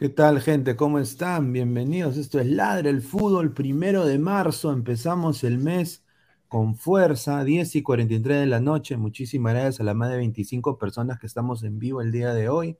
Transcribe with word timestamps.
¿Qué 0.00 0.08
tal, 0.08 0.40
gente? 0.40 0.76
¿Cómo 0.76 0.98
están? 0.98 1.52
Bienvenidos. 1.52 2.16
Esto 2.16 2.40
es 2.40 2.46
Ladre 2.46 2.88
el 2.88 3.02
Fútbol, 3.02 3.52
primero 3.52 4.06
de 4.06 4.18
marzo. 4.18 4.72
Empezamos 4.72 5.44
el 5.44 5.58
mes 5.58 6.06
con 6.48 6.74
fuerza, 6.74 7.44
10 7.44 7.76
y 7.76 7.82
43 7.82 8.40
de 8.40 8.46
la 8.46 8.60
noche. 8.60 8.96
Muchísimas 8.96 9.52
gracias 9.52 9.80
a 9.80 9.84
las 9.84 9.94
más 9.94 10.08
de 10.10 10.16
25 10.16 10.78
personas 10.78 11.18
que 11.18 11.26
estamos 11.26 11.64
en 11.64 11.78
vivo 11.78 12.00
el 12.00 12.12
día 12.12 12.32
de 12.32 12.48
hoy. 12.48 12.78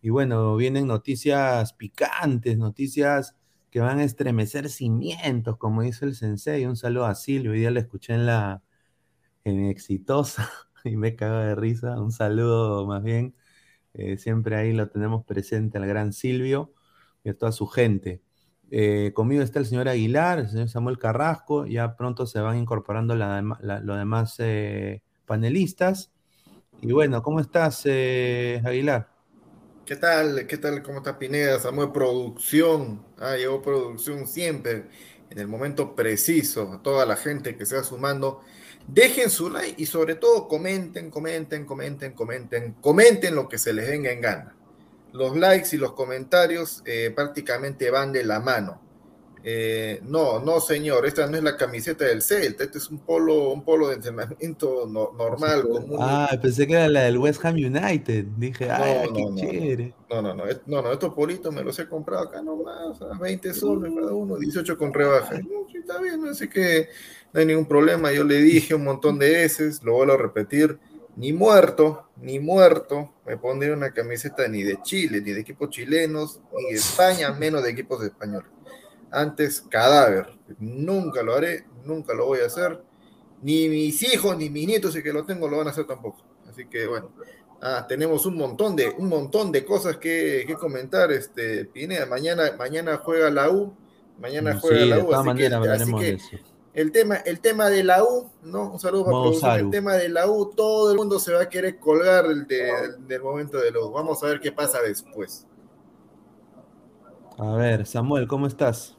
Y 0.00 0.08
bueno, 0.08 0.56
vienen 0.56 0.86
noticias 0.86 1.74
picantes, 1.74 2.56
noticias 2.56 3.36
que 3.70 3.80
van 3.80 3.98
a 3.98 4.04
estremecer 4.04 4.70
cimientos, 4.70 5.58
como 5.58 5.82
dice 5.82 6.06
el 6.06 6.14
sensei. 6.14 6.64
Un 6.64 6.76
saludo 6.76 7.04
a 7.04 7.14
Silvio. 7.14 7.52
Hoy 7.52 7.58
día 7.60 7.70
la 7.70 7.80
escuché 7.80 8.14
en 8.14 8.24
la 8.24 8.62
en 9.44 9.66
Exitosa 9.66 10.50
y 10.84 10.96
me 10.96 11.16
cago 11.16 11.36
de 11.38 11.54
risa. 11.54 12.00
Un 12.00 12.12
saludo 12.12 12.86
más 12.86 13.02
bien 13.02 13.34
eh, 13.98 14.18
siempre 14.18 14.56
ahí 14.56 14.72
lo 14.72 14.88
tenemos 14.88 15.24
presente 15.24 15.78
al 15.78 15.86
gran 15.86 16.12
Silvio 16.12 16.72
y 17.24 17.30
a 17.30 17.34
toda 17.34 17.50
su 17.50 17.66
gente. 17.66 18.20
Eh, 18.70 19.12
conmigo 19.14 19.42
está 19.42 19.58
el 19.58 19.66
señor 19.66 19.88
Aguilar, 19.88 20.40
el 20.40 20.48
señor 20.48 20.68
Samuel 20.68 20.98
Carrasco, 20.98 21.66
ya 21.66 21.96
pronto 21.96 22.26
se 22.26 22.40
van 22.40 22.58
incorporando 22.58 23.14
los 23.14 23.98
demás 23.98 24.36
eh, 24.38 25.02
panelistas. 25.24 26.10
Y 26.82 26.92
bueno, 26.92 27.22
¿cómo 27.22 27.40
estás, 27.40 27.86
Aguilar? 27.86 29.08
¿Qué 29.86 29.96
tal? 29.96 30.46
¿Qué 30.46 30.58
tal? 30.58 30.82
¿Cómo 30.82 30.98
está 30.98 31.18
Pineda? 31.18 31.58
Samuel 31.58 31.90
Producción. 31.92 33.02
Ah, 33.18 33.36
llegó 33.36 33.62
producción 33.62 34.26
siempre, 34.26 34.90
en 35.30 35.38
el 35.38 35.48
momento 35.48 35.94
preciso. 35.94 36.72
A 36.72 36.82
toda 36.82 37.06
la 37.06 37.16
gente 37.16 37.56
que 37.56 37.64
se 37.64 37.76
va 37.76 37.84
sumando 37.84 38.42
Dejen 38.88 39.30
su 39.30 39.50
like 39.50 39.80
y 39.82 39.86
sobre 39.86 40.14
todo 40.14 40.46
comenten, 40.46 41.10
comenten, 41.10 41.64
comenten, 41.64 42.12
comenten, 42.12 42.74
comenten 42.80 43.34
lo 43.34 43.48
que 43.48 43.58
se 43.58 43.72
les 43.72 43.88
venga 43.88 44.10
en 44.10 44.20
gana. 44.20 44.54
Los 45.12 45.36
likes 45.36 45.74
y 45.74 45.78
los 45.78 45.92
comentarios 45.92 46.82
eh, 46.84 47.12
prácticamente 47.14 47.90
van 47.90 48.12
de 48.12 48.24
la 48.24 48.38
mano. 48.38 48.86
Eh, 49.48 50.00
no, 50.02 50.40
no, 50.40 50.58
señor, 50.58 51.06
esta 51.06 51.28
no 51.28 51.36
es 51.36 51.42
la 51.44 51.56
camiseta 51.56 52.04
del 52.04 52.20
Celta, 52.20 52.64
este 52.64 52.78
es 52.78 52.90
un 52.90 52.98
polo, 52.98 53.52
un 53.52 53.62
polo 53.62 53.86
de 53.86 53.94
entrenamiento 53.94 54.86
normal, 54.86 55.62
común. 55.62 55.98
Ah, 56.00 56.36
pensé 56.42 56.66
que 56.66 56.72
era 56.72 56.88
la 56.88 57.02
del 57.02 57.16
West 57.16 57.44
Ham 57.44 57.54
United. 57.54 58.24
Dije, 58.36 58.68
ah, 58.68 59.04
qué 59.14 59.22
no, 59.22 59.36
chévere. 59.36 59.94
No, 60.10 60.20
no, 60.20 60.34
no, 60.34 60.44
no, 60.66 60.82
no, 60.82 60.92
estos 60.92 61.14
politos 61.14 61.54
me 61.54 61.62
los 61.62 61.78
he 61.78 61.88
comprado 61.88 62.24
acá 62.24 62.42
nomás, 62.42 63.00
a 63.00 63.16
20 63.20 63.54
soles 63.54 63.92
cada 63.94 64.12
uno, 64.12 64.36
18 64.36 64.76
con 64.76 64.92
rebaja. 64.92 65.38
está 65.72 66.00
bien, 66.00 66.26
así 66.26 66.48
que 66.48 66.88
no 67.32 67.40
hay 67.40 67.46
ningún 67.46 67.66
problema. 67.66 68.12
Yo 68.12 68.24
le 68.24 68.36
dije 68.36 68.74
un 68.74 68.84
montón 68.84 69.18
de 69.18 69.30
veces, 69.30 69.82
lo 69.82 69.94
vuelvo 69.94 70.14
a 70.14 70.18
repetir, 70.18 70.78
ni 71.16 71.32
muerto, 71.32 72.08
ni 72.16 72.38
muerto, 72.38 73.14
me 73.26 73.36
pondré 73.36 73.72
una 73.72 73.92
camiseta 73.92 74.46
ni 74.48 74.62
de 74.62 74.80
Chile, 74.82 75.20
ni 75.20 75.32
de 75.32 75.40
equipos 75.40 75.70
chilenos, 75.70 76.40
ni 76.56 76.72
de 76.72 76.78
España, 76.78 77.32
menos 77.32 77.62
de 77.62 77.70
equipos 77.70 78.02
españoles 78.04 78.56
antes 79.10 79.62
cadáver. 79.62 80.26
Nunca 80.58 81.22
lo 81.22 81.34
haré, 81.34 81.64
nunca 81.84 82.14
lo 82.14 82.26
voy 82.26 82.40
a 82.40 82.46
hacer. 82.46 82.82
Ni 83.42 83.68
mis 83.68 84.02
hijos, 84.02 84.36
ni 84.36 84.50
mis 84.50 84.66
nietos, 84.66 84.94
si 84.94 85.02
que 85.02 85.12
lo 85.12 85.24
tengo, 85.24 85.48
lo 85.48 85.58
van 85.58 85.68
a 85.68 85.70
hacer 85.70 85.86
tampoco. 85.86 86.22
Así 86.48 86.66
que 86.66 86.86
bueno, 86.86 87.10
ah, 87.60 87.86
tenemos 87.88 88.26
un 88.26 88.36
montón 88.36 88.76
de, 88.76 88.88
un 88.88 89.08
montón 89.08 89.52
de 89.52 89.64
cosas 89.64 89.96
que, 89.96 90.44
que, 90.46 90.54
comentar. 90.54 91.12
Este, 91.12 91.64
Pineda, 91.66 92.06
mañana, 92.06 92.52
mañana 92.58 92.96
juega 92.98 93.30
la 93.30 93.50
U. 93.50 93.74
Mañana 94.18 94.58
juega 94.58 94.84
la 94.86 95.04
U. 95.04 95.14
Así 95.14 95.34
que, 95.34 95.46
así 95.46 95.94
que 95.94 96.18
el 96.76 96.92
tema, 96.92 97.16
el 97.16 97.40
tema 97.40 97.70
de 97.70 97.82
la 97.82 98.04
U, 98.04 98.30
¿no? 98.42 98.72
Un 98.72 98.78
saludo 98.78 99.06
para 99.06 99.16
producción. 99.16 99.54
El 99.56 99.70
tema 99.70 99.94
de 99.94 100.10
la 100.10 100.30
U, 100.30 100.52
todo 100.54 100.92
el 100.92 100.98
mundo 100.98 101.18
se 101.18 101.32
va 101.32 101.40
a 101.40 101.48
querer 101.48 101.78
colgar 101.78 102.26
del, 102.26 102.46
del 103.08 103.22
momento 103.22 103.56
de 103.56 103.70
la 103.70 103.80
U. 103.80 103.90
Vamos 103.92 104.22
a 104.22 104.26
ver 104.26 104.40
qué 104.40 104.52
pasa 104.52 104.82
después. 104.82 105.46
A 107.38 107.54
ver, 107.54 107.86
Samuel, 107.86 108.28
¿cómo 108.28 108.46
estás? 108.46 108.94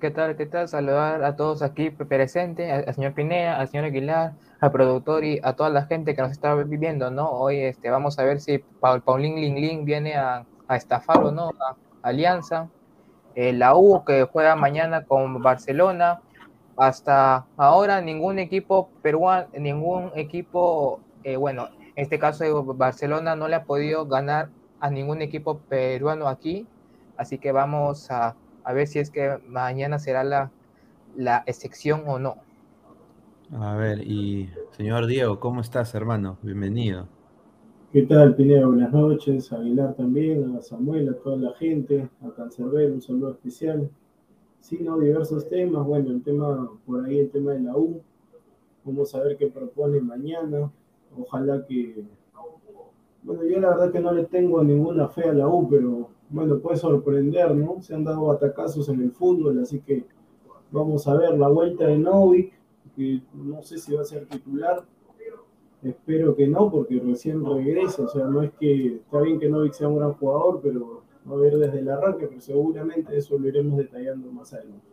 ¿Qué 0.00 0.10
tal? 0.10 0.36
¿Qué 0.36 0.46
tal? 0.46 0.66
Saludar 0.66 1.22
a 1.22 1.36
todos 1.36 1.60
aquí 1.60 1.90
presentes, 1.90 2.86
al, 2.88 2.94
señor 2.94 3.12
Pinea, 3.12 3.58
al 3.58 3.68
señor 3.68 3.84
Aguilar, 3.84 4.32
al 4.60 4.72
productor 4.72 5.22
y 5.22 5.40
a 5.42 5.52
toda 5.52 5.68
la 5.68 5.84
gente 5.84 6.14
que 6.14 6.22
nos 6.22 6.30
está 6.30 6.54
viviendo, 6.54 7.10
¿no? 7.10 7.30
Hoy 7.30 7.58
este, 7.60 7.90
vamos 7.90 8.18
a 8.18 8.24
ver 8.24 8.40
si 8.40 8.58
Paul, 8.80 9.02
Paulín 9.02 9.36
Ling 9.36 9.56
Ling 9.56 9.84
viene 9.84 10.14
a, 10.14 10.46
estafar 10.70 11.24
o 11.24 11.30
no 11.30 11.50
a 11.60 11.76
Alianza. 12.00 12.70
Eh, 13.34 13.52
la 13.52 13.76
U 13.76 14.02
que 14.04 14.24
juega 14.24 14.56
mañana 14.56 15.04
con 15.04 15.42
Barcelona. 15.42 16.22
Hasta 16.76 17.46
ahora 17.56 18.00
ningún 18.00 18.38
equipo 18.38 18.90
peruano, 19.02 19.48
ningún 19.58 20.10
equipo, 20.14 21.00
eh, 21.22 21.36
bueno, 21.36 21.68
en 21.96 22.02
este 22.02 22.18
caso 22.18 22.64
Barcelona 22.64 23.36
no 23.36 23.48
le 23.48 23.56
ha 23.56 23.64
podido 23.64 24.06
ganar 24.06 24.48
a 24.80 24.90
ningún 24.90 25.22
equipo 25.22 25.58
peruano 25.58 26.28
aquí. 26.28 26.66
Así 27.16 27.38
que 27.38 27.52
vamos 27.52 28.10
a 28.10 28.34
a 28.64 28.72
ver 28.72 28.86
si 28.86 28.98
es 28.98 29.10
que 29.10 29.38
mañana 29.46 29.98
será 29.98 30.24
la, 30.24 30.50
la 31.16 31.44
excepción 31.46 32.02
o 32.06 32.18
no. 32.18 32.36
A 33.52 33.76
ver, 33.76 34.00
y 34.00 34.48
señor 34.70 35.06
Diego, 35.06 35.38
¿cómo 35.38 35.60
estás, 35.60 35.94
hermano? 35.94 36.38
Bienvenido. 36.42 37.06
¿Qué 37.92 38.02
tal, 38.02 38.34
Pineda? 38.34 38.66
Buenas 38.66 38.92
noches. 38.92 39.52
A 39.52 39.56
Aguilar 39.56 39.94
también, 39.94 40.56
a 40.56 40.62
Samuel, 40.62 41.10
a 41.10 41.14
toda 41.18 41.36
la 41.36 41.52
gente, 41.52 42.08
a 42.22 42.30
Cancerbero, 42.34 42.94
un 42.94 43.02
saludo 43.02 43.32
especial. 43.32 43.88
Sí, 44.64 44.78
no, 44.80 44.98
diversos 44.98 45.46
temas. 45.46 45.86
Bueno, 45.86 46.10
el 46.10 46.22
tema, 46.22 46.70
por 46.86 47.04
ahí 47.04 47.18
el 47.18 47.30
tema 47.30 47.52
de 47.52 47.60
la 47.60 47.76
U. 47.76 48.00
Vamos 48.82 49.14
a 49.14 49.22
ver 49.22 49.36
qué 49.36 49.48
propone 49.48 50.00
mañana. 50.00 50.72
Ojalá 51.18 51.66
que. 51.66 52.02
Bueno, 53.22 53.44
yo 53.44 53.60
la 53.60 53.68
verdad 53.68 53.92
que 53.92 54.00
no 54.00 54.10
le 54.10 54.24
tengo 54.24 54.64
ninguna 54.64 55.06
fe 55.08 55.28
a 55.28 55.34
la 55.34 55.46
U, 55.48 55.68
pero 55.68 56.08
bueno, 56.30 56.58
puede 56.60 56.78
sorprender, 56.78 57.54
¿no? 57.54 57.82
Se 57.82 57.94
han 57.94 58.04
dado 58.04 58.30
atacazos 58.30 58.88
en 58.88 59.02
el 59.02 59.12
fútbol, 59.12 59.60
así 59.60 59.80
que 59.80 60.06
vamos 60.70 61.06
a 61.08 61.14
ver 61.14 61.36
la 61.38 61.48
vuelta 61.48 61.86
de 61.86 61.98
Novik, 61.98 62.54
que 62.96 63.20
no 63.34 63.62
sé 63.62 63.76
si 63.76 63.92
va 63.92 64.00
a 64.00 64.04
ser 64.04 64.24
titular, 64.24 64.82
espero 65.82 66.34
que 66.34 66.48
no, 66.48 66.70
porque 66.70 66.98
recién 67.00 67.44
regresa, 67.44 68.04
o 68.04 68.08
sea, 68.08 68.24
no 68.24 68.40
es 68.40 68.50
que 68.52 68.94
está 68.94 69.20
bien 69.20 69.38
que 69.38 69.50
Novik 69.50 69.74
sea 69.74 69.88
un 69.88 69.98
gran 69.98 70.14
jugador, 70.14 70.60
pero 70.62 71.03
a 71.26 71.34
ver 71.34 71.56
desde 71.56 71.78
el 71.78 71.88
arranque, 71.88 72.26
pero 72.26 72.40
seguramente 72.40 73.16
eso 73.16 73.38
lo 73.38 73.48
iremos 73.48 73.78
detallando 73.78 74.30
más 74.30 74.52
adelante. 74.52 74.86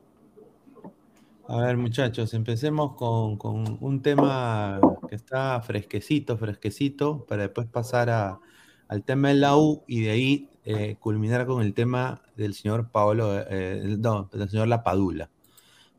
A 1.48 1.57
ver, 1.57 1.75
muchachos, 1.75 2.33
empecemos 2.33 2.95
con, 2.95 3.38
con, 3.38 3.78
un 3.81 4.01
tema 4.01 4.80
que 5.10 5.16
está 5.16 5.60
fresquecito, 5.62 6.38
fresquecito, 6.38 7.25
para 7.25 7.44
después 7.44 7.68
pasar 7.68 8.10
a, 8.10 8.39
al 8.88 9.04
tema 9.04 9.30
de 9.30 9.36
la 9.36 9.57
U 9.57 9.83
y 9.88 10.01
de 10.01 10.12
ahí 10.12 10.50
eh, 10.63 10.95
culminar 11.00 11.48
con 11.48 11.62
el 11.63 11.74
tema 11.74 12.22
del 12.36 12.54
señor 12.54 12.92
Paolo, 12.92 13.42
eh, 13.50 13.98
no, 13.98 14.30
del 14.31 14.50
señor 14.50 14.68
Lapadula. 14.68 15.30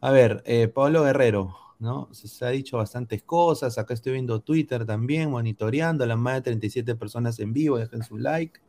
A 0.00 0.11
ver, 0.11 0.43
eh, 0.46 0.69
Pablo 0.69 1.02
Guerrero, 1.02 1.56
¿no? 1.78 2.08
Se, 2.12 2.44
ha 2.44 2.50
dicho 2.50 2.76
bastantes 2.76 3.23
cosas, 3.23 3.76
acá 3.78 3.94
estoy 3.94 4.12
viendo 4.12 4.40
Twitter 4.40 4.87
también, 4.87 5.31
monitoreando, 5.31 6.06
las 6.06 6.19
más 6.19 6.35
de 6.37 6.43
37 6.43 6.94
personas 6.94 7.38
en 7.40 7.52
vivo, 7.52 7.78
dejen 7.78 8.02
su 8.02 8.19
like. 8.19 8.61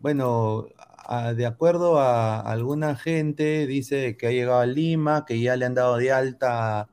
Bueno, 0.00 0.66
de 1.34 1.46
acuerdo 1.46 1.98
a 1.98 2.40
alguna 2.40 2.96
gente, 2.96 3.66
dice 3.66 4.16
que 4.16 4.26
ha 4.26 4.30
llegado 4.30 4.60
a 4.60 4.66
Lima, 4.66 5.24
que 5.24 5.40
ya 5.40 5.56
le 5.56 5.64
han 5.64 5.74
dado 5.74 5.96
de 5.96 6.12
alta 6.12 6.88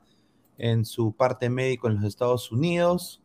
en 0.58 0.86
su 0.86 1.14
parte 1.14 1.50
médico 1.50 1.88
en 1.88 1.96
los 1.96 2.06
Estados 2.06 2.52
Unidos, 2.52 3.22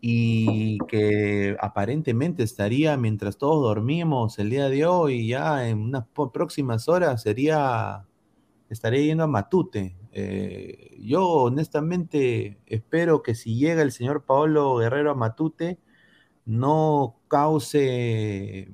y 0.00 0.78
que 0.88 1.56
aparentemente 1.60 2.42
estaría 2.42 2.96
mientras 2.96 3.38
todos 3.38 3.62
dormimos 3.62 4.38
el 4.40 4.50
día 4.50 4.68
de 4.68 4.84
hoy, 4.84 5.28
ya 5.28 5.68
en 5.68 5.78
unas 5.78 6.06
próximas 6.32 6.88
horas 6.88 7.22
sería, 7.22 8.04
estaría 8.68 9.02
yendo 9.02 9.22
a 9.24 9.28
Matute. 9.28 9.96
Eh, 10.10 10.96
yo 11.00 11.28
honestamente 11.28 12.58
espero 12.66 13.22
que 13.22 13.34
si 13.36 13.56
llega 13.56 13.82
el 13.82 13.92
señor 13.92 14.24
Paolo 14.24 14.76
Guerrero 14.76 15.12
a 15.12 15.14
Matute, 15.14 15.78
no 16.44 17.16
cause 17.28 18.68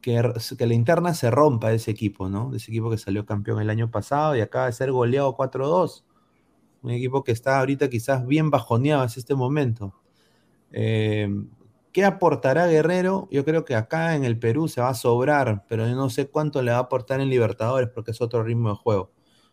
que, 0.00 0.22
que, 0.56 0.66
la 0.66 0.74
interna 0.74 1.14
se 1.14 1.30
rompa 1.30 1.70
de 1.70 1.76
ese 1.76 1.90
equipo, 1.90 2.28
¿no? 2.28 2.50
De 2.50 2.58
ese 2.58 2.70
equipo 2.70 2.90
que 2.90 2.98
salió 2.98 3.26
campeón 3.26 3.60
el 3.60 3.70
año 3.70 3.90
pasado 3.90 4.36
y 4.36 4.40
acaba 4.40 4.66
de 4.66 4.72
ser 4.72 4.92
goleado 4.92 5.36
4-2 5.36 6.04
un 6.84 6.90
equipo 6.90 7.24
que 7.24 7.32
está 7.32 7.58
ahorita 7.58 7.88
quizás 7.88 8.26
bien 8.26 8.50
bajoneado 8.50 9.02
en 9.02 9.08
este 9.08 9.34
momento. 9.34 9.94
Eh, 10.70 11.28
¿Qué 11.92 12.04
aportará 12.04 12.66
Guerrero? 12.66 13.26
Yo 13.30 13.44
creo 13.44 13.64
que 13.64 13.74
acá 13.74 14.14
en 14.16 14.24
el 14.24 14.38
Perú 14.38 14.68
se 14.68 14.80
va 14.82 14.90
a 14.90 14.94
sobrar, 14.94 15.64
pero 15.68 15.88
yo 15.88 15.94
no 15.94 16.10
sé 16.10 16.28
cuánto 16.28 16.62
le 16.62 16.72
va 16.72 16.78
a 16.78 16.80
aportar 16.80 17.20
en 17.20 17.30
Libertadores 17.30 17.88
porque 17.88 18.10
es 18.10 18.20
otro 18.20 18.42
ritmo 18.42 18.68
de 18.70 18.76
juego. 18.76 19.12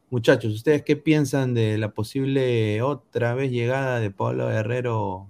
Muchachos, 0.10 0.54
¿ustedes 0.54 0.84
qué 0.84 0.98
piensan 0.98 1.54
de 1.54 1.78
la 1.78 1.94
posible 1.94 2.82
otra 2.82 3.34
vez 3.34 3.50
llegada 3.52 4.00
de 4.02 4.12
Pablo 4.12 4.48
Guerrero 4.48 5.30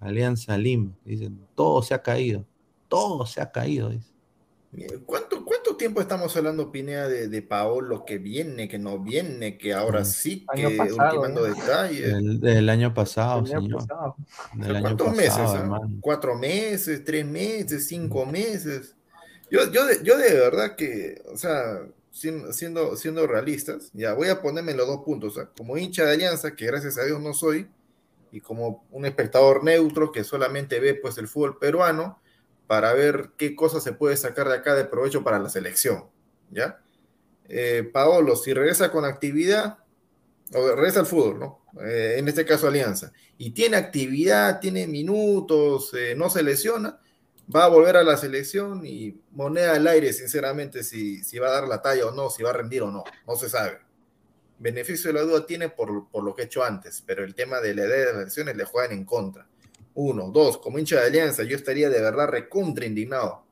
Alianza 0.00 0.56
Lima? 0.58 0.92
Dicen, 1.04 1.38
todo 1.54 1.82
se 1.82 1.94
ha 1.94 2.02
caído, 2.02 2.44
todo 2.88 3.26
se 3.26 3.40
ha 3.40 3.50
caído. 3.50 3.90
¿Cuánto, 5.06 5.76
tiempo 5.76 6.00
estamos 6.00 6.34
hablando, 6.36 6.72
Pinea, 6.72 7.06
de, 7.06 7.28
de, 7.28 7.42
Paolo 7.42 8.04
que 8.04 8.18
viene, 8.18 8.66
que 8.66 8.78
no 8.78 8.98
viene, 8.98 9.58
que 9.58 9.74
ahora 9.74 10.04
sí, 10.04 10.46
que 10.54 10.66
ultimando 10.66 11.46
¿eh? 11.46 11.50
detalles? 11.50 12.40
Del, 12.40 12.68
año 12.68 12.94
pasado, 12.94 13.44
señor. 13.44 13.84
¿Cuántos 14.80 15.14
meses? 15.14 15.38
Ah? 15.38 15.80
¿Cuatro 16.00 16.34
meses? 16.36 17.04
¿Tres 17.04 17.26
meses? 17.26 17.86
¿Cinco 17.86 18.24
meses? 18.24 18.94
Yo, 19.50 19.70
yo, 19.70 19.86
de, 19.86 20.02
yo 20.02 20.16
de 20.16 20.32
verdad 20.34 20.76
que, 20.76 21.22
o 21.30 21.36
sea, 21.36 21.82
siendo, 22.10 22.96
siendo 22.96 23.26
realistas, 23.26 23.90
ya 23.92 24.14
voy 24.14 24.28
a 24.28 24.40
ponerme 24.40 24.74
los 24.74 24.86
dos 24.86 25.02
puntos. 25.04 25.38
como 25.56 25.76
hincha 25.76 26.04
de 26.04 26.14
Alianza, 26.14 26.56
que 26.56 26.66
gracias 26.66 26.98
a 26.98 27.04
Dios 27.04 27.20
no 27.20 27.34
soy, 27.34 27.68
y 28.36 28.40
como 28.42 28.84
un 28.90 29.06
espectador 29.06 29.64
neutro 29.64 30.12
que 30.12 30.22
solamente 30.22 30.78
ve 30.78 30.92
pues 30.94 31.16
el 31.16 31.26
fútbol 31.26 31.58
peruano, 31.58 32.20
para 32.66 32.92
ver 32.92 33.30
qué 33.38 33.56
cosas 33.56 33.82
se 33.82 33.94
puede 33.94 34.16
sacar 34.18 34.48
de 34.48 34.56
acá 34.56 34.74
de 34.74 34.84
provecho 34.84 35.24
para 35.24 35.38
la 35.38 35.48
selección. 35.48 36.04
¿Ya? 36.50 36.82
Eh, 37.48 37.88
Paolo, 37.90 38.36
si 38.36 38.52
regresa 38.52 38.92
con 38.92 39.06
actividad, 39.06 39.78
o 40.52 40.68
regresa 40.74 41.00
al 41.00 41.06
fútbol, 41.06 41.38
¿no? 41.38 41.64
Eh, 41.82 42.16
en 42.18 42.28
este 42.28 42.44
caso 42.44 42.68
Alianza, 42.68 43.10
y 43.38 43.52
tiene 43.52 43.78
actividad, 43.78 44.60
tiene 44.60 44.86
minutos, 44.86 45.94
eh, 45.94 46.14
no 46.14 46.28
se 46.28 46.42
lesiona, 46.42 47.00
va 47.54 47.64
a 47.64 47.68
volver 47.68 47.96
a 47.96 48.04
la 48.04 48.18
selección 48.18 48.84
y 48.84 49.18
moneda 49.30 49.74
al 49.74 49.86
aire, 49.86 50.12
sinceramente, 50.12 50.82
si, 50.84 51.24
si 51.24 51.38
va 51.38 51.48
a 51.48 51.52
dar 51.52 51.68
la 51.68 51.80
talla 51.80 52.06
o 52.06 52.10
no, 52.10 52.28
si 52.28 52.42
va 52.42 52.50
a 52.50 52.54
rendir 52.54 52.82
o 52.82 52.90
no, 52.90 53.02
no 53.26 53.36
se 53.36 53.48
sabe. 53.48 53.85
Beneficio 54.58 55.12
de 55.12 55.18
la 55.18 55.22
duda 55.22 55.46
tiene 55.46 55.68
por, 55.68 56.08
por 56.08 56.24
lo 56.24 56.34
que 56.34 56.42
he 56.42 56.44
hecho 56.46 56.64
antes, 56.64 57.02
pero 57.06 57.24
el 57.24 57.34
tema 57.34 57.60
de 57.60 57.74
la 57.74 57.82
edad 57.82 57.96
de 57.96 58.04
las 58.12 58.24
lesiones 58.24 58.56
le 58.56 58.64
juegan 58.64 58.92
en 58.92 59.04
contra. 59.04 59.46
Uno, 59.94 60.30
dos, 60.30 60.58
como 60.58 60.78
hincha 60.78 61.00
de 61.00 61.06
Alianza, 61.06 61.42
yo 61.42 61.56
estaría 61.56 61.88
de 61.88 62.00
verdad 62.00 62.28
recontra 62.28 62.84
indignado, 62.84 63.44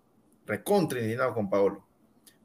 recontra 0.47 1.01
indignado 1.01 1.35
con 1.35 1.49
Paolo. 1.49 1.87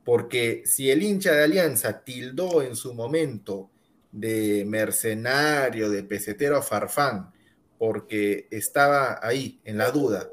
Porque 0.03 0.63
si 0.65 0.89
el 0.89 1.03
hincha 1.03 1.33
de 1.33 1.43
Alianza 1.43 2.03
tildó 2.03 2.61
en 2.61 2.75
su 2.75 2.93
momento 2.93 3.69
de 4.11 4.65
mercenario, 4.65 5.89
de 5.89 6.03
pesetero 6.03 6.61
farfán, 6.61 7.31
porque 7.77 8.47
estaba 8.51 9.19
ahí 9.21 9.61
en 9.63 9.77
la 9.77 9.91
duda, 9.91 10.29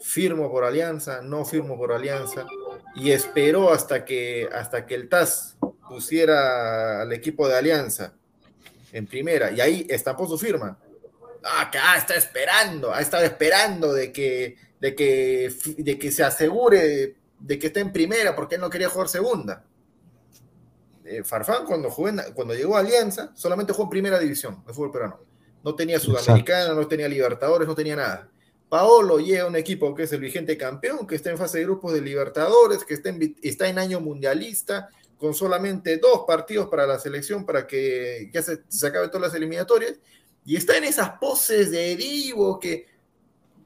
firmo 0.00 0.50
por 0.50 0.64
Alianza, 0.64 1.22
no 1.22 1.44
firmo 1.44 1.76
por 1.76 1.92
Alianza, 1.92 2.46
y 2.96 3.10
esperó 3.10 3.72
hasta 3.72 4.04
que, 4.04 4.48
hasta 4.52 4.86
que 4.86 4.94
el 4.94 5.08
TAS 5.08 5.56
pusiera 5.88 7.02
al 7.02 7.12
equipo 7.12 7.46
de 7.46 7.56
Alianza 7.56 8.14
en 8.92 9.06
primera 9.06 9.50
y 9.50 9.60
ahí 9.60 9.86
estampó 9.88 10.26
su 10.26 10.38
firma. 10.38 10.78
Ah, 11.44 11.62
acá 11.62 11.96
está 11.96 12.14
esperando, 12.14 12.92
ha 12.92 13.00
estado 13.00 13.24
esperando 13.24 13.92
de 13.92 14.10
que, 14.12 14.56
de 14.80 14.94
que, 14.94 15.54
de 15.78 15.98
que 15.98 16.10
se 16.10 16.24
asegure 16.24 17.16
de 17.38 17.58
que 17.58 17.66
esté 17.66 17.80
en 17.80 17.92
primera 17.92 18.34
porque 18.34 18.54
él 18.54 18.62
no 18.62 18.70
quería 18.70 18.88
jugar 18.88 19.08
segunda. 19.08 19.64
Eh, 21.04 21.22
Farfán 21.22 21.66
cuando, 21.66 21.88
cuando 22.34 22.54
llegó 22.54 22.76
a 22.76 22.80
Alianza 22.80 23.30
solamente 23.34 23.72
jugó 23.72 23.84
en 23.84 23.90
primera 23.90 24.18
división 24.18 24.64
de 24.66 24.72
fútbol 24.72 24.90
peruano. 24.90 25.20
No 25.62 25.74
tenía 25.74 26.00
Sudamericana, 26.00 26.74
no 26.74 26.86
tenía 26.86 27.08
Libertadores, 27.08 27.68
no 27.68 27.74
tenía 27.74 27.96
nada. 27.96 28.28
Paolo 28.68 29.18
llega 29.18 29.44
a 29.44 29.46
un 29.46 29.56
equipo 29.56 29.94
que 29.94 30.04
es 30.04 30.12
el 30.12 30.20
vigente 30.20 30.56
campeón, 30.56 31.06
que 31.06 31.14
está 31.14 31.30
en 31.30 31.38
fase 31.38 31.58
de 31.58 31.64
grupos 31.64 31.92
de 31.92 32.00
Libertadores, 32.00 32.84
que 32.84 32.94
está 32.94 33.10
en, 33.10 33.36
está 33.42 33.68
en 33.68 33.78
año 33.78 34.00
mundialista, 34.00 34.88
con 35.18 35.34
solamente 35.34 35.98
dos 35.98 36.24
partidos 36.26 36.68
para 36.68 36.86
la 36.86 36.98
selección 36.98 37.46
para 37.46 37.66
que 37.66 38.28
ya 38.32 38.42
se, 38.42 38.62
se 38.68 38.86
acabe 38.86 39.08
todas 39.08 39.28
las 39.28 39.34
eliminatorias, 39.34 39.94
y 40.44 40.56
está 40.56 40.76
en 40.76 40.84
esas 40.84 41.10
poses 41.18 41.70
de 41.70 41.96
divo 41.96 42.58
que, 42.60 42.86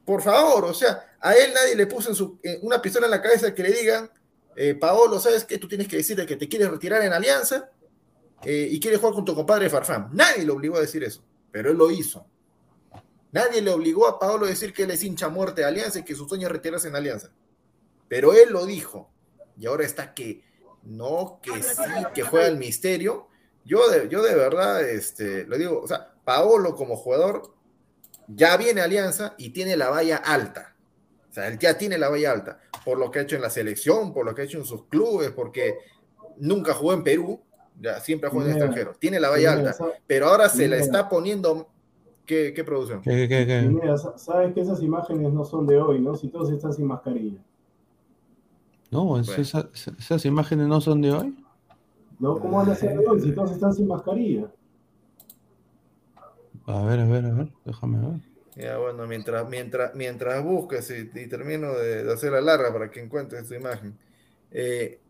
por 0.05 0.21
favor, 0.21 0.65
o 0.65 0.73
sea, 0.73 1.15
a 1.19 1.33
él 1.33 1.51
nadie 1.53 1.75
le 1.75 1.87
puso 1.87 2.13
su, 2.15 2.39
una 2.61 2.81
pistola 2.81 3.05
en 3.05 3.11
la 3.11 3.21
cabeza 3.21 3.53
que 3.53 3.63
le 3.63 3.71
digan, 3.71 4.09
eh, 4.55 4.75
Paolo, 4.75 5.19
¿sabes 5.19 5.45
qué? 5.45 5.57
Tú 5.57 5.67
tienes 5.67 5.87
que 5.87 5.97
decirle 5.97 6.25
que 6.25 6.35
te 6.35 6.49
quieres 6.49 6.69
retirar 6.69 7.01
en 7.03 7.13
Alianza 7.13 7.69
eh, 8.43 8.67
y 8.69 8.79
quieres 8.79 8.99
jugar 8.99 9.13
con 9.13 9.25
tu 9.25 9.35
compadre 9.35 9.69
Farfán. 9.69 10.09
Nadie 10.11 10.43
le 10.43 10.51
obligó 10.51 10.77
a 10.77 10.81
decir 10.81 11.03
eso, 11.03 11.23
pero 11.51 11.69
él 11.71 11.77
lo 11.77 11.91
hizo. 11.91 12.25
Nadie 13.31 13.61
le 13.61 13.71
obligó 13.71 14.07
a 14.07 14.19
Paolo 14.19 14.45
a 14.45 14.49
decir 14.49 14.73
que 14.73 14.83
él 14.83 14.91
es 14.91 15.03
hincha 15.03 15.29
muerte 15.29 15.61
de 15.61 15.67
Alianza 15.67 15.99
y 15.99 16.03
que 16.03 16.15
su 16.15 16.27
sueño 16.27 16.47
es 16.47 16.51
retirarse 16.51 16.87
en 16.87 16.95
Alianza. 16.95 17.31
Pero 18.07 18.33
él 18.33 18.51
lo 18.51 18.65
dijo. 18.65 19.09
Y 19.57 19.67
ahora 19.67 19.85
está 19.85 20.13
que 20.13 20.43
no, 20.83 21.39
que 21.41 21.63
sí, 21.63 21.81
que 22.13 22.23
juega 22.23 22.47
el 22.47 22.57
misterio. 22.57 23.27
Yo 23.63 23.89
de, 23.89 24.09
yo 24.09 24.23
de 24.23 24.35
verdad, 24.35 24.81
este, 24.87 25.45
lo 25.45 25.57
digo, 25.57 25.81
o 25.81 25.87
sea, 25.87 26.13
Paolo 26.25 26.75
como 26.75 26.97
jugador 26.97 27.53
ya 28.27 28.57
viene 28.57 28.81
a 28.81 28.85
Alianza 28.85 29.35
y 29.37 29.51
tiene 29.51 29.77
la 29.77 29.89
valla 29.89 30.17
alta. 30.17 30.75
O 31.29 31.33
sea, 31.33 31.47
él 31.47 31.57
ya 31.59 31.77
tiene 31.77 31.97
la 31.97 32.09
valla 32.09 32.31
alta 32.31 32.59
por 32.83 32.97
lo 32.97 33.11
que 33.11 33.19
ha 33.19 33.21
hecho 33.21 33.35
en 33.35 33.41
la 33.41 33.49
selección, 33.49 34.13
por 34.13 34.25
lo 34.25 34.33
que 34.33 34.41
ha 34.41 34.45
hecho 34.45 34.57
en 34.57 34.65
sus 34.65 34.85
clubes, 34.85 35.31
porque 35.31 35.77
nunca 36.37 36.73
jugó 36.73 36.93
en 36.93 37.03
Perú, 37.03 37.41
ya 37.79 37.99
siempre 37.99 38.29
jugó 38.29 38.43
en 38.43 38.51
extranjero. 38.51 38.95
Tiene 38.99 39.19
la 39.19 39.29
valla 39.29 39.53
alta, 39.53 39.75
pero 40.07 40.27
ahora 40.27 40.49
se 40.49 40.67
la 40.67 40.77
está 40.77 41.09
poniendo 41.09 41.70
¿Qué, 42.31 42.53
qué 42.53 42.63
producción? 42.63 43.01
¿Qué, 43.01 43.27
qué, 43.27 43.45
qué? 43.45 43.61
Mira, 43.63 43.97
sabes 43.97 44.53
que 44.53 44.61
esas 44.61 44.81
imágenes 44.81 45.33
no 45.33 45.43
son 45.43 45.67
de 45.67 45.77
hoy, 45.77 45.99
¿no? 45.99 46.15
Si 46.15 46.29
todos 46.29 46.49
están 46.49 46.71
sin 46.71 46.87
mascarilla. 46.87 47.41
No, 48.89 49.19
esas, 49.19 49.67
esas 49.99 50.23
imágenes 50.23 50.67
no 50.67 50.79
son 50.79 51.01
de 51.01 51.11
hoy. 51.11 51.35
No, 52.19 52.39
¿cómo 52.39 52.59
van 52.59 52.69
a 52.69 52.75
ser 52.75 52.97
de 52.97 53.05
hoy 53.05 53.19
si 53.19 53.33
todos 53.33 53.51
están 53.51 53.73
sin 53.73 53.85
mascarilla? 53.85 54.49
A 56.67 56.85
ver, 56.85 57.01
a 57.01 57.05
ver, 57.05 57.25
a 57.25 57.33
ver, 57.33 57.51
déjame 57.65 57.99
ver. 57.99 58.21
Ya, 58.55 58.77
bueno, 58.77 59.05
mientras, 59.07 59.49
mientras, 59.49 59.93
mientras 59.93 60.41
busques 60.41 60.89
y, 60.89 61.27
termino 61.27 61.73
de, 61.73 62.09
hacer 62.13 62.31
la 62.31 62.39
larga 62.39 62.71
para 62.71 62.89
que 62.89 63.01
encuentres 63.01 63.41
esta 63.41 63.57
imagen. 63.57 63.97
Eh, 64.51 65.01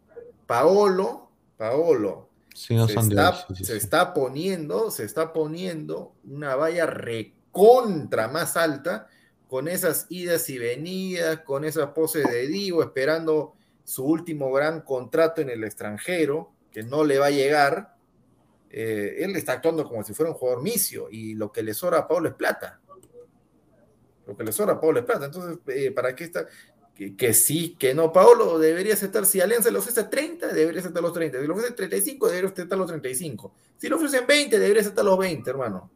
Paolo, 0.47 1.29
Paolo, 1.55 2.29
se, 2.53 3.75
está, 3.75 4.13
poniendo, 4.13 4.91
se 4.91 5.05
está 5.05 5.33
poniendo 5.33 6.13
una 6.23 6.55
valla 6.55 6.85
recontra 6.85 8.27
más 8.27 8.57
alta 8.57 9.07
con 9.47 9.67
esas 9.67 10.05
idas 10.09 10.49
y 10.49 10.57
venidas, 10.57 11.41
con 11.41 11.65
esas 11.65 11.89
poses 11.89 12.29
de 12.29 12.47
Divo, 12.47 12.83
esperando 12.83 13.53
su 13.83 14.05
último 14.05 14.51
gran 14.51 14.81
contrato 14.81 15.41
en 15.41 15.49
el 15.49 15.63
extranjero, 15.63 16.53
que 16.71 16.83
no 16.83 17.03
le 17.03 17.19
va 17.19 17.27
a 17.27 17.31
llegar. 17.31 17.95
Eh, 18.69 19.17
él 19.19 19.35
está 19.35 19.53
actuando 19.53 19.87
como 19.87 20.03
si 20.03 20.13
fuera 20.13 20.31
un 20.31 20.37
jugador 20.37 20.63
misio 20.63 21.09
y 21.11 21.33
lo 21.33 21.51
que 21.51 21.63
le 21.63 21.73
sobra 21.73 21.99
a 21.99 22.07
Pablo 22.07 22.29
es 22.29 22.35
plata. 22.35 22.79
Lo 24.25 24.37
que 24.37 24.43
le 24.45 24.53
sobra 24.53 24.75
a 24.75 24.79
Pablo 24.79 24.99
es 24.99 25.05
plata. 25.05 25.25
Entonces, 25.25 25.59
eh, 25.67 25.91
¿para 25.91 26.15
qué 26.15 26.23
está? 26.23 26.47
Que, 26.95 27.33
sí, 27.33 27.75
que 27.79 27.93
no. 27.93 28.11
Paolo 28.11 28.59
debería 28.59 28.93
aceptar, 28.93 29.25
si 29.25 29.41
Alianza 29.41 29.71
le 29.71 29.79
ofrece 29.79 30.03
30, 30.03 30.47
debería 30.53 30.81
aceptar 30.81 31.01
los 31.01 31.13
30. 31.13 31.39
Si 31.39 31.47
le 31.47 31.53
ofrece 31.53 31.71
35, 31.73 32.27
debería 32.27 32.49
aceptar 32.49 32.77
los 32.77 32.87
35. 32.87 33.53
Si 33.77 33.89
le 33.89 33.95
ofrecen 33.95 34.27
20, 34.27 34.59
debería 34.59 34.81
aceptar 34.81 35.05
los 35.05 35.17
20, 35.17 35.49
hermano. 35.49 35.89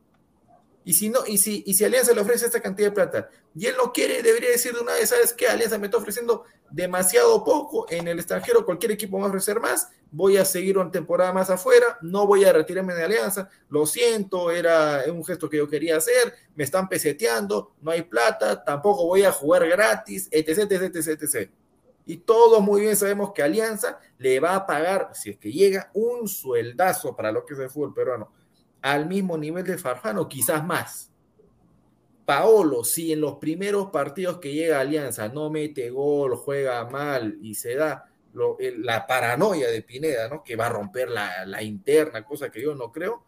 Y 0.88 0.94
si 0.94 1.10
no, 1.10 1.26
y 1.26 1.40
si, 1.40 1.64
y 1.66 1.74
si 1.74 1.84
Alianza 1.84 2.14
le 2.14 2.22
ofrece 2.22 2.46
esta 2.46 2.62
cantidad 2.62 2.90
de 2.90 2.94
plata 2.94 3.30
y 3.56 3.66
él 3.66 3.74
no 3.76 3.92
quiere, 3.92 4.22
debería 4.22 4.52
decir 4.52 4.72
de 4.72 4.82
una 4.82 4.94
vez, 4.94 5.10
¿sabes 5.10 5.34
qué? 5.34 5.48
Alianza 5.48 5.80
me 5.80 5.88
está 5.88 5.98
ofreciendo 5.98 6.44
demasiado 6.70 7.44
poco 7.44 7.88
en 7.90 8.08
el 8.08 8.20
extranjero, 8.20 8.64
cualquier 8.64 8.92
equipo 8.92 9.18
va 9.18 9.26
a 9.26 9.30
ofrecer 9.30 9.60
más, 9.60 9.90
voy 10.12 10.38
a 10.38 10.46
seguir 10.46 10.78
una 10.78 10.92
temporada 10.92 11.34
más 11.34 11.50
afuera, 11.50 11.98
no 12.04 12.28
voy 12.28 12.46
a 12.46 12.54
retirarme 12.54 12.94
de 12.94 13.04
Alianza, 13.04 13.50
lo 13.70 13.88
siento, 13.88 14.52
era 14.52 15.04
un 15.12 15.26
gesto 15.26 15.50
que 15.50 15.58
yo 15.58 15.68
quería 15.68 15.98
hacer, 15.98 16.36
me 16.54 16.64
están 16.64 16.88
peseteando, 16.88 17.74
no 17.82 17.90
hay 17.90 18.04
plata, 18.04 18.64
tampoco 18.64 19.08
voy 19.08 19.24
a 19.24 19.32
jugar 19.32 19.68
gratis, 19.68 20.28
etc, 20.30 20.72
etc, 20.72 20.96
etc, 20.96 21.08
etc. 21.20 21.52
Y 22.06 22.18
todos 22.18 22.62
muy 22.62 22.82
bien 22.82 22.96
sabemos 22.96 23.34
que 23.34 23.42
Alianza 23.42 23.98
le 24.20 24.40
va 24.40 24.54
a 24.54 24.68
pagar, 24.68 25.10
si 25.16 25.32
es 25.32 25.38
que 25.40 25.52
llega, 25.52 25.90
un 25.96 26.28
sueldazo 26.28 27.16
para 27.16 27.32
lo 27.32 27.44
que 27.44 27.56
es 27.56 27.60
el 27.60 27.72
fútbol 27.72 27.96
peruano 27.96 28.45
al 28.86 29.08
mismo 29.08 29.36
nivel 29.36 29.64
de 29.64 29.80
Farfán 29.80 30.16
quizás 30.28 30.64
más. 30.64 31.10
Paolo, 32.24 32.84
si 32.84 33.12
en 33.12 33.20
los 33.20 33.38
primeros 33.38 33.90
partidos 33.90 34.38
que 34.38 34.54
llega 34.54 34.78
a 34.78 34.82
Alianza 34.82 35.28
no 35.28 35.50
mete 35.50 35.90
gol, 35.90 36.36
juega 36.36 36.86
mal 36.86 37.40
y 37.42 37.56
se 37.56 37.74
da 37.74 38.08
la 38.60 39.08
paranoia 39.08 39.70
de 39.70 39.82
Pineda, 39.82 40.30
¿no? 40.30 40.44
Que 40.44 40.56
va 40.56 40.68
a 40.68 40.70
romper 40.70 41.10
la, 41.10 41.64
interna, 41.64 42.24
cosa 42.24 42.52
que 42.52 42.62
yo 42.62 42.76
no 42.76 42.92
creo. 42.92 43.24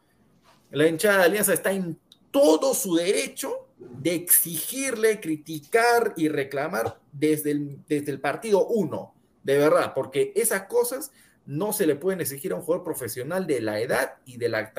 La 0.69 0.87
hinchada 0.87 1.19
de 1.19 1.23
Alianza 1.23 1.53
está 1.53 1.71
en 1.71 1.97
todo 2.29 2.75
su 2.75 2.93
derecho 2.93 3.67
de 3.79 4.13
exigirle, 4.13 5.19
criticar 5.19 6.13
y 6.17 6.27
reclamar 6.27 6.99
desde 7.11 7.49
el, 7.49 7.79
desde 7.87 8.11
el 8.11 8.21
partido 8.21 8.67
uno, 8.67 9.15
de 9.41 9.57
verdad, 9.57 9.93
porque 9.95 10.33
esas 10.35 10.63
cosas 10.63 11.11
no 11.47 11.73
se 11.73 11.87
le 11.87 11.95
pueden 11.95 12.21
exigir 12.21 12.51
a 12.51 12.55
un 12.55 12.61
jugador 12.61 12.83
profesional 12.83 13.47
de 13.47 13.61
la 13.61 13.79
edad 13.79 14.17
y 14.25 14.37
de 14.37 14.49
la, 14.49 14.71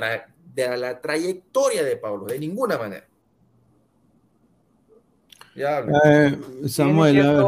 de 0.67 0.77
la 0.77 1.01
trayectoria 1.01 1.85
de 1.85 1.97
Pablo, 1.97 2.27
de 2.27 2.39
ninguna 2.39 2.77
manera. 2.79 3.07
Ya 5.55 5.85
eh, 6.05 6.39
Samuel, 6.69 7.47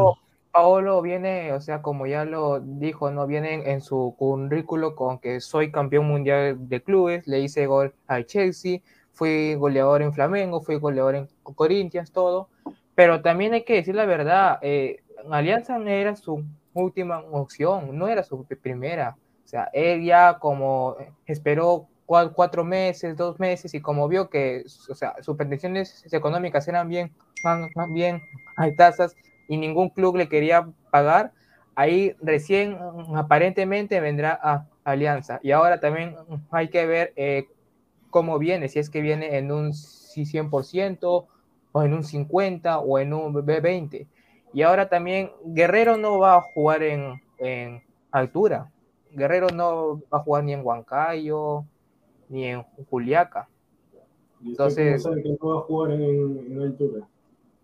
Paolo 0.51 1.01
viene, 1.01 1.53
o 1.53 1.61
sea, 1.61 1.81
como 1.81 2.07
ya 2.07 2.25
lo 2.25 2.59
dijo, 2.59 3.09
no 3.11 3.25
viene 3.25 3.71
en 3.71 3.81
su 3.81 4.15
currículo 4.17 4.95
con 4.95 5.19
que 5.19 5.39
soy 5.39 5.71
campeón 5.71 6.07
mundial 6.07 6.67
de 6.67 6.81
clubes, 6.81 7.25
le 7.25 7.39
hice 7.39 7.67
gol 7.67 7.93
al 8.07 8.25
Chelsea, 8.25 8.79
fui 9.13 9.55
goleador 9.55 10.01
en 10.01 10.13
Flamengo, 10.13 10.61
fui 10.61 10.75
goleador 10.75 11.15
en 11.15 11.29
Corinthians, 11.43 12.11
todo. 12.11 12.49
Pero 12.95 13.21
también 13.21 13.53
hay 13.53 13.63
que 13.63 13.75
decir 13.75 13.95
la 13.95 14.05
verdad, 14.05 14.59
eh, 14.61 15.03
Alianza 15.29 15.77
era 15.77 16.15
su 16.15 16.43
última 16.73 17.19
opción, 17.19 17.97
no 17.97 18.07
era 18.09 18.23
su 18.23 18.45
primera. 18.61 19.15
O 19.45 19.47
sea, 19.47 19.69
él 19.73 20.03
ya 20.03 20.37
como 20.39 20.95
esperó 21.25 21.87
cuatro 22.33 22.63
meses, 22.63 23.17
dos 23.17 23.39
meses, 23.39 23.73
y 23.73 23.81
como 23.81 24.07
vio 24.07 24.29
que 24.29 24.63
o 24.89 24.95
sea, 24.95 25.15
sus 25.21 25.37
pretensiones 25.37 26.05
económicas 26.11 26.67
eran 26.67 26.87
bien, 26.89 27.13
más 27.43 27.93
bien, 27.93 28.21
hay 28.57 28.75
tasas, 28.75 29.15
y 29.47 29.57
ningún 29.57 29.89
club 29.89 30.15
le 30.15 30.29
quería 30.29 30.69
pagar, 30.91 31.33
ahí 31.75 32.15
recién 32.21 32.77
aparentemente 33.15 33.99
vendrá 33.99 34.39
a 34.41 34.67
Alianza. 34.83 35.39
Y 35.43 35.51
ahora 35.51 35.79
también 35.79 36.15
hay 36.51 36.69
que 36.69 36.85
ver 36.85 37.13
eh, 37.15 37.47
cómo 38.09 38.39
viene, 38.39 38.67
si 38.67 38.79
es 38.79 38.89
que 38.89 39.01
viene 39.01 39.37
en 39.37 39.51
un 39.51 39.71
100% 39.71 41.25
o 41.71 41.83
en 41.83 41.93
un 41.93 42.03
50 42.03 42.79
o 42.79 42.99
en 42.99 43.13
un 43.13 43.33
B20. 43.33 44.07
Y 44.53 44.61
ahora 44.63 44.89
también 44.89 45.31
Guerrero 45.45 45.97
no 45.97 46.19
va 46.19 46.35
a 46.35 46.41
jugar 46.41 46.83
en, 46.83 47.21
en 47.37 47.81
altura. 48.11 48.69
Guerrero 49.11 49.47
no 49.49 50.01
va 50.13 50.19
a 50.19 50.23
jugar 50.23 50.43
ni 50.43 50.53
en 50.53 50.65
Huancayo, 50.65 51.65
ni 52.31 52.45
en 52.45 52.63
Juliaca. 52.89 53.47
Entonces. 54.43 54.85
¿Quién 54.87 54.99
sabe 54.99 55.23
que 55.23 55.37
no 55.39 55.49
va 55.49 55.59
a 55.59 55.63
jugar 55.63 55.91
en, 55.91 56.61
altura? 56.61 57.07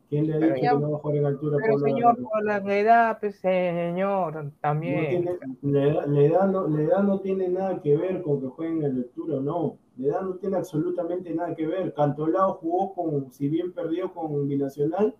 ¿Quién 0.10 0.28
le 0.28 0.34
ha 0.36 0.38
dicho 0.38 0.54
que 0.56 0.82
no 0.82 0.92
va 0.92 0.98
a 0.98 1.00
jugar 1.00 1.18
en 1.18 1.26
altura? 1.26 1.58
Pero 1.62 1.74
por 1.74 1.90
señor, 1.90 2.20
la... 2.20 2.30
por 2.30 2.44
la 2.44 2.78
edad, 2.78 3.18
pues, 3.20 3.40
señor, 3.40 4.52
también. 4.62 5.26
la, 5.62 6.22
edad, 6.22 6.48
no, 6.48 6.68
la 6.68 6.82
edad 6.82 7.04
no 7.04 7.20
tiene 7.20 7.48
nada 7.48 7.82
que 7.82 7.98
ver 7.98 8.22
con 8.22 8.42
que 8.42 8.48
jueguen 8.48 8.84
en 8.84 8.98
altura 8.98 9.38
o 9.38 9.42
no. 9.42 9.78
La 9.98 10.08
edad 10.08 10.22
no 10.22 10.36
tiene 10.36 10.58
absolutamente 10.58 11.34
nada 11.34 11.56
que 11.56 11.66
ver. 11.66 11.94
Cantolao 11.94 12.56
jugó 12.56 12.94
con, 12.94 13.32
si 13.32 13.48
bien 13.48 13.72
perdió 13.72 14.14
con 14.14 14.48
Binacional, 14.48 15.16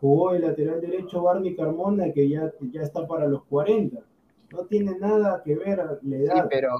jugó 0.00 0.32
el 0.32 0.42
lateral 0.42 0.80
derecho 0.80 1.22
Barney 1.22 1.54
Carmona, 1.54 2.12
que 2.12 2.28
ya, 2.28 2.52
ya 2.72 2.82
está 2.82 3.06
para 3.06 3.26
los 3.26 3.44
40. 3.44 4.00
No 4.52 4.64
tiene 4.66 4.96
nada 4.98 5.42
que 5.44 5.56
ver 5.56 5.78
la 6.02 6.16
edad. 6.16 6.42
Sí, 6.42 6.48
pero 6.48 6.76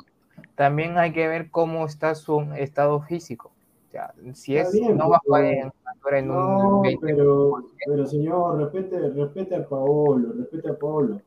también 0.55 0.99
hay 0.99 1.13
que 1.13 1.27
ver 1.29 1.51
cómo 1.51 1.87
está 1.87 2.15
su 2.15 2.41
estado 2.57 3.01
físico. 3.01 3.53
O 3.89 3.91
sea, 3.91 4.15
si 4.33 4.57
es, 4.57 4.75
no 4.75 5.09
va 5.09 5.17
a 5.17 5.21
jugar 5.25 5.45
en, 5.45 5.73
en 6.13 6.29
no, 6.29 6.81
un 6.81 6.99
pero, 7.01 7.63
pero 7.87 8.07
señor, 8.07 8.59
respete, 8.59 8.99
respete 9.11 9.55
a 9.55 9.69
Paolo, 9.69 10.33
respete 10.33 10.71
a 10.71 10.79
Paolo. 10.79 11.21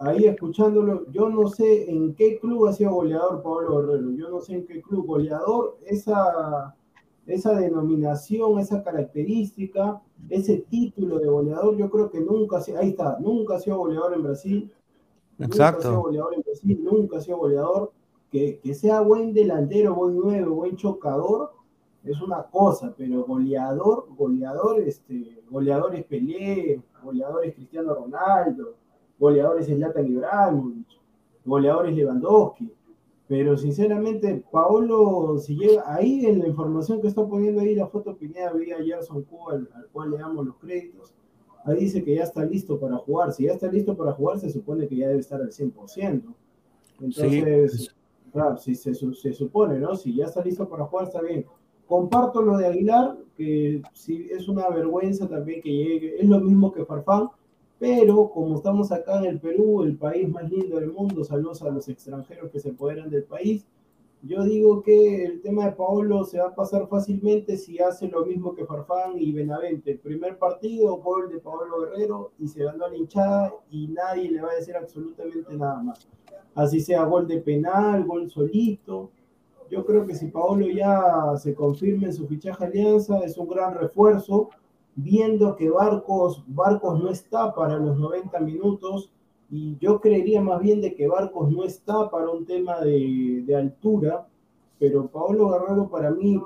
ahí 0.00 0.26
escuchándolo, 0.26 1.10
yo 1.10 1.28
no 1.28 1.48
sé 1.48 1.90
en 1.90 2.14
qué 2.14 2.38
club 2.38 2.66
ha 2.66 2.72
sido 2.72 2.92
goleador 2.92 3.42
Pablo 3.42 3.82
Guerrero, 3.82 4.10
yo 4.12 4.30
no 4.30 4.40
sé 4.40 4.54
en 4.54 4.66
qué 4.66 4.80
club 4.80 5.06
goleador, 5.06 5.76
esa, 5.84 6.74
esa 7.26 7.58
denominación, 7.58 8.58
esa 8.58 8.82
característica, 8.82 10.00
ese 10.30 10.64
título 10.70 11.18
de 11.18 11.28
goleador, 11.28 11.76
yo 11.76 11.90
creo 11.90 12.10
que 12.10 12.20
nunca, 12.20 12.58
ahí 12.78 12.90
está, 12.90 13.18
nunca 13.20 13.56
ha 13.56 13.60
sido 13.60 13.78
goleador 13.78 14.14
en 14.14 14.22
Brasil, 14.22 14.72
Exacto. 15.38 15.76
nunca 15.76 15.78
ha 15.78 15.90
sido 15.90 16.00
goleador 16.00 16.34
en 16.34 16.42
Brasil, 16.42 16.80
nunca 16.82 17.18
ha 17.18 17.20
sido 17.20 17.38
goleador, 17.38 17.92
que, 18.30 18.60
que 18.60 18.74
sea 18.74 19.00
buen 19.00 19.32
delantero, 19.32 19.94
buen 19.94 20.16
nuevo, 20.16 20.54
buen 20.56 20.76
chocador, 20.76 21.52
es 22.04 22.20
una 22.20 22.42
cosa, 22.44 22.94
pero 22.96 23.24
goleador, 23.24 24.06
goleador, 24.16 24.80
este, 24.80 25.42
goleadores 25.50 26.04
Pelé, 26.04 26.80
goleadores 27.02 27.54
Cristiano 27.54 27.94
Ronaldo, 27.94 28.76
goleadores 29.18 29.66
Zlatan 29.66 30.06
Ibrahimovic, 30.06 30.86
goleadores 31.44 31.94
Lewandowski. 31.94 32.72
Pero 33.26 33.58
sinceramente, 33.58 34.42
Paolo, 34.50 35.36
si 35.38 35.54
llega 35.54 35.82
ahí 35.92 36.24
en 36.24 36.38
la 36.38 36.48
información 36.48 37.02
que 37.02 37.08
está 37.08 37.26
poniendo 37.26 37.60
ahí 37.60 37.74
la 37.74 37.86
foto 37.86 38.16
Pineda, 38.16 38.52
vía 38.54 38.78
Gerson 38.82 39.22
Cuba, 39.24 39.54
al, 39.54 39.68
cual 39.92 40.12
le 40.12 40.18
damos 40.18 40.46
los 40.46 40.56
créditos, 40.56 41.12
ahí 41.64 41.80
dice 41.80 42.02
que 42.02 42.14
ya 42.14 42.22
está 42.22 42.42
listo 42.42 42.80
para 42.80 42.96
jugar. 42.96 43.32
Si 43.34 43.44
ya 43.44 43.52
está 43.52 43.70
listo 43.70 43.94
para 43.94 44.12
jugar, 44.12 44.38
se 44.38 44.48
supone 44.48 44.88
que 44.88 44.96
ya 44.96 45.08
debe 45.08 45.20
estar 45.20 45.42
al 45.42 45.50
100%. 45.50 46.22
Entonces, 47.00 47.94
claro, 48.32 48.56
si 48.56 48.74
se, 48.74 48.94
se 48.94 49.32
supone, 49.32 49.78
¿no? 49.78 49.94
Si 49.94 50.14
ya 50.14 50.26
está 50.26 50.42
listo 50.42 50.68
para 50.68 50.84
jugar, 50.84 51.06
está 51.06 51.22
bien. 51.22 51.46
Comparto 51.86 52.42
lo 52.42 52.56
de 52.56 52.66
Aguilar, 52.66 53.16
que 53.36 53.82
sí 53.92 54.28
es 54.30 54.48
una 54.48 54.68
vergüenza 54.68 55.28
también 55.28 55.62
que 55.62 55.72
llegue, 55.72 56.20
es 56.20 56.28
lo 56.28 56.40
mismo 56.40 56.72
que 56.72 56.84
Farfán, 56.84 57.30
pero 57.78 58.30
como 58.30 58.56
estamos 58.56 58.90
acá 58.92 59.18
en 59.18 59.26
el 59.26 59.40
Perú, 59.40 59.82
el 59.84 59.96
país 59.96 60.28
más 60.28 60.50
lindo 60.50 60.78
del 60.78 60.92
mundo, 60.92 61.24
saludos 61.24 61.62
a 61.62 61.70
los 61.70 61.88
extranjeros 61.88 62.50
que 62.50 62.60
se 62.60 62.70
apoderan 62.70 63.08
del 63.08 63.24
país, 63.24 63.64
yo 64.22 64.42
digo 64.44 64.82
que 64.82 65.24
el 65.24 65.40
tema 65.40 65.66
de 65.66 65.72
Paolo 65.72 66.24
se 66.24 66.38
va 66.38 66.48
a 66.48 66.54
pasar 66.54 66.88
fácilmente 66.88 67.56
si 67.56 67.78
hace 67.78 68.08
lo 68.08 68.24
mismo 68.26 68.54
que 68.54 68.66
Farfán 68.66 69.12
y 69.16 69.32
Benavente. 69.32 69.92
El 69.92 69.98
primer 69.98 70.38
partido, 70.38 70.96
gol 70.96 71.30
de 71.30 71.38
Paolo 71.38 71.80
Guerrero 71.80 72.32
y 72.38 72.48
se 72.48 72.64
ganó 72.64 72.86
a 72.86 72.88
la 72.90 72.96
hinchada 72.96 73.54
y 73.70 73.88
nadie 73.88 74.30
le 74.30 74.42
va 74.42 74.50
a 74.50 74.56
decir 74.56 74.76
absolutamente 74.76 75.54
nada 75.56 75.82
más. 75.82 76.08
Así 76.54 76.80
sea 76.80 77.04
gol 77.04 77.28
de 77.28 77.38
penal, 77.38 78.04
gol 78.04 78.28
solito, 78.28 79.10
yo 79.70 79.84
creo 79.84 80.06
que 80.06 80.14
si 80.14 80.28
Paolo 80.28 80.66
ya 80.68 81.36
se 81.36 81.54
confirma 81.54 82.06
en 82.06 82.14
su 82.14 82.26
fichaje 82.26 82.64
Alianza, 82.64 83.18
es 83.20 83.36
un 83.36 83.48
gran 83.48 83.74
refuerzo, 83.74 84.50
viendo 84.94 85.54
que 85.56 85.68
Barcos, 85.68 86.42
Barcos 86.46 87.02
no 87.02 87.10
está 87.10 87.54
para 87.54 87.76
los 87.76 87.98
90 87.98 88.40
minutos, 88.40 89.12
y 89.50 89.78
yo 89.78 90.00
creería 90.00 90.42
más 90.42 90.60
bien 90.60 90.80
de 90.80 90.94
que 90.94 91.08
Barcos 91.08 91.50
no 91.50 91.64
está 91.64 92.10
para 92.10 92.30
un 92.30 92.44
tema 92.44 92.80
de, 92.80 93.54
altura, 93.56 94.28
pero 94.78 95.08
Paolo 95.08 95.50
Guerrero 95.50 95.88
para 95.88 96.10
mí 96.10 96.40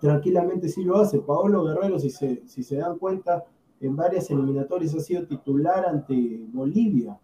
tranquilamente 0.00 0.68
sí 0.68 0.82
lo 0.82 0.96
hace. 0.96 1.20
Paolo 1.20 1.64
Guerrero, 1.64 1.98
si 1.98 2.10
se, 2.10 2.46
si 2.46 2.62
se 2.62 2.76
dan 2.76 2.98
cuenta, 2.98 3.44
en 3.80 3.96
varias 3.96 4.30
eliminatorias 4.30 4.94
ha 4.94 5.00
sido 5.00 5.26
titular 5.26 5.86
ante 5.86 6.40
Bolivia. 6.52 7.18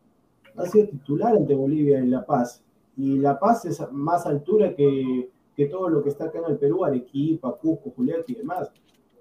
Ha 0.57 0.67
sido 0.67 0.89
titular 0.89 1.37
ante 1.37 1.55
Bolivia 1.55 1.99
en 1.99 2.11
La 2.11 2.25
Paz 2.25 2.65
y 2.97 3.19
La 3.19 3.39
Paz 3.39 3.65
es 3.67 3.83
más 3.93 4.25
altura 4.25 4.75
que, 4.75 5.31
que 5.55 5.67
todo 5.67 5.89
lo 5.89 6.03
que 6.03 6.09
está 6.09 6.27
acá 6.27 6.39
en 6.39 6.53
el 6.53 6.59
Perú, 6.59 6.85
Arequipa, 6.85 7.57
Cusco, 7.57 7.91
Julián 7.91 8.21
y 8.27 8.35
demás. 8.35 8.71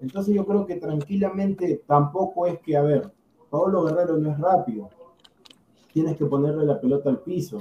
Entonces 0.00 0.34
yo 0.34 0.46
creo 0.46 0.64
que 0.64 0.76
tranquilamente 0.76 1.82
tampoco 1.86 2.46
es 2.46 2.58
que, 2.60 2.76
a 2.76 2.82
ver, 2.82 3.12
Pablo 3.50 3.84
Guerrero 3.84 4.16
no 4.16 4.30
es 4.30 4.38
rápido, 4.38 4.88
tienes 5.96 6.18
que 6.18 6.26
ponerle 6.26 6.66
la 6.66 6.78
pelota 6.78 7.08
al 7.08 7.20
piso, 7.20 7.58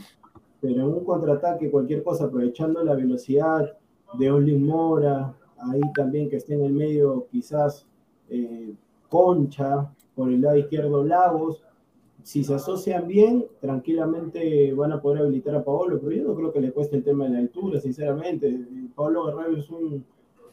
pero 0.60 0.82
en 0.82 0.88
un 0.88 1.06
contraataque, 1.06 1.72
cualquier 1.72 2.04
cosa, 2.04 2.26
aprovechando 2.26 2.84
la 2.84 2.94
velocidad 2.94 3.78
de 4.20 4.30
Olin 4.30 4.68
Mora, 4.68 5.34
ahí 5.58 5.80
también 5.96 6.30
que 6.30 6.36
esté 6.36 6.56
en 6.56 6.66
el 6.66 6.74
medio 6.74 7.28
quizás 7.32 7.88
eh, 8.30 8.76
Concha, 9.08 9.90
por 10.14 10.30
el 10.30 10.42
lado 10.42 10.58
izquierdo 10.58 11.02
Lagos, 11.06 11.64
si 12.24 12.44
se 12.44 12.56
asocian 12.56 13.08
bien, 13.08 13.46
tranquilamente 13.62 14.74
van 14.74 14.92
a 14.92 15.02
poder 15.02 15.22
habilitar 15.22 15.56
a 15.56 15.64
Paolo, 15.64 15.98
pero 16.02 16.12
yo 16.12 16.26
no 16.26 16.36
creo 16.36 16.52
que 16.52 16.60
le 16.60 16.74
cueste 16.74 16.98
el 16.98 17.06
tema 17.06 17.24
de 17.24 17.30
la 17.30 17.40
altura, 17.40 17.80
sinceramente. 17.80 18.54
Paolo 18.96 19.28
Guerrero 19.28 19.56
es 19.56 19.70
un, 19.70 20.04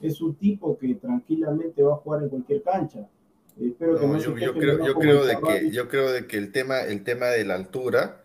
es 0.01 0.21
un 0.21 0.37
tipo 0.37 0.79
que 0.79 0.95
tranquilamente 0.95 1.83
va 1.83 1.95
a 1.95 1.97
jugar 1.97 2.23
en 2.23 2.29
cualquier 2.29 2.63
cancha. 2.63 3.09
Espero 3.61 3.99
que 3.99 4.07
no, 4.07 4.19
yo, 4.19 4.37
yo, 4.37 4.55
creo, 4.55 4.85
yo 4.85 4.95
creo 4.95 5.25
de 5.25 5.39
que 5.39 5.71
yo 5.71 5.89
creo 5.89 6.11
de 6.11 6.27
que 6.27 6.39
el 6.39 6.53
tema 6.53 6.81
el 6.81 7.05
tema 7.05 7.27
de 7.27 7.45
la 7.45 7.55
altura 7.55 8.23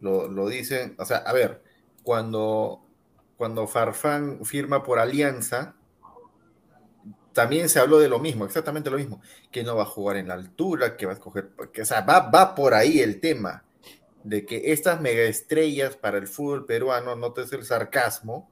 lo, 0.00 0.28
lo 0.28 0.48
dicen, 0.48 0.94
o 0.98 1.04
sea, 1.04 1.18
a 1.18 1.32
ver, 1.32 1.62
cuando 2.02 2.82
cuando 3.36 3.66
Farfán 3.66 4.44
firma 4.44 4.82
por 4.82 4.98
Alianza, 4.98 5.76
también 7.32 7.68
se 7.68 7.78
habló 7.78 7.98
de 7.98 8.08
lo 8.08 8.18
mismo, 8.18 8.46
exactamente 8.46 8.90
lo 8.90 8.96
mismo, 8.96 9.20
que 9.50 9.62
no 9.62 9.76
va 9.76 9.82
a 9.82 9.86
jugar 9.86 10.16
en 10.16 10.28
la 10.28 10.34
altura, 10.34 10.96
que 10.96 11.04
va 11.04 11.12
a 11.12 11.16
escoger, 11.16 11.50
o 11.58 11.84
sea, 11.84 12.00
va, 12.00 12.30
va 12.30 12.54
por 12.54 12.72
ahí 12.72 13.00
el 13.00 13.20
tema 13.20 13.62
de 14.24 14.46
que 14.46 14.72
estas 14.72 15.00
megaestrellas 15.00 15.96
para 15.96 16.18
el 16.18 16.26
fútbol 16.26 16.64
peruano, 16.64 17.14
no 17.14 17.32
te 17.32 17.42
es 17.42 17.52
el 17.52 17.64
sarcasmo, 17.64 18.50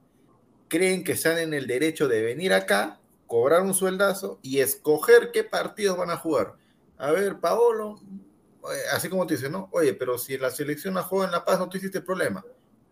creen 0.67 1.03
que 1.03 1.13
están 1.13 1.39
en 1.39 1.53
el 1.53 1.67
derecho 1.67 2.07
de 2.07 2.21
venir 2.21 2.53
acá, 2.53 2.99
cobrar 3.35 3.63
un 3.63 3.73
sueldazo 3.73 4.39
y 4.41 4.61
escoger 4.61 5.31
qué 5.33 5.43
partidos 5.43 5.97
van 5.97 6.09
a 6.09 6.15
jugar. 6.15 6.53
A 6.97 7.11
ver, 7.11 7.41
Paolo, 7.41 7.99
así 8.93 9.09
como 9.09 9.27
te 9.27 9.35
dicen, 9.35 9.51
¿no? 9.51 9.67
Oye, 9.73 9.93
pero 9.93 10.17
si 10.17 10.37
la 10.37 10.49
selección 10.49 10.93
la 10.93 11.03
juega 11.03 11.25
en 11.25 11.31
La 11.33 11.43
Paz, 11.43 11.59
no 11.59 11.67
te 11.67 11.77
hiciste 11.77 11.99
problema. 11.99 12.45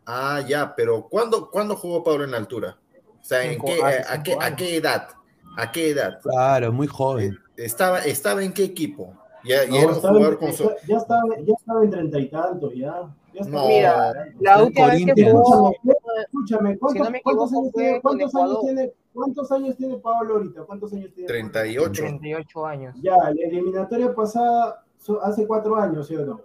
Ah, 0.06 0.44
ya, 0.46 0.76
pero 0.76 1.08
¿cuándo, 1.08 1.50
¿cuándo 1.50 1.78
jugó 1.78 2.04
Paolo 2.04 2.26
en 2.26 2.32
la 2.32 2.38
altura? 2.38 2.78
O 3.22 3.24
sea, 3.24 3.46
¿en 3.46 3.58
qué, 3.62 3.82
a, 3.82 4.22
qué, 4.22 4.36
¿a 4.38 4.54
qué 4.54 4.76
edad? 4.76 5.08
¿A 5.56 5.72
qué 5.72 5.92
edad? 5.92 6.20
Claro, 6.22 6.74
muy 6.74 6.88
joven. 6.88 7.40
¿Estaba, 7.56 8.00
estaba 8.00 8.44
en 8.44 8.52
qué 8.52 8.66
equipo? 8.66 9.18
Ya, 9.44 9.66
ya 9.66 9.82
era 9.82 9.88
un 9.88 9.96
jugador 9.96 10.40
con 10.40 10.54
su... 10.54 10.70
ya, 10.88 10.98
estaba, 10.98 11.22
ya 11.44 11.54
estaba 11.54 11.84
en 11.84 11.90
treinta 11.90 12.20
y 12.20 12.30
tantos, 12.30 12.74
ya. 12.74 13.14
ya 13.34 13.46
no, 13.48 13.68
Mira, 13.68 14.14
la 14.40 14.64
última 14.64 14.88
vez 14.88 15.06
que 15.14 15.32
jugó... 15.32 15.74
Escúchame, 16.26 16.78
¿cuántos, 16.78 17.08
si 17.08 17.14
no 17.14 17.22
¿cuántos, 17.22 17.54
años, 17.54 17.72
tiene, 17.74 18.02
cuántos 18.02 18.36
años, 18.36 18.60
tiene, 18.62 18.94
¿cuántos 19.14 19.52
años 19.52 19.78
tiene 19.78 19.98
Pablo 19.98 20.36
ahorita? 20.36 20.64
¿Cuántos 20.64 20.94
años 20.94 21.12
tiene? 21.14 21.28
38. 21.28 21.92
38 21.92 22.66
años. 22.66 22.96
Ya, 23.02 23.16
la 23.18 23.32
eliminatoria 23.32 24.14
pasada 24.14 24.86
hace 25.24 25.48
cuatro 25.48 25.76
años, 25.76 26.08
¿sí 26.08 26.16
o 26.16 26.26
no? 26.26 26.42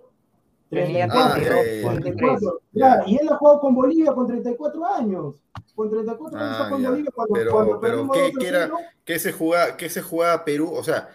34, 0.70 1.16
ah, 1.18 1.60
eh, 1.64 1.82
34. 1.82 2.60
Ya, 2.72 3.02
y 3.06 3.16
él 3.16 3.28
ha 3.30 3.36
jugado 3.36 3.60
con 3.60 3.74
Bolivia 3.74 4.12
con 4.12 4.26
34 4.26 4.86
años 4.86 5.34
con 5.78 5.90
34 5.90 6.38
años 6.38 6.56
ah, 6.58 6.68
con 6.70 6.82
Bolivia 6.82 7.10
cuando, 7.14 7.34
pero, 7.34 7.52
cuando 7.52 7.80
pero 7.80 8.10
¿qué, 8.10 8.32
¿qué, 8.36 8.48
era, 8.48 8.70
¿qué, 9.04 9.18
se 9.20 9.32
jugaba, 9.32 9.76
¿qué 9.76 9.88
se 9.88 10.02
jugaba 10.02 10.44
Perú? 10.44 10.72
O 10.74 10.82
sea, 10.82 11.08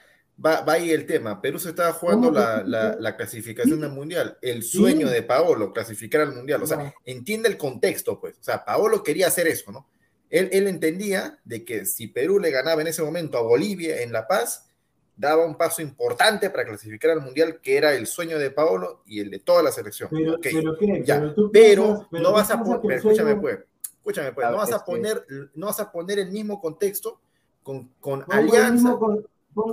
va, 0.44 0.62
va 0.62 0.74
ahí 0.74 0.92
el 0.92 1.06
tema. 1.06 1.42
Perú 1.42 1.60
se 1.60 1.70
estaba 1.70 1.94
jugando 1.94 2.32
la, 2.32 2.64
la, 2.64 2.96
la, 3.00 3.16
clasificación 3.16 3.82
del 3.82 3.92
Mundial. 3.92 4.38
El 4.42 4.64
sueño 4.64 5.10
de 5.10 5.24
Paolo, 5.24 5.74
clasificar 5.74 6.22
al 6.22 6.36
Mundial. 6.36 6.62
O 6.64 6.68
sea, 6.68 6.94
entiende 7.06 7.50
el 7.50 7.58
contexto, 7.58 8.20
pues. 8.20 8.38
O 8.40 8.44
sea, 8.44 8.64
Paolo 8.64 9.04
quería 9.04 9.28
hacer 9.28 9.48
eso, 9.48 9.72
¿no? 9.72 9.88
Él, 10.30 10.50
él 10.52 10.68
entendía 10.68 11.40
de 11.44 11.64
que 11.64 11.86
si 11.86 12.08
Perú 12.08 12.40
le 12.40 12.50
ganaba 12.50 12.82
en 12.82 12.88
ese 12.88 13.04
momento 13.04 13.38
a 13.38 13.42
Bolivia 13.44 14.02
en 14.02 14.12
La 14.12 14.28
Paz, 14.28 14.68
daba 15.16 15.46
un 15.46 15.56
paso 15.56 15.82
importante 15.82 16.50
para 16.50 16.66
clasificar 16.66 17.12
al 17.12 17.22
Mundial, 17.22 17.60
que 17.62 17.78
era 17.78 17.94
el 17.94 18.08
sueño 18.08 18.40
de 18.40 18.50
Paolo 18.50 19.04
y 19.06 19.20
el 19.20 19.30
de 19.30 19.40
toda 19.40 19.62
la 19.62 19.72
selección. 19.72 20.10
Pero, 20.12 20.40
pero, 20.42 20.76
ya, 21.04 21.34
pero, 21.52 22.08
no 22.12 22.32
vas 22.32 22.50
a 22.50 22.62
poner, 22.62 22.98
escúchame 22.98 23.36
pues, 23.36 23.60
Escúchame, 23.98 24.34
pues, 24.34 24.50
no 24.50 24.58
vas 24.58 24.72
a 24.72 24.84
poner, 24.84 25.26
no 25.54 25.68
vas 25.68 25.80
a 25.80 25.92
poner 25.92 26.20
el 26.20 26.32
mismo 26.32 26.60
contexto 26.60 27.22
con, 27.62 27.90
con 28.00 28.26
Alianza. 28.30 28.98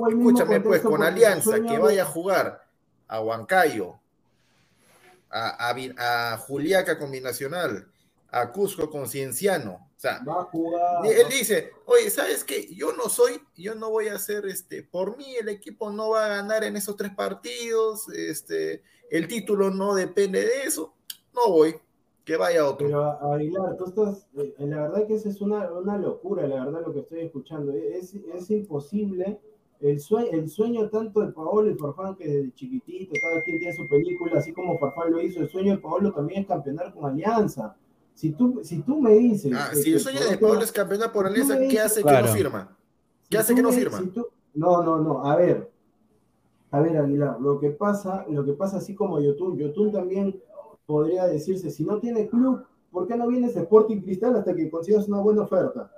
Escúchame, 0.08 0.60
pues, 0.60 0.82
con 0.82 1.02
Alianza 1.02 1.60
que 1.60 1.78
vaya 1.78 2.02
a 2.02 2.06
jugar 2.06 2.66
a 3.08 3.20
Huancayo, 3.20 3.98
a, 5.30 5.70
a, 5.70 6.32
a 6.32 6.38
Juliaca 6.38 6.98
con 6.98 7.10
Binacional, 7.10 7.90
a 8.30 8.52
Cusco 8.52 8.90
con 8.90 9.08
Cienciano. 9.08 9.90
O 9.96 10.00
sea, 10.00 10.22
él 11.04 11.28
dice, 11.28 11.72
oye, 11.84 12.08
¿sabes 12.08 12.42
qué? 12.44 12.72
Yo 12.74 12.92
no 12.94 13.08
soy, 13.08 13.40
yo 13.54 13.74
no 13.74 13.90
voy 13.90 14.08
a 14.08 14.14
hacer, 14.14 14.46
este, 14.46 14.82
por 14.82 15.18
mí 15.18 15.34
el 15.36 15.48
equipo 15.50 15.90
no 15.90 16.10
va 16.10 16.24
a 16.24 16.28
ganar 16.28 16.64
en 16.64 16.76
esos 16.76 16.96
tres 16.96 17.14
partidos, 17.14 18.08
este, 18.08 18.82
el 19.10 19.28
título 19.28 19.70
no 19.70 19.94
depende 19.94 20.40
de 20.40 20.62
eso, 20.62 20.94
no 21.34 21.52
voy 21.52 21.76
que 22.24 22.36
vaya 22.36 22.66
otro. 22.66 22.86
Pero 22.86 23.32
Aguilar, 23.32 23.76
tú 23.76 23.86
estás, 23.86 24.28
eh, 24.36 24.54
la 24.58 24.82
verdad 24.82 25.06
que 25.06 25.14
esa 25.14 25.28
es 25.28 25.40
una, 25.40 25.70
una, 25.72 25.98
locura, 25.98 26.46
la 26.46 26.64
verdad 26.64 26.82
lo 26.86 26.92
que 26.92 27.00
estoy 27.00 27.20
escuchando. 27.20 27.72
Es, 27.72 28.14
es 28.14 28.50
imposible. 28.50 29.40
El 29.80 29.98
sueño, 29.98 30.28
el 30.32 30.48
sueño 30.48 30.90
tanto 30.90 31.20
de 31.20 31.32
Paolo 31.32 31.70
y 31.70 31.74
Farfán, 31.74 32.14
que 32.14 32.28
desde 32.28 32.52
chiquitito, 32.54 33.12
cada 33.20 33.42
quien 33.42 33.58
tiene 33.58 33.74
su 33.74 33.88
película, 33.88 34.38
así 34.38 34.52
como 34.52 34.78
Farfán 34.78 35.10
lo 35.10 35.22
hizo, 35.22 35.40
el 35.40 35.48
sueño 35.48 35.72
de 35.72 35.78
Paolo 35.78 36.12
también 36.12 36.42
es 36.42 36.48
campeonar 36.48 36.92
con 36.92 37.06
Alianza. 37.06 37.74
Si 38.14 38.32
tú, 38.32 38.60
si 38.62 38.82
tú 38.82 39.00
me 39.00 39.14
dices... 39.14 39.52
Ah, 39.54 39.70
si 39.74 39.94
el 39.94 40.00
sueño 40.00 40.20
de 40.28 40.36
Paolo 40.36 40.60
es 40.60 40.70
campeonar 40.70 41.10
por 41.12 41.26
Alianza, 41.26 41.58
¿qué 41.58 41.80
hace 41.80 42.02
que 42.02 42.22
no 42.22 42.28
firma? 42.28 42.76
¿Qué 43.30 43.38
hace 43.38 43.54
que 43.54 43.62
no 43.62 43.72
firma? 43.72 44.02
no, 44.54 44.82
no, 44.82 44.98
no, 44.98 45.24
a 45.24 45.36
ver, 45.36 45.70
A 46.72 46.80
ver, 46.80 46.98
Aguilar, 46.98 47.40
lo 47.40 47.58
que 47.58 47.70
pasa, 47.70 48.26
lo 48.28 48.44
que 48.44 48.52
pasa 48.52 48.76
así 48.76 48.94
como 48.94 49.20
Yotun, 49.20 49.56
Yotun 49.56 49.90
también 49.90 50.40
podría 50.84 51.26
decirse, 51.26 51.70
si 51.70 51.84
no 51.84 51.98
tiene 51.98 52.28
club, 52.28 52.64
¿por 52.90 53.06
qué 53.06 53.16
no 53.16 53.28
vienes 53.28 53.56
a 53.56 53.60
Sporting 53.60 54.00
Cristal 54.02 54.36
hasta 54.36 54.54
que 54.54 54.68
consigas 54.68 55.08
una 55.08 55.20
buena 55.20 55.42
oferta? 55.42 55.90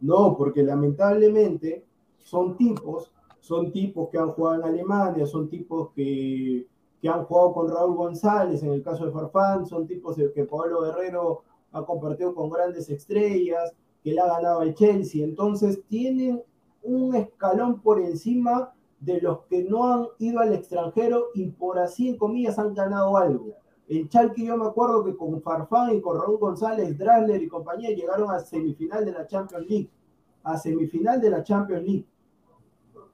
No, 0.00 0.36
porque 0.36 0.62
lamentablemente 0.62 1.84
son 2.18 2.56
tipos, 2.56 3.12
son 3.40 3.72
tipos 3.72 4.08
que 4.10 4.18
han 4.18 4.32
jugado 4.32 4.56
en 4.56 4.64
Alemania, 4.64 5.26
son 5.26 5.48
tipos 5.48 5.90
que, 5.94 6.66
que 7.00 7.08
han 7.08 7.24
jugado 7.24 7.52
con 7.52 7.70
Raúl 7.70 7.96
González, 7.96 8.62
en 8.62 8.72
el 8.72 8.82
caso 8.82 9.06
de 9.06 9.12
Farfán, 9.12 9.66
son 9.66 9.86
tipos 9.86 10.16
que 10.16 10.44
Pablo 10.44 10.82
Guerrero 10.82 11.42
ha 11.72 11.84
compartido 11.84 12.34
con 12.34 12.50
grandes 12.50 12.88
estrellas, 12.88 13.72
que 14.02 14.12
le 14.12 14.20
ha 14.20 14.26
ganado 14.26 14.62
el 14.62 14.74
Chelsea, 14.74 15.24
entonces 15.24 15.82
tienen 15.88 16.42
un 16.82 17.14
escalón 17.14 17.80
por 17.80 18.00
encima 18.00 18.72
de 19.00 19.20
los 19.20 19.40
que 19.46 19.62
no 19.64 19.92
han 19.92 20.06
ido 20.18 20.40
al 20.40 20.52
extranjero 20.52 21.26
y 21.34 21.46
por 21.50 21.78
así 21.78 22.08
en 22.08 22.16
comillas 22.16 22.58
han 22.58 22.74
ganado 22.74 23.16
algo. 23.16 23.54
El 23.88 24.08
Chalque 24.08 24.44
yo 24.44 24.56
me 24.56 24.66
acuerdo 24.66 25.04
que 25.04 25.16
con 25.16 25.40
Farfán 25.40 25.96
y 25.96 26.00
con 26.00 26.20
Raúl 26.20 26.38
González, 26.38 26.98
Drasler 26.98 27.42
y 27.42 27.48
compañía 27.48 27.90
llegaron 27.90 28.30
a 28.30 28.40
semifinal 28.40 29.04
de 29.04 29.12
la 29.12 29.26
Champions 29.26 29.66
League. 29.66 29.90
A 30.42 30.58
semifinal 30.58 31.20
de 31.20 31.30
la 31.30 31.42
Champions 31.42 31.82
League. 31.84 32.06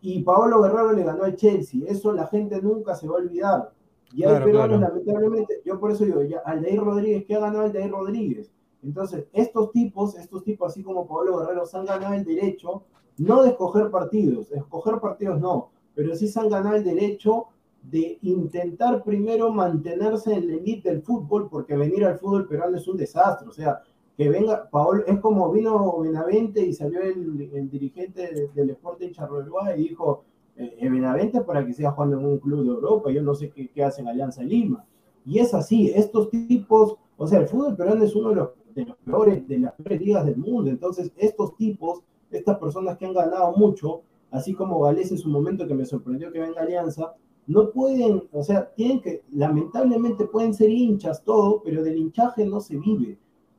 Y 0.07 0.23
Paolo 0.23 0.61
Guerrero 0.61 0.93
le 0.93 1.03
ganó 1.03 1.25
al 1.25 1.35
Chelsea. 1.35 1.81
Eso 1.87 2.12
la 2.12 2.27
gente 2.27 2.61
nunca 2.61 2.95
se 2.95 3.09
va 3.09 3.14
a 3.14 3.23
olvidar. 3.23 3.73
Y 4.12 4.23
hay 4.23 4.45
peruanos, 4.45 4.79
lamentablemente, 4.79 5.62
yo 5.64 5.81
por 5.81 5.93
eso 5.93 6.05
digo, 6.05 6.23
ya, 6.23 6.40
Aldair 6.45 6.79
Rodríguez, 6.79 7.25
¿qué 7.25 7.37
ha 7.37 7.40
ganado 7.40 7.64
Aldair 7.64 7.90
Rodríguez? 7.90 8.53
Entonces, 8.83 9.25
estos 9.33 9.73
tipos, 9.73 10.14
estos 10.17 10.45
tipos 10.45 10.71
así 10.71 10.83
como 10.83 11.07
Pablo 11.07 11.38
Guerrero, 11.38 11.64
se 11.64 11.79
han 11.79 11.87
ganado 11.87 12.12
el 12.12 12.23
derecho 12.23 12.85
no 13.17 13.45
de 13.45 13.51
escoger 13.51 13.90
partidos, 13.90 14.53
escoger 14.53 15.01
partidos 15.01 15.40
no, 15.40 15.71
pero 15.95 16.14
sí 16.14 16.29
se 16.29 16.38
han 16.38 16.51
ganado 16.51 16.77
el 16.77 16.85
derecho 16.85 17.47
de 17.83 18.19
intentar 18.21 19.03
primero 19.05 19.51
mantenerse 19.53 20.35
en 20.35 20.49
la 20.49 20.55
elite 20.57 20.90
del 20.90 21.01
fútbol, 21.01 21.49
porque 21.49 21.79
venir 21.79 22.05
al 22.05 22.19
fútbol 22.19 22.47
peruano 22.47 22.77
es 22.77 22.87
un 22.87 22.99
desastre. 22.99 23.49
O 23.49 23.53
sea, 23.53 23.81
que 24.16 24.29
venga, 24.29 24.68
Paolo, 24.70 25.05
es 25.07 25.18
como 25.20 25.50
vino 25.50 25.98
Benavente 25.98 26.64
y 26.64 26.72
salió 26.72 27.00
el, 27.03 27.68
dirigente 27.70 28.50
del 28.55 28.70
Sporting 28.70 29.11
Charleroi 29.11 29.74
y 29.77 29.88
dijo, 29.88 30.24
eh, 30.57 30.88
Benavente 30.88 31.40
para 31.40 31.66
que 31.66 31.72
sea 31.72 31.90
jugando 31.90 32.20
en 32.20 32.27
un 32.27 32.38
club 32.38 32.62
de 32.62 32.70
Europa, 32.70 33.11
yo 33.11 33.22
no 33.22 33.35
sé 33.35 33.50
qué, 33.50 33.68
qué 33.68 33.83
hacen 33.83 34.07
Alianza 34.07 34.42
Lima. 34.42 34.85
Y 35.27 35.38
es 35.38 35.55
así, 35.55 35.90
estos 35.94 36.31
tipos, 36.31 36.96
o 37.16 37.27
sea, 37.27 37.40
el 37.40 37.48
fútbol 37.48 37.77
peruano 37.77 38.05
es 38.05 38.14
uno 38.14 38.31
de 38.31 38.37
los, 38.37 38.50
de 38.74 38.85
los 38.85 38.96
peores, 38.98 39.48
de 39.48 39.59
las 39.59 39.72
peores 39.72 40.00
ligas 40.00 40.27
del 40.27 40.37
mundo. 40.37 40.70
Entonces, 40.70 41.11
estos 41.16 41.57
tipos, 41.57 42.03
estas 42.31 42.59
personas 42.59 42.96
que 42.98 43.07
han 43.07 43.14
ganado 43.14 43.53
mucho, 43.57 44.03
así 44.31 44.55
como 44.55 44.81
Gales 44.81 45.11
en 45.11 45.18
su 45.18 45.29
momento 45.29 45.66
que 45.66 45.74
me 45.74 45.87
sorprendió 45.87 46.31
que 46.31 46.40
venga 46.40 46.61
Alianza, 46.61 47.14
no 47.46 47.70
pueden, 47.70 48.22
o 48.33 48.42
sea, 48.42 48.70
tienen 48.74 49.00
que, 49.00 49.22
lamentablemente 49.33 50.27
pueden 50.27 50.55
ser 50.55 50.70
hinchas, 50.70 51.22
todo, 51.24 51.62
pero 51.62 51.83
del 51.83 51.98
hinchaje 51.98 52.44
no 52.46 52.61
se 52.61 52.77
vive. 52.77 53.18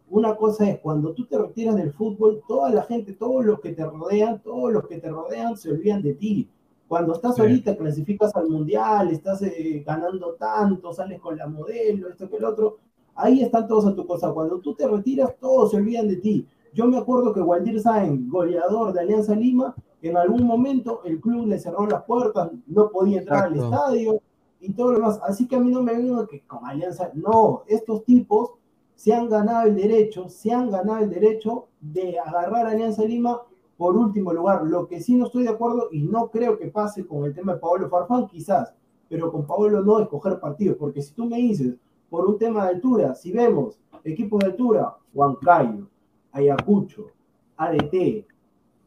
Una 0.09 0.35
cosa 0.35 0.69
es, 0.69 0.79
cuando 0.79 1.13
tú 1.13 1.25
te 1.25 1.37
retiras 1.37 1.75
del 1.75 1.91
fútbol, 1.91 2.41
toda 2.47 2.69
la 2.69 2.83
gente, 2.83 3.13
todos 3.13 3.43
los 3.43 3.59
que 3.59 3.73
te 3.73 3.83
rodean, 3.83 4.41
todos 4.41 4.71
los 4.71 4.87
que 4.87 4.99
te 4.99 5.09
rodean 5.09 5.57
se 5.57 5.71
olvidan 5.71 6.01
de 6.01 6.13
ti. 6.13 6.49
Cuando 6.87 7.13
estás 7.13 7.39
ahorita, 7.39 7.75
clasificas 7.75 8.35
al 8.35 8.47
mundial, 8.47 9.09
estás 9.09 9.41
eh, 9.41 9.83
ganando 9.85 10.35
tanto, 10.35 10.93
sales 10.93 11.19
con 11.19 11.35
la 11.35 11.47
modelo, 11.47 12.09
esto 12.09 12.29
que 12.29 12.37
el 12.37 12.45
otro, 12.45 12.77
ahí 13.15 13.41
están 13.41 13.67
todos 13.67 13.87
a 13.87 13.95
tu 13.95 14.05
cosa. 14.05 14.31
Cuando 14.31 14.59
tú 14.59 14.75
te 14.75 14.87
retiras, 14.87 15.35
todos 15.39 15.71
se 15.71 15.77
olvidan 15.77 16.07
de 16.07 16.17
ti. 16.17 16.47
Yo 16.73 16.85
me 16.85 16.97
acuerdo 16.97 17.33
que 17.33 17.41
Waldir 17.41 17.81
Sáenz, 17.81 18.29
goleador 18.29 18.93
de 18.93 18.99
Alianza 18.99 19.35
Lima, 19.35 19.73
en 20.01 20.17
algún 20.17 20.43
momento 20.43 21.01
el 21.03 21.19
club 21.19 21.47
le 21.47 21.57
cerró 21.57 21.87
las 21.87 22.03
puertas, 22.03 22.51
no 22.67 22.89
podía 22.91 23.19
entrar 23.19 23.45
al 23.45 23.55
estadio 23.55 24.21
y 24.59 24.71
todo 24.73 24.91
lo 24.91 24.97
demás. 24.99 25.19
Así 25.23 25.47
que 25.47 25.55
a 25.55 25.59
mí 25.59 25.71
no 25.71 25.81
me 25.81 25.95
vino 25.95 26.27
que 26.27 26.41
con 26.41 26.65
Alianza, 26.65 27.09
no, 27.15 27.63
estos 27.67 28.03
tipos 28.03 28.51
se 28.95 29.13
han 29.13 29.29
ganado 29.29 29.67
el 29.67 29.75
derecho, 29.75 30.29
se 30.29 30.51
han 30.51 30.71
ganado 30.71 31.03
el 31.03 31.09
derecho 31.09 31.67
de 31.81 32.17
agarrar 32.19 32.65
a 32.65 32.71
Alianza 32.71 33.03
Lima 33.03 33.41
por 33.77 33.95
último 33.95 34.33
lugar. 34.33 34.63
Lo 34.65 34.87
que 34.87 35.01
sí 35.01 35.15
no 35.15 35.25
estoy 35.25 35.43
de 35.43 35.49
acuerdo 35.49 35.89
y 35.91 36.01
no 36.01 36.29
creo 36.29 36.57
que 36.57 36.67
pase 36.67 37.05
con 37.05 37.25
el 37.25 37.33
tema 37.33 37.53
de 37.53 37.59
Pablo 37.59 37.89
Farfán, 37.89 38.27
quizás, 38.27 38.73
pero 39.09 39.31
con 39.31 39.45
Pablo 39.45 39.81
no 39.83 39.99
escoger 39.99 40.39
partidos, 40.39 40.77
porque 40.77 41.01
si 41.01 41.13
tú 41.13 41.25
me 41.25 41.37
dices, 41.37 41.75
por 42.09 42.25
un 42.25 42.37
tema 42.37 42.63
de 42.63 42.75
altura, 42.75 43.15
si 43.15 43.31
vemos 43.31 43.79
equipos 44.03 44.39
de 44.39 44.47
altura, 44.47 44.95
Huancayo, 45.13 45.87
Ayacucho, 46.31 47.11
ADT, 47.57 48.25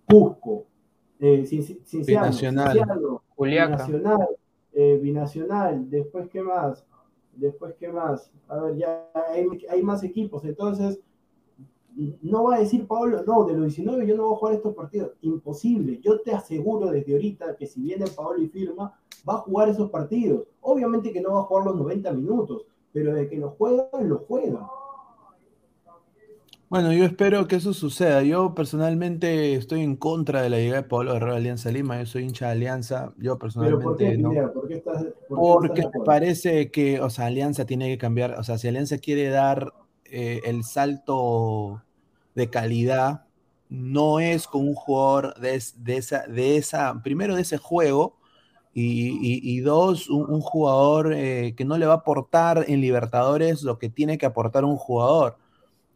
Cusco, 0.09 0.65
eh, 1.21 1.47
Binacional, 2.07 3.21
Binacional, 3.39 4.29
eh, 4.73 4.99
Binacional, 5.03 5.91
después 5.91 6.29
qué 6.29 6.43
más, 6.43 6.85
después 7.39 7.75
qué 7.79 7.89
más, 7.89 8.31
a 8.49 8.59
ver, 8.61 8.77
ya 8.77 9.09
hay, 9.69 9.83
más 9.83 10.03
equipos, 10.03 10.45
entonces 10.45 11.01
no 12.23 12.45
va 12.45 12.57
a 12.57 12.61
decir 12.61 12.87
Pablo, 12.87 13.23
no, 13.27 13.45
de 13.45 13.55
los 13.55 13.75
19 13.75 14.07
yo 14.07 14.17
no 14.17 14.25
voy 14.25 14.35
a 14.35 14.39
jugar 14.39 14.55
estos 14.55 14.75
partidos, 14.75 15.13
imposible, 15.23 15.99
yo 16.01 16.21
te 16.21 16.33
aseguro 16.33 16.91
desde 16.91 17.13
ahorita 17.13 17.57
que 17.57 17.67
si 17.67 17.81
viene 17.81 18.07
Pablo 18.15 18.43
y 18.43 18.49
firma, 18.49 18.99
va 19.29 19.35
a 19.35 19.39
jugar 19.39 19.69
esos 19.69 19.91
partidos, 19.91 20.47
obviamente 20.61 21.13
que 21.13 21.21
no 21.21 21.35
va 21.35 21.41
a 21.41 21.45
jugar 21.45 21.67
los 21.67 21.77
90 21.77 22.13
minutos, 22.13 22.67
pero 22.93 23.15
de 23.15 23.29
que 23.29 23.37
lo 23.37 23.51
juega, 23.51 23.89
lo 24.01 24.19
juega. 24.19 24.69
Bueno, 26.71 26.93
yo 26.93 27.05
espero 27.05 27.49
que 27.49 27.57
eso 27.57 27.73
suceda. 27.73 28.23
Yo 28.23 28.55
personalmente 28.55 29.55
estoy 29.55 29.81
en 29.81 29.97
contra 29.97 30.43
de 30.43 30.51
la 30.51 30.59
llegada 30.59 30.83
de 30.83 30.89
Pablo 30.89 31.15
Guerrero 31.15 31.33
a 31.33 31.37
Alianza 31.37 31.71
Lima. 31.71 31.99
Yo 31.99 32.07
soy 32.07 32.25
hincha 32.25 32.47
de 32.47 32.53
Alianza. 32.53 33.15
Yo 33.17 33.39
personalmente 33.39 33.85
por 33.85 33.97
qué, 33.97 34.19
no. 34.19 34.31
¿Por 34.53 34.69
qué 34.69 34.75
estás, 34.75 35.07
Porque 35.29 35.83
me 35.83 36.05
parece 36.05 36.71
que, 36.71 37.01
o 37.01 37.09
sea, 37.09 37.27
Alianza 37.27 37.65
tiene 37.65 37.89
que 37.89 37.97
cambiar. 37.97 38.33
O 38.39 38.45
sea, 38.45 38.59
si 38.59 38.69
Alianza 38.69 38.99
quiere 38.99 39.31
dar 39.31 39.73
eh, 40.05 40.43
el 40.45 40.63
salto 40.63 41.83
de 42.35 42.51
calidad, 42.51 43.25
no 43.71 44.21
es 44.21 44.47
con 44.47 44.69
un 44.69 44.75
jugador 44.75 45.41
de, 45.41 45.63
de, 45.77 45.97
esa, 45.97 46.27
de 46.27 46.59
esa, 46.59 47.03
primero 47.03 47.35
de 47.35 47.43
ese 47.43 47.57
juego, 47.57 48.19
y, 48.81 49.59
dos, 49.61 50.09
un, 50.09 50.41
jugador 50.41 51.13
eh, 51.13 51.55
que 51.57 51.65
no 51.65 51.79
le 51.79 51.87
va 51.87 51.95
a 51.95 51.97
aportar 51.97 52.65
en 52.69 52.81
Libertadores 52.81 53.63
lo 53.63 53.79
que 53.79 53.89
tiene 53.89 54.19
que 54.19 54.27
aportar 54.27 54.65
un 54.65 54.77
jugador. 54.77 55.37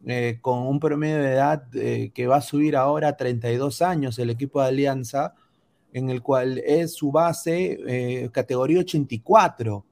Eh, 0.05 0.39
con 0.41 0.67
un 0.67 0.81
promedio 0.81 1.17
de 1.19 1.31
edad 1.31 1.63
eh, 1.75 2.11
que 2.13 2.27
va 2.27 2.37
a 2.37 2.41
subir 2.41 2.75
ahora 2.75 3.09
a 3.09 3.17
32 3.17 3.81
años 3.81 4.19
el 4.19 4.29
equipo 4.29 4.61
de 4.61 4.67
Alianza, 4.67 5.33
en 5.93 6.09
el 6.09 6.21
cual 6.21 6.57
es 6.57 6.93
su 6.95 7.11
base 7.11 7.79
eh, 7.87 8.29
categoría 8.31 8.79
84. 8.79 9.85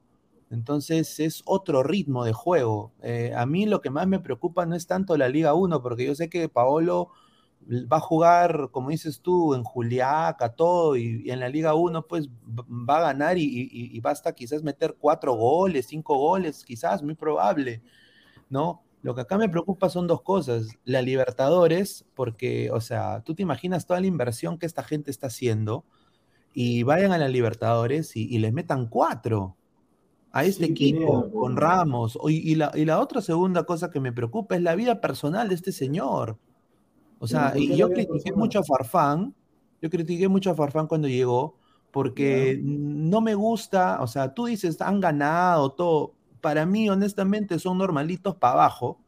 Entonces 0.50 1.18
es 1.18 1.42
otro 1.46 1.82
ritmo 1.82 2.24
de 2.24 2.34
juego. 2.34 2.92
a 3.34 3.46
mí 3.46 3.64
lo 3.64 3.80
que 3.80 3.88
más 3.88 4.06
me 4.06 4.20
preocupa 4.20 4.66
no 4.66 4.76
es 4.76 4.86
tanto 4.86 5.16
la 5.16 5.28
Liga 5.30 5.54
1, 5.54 5.82
porque 5.82 6.04
yo 6.04 6.14
sé 6.14 6.28
que 6.28 6.48
Paolo 6.50 7.08
va 7.90 7.96
a 7.96 8.00
jugar, 8.00 8.68
como 8.70 8.90
dices 8.90 9.20
tú, 9.22 9.54
en 9.54 9.64
Juliaca, 9.64 10.54
todo, 10.54 10.96
y, 10.96 11.30
en 11.30 11.40
la 11.40 11.48
Liga 11.48 11.74
1 11.74 12.06
pues 12.06 12.28
va 12.28 12.98
a 12.98 13.00
ganar 13.00 13.38
y, 13.38 13.68
y, 13.72 14.00
basta 14.00 14.34
quizás 14.34 14.62
meter 14.62 14.96
cuatro 14.98 15.34
goles, 15.34 15.86
cinco 15.86 16.18
goles, 16.18 16.64
quizás, 16.64 17.02
muy 17.02 17.14
probable, 17.14 17.82
¿no? 18.50 18.82
Lo 19.02 19.14
que 19.14 19.22
acá 19.22 19.36
me 19.36 19.48
preocupa 19.48 19.88
son 19.88 20.06
dos 20.06 20.22
cosas. 20.22 20.68
La 20.84 21.02
Libertadores, 21.02 22.04
porque, 22.14 22.70
o 22.70 22.80
sea, 22.80 23.22
tú 23.24 23.34
te 23.34 23.42
imaginas 23.42 23.86
toda 23.86 24.00
la 24.00 24.06
inversión 24.06 24.58
que 24.58 24.66
esta 24.66 24.84
gente 24.84 25.10
está 25.10 25.26
haciendo 25.26 25.84
y 26.54 26.84
vayan 26.84 27.12
a 27.12 27.18
la 27.18 27.28
Libertadores 27.28 28.16
y, 28.16 28.38
les 28.38 28.52
metan 28.52 28.86
cuatro 28.86 29.56
a 30.30 30.44
este 30.44 30.66
equipo 30.66 31.30
con 31.30 31.56
Ramos. 31.56 32.18
Y, 32.28 32.54
la, 32.54 32.70
y, 32.74 32.84
la, 32.84 33.00
otra 33.00 33.20
segunda 33.20 33.64
cosa 33.64 33.90
que 33.90 34.00
me 34.00 34.12
preocupa 34.12 34.54
es 34.54 34.62
la 34.62 34.76
vida 34.76 35.00
personal 35.00 35.48
de 35.48 35.56
este 35.56 35.72
señor. 35.72 36.38
O 37.18 37.26
sea, 37.26 37.52
y 37.56 37.76
yo 37.76 37.88
critiqué 37.90 38.32
mucho 38.32 38.60
a 38.60 38.64
Farfán, 38.64 39.34
yo 39.80 39.90
critiqué 39.90 40.28
mucho 40.28 40.50
a 40.50 40.54
Farfán 40.54 40.86
cuando 40.86 41.08
llegó, 41.08 41.56
porque 41.90 42.58
no 42.62 43.20
me 43.20 43.34
gusta, 43.34 44.00
o 44.00 44.06
sea, 44.06 44.32
tú 44.32 44.46
dices, 44.46 44.80
han 44.80 45.00
ganado 45.00 45.72
todo, 45.72 46.14
para 46.42 46.66
mí, 46.66 46.90
honestamente, 46.90 47.58
son 47.58 47.78
normalitos 47.78 48.34
para 48.34 48.54
abajo. 48.54 48.98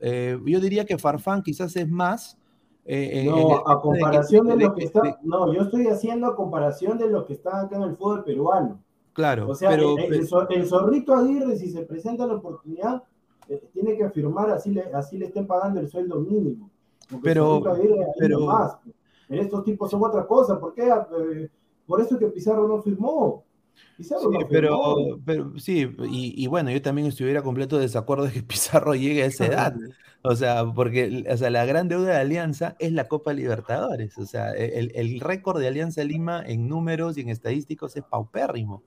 Eh, 0.00 0.38
yo 0.46 0.60
diría 0.60 0.86
que 0.86 0.96
Farfán 0.96 1.42
quizás 1.42 1.76
es 1.76 1.88
más. 1.88 2.38
Eh, 2.86 3.24
no, 3.26 3.66
a 3.66 3.80
comparación 3.80 4.46
de, 4.46 4.56
lo 4.56 4.74
que 4.74 4.84
está. 4.84 5.18
No, 5.22 5.52
yo 5.52 5.62
estoy 5.62 5.88
haciendo 5.88 6.28
a 6.28 6.36
comparación 6.36 6.96
de 6.96 7.10
lo 7.10 7.26
que 7.26 7.32
está 7.32 7.62
acá 7.62 7.76
en 7.76 7.82
el 7.82 7.96
fútbol 7.96 8.24
peruano. 8.24 8.80
Claro, 9.12 9.48
o 9.48 9.54
sea, 9.54 9.70
pero, 9.70 9.96
el, 9.98 10.26
zorrito 10.66 11.14
Aguirre, 11.14 11.56
si 11.56 11.70
se 11.70 11.82
presenta 11.82 12.26
la 12.26 12.34
oportunidad, 12.34 13.02
eh, 13.48 13.62
tiene 13.72 13.96
que 13.96 14.10
firmar 14.10 14.50
así 14.50 14.70
le, 14.70 14.82
así 14.92 15.18
le 15.18 15.26
estén 15.26 15.46
pagando 15.46 15.80
el 15.80 15.88
sueldo 15.88 16.20
mínimo. 16.20 16.70
Pero, 17.22 17.62
pero 18.18 18.40
más. 18.40 18.78
En 19.28 19.38
estos 19.38 19.64
tipos 19.64 19.90
son 19.90 20.02
otra 20.04 20.26
cosa. 20.26 20.60
¿Por 20.60 20.74
qué? 20.74 20.92
por 21.86 22.00
eso 22.00 22.18
que 22.18 22.28
Pizarro 22.28 22.68
no 22.68 22.80
firmó 22.82 23.44
sí, 23.98 24.14
pero, 24.50 25.20
pero, 25.24 25.58
sí, 25.58 25.88
y, 26.10 26.46
bueno, 26.46 26.70
yo 26.70 26.82
también 26.82 27.06
estuviera 27.06 27.42
completo 27.42 27.78
desacuerdo 27.78 28.24
de 28.24 28.32
que 28.32 28.42
Pizarro 28.44 28.94
llegue 28.94 29.22
a 29.22 29.26
esa 29.26 29.46
edad. 29.46 29.74
O 30.26 30.36
sea, 30.36 30.64
porque 30.64 31.22
o 31.30 31.36
sea, 31.36 31.50
la 31.50 31.66
gran 31.66 31.86
deuda 31.86 32.14
de 32.14 32.16
Alianza 32.16 32.76
es 32.78 32.92
la 32.92 33.08
Copa 33.08 33.34
Libertadores. 33.34 34.16
O 34.16 34.24
sea, 34.24 34.52
el, 34.52 34.90
el 34.94 35.20
récord 35.20 35.60
de 35.60 35.68
Alianza 35.68 36.02
Lima 36.02 36.42
en 36.42 36.66
números 36.66 37.18
y 37.18 37.20
en 37.20 37.28
estadísticos 37.28 37.94
es 37.94 38.04
paupérrimo. 38.04 38.84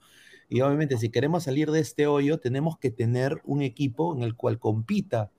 Y 0.50 0.62
obviamente 0.62 0.98
si 0.98 1.10
queremos 1.10 1.44
salir 1.44 1.70
de 1.72 1.80
este 1.80 2.08
hoyo, 2.08 2.40
tenemos 2.40 2.80
que 2.80 2.90
tener 2.90 3.42
un 3.46 3.62
equipo 3.62 4.16
en 4.16 4.24
el 4.24 4.36
cual 4.36 4.58
compita 4.58 5.30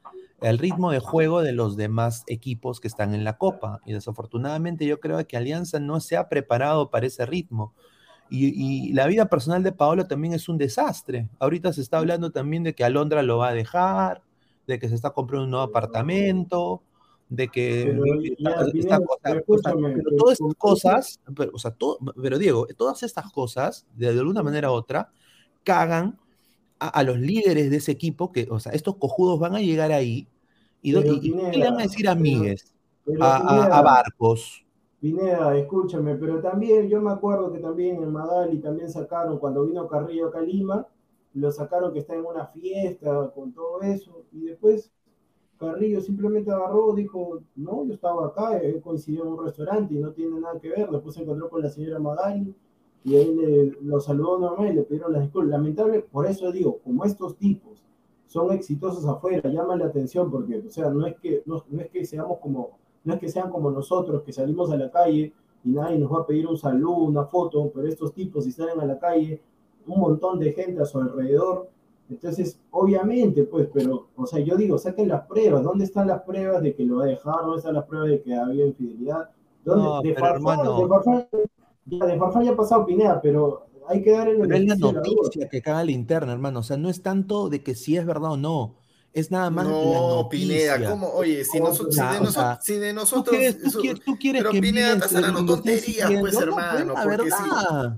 el 0.40 0.58
ritmo 0.58 0.92
de 0.92 1.00
juego 1.00 1.42
de 1.42 1.52
los 1.52 1.76
demás 1.76 2.24
equipos 2.26 2.80
que 2.80 2.88
están 2.88 3.14
en 3.14 3.24
la 3.24 3.38
Copa. 3.38 3.80
Y 3.84 3.92
desafortunadamente 3.92 4.86
yo 4.86 5.00
creo 5.00 5.26
que 5.26 5.36
Alianza 5.36 5.80
no 5.80 6.00
se 6.00 6.16
ha 6.16 6.28
preparado 6.28 6.90
para 6.90 7.06
ese 7.06 7.26
ritmo. 7.26 7.74
Y, 8.30 8.92
la 8.92 9.06
vida 9.06 9.26
personal 9.26 9.62
de 9.62 9.72
Paolo 9.72 10.06
también 10.06 10.34
es 10.34 10.48
un 10.48 10.58
desastre. 10.58 11.28
Ahorita 11.38 11.72
se 11.72 11.80
está 11.80 11.98
hablando 11.98 12.30
también 12.30 12.62
de 12.62 12.74
que 12.74 12.84
Alondra 12.84 13.22
lo 13.22 13.38
va 13.38 13.48
a 13.48 13.54
dejar, 13.54 14.22
de 14.66 14.78
que 14.78 14.88
se 14.88 14.94
está 14.94 15.10
comprando 15.10 15.44
un 15.44 15.50
nuevo 15.50 15.64
apartamento, 15.64 16.82
de 17.28 17.48
que 17.48 17.96
todas 18.38 18.74
estas 18.74 20.54
cosas, 20.56 21.20
pero, 21.36 21.50
o 21.54 21.58
sea, 21.58 21.74
pero 22.20 22.38
Diego, 22.38 22.66
todas 22.76 23.02
estas 23.02 23.30
cosas, 23.32 23.86
de, 23.94 24.08
alguna 24.08 24.42
manera 24.42 24.70
u 24.70 24.74
otra, 24.74 25.10
cagan 25.64 26.18
a, 26.78 27.02
los 27.02 27.18
líderes 27.18 27.70
de 27.70 27.76
ese 27.76 27.92
equipo, 27.92 28.32
que, 28.32 28.46
o 28.50 28.60
sea, 28.60 28.72
estos 28.72 28.96
cojudos 28.96 29.38
van 29.38 29.56
a 29.56 29.60
llegar 29.60 29.92
ahí 29.92 30.28
y, 30.80 30.92
¿qué 30.92 31.58
le 31.58 31.64
van 31.64 31.80
a 31.80 31.82
decir 31.82 32.08
a 32.08 32.14
Migues, 32.14 32.72
a, 33.20 33.82
Barcos? 33.82 34.64
Pineda, 35.00 35.56
escúchame, 35.56 36.16
pero 36.16 36.40
también 36.40 36.88
yo 36.88 37.00
me 37.00 37.12
acuerdo 37.12 37.52
que 37.52 37.60
también 37.60 38.02
en 38.02 38.12
Magali 38.12 38.58
también 38.58 38.90
sacaron, 38.90 39.38
cuando 39.38 39.64
vino 39.64 39.86
Carrillo 39.86 40.34
a 40.34 40.40
Lima, 40.40 40.86
lo 41.34 41.52
sacaron 41.52 41.92
que 41.92 42.00
está 42.00 42.14
en 42.14 42.24
una 42.24 42.46
fiesta 42.46 43.30
con 43.32 43.52
todo 43.52 43.80
eso, 43.82 44.24
y 44.32 44.46
después 44.46 44.90
Carrillo 45.58 46.00
simplemente 46.00 46.50
agarró, 46.50 46.94
dijo, 46.94 47.40
no, 47.56 47.84
yo 47.84 47.94
estaba 47.94 48.28
acá, 48.28 48.62
he 48.62 48.80
coincidido 48.80 49.24
en 49.24 49.32
un 49.32 49.44
restaurante 49.44 49.94
y 49.94 49.98
no 49.98 50.12
tiene 50.12 50.40
nada 50.40 50.58
que 50.60 50.68
ver, 50.68 50.88
después 50.90 51.14
se 51.14 51.22
encontró 51.22 51.48
con 51.48 51.62
la 51.62 51.68
señora 51.68 51.98
Magali 51.98 52.54
y 53.04 53.16
ahí 53.16 53.34
le, 53.34 53.76
lo 53.82 54.00
saludó 54.00 54.38
normal 54.38 54.70
y 54.70 54.74
le 54.74 54.82
pidieron 54.82 55.12
las 55.12 55.22
disculpas. 55.22 55.50
Lamentable, 55.50 56.00
por 56.00 56.26
eso 56.26 56.52
digo, 56.52 56.78
como 56.84 57.04
estos 57.04 57.36
tipos 57.36 57.82
son 58.26 58.52
exitosos 58.52 59.04
afuera, 59.06 59.48
llaman 59.48 59.80
la 59.80 59.86
atención 59.86 60.30
porque, 60.30 60.58
o 60.58 60.70
sea, 60.70 60.90
no 60.90 61.06
es 61.06 61.16
que, 61.16 61.42
no, 61.46 61.64
no 61.68 61.80
es 61.80 61.90
que 61.90 62.04
seamos 62.04 62.38
como, 62.38 62.78
no 63.08 63.14
es 63.14 63.20
que 63.20 63.28
sean 63.30 63.50
como 63.50 63.70
nosotros 63.70 64.22
que 64.22 64.34
salimos 64.34 64.70
a 64.70 64.76
la 64.76 64.90
calle 64.90 65.32
y 65.64 65.70
nadie 65.70 65.98
nos 65.98 66.12
va 66.12 66.20
a 66.20 66.26
pedir 66.26 66.46
un 66.46 66.58
saludo, 66.58 66.98
una 66.98 67.24
foto, 67.24 67.70
pero 67.74 67.88
estos 67.88 68.12
tipos 68.12 68.44
si 68.44 68.52
salen 68.52 68.78
a 68.80 68.84
la 68.84 68.98
calle, 68.98 69.40
un 69.86 69.98
montón 69.98 70.38
de 70.38 70.52
gente 70.52 70.82
a 70.82 70.84
su 70.84 70.98
alrededor, 70.98 71.70
entonces, 72.10 72.60
obviamente, 72.70 73.44
pues, 73.44 73.68
pero, 73.72 74.08
o 74.14 74.26
sea, 74.26 74.40
yo 74.40 74.56
digo, 74.56 74.78
saquen 74.78 75.08
las 75.08 75.26
pruebas. 75.26 75.62
¿Dónde 75.62 75.84
están 75.84 76.06
las 76.06 76.22
pruebas 76.22 76.62
de 76.62 76.74
que 76.74 76.82
lo 76.82 76.96
va 76.96 77.04
a 77.04 77.06
dejar? 77.06 77.42
¿Dónde 77.42 77.58
están 77.58 77.74
las 77.74 77.84
pruebas 77.84 78.08
de 78.08 78.22
que 78.22 78.34
había 78.34 78.64
infidelidad? 78.64 79.28
¿Dónde? 79.62 79.84
No, 79.84 80.00
de, 80.00 80.14
pero 80.14 80.26
hermano... 80.26 80.80
de 80.80 80.88
Farfán, 80.88 81.28
ya, 81.84 82.06
de 82.06 82.18
Farfán 82.18 82.44
ya 82.44 82.52
ha 82.52 82.56
pasado 82.56 82.86
Pineda, 82.86 83.20
pero 83.20 83.66
hay 83.88 84.02
que 84.02 84.12
dar 84.12 84.28
el 84.28 84.38
Pero 84.38 84.56
es 84.56 84.66
la 84.66 84.76
noticia 84.76 85.48
que 85.50 85.60
caga 85.60 85.84
la 85.84 85.92
interna, 85.92 86.32
hermano. 86.32 86.60
O 86.60 86.62
sea, 86.62 86.78
no 86.78 86.88
es 86.88 87.02
tanto 87.02 87.50
de 87.50 87.62
que 87.62 87.74
si 87.74 87.96
es 87.96 88.06
verdad 88.06 88.32
o 88.32 88.36
no 88.38 88.76
es 89.12 89.30
nada 89.30 89.50
más. 89.50 89.66
No, 89.66 90.28
Pineda, 90.30 90.90
¿cómo? 90.90 91.08
Oye, 91.12 91.44
si, 91.44 91.58
de, 91.58 91.64
nosotros, 91.64 91.96
si 92.62 92.74
de 92.76 92.92
nosotros. 92.92 93.24
¿Tú 93.24 93.30
quieres, 93.30 93.62
tú 93.62 93.80
quieres, 93.80 94.04
tú 94.04 94.18
quieres 94.18 94.42
pero 94.42 94.52
que 94.52 94.60
Pineda, 94.60 94.92
estás 94.94 95.14
hablando 95.14 95.44
tonterías, 95.44 96.10
pues, 96.20 96.34
hermano. 96.34 96.84
No, 96.84 96.94
porque, 97.02 97.30
si, 97.30 97.48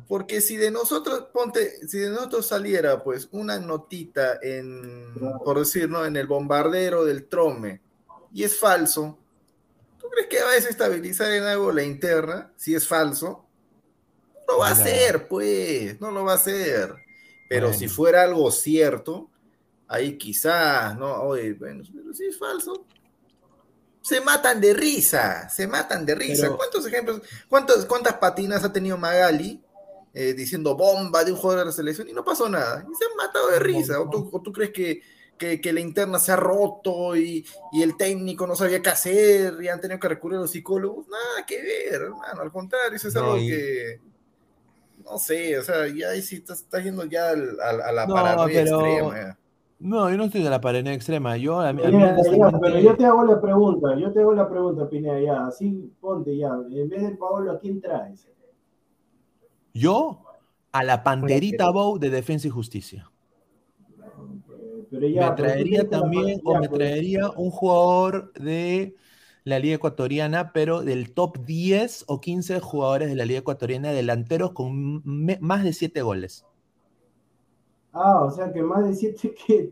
porque 0.09 0.41
si 0.41 0.57
de 0.57 0.71
nosotros, 0.71 1.27
ponte, 1.33 1.87
si 1.89 1.99
de 1.99 2.11
nosotros 2.11 2.47
saliera, 2.47 3.03
pues, 3.03 3.29
una 3.33 3.59
notita 3.59 4.39
en, 4.43 5.13
por 5.45 5.59
decir, 5.59 5.89
¿no? 5.89 6.05
En 6.05 6.17
el 6.17 6.27
bombardero 6.27 7.05
del 7.05 7.27
Trome, 7.27 7.81
y 8.33 8.45
es 8.45 8.59
falso, 8.59 9.19
¿tú 9.99 10.09
crees 10.09 10.29
que 10.29 10.43
va 10.43 10.51
a 10.51 10.55
desestabilizar 10.55 11.33
en 11.33 11.45
algo 11.45 11.73
la 11.73 11.83
interna? 11.83 12.53
Si 12.57 12.75
es 12.75 12.87
falso, 12.87 13.45
no 14.49 14.59
va 14.59 14.71
a 14.71 14.75
ser, 14.75 15.29
pues, 15.29 16.01
no 16.01 16.11
lo 16.11 16.25
va 16.25 16.33
a 16.33 16.37
hacer. 16.37 16.95
Pero 17.49 17.67
bueno. 17.67 17.79
si 17.79 17.89
fuera 17.89 18.23
algo 18.23 18.51
cierto, 18.53 19.30
ahí 19.91 20.17
quizás, 20.17 20.97
¿no? 20.97 21.23
Oye, 21.23 21.53
bueno, 21.55 21.83
pero 21.93 22.15
si 22.15 22.25
es 22.25 22.39
falso. 22.39 22.87
Se 24.01 24.21
matan 24.21 24.61
de 24.61 24.73
risa, 24.73 25.49
se 25.51 25.67
matan 25.67 26.07
de 26.07 26.15
risa. 26.15 26.43
Pero, 26.45 26.57
¿Cuántos 26.57 26.87
ejemplos, 26.87 27.23
cuántos, 27.49 27.85
cuántas 27.87 28.15
patinas 28.15 28.65
ha 28.65 28.73
tenido 28.73 28.97
Magali 28.97 29.61
eh, 30.15 30.33
diciendo 30.33 30.75
bomba 30.75 31.23
de 31.23 31.33
un 31.33 31.39
jugador 31.39 31.65
de 31.65 31.67
la 31.67 31.73
selección 31.73 32.09
y 32.09 32.13
no 32.13 32.25
pasó 32.25 32.49
nada? 32.49 32.87
Y 32.89 32.95
se 32.95 33.05
han 33.05 33.17
matado 33.17 33.49
de 33.49 33.59
risa. 33.59 34.01
¿O 34.01 34.09
tú, 34.09 34.31
o 34.33 34.41
tú 34.41 34.53
crees 34.53 34.71
que, 34.71 35.03
que, 35.37 35.61
que, 35.61 35.73
la 35.73 35.81
interna 35.81 36.19
se 36.21 36.33
ha 36.33 36.37
roto 36.37 37.15
y, 37.17 37.45
y, 37.73 37.83
el 37.83 37.97
técnico 37.97 38.47
no 38.47 38.55
sabía 38.55 38.81
qué 38.81 38.91
hacer 38.91 39.61
y 39.61 39.69
han 39.69 39.81
tenido 39.81 39.99
que 39.99 40.09
recurrir 40.09 40.39
a 40.39 40.43
los 40.43 40.53
psicólogos? 40.53 41.09
Nada 41.09 41.45
que 41.45 41.61
ver, 41.61 42.01
hermano. 42.03 42.41
Al 42.41 42.53
contrario, 42.53 42.97
eso 42.97 43.09
es 43.09 43.15
no, 43.15 43.25
algo 43.25 43.39
y... 43.39 43.49
que 43.49 44.01
no 45.05 45.19
sé, 45.19 45.59
o 45.59 45.63
sea, 45.65 45.89
ya 45.89 46.11
ahí 46.11 46.23
sí 46.23 46.37
estás, 46.37 46.61
estás 46.61 46.85
yendo 46.85 47.05
ya 47.05 47.31
al, 47.31 47.61
al, 47.61 47.81
a 47.81 47.93
la 47.93 48.07
no, 48.07 48.15
paranoia 48.15 48.63
pero... 48.65 48.87
extrema. 48.87 49.40
No, 49.81 50.11
yo 50.11 50.19
no 50.19 50.25
estoy 50.25 50.43
de 50.43 50.51
la 50.51 50.61
paranoia 50.61 50.95
extrema. 50.95 51.39
Yo, 51.39 51.59
a 51.59 51.73
mí, 51.73 51.81
Pineda, 51.83 52.11
a 52.11 52.31
mí 52.31 52.39
ya, 52.39 52.59
pero 52.61 52.79
yo 52.79 52.97
te 52.97 53.07
hago 53.07 53.25
la 53.25 53.41
pregunta, 53.41 53.97
yo 53.97 54.13
te 54.13 54.21
hago 54.21 54.35
la 54.35 54.49
pregunta, 54.49 54.87
Pineda, 54.87 55.19
ya, 55.19 55.47
así 55.47 55.91
ponte 55.99 56.37
ya. 56.37 56.51
En 56.71 56.89
vez 56.91 57.03
de 57.03 57.17
Paolo, 57.17 57.51
¿a 57.51 57.59
quién 57.59 57.81
traes? 57.81 58.29
Yo, 59.73 60.23
a 60.71 60.85
la 60.85 61.03
Panterita 61.03 61.71
Bow 61.71 61.99
de 61.99 62.11
Defensa 62.11 62.47
y 62.47 62.51
Justicia. 62.51 63.11
Pero 64.91 65.09
ya, 65.09 65.31
me 65.31 65.37
traería 65.37 65.89
también, 65.89 66.41
o 66.45 66.59
me 66.59 66.69
pues. 66.69 66.79
traería 66.79 67.31
un 67.31 67.51
jugador 67.51 68.35
de 68.35 68.97
la 69.45 69.59
Liga 69.59 69.77
Ecuatoriana, 69.77 70.53
pero 70.53 70.83
del 70.83 71.15
top 71.15 71.39
10 71.47 72.05
o 72.07 72.21
15 72.21 72.61
jugadores 72.61 73.09
de 73.09 73.17
la 73.17 73.25
Liga 73.25 73.41
Ecuatoriana, 73.41 73.93
delanteros 73.93 74.51
con 74.53 75.03
más 75.05 75.65
de 75.65 75.73
7 75.73 76.03
goles. 76.03 76.45
Ah, 77.93 78.23
o 78.23 78.31
sea 78.31 78.53
que 78.53 78.63
más 78.63 78.85
de 78.85 78.95
7 78.95 79.35
que. 79.47 79.71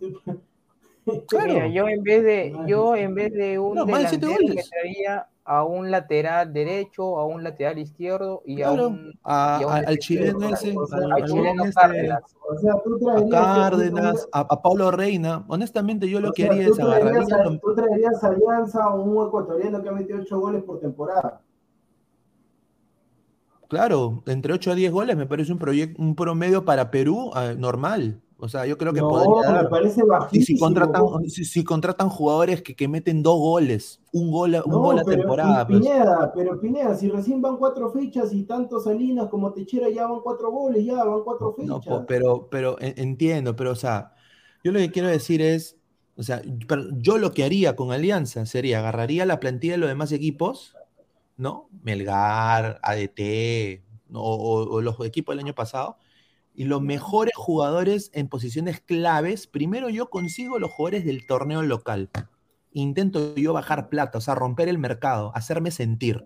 Claro. 1.27 1.55
Mira, 1.55 1.69
yo 1.69 1.89
en 1.89 2.03
vez 2.03 2.23
de, 2.23 2.57
yo 2.67 2.95
en 2.95 3.15
vez 3.15 3.33
de 3.33 3.59
un 3.59 3.77
no, 3.77 3.87
delantero 3.87 4.33
me 4.47 4.63
traía 4.63 5.27
a 5.43 5.65
un 5.65 5.91
lateral 5.91 6.53
derecho, 6.53 7.19
a 7.19 7.25
un 7.25 7.43
lateral 7.43 7.79
izquierdo 7.79 8.43
y 8.45 8.57
claro. 8.57 8.85
a 8.85 8.87
un, 8.89 9.13
a, 9.25 9.59
y 9.59 9.65
a 9.65 9.67
un 9.67 9.73
al 9.73 9.99
chileno 9.99 10.49
ese, 10.51 10.77
o 10.77 10.87
sea, 10.87 10.99
al, 11.11 11.25
chileno 11.25 11.65
este, 11.65 11.81
Cárdenas. 11.81 12.23
O 12.47 12.59
sea, 12.59 12.75
tú 12.85 13.09
a. 13.11 13.29
Cárdenas, 13.31 14.29
a, 14.33 14.41
a 14.41 14.61
Pablo 14.63 14.91
Reina. 14.91 15.47
Honestamente, 15.49 16.07
yo 16.11 16.21
lo 16.21 16.29
o 16.29 16.33
que 16.33 16.43
sea, 16.43 16.53
haría 16.53 16.67
tú 16.67 16.73
es 16.75 16.81
agarrar. 16.81 17.01
traerías 17.25 17.33
a- 17.33 17.59
Tú 17.59 17.75
traerías 17.75 18.25
a 18.25 18.27
Alianza 18.29 18.85
a 18.85 18.95
un 18.95 19.27
ecuatoriano 19.27 19.83
que 19.83 19.89
ha 19.89 19.93
metido 19.93 20.19
8 20.21 20.39
goles 20.41 20.63
por 20.65 20.81
temporada. 20.81 21.41
Claro, 23.69 24.23
entre 24.27 24.53
8 24.55 24.73
a 24.73 24.75
10 24.75 24.91
goles 24.91 25.17
me 25.17 25.27
parece 25.27 25.53
un, 25.53 25.59
proyecto, 25.59 26.01
un 26.03 26.15
promedio 26.15 26.65
para 26.65 26.91
Perú 26.91 27.31
eh, 27.37 27.55
normal. 27.59 28.21
O 28.41 28.49
sea, 28.49 28.65
yo 28.67 28.79
creo 28.79 28.93
que 28.93 29.01
No, 29.01 29.09
podría 29.09 29.63
me 29.63 29.69
parece 29.69 30.01
Si, 30.01 30.07
bajísimo. 30.07 30.45
si 30.47 30.59
contratan, 30.59 31.03
si, 31.29 31.45
si 31.45 31.65
contratan 31.65 32.09
jugadores 32.09 32.63
que, 32.63 32.77
que 32.77 32.87
meten 32.87 33.23
dos 33.23 33.37
goles, 33.37 34.01
un 34.13 34.31
gol, 34.31 34.55
a- 34.55 34.63
un 34.65 34.71
No, 34.71 34.79
gol 34.81 34.99
a 35.01 35.03
pero 35.05 35.19
temporada. 35.19 35.67
Pues. 35.67 35.81
Pineda, 35.81 36.33
pero 36.35 36.61
Pineda, 36.61 36.95
si 36.95 37.09
recién 37.11 37.43
van 37.43 37.57
cuatro 37.57 37.91
fechas 37.91 38.33
y 38.33 38.45
tanto 38.45 38.79
Salinas 38.81 39.29
como 39.29 39.53
Techera 39.53 39.91
ya 39.91 40.07
van 40.07 40.21
cuatro 40.23 40.51
goles, 40.53 40.85
ya 40.85 41.03
van 41.05 41.23
cuatro 41.25 41.55
No, 41.59 41.81
fechas. 41.81 41.99
po- 41.99 42.07
pero, 42.07 42.49
pero 42.49 42.81
en- 42.81 42.95
entiendo, 42.97 43.57
pero 43.57 43.73
o 43.73 43.77
sea, 43.77 44.15
yo 44.63 44.71
lo 44.71 44.79
que 44.79 44.93
quiero 44.93 45.09
decir 45.09 45.43
es, 45.43 45.77
o 46.17 46.23
sea, 46.23 46.41
pero 46.69 46.85
yo 46.97 47.19
lo 47.19 47.33
que 47.33 47.43
haría 47.45 47.75
con 47.75 47.91
Alianza 47.91 48.47
sería 48.47 48.79
agarraría 48.79 49.27
la 49.27 49.41
plantilla 49.41 49.73
de 49.75 49.79
los 49.79 49.89
demás 49.89 50.13
equipos, 50.13 50.77
¿no? 51.38 51.70
Melgar, 51.85 52.81
ADT, 52.85 53.85
¿no? 54.11 54.22
o, 54.22 54.70
o 54.77 54.83
los 54.83 55.01
equipos 55.07 55.35
del 55.37 55.44
año 55.46 55.57
pasado, 55.57 55.98
y 56.55 56.64
los 56.66 56.83
mejores 56.83 57.35
jugadores 57.37 58.11
en 58.14 58.29
posiciones 58.29 58.81
claves, 58.81 59.46
primero 59.48 59.90
yo 59.90 60.11
consigo 60.11 60.59
los 60.59 60.72
jugadores 60.72 61.05
del 61.07 61.27
torneo 61.27 61.62
local. 61.62 62.11
Intento 62.72 63.35
yo 63.37 63.53
bajar 63.55 63.88
plata, 63.90 64.18
o 64.18 64.20
sea, 64.20 64.35
romper 64.37 64.68
el 64.68 64.79
mercado, 64.79 65.33
hacerme 65.35 65.70
sentir, 65.72 66.24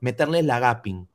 meterles 0.00 0.44
la 0.46 0.60
gapping. 0.60 1.08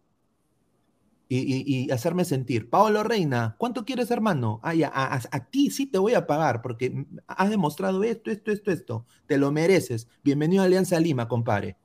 Y, 1.30 1.86
y- 1.88 1.92
hacerme 1.92 2.24
sentir. 2.24 2.70
Paolo 2.70 3.04
Reina, 3.04 3.56
¿cuánto 3.58 3.84
quieres, 3.84 4.12
hermano? 4.12 4.62
Ah, 4.64 4.74
ya, 4.74 4.88
a, 4.88 5.14
a- 5.16 5.22
a 5.32 5.46
ti 5.50 5.70
sí 5.72 5.86
te 5.86 5.98
voy 5.98 6.14
a 6.14 6.26
pagar 6.26 6.62
porque 6.62 7.06
has 7.28 7.50
demostrado 7.50 8.02
esto, 8.04 8.32
esto, 8.32 8.52
esto, 8.52 8.72
esto. 8.72 9.06
Te 9.26 9.38
lo 9.38 9.52
mereces. 9.52 10.08
Bienvenido 10.24 10.64
a 10.64 10.66
Alianza 10.68 11.00
Lima, 11.02 11.28
compadre. 11.28 11.76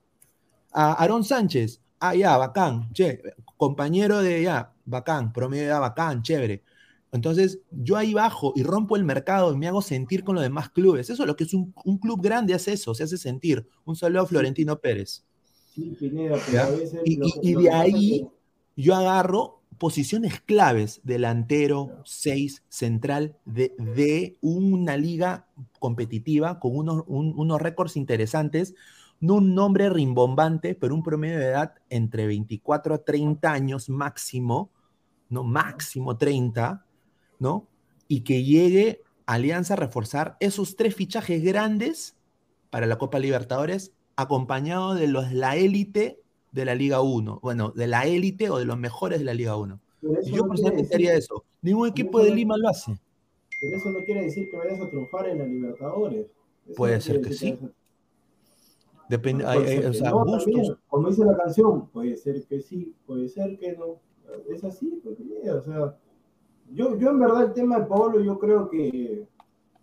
A 0.73 0.93
Aarón 0.93 1.23
Sánchez, 1.23 1.81
ah, 1.99 2.15
ya, 2.15 2.37
bacán, 2.37 2.91
che, 2.93 3.21
compañero 3.57 4.19
de 4.21 4.41
ya, 4.43 4.73
bacán, 4.85 5.31
promedio 5.33 5.67
ya, 5.67 5.79
bacán, 5.79 6.21
chévere. 6.23 6.63
Entonces, 7.11 7.59
yo 7.71 7.95
ahí 7.97 8.13
bajo 8.13 8.53
y 8.55 8.63
rompo 8.63 8.95
el 8.95 9.03
mercado 9.03 9.53
y 9.53 9.57
me 9.57 9.67
hago 9.67 9.81
sentir 9.83 10.23
con 10.23 10.35
los 10.35 10.43
demás 10.43 10.69
clubes. 10.69 11.09
Eso 11.09 11.23
es 11.23 11.27
lo 11.27 11.35
que 11.35 11.43
es 11.43 11.53
un, 11.53 11.73
un 11.85 11.97
club 11.99 12.21
grande, 12.21 12.53
hace 12.55 12.73
eso, 12.73 12.95
se 12.95 13.03
hace 13.03 13.17
sentir. 13.17 13.67
Un 13.85 13.95
saludo 13.95 14.23
a 14.23 14.25
Florentino 14.27 14.79
Pérez. 14.79 15.23
Sí, 15.75 15.95
Pineda, 15.99 16.37
pero 16.45 16.51
¿ya? 16.53 16.65
a 16.65 16.69
veces 16.69 17.01
Y, 17.05 17.17
lo 17.17 17.25
y- 17.27 17.31
que- 17.33 17.39
y 17.49 17.53
lo 17.53 17.61
de 17.61 17.69
es 17.69 17.73
ahí 17.73 18.27
yo 18.75 18.95
agarro 18.95 19.61
posiciones 19.77 20.39
claves, 20.41 21.01
delantero, 21.03 22.01
6, 22.05 22.63
central, 22.69 23.35
de, 23.45 23.73
de 23.77 24.37
una 24.41 24.97
liga 24.97 25.47
competitiva 25.79 26.59
con 26.59 26.75
unos, 26.77 27.03
un- 27.07 27.33
unos 27.37 27.61
récords 27.61 27.97
interesantes, 27.97 28.75
no 29.23 29.35
un 29.35 29.55
nombre 29.55 29.89
rimbombante, 29.89 30.75
pero 30.75 30.93
un 30.93 31.01
promedio 31.01 31.39
de 31.39 31.45
edad 31.45 31.75
entre 31.89 32.27
24 32.27 32.95
a 32.95 32.97
30 32.97 33.53
años 33.53 33.87
máximo, 33.87 34.69
no 35.29 35.45
máximo 35.45 36.17
30, 36.17 36.85
¿no? 37.39 37.65
Y 38.09 38.25
que 38.25 38.43
llegue 38.43 39.01
Alianza 39.25 39.75
a 39.75 39.77
reforzar 39.77 40.35
esos 40.41 40.75
tres 40.75 40.93
fichajes 40.93 41.41
grandes 41.41 42.17
para 42.69 42.85
la 42.85 42.97
Copa 42.97 43.17
Libertadores, 43.17 43.93
acompañado 44.17 44.93
de 44.93 45.07
los 45.07 45.31
la 45.31 45.55
élite 45.55 46.19
de 46.51 46.65
la 46.65 46.75
Liga 46.75 46.99
1. 46.99 47.39
Bueno, 47.41 47.69
de 47.69 47.87
la 47.87 48.05
élite 48.05 48.49
o 48.49 48.57
de 48.57 48.65
los 48.65 48.77
mejores 48.77 49.19
de 49.19 49.25
la 49.25 49.33
Liga 49.33 49.55
1. 49.55 49.79
Yo 50.25 50.45
personalmente 50.49 50.93
haría 50.95 51.13
eso. 51.13 51.45
Ningún 51.61 51.87
equipo 51.87 52.21
de 52.21 52.35
Lima 52.35 52.57
lo 52.57 52.67
hace. 52.67 52.99
Pero 53.61 53.77
eso 53.77 53.89
no 53.89 54.03
quiere 54.03 54.23
decir 54.23 54.51
que 54.51 54.57
vayas 54.57 54.81
a 54.81 54.89
triunfar 54.89 55.29
en 55.29 55.37
la 55.37 55.45
Libertadores. 55.45 56.27
Puede 56.75 56.99
ser 56.99 57.21
que 57.21 57.31
sí. 57.31 57.57
Depende, 59.13 59.45
o 59.45 59.93
sea, 59.93 60.09
no, 60.09 60.25
como 60.87 61.07
dice 61.07 61.23
la 61.23 61.37
canción, 61.37 61.87
puede 61.89 62.17
ser 62.17 62.43
que 62.47 62.59
sí, 62.61 62.95
puede 63.05 63.29
ser 63.29 63.59
que 63.59 63.77
no. 63.77 63.99
Es 64.49 64.63
así, 64.63 64.99
porque, 65.03 65.23
o 65.51 65.61
sea, 65.61 65.95
yo, 66.71 66.97
yo 66.97 67.11
en 67.11 67.19
verdad 67.19 67.43
el 67.43 67.53
tema 67.53 67.77
de 67.77 67.85
Pablo, 67.85 68.21
yo 68.21 68.39
creo 68.39 68.67
que 68.71 69.27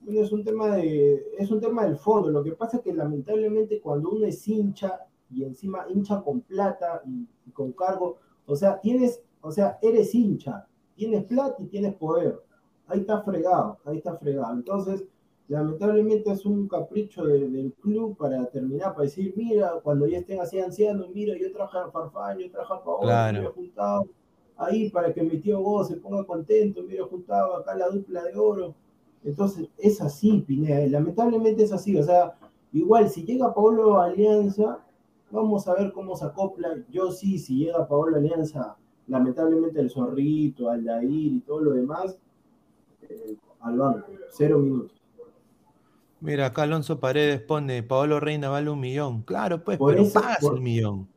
bueno, 0.01 0.21
es 0.21 0.33
un 0.33 0.43
tema 0.43 0.75
de, 0.75 1.25
es 1.38 1.49
un 1.49 1.61
tema 1.61 1.85
del 1.85 1.97
fondo. 1.97 2.29
Lo 2.29 2.43
que 2.43 2.51
pasa 2.51 2.79
es 2.79 2.83
que 2.83 2.93
lamentablemente 2.93 3.81
cuando 3.81 4.11
uno 4.11 4.27
es 4.27 4.49
hincha 4.49 5.07
y 5.31 5.45
encima 5.45 5.87
hincha 5.88 6.21
con 6.23 6.40
plata 6.40 7.01
y, 7.07 7.29
y 7.47 7.53
con 7.53 7.71
cargo, 7.71 8.19
o 8.47 8.57
sea, 8.57 8.81
tienes, 8.81 9.23
o 9.43 9.53
sea, 9.53 9.79
eres 9.81 10.12
hincha, 10.12 10.66
tienes 10.97 11.23
plata 11.23 11.62
y 11.62 11.66
tienes 11.69 11.95
poder. 11.95 12.37
Ahí 12.88 12.99
está 12.99 13.23
fregado, 13.23 13.79
ahí 13.85 13.99
está 13.99 14.16
fregado. 14.16 14.53
Entonces, 14.55 15.05
lamentablemente 15.50 16.30
es 16.30 16.46
un 16.46 16.68
capricho 16.68 17.24
del 17.24 17.74
club 17.80 18.16
para 18.16 18.46
terminar, 18.46 18.94
para 18.94 19.02
decir, 19.02 19.34
mira, 19.36 19.72
cuando 19.82 20.06
ya 20.06 20.18
estén 20.18 20.40
así 20.40 20.60
ancianos, 20.60 21.10
mira, 21.12 21.36
yo 21.36 21.50
traje 21.52 21.76
a 21.76 21.90
Farfán, 21.90 22.38
yo 22.38 22.48
traje 22.52 22.72
a 22.72 22.84
Paolo, 22.84 23.00
claro. 23.00 23.40
me 23.40 23.46
he 23.48 23.50
juntado 23.50 24.06
ahí 24.56 24.90
para 24.90 25.12
que 25.12 25.22
mi 25.22 25.38
tío 25.38 25.60
Go 25.60 25.82
se 25.84 25.96
ponga 25.96 26.24
contento, 26.24 26.84
mira, 26.84 27.04
juntado 27.04 27.56
acá 27.56 27.74
la 27.74 27.88
dupla 27.88 28.22
de 28.22 28.36
oro. 28.36 28.76
Entonces, 29.24 29.68
es 29.76 30.00
así, 30.00 30.44
Pineda, 30.46 30.86
lamentablemente 30.86 31.64
es 31.64 31.72
así, 31.72 31.98
o 31.98 32.02
sea, 32.04 32.38
igual 32.72 33.10
si 33.10 33.24
llega 33.24 33.52
Paolo 33.52 34.00
Alianza, 34.00 34.78
vamos 35.32 35.66
a 35.66 35.74
ver 35.74 35.90
cómo 35.90 36.14
se 36.14 36.26
acopla. 36.26 36.76
Yo 36.90 37.10
sí, 37.10 37.40
si 37.40 37.56
llega 37.56 37.88
Paolo 37.88 38.16
Alianza, 38.16 38.76
lamentablemente 39.08 39.80
el 39.80 39.90
Zorrito, 39.90 40.70
Aldair 40.70 41.32
y 41.32 41.40
todo 41.40 41.60
lo 41.60 41.72
demás, 41.72 42.16
eh, 43.02 43.34
al 43.58 43.78
banco, 43.78 44.06
cero 44.30 44.60
minutos. 44.60 44.99
Mira, 46.20 46.46
acá 46.46 46.62
Alonso 46.62 47.00
Paredes 47.00 47.40
pone, 47.40 47.83
Paolo 47.83 48.20
Reina 48.20 48.48
vale 48.48 48.70
un 48.70 48.80
millón. 48.80 49.22
Claro, 49.22 49.64
pues, 49.64 49.78
por 49.78 49.92
pero 49.92 50.02
eso, 50.02 50.20
pagas 50.20 50.38
por, 50.40 50.56
el 50.56 50.61
millón. 50.61 51.09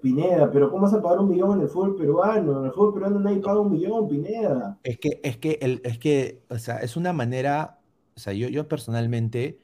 Pineda, 0.00 0.50
pero 0.50 0.70
¿cómo 0.70 0.82
vas 0.82 0.94
a 0.94 1.02
pagar 1.02 1.20
un 1.20 1.30
millón 1.30 1.56
en 1.56 1.62
el 1.62 1.68
fútbol 1.68 1.96
peruano? 1.96 2.60
En 2.60 2.66
el 2.66 2.72
fútbol 2.72 2.94
peruano 2.94 3.20
nadie 3.20 3.38
paga 3.38 3.60
un 3.60 3.72
millón, 3.72 4.08
Pineda. 4.08 4.78
Es 4.82 4.98
que, 4.98 5.20
es 5.22 5.36
que, 5.38 5.58
el, 5.62 5.80
es 5.84 5.98
que, 5.98 6.42
o 6.48 6.58
sea, 6.58 6.78
es 6.78 6.96
una 6.96 7.12
manera, 7.12 7.80
o 8.16 8.20
sea, 8.20 8.32
yo, 8.32 8.48
yo 8.48 8.68
personalmente, 8.68 9.58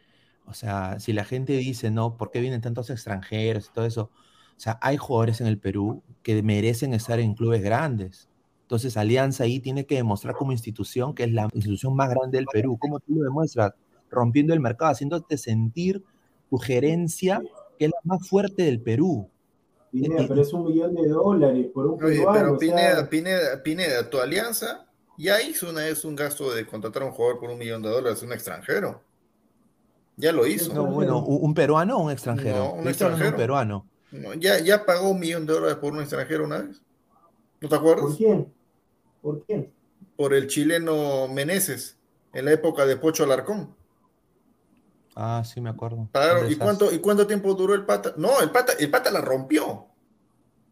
o 0.47 0.55
sea, 0.55 0.99
si 1.01 1.13
la 1.13 1.25
gente 1.25 1.55
dice, 1.55 1.91
no, 1.91 2.17
¿por 2.17 2.31
qué 2.31 2.41
vienen 2.41 2.61
tantos 2.61 2.91
extranjeros 2.91 3.69
y 3.69 3.73
todo 3.73 3.87
eso? 3.87 4.11
O 4.57 4.61
sea, 4.61 4.79
hay 4.83 4.97
jugadores 4.97 5.41
en 5.41 5.47
el 5.47 5.59
Perú 5.59 6.03
que 6.23 6.43
merecen 6.43 6.93
estar 6.93 7.21
en 7.21 7.35
clubes 7.35 7.63
grandes. 7.63 8.29
Entonces, 8.63 8.97
Alianza 8.97 9.45
ahí 9.45 9.61
tiene 9.61 9.87
que 9.87 9.95
demostrar 9.95 10.35
como 10.35 10.53
institución 10.53 11.15
que 11.15 11.25
es 11.25 11.33
la 11.33 11.49
institución 11.53 11.95
más 11.97 12.11
grande 12.11 12.39
del 12.39 12.47
Perú. 12.53 12.77
¿Cómo 12.79 12.99
tú 13.01 13.15
lo 13.15 13.23
demuestras? 13.25 13.73
Rompiendo 14.11 14.55
el 14.55 14.61
mercado, 14.61 14.93
haciéndote 14.93 15.39
sentir 15.39 16.03
tu 16.51 16.59
gerencia, 16.59 17.43
que 17.79 17.87
es 17.87 17.91
la 17.91 18.01
más 18.05 18.29
fuerte 18.29 18.63
del 18.63 18.81
Perú. 18.81 19.29
Pineda, 19.91 20.27
pero 20.29 20.43
es 20.43 20.53
un 20.53 20.65
millón 20.65 20.95
de 20.95 21.09
dólares 21.09 21.67
por 21.73 21.87
un 21.87 22.05
Oye, 22.05 22.25
pero 22.33 22.59
Pineda, 22.59 22.93
o 22.93 22.97
sea... 22.97 23.09
Pineda, 23.09 23.63
Pineda, 23.63 24.11
tu 24.11 24.19
alianza 24.19 24.87
ya 25.17 25.43
hizo 25.43 25.69
una 25.71 25.83
vez 25.83 26.05
un 26.05 26.15
gasto 26.15 26.53
de 26.55 26.67
contratar 26.67 27.03
a 27.03 27.07
un 27.07 27.13
jugador 27.13 27.41
por 27.41 27.51
un 27.51 27.59
millón 27.59 27.83
de 27.83 27.89
dólares, 27.89 28.23
un 28.23 28.33
extranjero. 28.33 29.03
Ya 30.17 30.33
lo 30.33 30.47
hizo. 30.47 30.73
No, 30.75 30.87
bueno, 30.87 31.25
¿un 31.25 31.55
peruano 31.55 31.99
o 31.99 32.05
un 32.05 32.11
extranjero? 32.11 32.57
No, 32.57 32.73
un 32.75 32.89
extranjero. 32.89 33.31
Un 33.31 33.37
peruano. 33.37 33.87
No, 34.11 34.35
ya, 34.35 34.59
ya 34.59 34.85
pagó 34.85 35.11
un 35.11 35.21
millón 35.21 35.47
de 35.47 35.53
dólares 35.53 35.77
por 35.77 35.93
un 35.93 36.01
extranjero 36.01 36.45
una 36.45 36.59
vez. 36.59 36.83
¿No 37.61 37.69
te 37.69 37.75
acuerdas? 37.75 38.07
¿Por 38.07 38.17
quién? 38.17 38.53
¿Por 39.23 39.45
quién? 39.45 39.73
Por 40.17 40.35
el 40.35 40.47
chileno 40.47 41.29
Meneses, 41.29 41.97
en 42.33 42.45
la 42.45 42.53
época 42.53 42.87
de 42.87 42.97
Pocho 42.97 43.25
Alarcón. 43.25 43.75
Ah, 45.21 45.43
sí, 45.45 45.61
me 45.61 45.69
acuerdo. 45.69 46.09
Claro, 46.13 46.49
¿y 46.49 46.55
cuánto, 46.55 46.93
¿y 46.93 47.01
cuánto 47.01 47.27
tiempo 47.27 47.53
duró 47.55 47.75
el 47.75 47.85
pata? 47.85 48.15
No, 48.17 48.41
el 48.41 48.53
pata, 48.53 48.75
el 48.79 48.89
pata 48.89 49.11
la 49.11 49.21
rompió. 49.21 49.87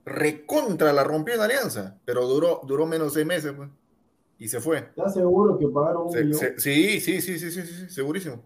Recontra 0.05 0.93
la 0.93 1.03
rompió 1.03 1.35
en 1.35 1.41
Alianza, 1.41 1.99
pero 2.05 2.29
duró, 2.29 2.61
duró 2.65 2.87
menos 2.87 3.09
de 3.09 3.15
seis 3.15 3.27
meses, 3.27 3.53
pues. 3.57 3.69
Y 4.39 4.47
se 4.47 4.61
fue. 4.61 4.79
¿Estás 4.79 5.15
seguro 5.15 5.59
que 5.59 5.67
pagaron 5.67 6.07
un 6.07 6.13
se, 6.13 6.25
millón? 6.25 6.39
Se, 6.39 6.61
sí, 6.61 7.01
sí, 7.01 7.21
sí, 7.21 7.41
sí, 7.41 7.51
sí, 7.51 7.63
sí, 7.63 7.91
segurísimo. 7.91 8.41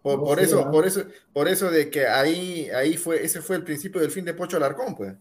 Por, 0.00 0.18
no 0.20 0.24
por 0.26 0.38
sé, 0.38 0.44
eso, 0.44 0.64
¿no? 0.64 0.70
por 0.70 0.86
eso, 0.86 1.02
por 1.32 1.48
eso 1.48 1.72
de 1.72 1.90
que 1.90 2.06
ahí, 2.06 2.70
ahí 2.70 2.96
fue, 2.96 3.24
ese 3.24 3.42
fue 3.42 3.56
el 3.56 3.64
principio 3.64 4.00
del 4.00 4.12
fin 4.12 4.24
de 4.24 4.34
Pocho 4.34 4.58
Alarcón, 4.58 4.94
pues. 4.94 5.12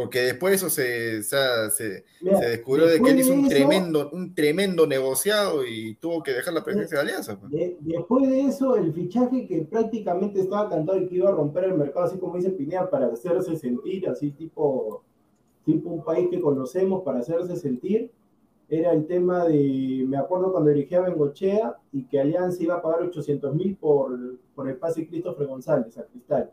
Porque 0.00 0.20
después 0.20 0.54
eso 0.54 0.70
se, 0.70 1.18
o 1.18 1.22
sea, 1.22 1.68
se, 1.68 2.04
Mira, 2.22 2.38
se 2.38 2.48
descubrió 2.48 2.86
de 2.86 3.02
que 3.02 3.10
él 3.10 3.20
hizo 3.20 3.34
un, 3.34 3.40
eso, 3.40 3.54
tremendo, 3.54 4.08
un 4.14 4.34
tremendo 4.34 4.86
negociado 4.86 5.66
y 5.66 5.94
tuvo 5.96 6.22
que 6.22 6.32
dejar 6.32 6.54
la 6.54 6.64
presencia 6.64 6.96
de, 6.96 7.04
de 7.04 7.10
Alianza. 7.10 7.38
Pues. 7.38 7.52
De, 7.52 7.76
después 7.80 8.26
de 8.26 8.40
eso, 8.40 8.76
el 8.76 8.94
fichaje 8.94 9.46
que 9.46 9.60
prácticamente 9.60 10.40
estaba 10.40 10.70
cantado 10.70 10.98
y 10.98 11.06
que 11.06 11.16
iba 11.16 11.28
a 11.28 11.32
romper 11.32 11.64
el 11.64 11.74
mercado, 11.74 12.06
así 12.06 12.16
como 12.16 12.36
dice 12.36 12.48
Pineda, 12.48 12.88
para 12.88 13.08
hacerse 13.08 13.54
sentir, 13.56 14.08
así 14.08 14.30
tipo, 14.30 15.04
tipo 15.66 15.90
un 15.90 16.02
país 16.02 16.28
que 16.30 16.40
conocemos, 16.40 17.02
para 17.02 17.18
hacerse 17.18 17.56
sentir, 17.56 18.10
era 18.70 18.92
el 18.92 19.06
tema 19.06 19.44
de, 19.44 20.06
me 20.08 20.16
acuerdo 20.16 20.50
cuando 20.50 20.70
dirigía 20.70 21.02
Bengochea 21.02 21.76
y 21.92 22.04
que 22.04 22.20
Alianza 22.20 22.62
iba 22.62 22.76
a 22.76 22.82
pagar 22.82 23.02
800 23.02 23.54
mil 23.54 23.76
por, 23.76 24.18
por 24.54 24.66
el 24.66 24.78
pase 24.78 25.02
de 25.02 25.08
Christopher 25.08 25.46
González 25.46 25.98
a 25.98 26.04
Cristal 26.04 26.50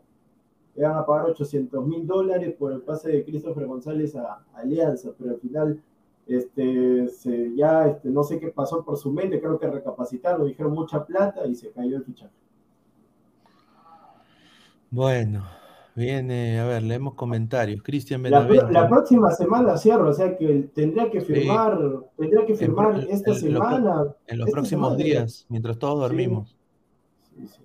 iban 0.78 0.96
a 0.96 1.04
pagar 1.04 1.26
800 1.26 1.86
mil 1.86 2.06
dólares 2.06 2.54
por 2.58 2.72
el 2.72 2.80
pase 2.80 3.10
de 3.10 3.24
Christopher 3.24 3.66
González 3.66 4.14
a, 4.16 4.44
a 4.54 4.58
Alianza, 4.60 5.10
pero 5.18 5.32
al 5.32 5.40
final 5.40 5.82
este, 6.26 7.08
se, 7.08 7.56
ya 7.56 7.88
este, 7.88 8.10
no 8.10 8.22
sé 8.22 8.38
qué 8.38 8.48
pasó 8.48 8.84
por 8.84 8.96
su 8.96 9.10
mente, 9.10 9.40
creo 9.40 9.58
que 9.58 9.66
recapacitaron, 9.66 10.46
dijeron 10.46 10.72
mucha 10.72 11.04
plata 11.04 11.46
y 11.46 11.54
se 11.54 11.70
cayó 11.70 11.96
el 11.96 12.04
fichaje. 12.04 12.32
Bueno, 14.90 15.44
viene, 15.94 16.60
a 16.60 16.66
ver, 16.66 16.82
leemos 16.82 17.14
comentarios. 17.14 17.82
Cristian 17.82 18.22
la, 18.22 18.46
la, 18.70 18.88
próxima 18.88 19.30
semana 19.32 19.76
cierro, 19.76 20.10
o 20.10 20.12
sea 20.12 20.36
que 20.36 20.70
tendría 20.74 21.10
que 21.10 21.20
firmar, 21.20 21.78
sí. 21.78 22.06
tendría 22.16 22.46
que 22.46 22.54
firmar 22.54 23.06
esta 23.08 23.34
semana. 23.34 24.14
En 24.26 24.38
los 24.38 24.50
próximos 24.50 24.92
semana. 24.92 25.04
días, 25.04 25.46
mientras 25.48 25.78
todos 25.78 26.00
dormimos. 26.00 26.56
Sí, 27.36 27.46
sí, 27.46 27.62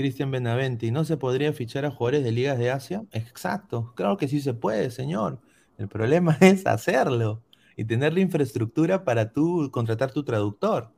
Cristian 0.00 0.30
Benavente, 0.30 0.90
¿no 0.90 1.04
se 1.04 1.18
podría 1.18 1.52
fichar 1.52 1.84
a 1.84 1.90
jugadores 1.90 2.24
de 2.24 2.32
ligas 2.32 2.58
de 2.58 2.70
Asia? 2.70 3.04
Exacto, 3.12 3.92
claro 3.94 4.16
que 4.16 4.28
sí 4.28 4.40
se 4.40 4.54
puede, 4.54 4.90
señor. 4.90 5.42
El 5.76 5.88
problema 5.88 6.34
es 6.40 6.66
hacerlo 6.66 7.42
y 7.76 7.84
tener 7.84 8.14
la 8.14 8.20
infraestructura 8.20 9.04
para 9.04 9.30
tú 9.30 9.68
contratar 9.70 10.10
tu 10.10 10.24
traductor. 10.24 10.90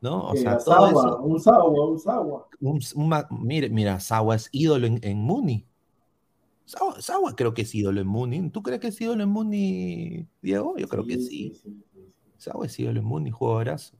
¿No? 0.00 0.28
O 0.28 0.36
sea, 0.36 0.56
todo 0.58 0.72
Sawa, 0.72 0.90
eso, 0.90 1.18
un 1.20 1.40
Sawa, 1.40 1.88
un 1.88 1.98
Sawa. 1.98 2.48
Un, 2.60 2.80
un, 2.94 3.24
mira, 3.40 3.68
mira, 3.70 3.98
Sawa 3.98 4.36
es 4.36 4.48
ídolo 4.52 4.86
en, 4.86 5.00
en 5.02 5.18
Muni. 5.18 5.66
Sawa, 6.64 7.00
Sawa, 7.00 7.34
creo 7.34 7.52
que 7.54 7.62
es 7.62 7.74
ídolo 7.74 8.00
en 8.00 8.06
Muni. 8.06 8.50
¿Tú 8.50 8.62
crees 8.62 8.80
que 8.80 8.88
es 8.88 9.00
ídolo 9.00 9.24
en 9.24 9.30
Muni, 9.30 10.28
Diego? 10.40 10.76
Yo 10.78 10.86
creo 10.86 11.02
sí, 11.02 11.08
que 11.08 11.16
sí. 11.16 11.60
sí, 11.60 11.82
sí 11.92 12.12
Sawa 12.36 12.66
es 12.66 12.78
ídolo 12.78 13.00
en 13.00 13.06
Muni, 13.06 13.32
jugadorazo. 13.32 13.96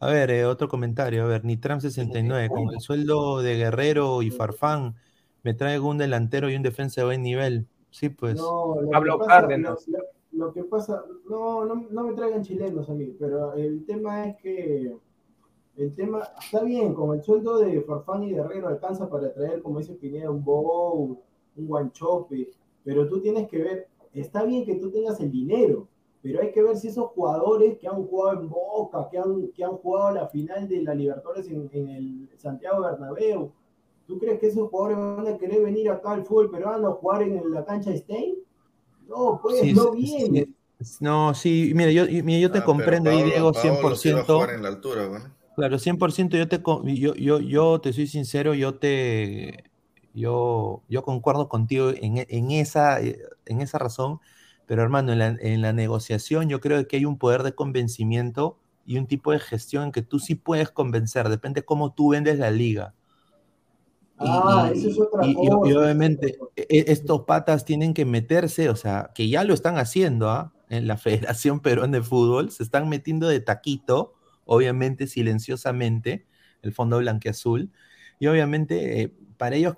A 0.00 0.10
ver, 0.10 0.30
eh, 0.30 0.46
otro 0.46 0.66
comentario. 0.66 1.24
A 1.24 1.26
ver, 1.26 1.42
Nitram69. 1.42 2.48
Con 2.48 2.70
el 2.70 2.80
sueldo 2.80 3.42
de 3.42 3.56
Guerrero 3.56 4.22
y 4.22 4.30
Farfán, 4.30 4.94
me 5.42 5.52
traigo 5.52 5.88
un 5.88 5.98
delantero 5.98 6.48
y 6.48 6.56
un 6.56 6.62
defensa 6.62 7.02
de 7.02 7.06
buen 7.06 7.22
nivel. 7.22 7.66
Sí, 7.90 8.08
pues. 8.08 8.36
No, 8.36 8.76
Pablo 8.90 9.18
Cárdenas. 9.18 9.86
Lo, 9.88 9.98
lo, 10.32 10.52
que 10.54 10.64
pasa, 10.64 11.04
no, 11.28 11.66
no, 11.66 11.86
no, 11.90 12.04
me 12.04 12.14
traigan 12.14 12.42
chilenos 12.42 12.88
a 12.88 12.94
mí, 12.94 13.14
pero 13.18 13.52
el 13.54 13.84
tema 13.84 14.26
es 14.26 14.36
que. 14.38 14.96
El 15.76 15.94
tema 15.94 16.22
está 16.42 16.62
bien, 16.62 16.94
con 16.94 17.16
el 17.16 17.22
sueldo 17.22 17.58
de 17.58 17.80
Farfán 17.82 18.24
y 18.24 18.32
Guerrero 18.32 18.68
alcanza 18.68 19.08
para 19.08 19.32
traer, 19.32 19.62
como 19.62 19.78
dice 19.78 19.94
Pineda, 19.94 20.30
un 20.30 20.44
Bow, 20.44 21.22
un 21.56 21.66
Guanchope, 21.66 22.50
pero 22.84 23.08
tú 23.08 23.20
tienes 23.20 23.48
que 23.48 23.58
ver, 23.58 23.88
está 24.12 24.44
bien 24.44 24.66
que 24.66 24.74
tú 24.74 24.90
tengas 24.90 25.20
el 25.20 25.30
dinero, 25.30 25.88
pero 26.22 26.42
hay 26.42 26.52
que 26.52 26.62
ver 26.62 26.76
si 26.76 26.88
esos 26.88 27.10
jugadores 27.10 27.78
que 27.78 27.88
han 27.88 28.04
jugado 28.06 28.40
en 28.40 28.48
Boca, 28.48 29.08
que 29.10 29.18
han, 29.18 29.48
que 29.48 29.64
han 29.64 29.76
jugado 29.76 30.14
la 30.14 30.28
final 30.28 30.68
de 30.68 30.82
la 30.82 30.94
Libertadores 30.94 31.48
en, 31.48 31.70
en, 31.72 31.88
el 31.88 32.28
Santiago 32.38 32.82
Bernabéu, 32.82 33.52
¿tú 34.06 34.18
crees 34.18 34.38
que 34.38 34.48
esos 34.48 34.68
jugadores 34.68 34.98
van 34.98 35.34
a 35.34 35.38
querer 35.38 35.62
venir 35.62 35.90
acá 35.90 36.12
al 36.12 36.24
fútbol 36.24 36.50
peruano 36.50 36.88
a 36.88 36.92
jugar 36.92 37.22
en 37.22 37.50
la 37.50 37.64
cancha 37.64 37.96
Stein? 37.96 38.36
No, 39.08 39.40
pues 39.42 39.60
sí, 39.60 39.72
no 39.72 39.92
viene. 39.92 40.48
Sí, 40.80 40.96
no, 41.00 41.34
sí, 41.34 41.72
mira, 41.74 41.90
yo, 41.90 42.04
mira, 42.24 42.38
yo 42.38 42.50
te 42.50 42.58
ah, 42.58 42.64
comprendo 42.64 43.10
ahí, 43.10 43.22
Diego, 43.22 43.52
100%. 43.52 44.54
En 44.54 44.62
la 44.62 44.68
altura, 44.68 45.08
bueno. 45.08 45.26
Claro, 45.56 45.78
100% 45.78 46.38
yo 46.38 46.48
te, 46.48 46.62
yo, 46.94 47.14
yo, 47.14 47.40
yo 47.40 47.80
te 47.80 47.92
soy 47.92 48.06
sincero, 48.06 48.54
yo 48.54 48.76
te, 48.76 49.64
yo, 50.14 50.82
yo 50.88 51.02
concuerdo 51.02 51.48
contigo 51.48 51.90
en, 51.90 52.24
en, 52.28 52.50
esa, 52.52 53.00
en 53.00 53.60
esa 53.60 53.78
razón, 53.78 54.20
pero 54.70 54.84
hermano, 54.84 55.10
en 55.10 55.18
la, 55.18 55.26
en 55.40 55.62
la, 55.62 55.72
negociación 55.72 56.48
yo 56.48 56.60
creo 56.60 56.86
que 56.86 56.98
hay 56.98 57.04
un 57.04 57.18
poder 57.18 57.42
de 57.42 57.56
convencimiento 57.56 58.56
y 58.86 58.98
un 58.98 59.08
tipo 59.08 59.32
de 59.32 59.40
gestión 59.40 59.82
en 59.86 59.90
que 59.90 60.00
tú 60.00 60.20
sí 60.20 60.36
puedes 60.36 60.70
convencer, 60.70 61.28
depende 61.28 61.64
cómo 61.64 61.92
tú 61.92 62.10
vendes 62.10 62.38
la 62.38 62.52
liga. 62.52 62.94
Ah, 64.16 64.70
eso 64.72 64.90
es 64.90 65.00
otra 65.00 65.26
y- 65.26 65.30
y- 65.32 65.34
cosa. 65.34 65.68
y 65.68 65.72
obviamente 65.72 66.38
e- 66.54 66.66
e- 66.70 66.84
estos 66.86 67.22
patas 67.22 67.64
tienen 67.64 67.94
que 67.94 68.04
meterse, 68.04 68.68
o 68.68 68.76
sea, 68.76 69.10
que 69.12 69.28
ya 69.28 69.42
lo 69.42 69.54
están 69.54 69.76
haciendo 69.76 70.30
¿ah? 70.30 70.52
en 70.68 70.86
la 70.86 70.96
Federación 71.34 71.58
Peruana 71.58 71.98
de 71.98 72.04
Fútbol, 72.04 72.52
se 72.52 72.62
están 72.62 72.88
metiendo 72.88 73.26
de 73.26 73.40
taquito, 73.40 74.14
obviamente 74.44 75.08
silenciosamente, 75.08 76.26
el 76.62 76.72
fondo 76.72 76.98
blanqueazul, 76.98 77.72
y 78.20 78.28
obviamente 78.28 79.02
eh, 79.02 79.12
para 79.36 79.56
ellos 79.56 79.74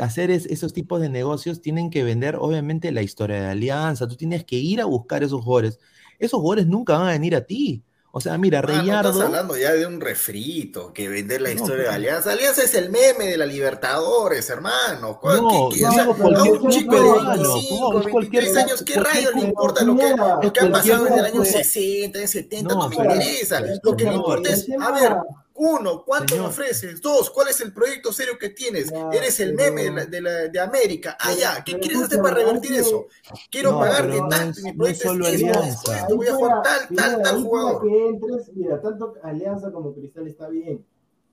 hacer 0.00 0.30
es- 0.30 0.46
esos 0.46 0.72
tipos 0.72 1.00
de 1.00 1.08
negocios 1.08 1.60
tienen 1.60 1.90
que 1.90 2.02
vender 2.04 2.36
obviamente 2.36 2.90
la 2.92 3.02
historia 3.02 3.40
de 3.42 3.46
Alianza, 3.48 4.06
tú 4.08 4.16
tienes 4.16 4.44
que 4.44 4.56
ir 4.56 4.80
a 4.80 4.84
buscar 4.84 5.22
esos 5.22 5.42
jugadores, 5.44 5.78
esos 6.18 6.40
jugadores 6.40 6.66
nunca 6.66 6.96
van 6.98 7.08
a 7.08 7.12
venir 7.12 7.34
a 7.36 7.42
ti, 7.44 7.82
o 8.10 8.20
sea, 8.20 8.36
mira, 8.38 8.60
Ah, 8.60 8.62
no 8.62 8.68
Reyardo... 8.80 9.10
estás 9.10 9.26
hablando 9.26 9.56
ya 9.56 9.72
de 9.74 9.86
un 9.86 10.00
refrito, 10.00 10.92
que 10.92 11.08
vender 11.08 11.42
la 11.42 11.50
No, 11.50 11.54
historia 11.56 11.76
de 11.76 11.82
pero- 11.84 11.94
Alianza. 11.94 12.32
Alianza 12.32 12.62
es 12.64 12.74
el 12.74 12.90
meme 12.90 13.26
de 13.26 13.36
la 13.36 13.44
Libertadores, 13.46 14.48
hermano. 14.50 15.18
¿Cuál- 15.20 15.42
No, 15.42 15.68
qué- 15.68 15.76
qué- 15.76 15.80
yo 15.82 15.88
o 15.88 15.92
sea, 15.92 16.06
cualquier 16.06 16.52
un 16.58 16.70
chico 16.70 16.94
de 16.94 17.00
de- 17.02 17.06
25, 17.08 17.92
no, 17.92 18.00
es 18.00 18.08
cualquier 18.08 18.42
23 18.44 18.56
años, 18.56 18.82
¿qué 18.82 18.94
rayos 18.98 19.34
le 19.34 19.40
importa 19.42 19.84
lo 19.84 19.96
que, 19.96 20.08
lo 20.42 20.52
que 20.52 20.60
ha 20.60 20.70
pasado 20.72 21.06
en 21.06 21.12
el 21.14 21.24
año 21.26 21.32
tipo 21.42 21.44
de- 21.44 21.64
60, 21.64 22.20
en 22.20 22.28
70? 22.28 22.74
No, 22.74 22.80
No, 22.80 22.88
me 22.88 22.96
pero- 22.96 23.14
interesa. 23.14 23.58
pero 23.60 23.74
Lo 23.82 23.96
que 23.96 24.04
me 24.06 24.14
importa 24.14 24.50
es, 24.50 24.66
a 24.80 24.90
ver, 24.92 25.16
uno, 25.58 26.04
¿cuánto 26.04 26.34
me 26.34 26.38
Señor. 26.38 26.50
ofreces? 26.50 27.00
Dos, 27.02 27.30
¿cuál 27.30 27.48
es 27.48 27.60
el 27.60 27.72
proyecto 27.72 28.12
serio 28.12 28.38
que 28.38 28.50
tienes? 28.50 28.90
Ya, 28.90 29.10
Eres 29.10 29.38
el 29.40 29.54
pero- 29.54 29.72
meme 29.74 29.82
de, 29.84 29.90
la- 29.92 30.06
de, 30.06 30.20
la- 30.22 30.48
de 30.48 30.60
América. 30.60 31.16
Ah, 31.20 31.34
ya, 31.34 31.62
¿qué 31.64 31.72
pero 31.72 31.80
quieres 31.82 32.02
hacer 32.04 32.22
para 32.22 32.34
revertir 32.36 32.74
eso? 32.74 33.06
Quiero 33.50 33.72
No, 33.72 33.78
pagarte 33.80 34.20
no 34.20 34.28
tanto, 34.28 34.60
mi 34.62 34.70
no 34.72 34.76
proyecto 34.78 35.08
solo 35.08 35.26
es 35.26 35.34
esto, 35.34 35.46
Alianza. 35.58 35.98
esto, 35.98 36.16
voy 36.16 36.26
a 36.28 36.34
jugar 36.34 36.62
tal, 36.62 36.78
tal, 36.80 36.88
mira, 36.90 37.10
tal 37.10 37.22
para 37.22 37.36
jugador. 37.42 37.82
que 37.82 38.08
entres, 38.08 38.50
mira, 38.54 38.80
tanto 38.80 39.14
Alianza 39.22 39.72
como 39.72 39.94
Cristal 39.94 40.26
está 40.28 40.48
bien, 40.48 40.84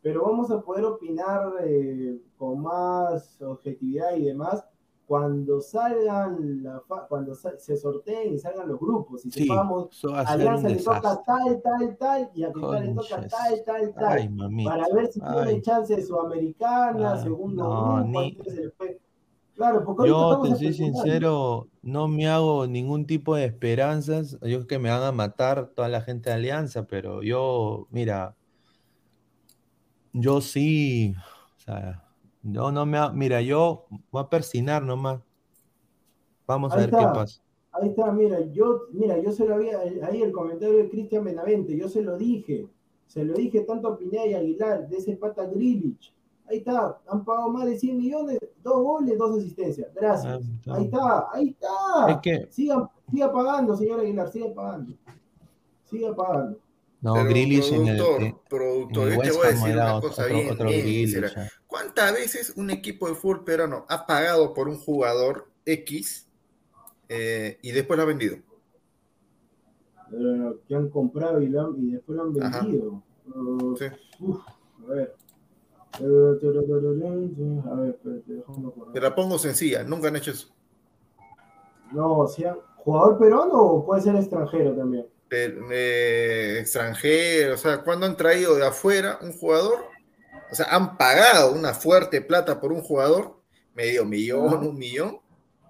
pero 0.02 0.24
vamos 0.24 0.52
a 0.52 0.62
poder 0.62 0.86
opinar 0.86 1.54
eh, 1.64 2.18
con 2.38 2.62
más 2.62 3.42
objetividad 3.42 4.16
y 4.16 4.24
demás 4.26 4.64
cuando 5.08 5.62
salgan, 5.62 6.64
la 6.64 6.80
fa- 6.82 7.06
cuando 7.08 7.36
sa- 7.36 7.58
se 7.60 7.78
sorteen 7.78 8.34
y 8.34 8.39
salgan 8.39 8.68
los 8.68 8.80
grupos 8.80 9.26
y 9.26 9.32
sepamos, 9.32 10.03
a 10.14 10.22
Alianza 10.22 10.68
le 10.68 10.78
toca 10.78 11.22
tal, 11.24 11.62
tal, 11.62 11.97
tal, 11.97 12.32
y 12.34 12.43
a 12.43 12.51
Cristal 12.51 12.86
le 12.88 12.93
toca 12.93 13.28
tal, 13.28 13.64
tal, 13.66 13.93
tal. 13.93 14.18
Ay, 14.18 14.30
mamita. 14.30 14.72
para 14.72 14.93
ver 14.93 15.08
si 15.12 15.20
Ay. 15.24 15.45
tiene 15.45 15.62
chance 15.62 15.95
de 15.95 16.01
Sudamericana, 16.01 17.14
Ah, 17.14 17.18
segundo 17.18 17.64
no, 17.64 18.03
grupo, 18.03 18.20
ni-. 18.20 18.38
Claro, 19.56 19.86
porque 19.86 20.10
Yo 20.10 20.41
te 20.41 20.56
soy 20.56 20.74
sincero, 20.74 21.68
no 21.82 22.10
me 22.10 22.28
hago 22.28 22.68
ningún 22.68 23.06
tipo 23.06 23.36
de 23.36 23.45
esperanzas. 23.45 24.34
Yo 24.41 24.58
creo 24.58 24.68
que 24.68 24.80
me 24.80 24.89
van 24.89 25.03
a 25.03 25.14
matar 25.14 25.68
toda 25.70 25.88
la 25.88 26.01
gente 26.01 26.30
de 26.30 26.36
Alianza, 26.36 26.88
pero 26.88 27.24
yo, 27.24 27.88
mira, 27.89 28.36
yo 30.12 30.41
sí, 30.41 31.16
o 31.56 31.60
sea, 31.60 32.05
yo 32.52 32.72
no 32.72 32.86
me, 32.86 32.98
ha- 32.98 33.12
mira, 33.12 33.41
yo 33.41 33.86
voy 34.12 34.22
a 34.24 34.30
persinar 34.30 34.84
nomás. 34.84 35.20
Vamos 36.48 36.72
a 36.72 36.76
Ahí 36.76 36.82
ver 36.82 36.89
qué 36.91 37.06
pasa. 37.06 37.41
Ahí 37.72 37.89
está, 37.89 38.12
mira, 38.12 38.39
yo, 38.54 38.84
mira, 38.93 39.18
yo 39.20 39.32
se 39.32 39.46
lo 39.46 39.56
había, 39.56 39.80
ahí 40.04 40.22
el 40.22 40.32
comentario 40.32 40.78
de 40.78 40.89
Cristian 40.89 41.26
Benavente, 41.26 41.76
yo 41.76 41.89
se 41.89 42.02
lo 42.02 42.18
dije, 42.18 42.70
se 43.08 43.26
lo 43.26 43.34
dije 43.34 43.62
tanto 43.62 43.89
a 43.89 43.98
Pineda 43.98 44.26
y 44.28 44.34
Aguilar, 44.34 44.88
de 44.88 44.98
ese 44.98 45.18
pata 45.18 45.46
Grilich. 45.46 46.14
Ahí 46.48 46.60
está, 46.60 47.00
han 47.08 47.26
pagado 47.26 47.50
más 47.50 47.66
de 47.66 47.78
100 47.78 47.98
millones, 47.98 48.39
dos 48.64 48.76
goles, 48.82 49.18
dos 49.18 49.39
asistencias. 49.39 49.88
Gracias. 49.93 50.34
Ah, 50.34 50.39
está. 50.39 50.76
Ahí 50.76 50.84
está, 50.86 51.28
ahí 51.34 51.50
está. 51.50 52.12
Es 52.12 52.18
que, 52.22 52.48
Siga, 52.52 52.89
siga 53.12 53.32
pagando, 53.34 53.76
señor 53.76 54.00
Aguilar, 54.00 54.30
siga 54.32 54.54
pagando. 54.54 54.93
Siga 55.86 56.16
pagando. 56.16 56.60
no, 57.02 57.14
Grealish 57.26 57.74
en 57.74 57.88
el, 57.88 57.98
productor, 57.98 58.22
en 58.24 58.38
productor, 58.48 59.08
el 59.08 59.16
yo 59.16 59.22
te 59.22 59.32
voy 59.32 59.46
a 59.46 59.50
decir 59.50 59.74
una 59.74 59.96
otro, 59.96 60.10
cosa 60.10 60.24
otro, 60.24 60.36
bien, 60.36 60.52
otro 60.52 60.70
bien 60.70 61.26
ah. 61.36 61.48
¿Cuántas 61.86 62.14
veces 62.14 62.54
un 62.56 62.72
equipo 62.72 63.08
de 63.08 63.14
fútbol 63.14 63.44
peruano 63.44 63.86
ha 63.90 64.08
pagado 64.08 64.56
por 64.56 64.68
un 64.68 64.78
jugador 64.80 65.48
X 65.66 66.28
eh, 67.10 67.60
y 67.62 67.72
después 67.74 67.96
lo 67.98 68.04
ha 68.04 68.08
vendido? 68.08 68.38
Eh, 70.12 70.56
que 70.68 70.76
han 70.76 70.90
comprado 70.90 71.40
y, 71.42 71.48
lo 71.48 71.62
han- 71.62 71.76
y 71.78 71.92
después 71.92 72.16
lo 72.18 72.24
han 72.24 72.34
vendido. 72.34 73.04
Uh, 73.28 73.78
Sí. 73.78 73.86
uf, 74.20 74.40
a 74.84 74.94
ver. 74.94 75.16
A 75.94 76.00
ver, 76.02 76.34
espérate, 76.36 78.34
déjame. 78.34 78.72
Te 78.94 79.02
la 79.02 79.14
pongo 79.14 79.38
sencilla, 79.38 79.84
nunca 79.84 80.08
han 80.08 80.16
hecho 80.16 80.32
eso. 80.32 80.56
No, 81.92 82.18
o 82.20 82.28
sea, 82.28 82.58
¿jugador 82.78 83.20
peruano 83.20 83.62
o 83.62 83.86
puede 83.86 84.02
ser 84.02 84.16
extranjero 84.16 84.76
también? 84.76 85.06
Eh, 85.30 86.58
extranjero, 86.62 87.54
o 87.54 87.58
sea, 87.58 87.84
cuando 87.84 88.08
han 88.08 88.18
traído 88.18 88.56
de 88.56 88.66
afuera 88.66 89.20
un 89.22 89.34
jugador, 89.34 89.95
o 90.52 90.56
sea, 90.56 90.68
han 90.72 90.98
pagado 90.98 91.54
una 91.54 91.74
fuerte 91.74 92.22
plata 92.22 92.60
por 92.60 92.72
un 92.72 92.82
jugador, 92.82 93.38
medio 93.74 94.06
millón, 94.06 94.66
un 94.68 94.78
millón, 94.78 95.20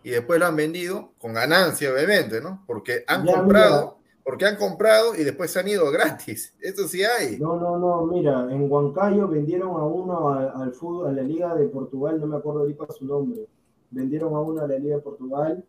y 0.03 0.11
después 0.11 0.39
lo 0.39 0.45
han 0.45 0.55
vendido 0.55 1.13
con 1.17 1.33
ganancia, 1.33 1.91
obviamente, 1.91 2.39
¿no? 2.41 2.63
Porque 2.67 3.03
han 3.07 3.25
Ya, 3.25 3.37
comprado, 3.37 3.97
porque 4.23 4.45
han 4.45 4.55
comprado 4.57 5.15
y 5.15 5.23
después 5.23 5.49
se 5.51 5.59
han 5.59 5.67
ido 5.67 5.89
gratis. 5.91 6.53
Eso 6.59 6.87
sí 6.87 7.03
hay. 7.03 7.39
No, 7.39 7.59
no, 7.59 7.77
no, 7.79 8.05
mira, 8.05 8.47
en 8.51 8.71
Huancayo 8.71 9.27
vendieron 9.27 9.69
a 9.71 9.83
uno 9.85 10.29
a- 10.29 10.51
al 10.61 10.73
fútbol, 10.73 11.07
a 11.09 11.11
la 11.11 11.23
Liga 11.23 11.55
de 11.55 11.67
Portugal, 11.67 12.19
no 12.19 12.27
me 12.27 12.37
acuerdo 12.37 12.61
ahorita 12.61 12.85
su 12.91 13.05
nombre. 13.05 13.47
Vendieron 13.89 14.33
a 14.35 14.39
uno 14.41 14.61
a 14.61 14.67
la 14.67 14.77
Liga 14.77 14.97
de 14.97 15.01
Portugal. 15.01 15.63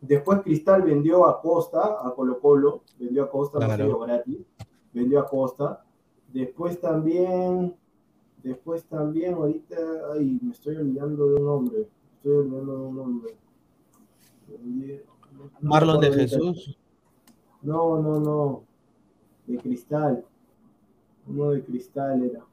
Después 0.00 0.40
Cristal 0.42 0.82
vendió 0.82 1.26
a 1.26 1.40
Costa, 1.40 1.98
a 2.02 2.12
Colo 2.14 2.40
Colo, 2.40 2.82
vendió 2.98 3.24
a 3.24 3.30
Costa, 3.30 3.58
no 3.76 3.98
gratis, 4.00 4.38
vendió 4.92 5.20
a 5.20 5.28
Costa. 5.28 5.84
Después 6.32 6.80
también, 6.80 7.76
después 8.42 8.84
también, 8.84 9.34
ahorita, 9.34 9.76
ay, 10.14 10.38
me 10.42 10.52
estoy 10.52 10.76
olvidando 10.76 11.28
de 11.28 11.34
un 11.36 11.44
nombre, 11.44 11.88
estoy 12.16 12.32
olvidando 12.32 12.72
de 12.72 12.82
un 12.86 12.96
nombre. 12.96 13.36
No 14.48 14.58
me 14.58 15.02
Marlon 15.60 16.00
de. 16.00 16.12
Jesús. 16.12 16.76
No, 17.62 18.00
no, 18.00 18.18
no. 18.20 18.64
De 19.46 19.56
cristal. 19.58 20.24
Uno 21.26 21.50
de 21.50 21.62
cristal 21.62 22.22
era. 22.24 22.44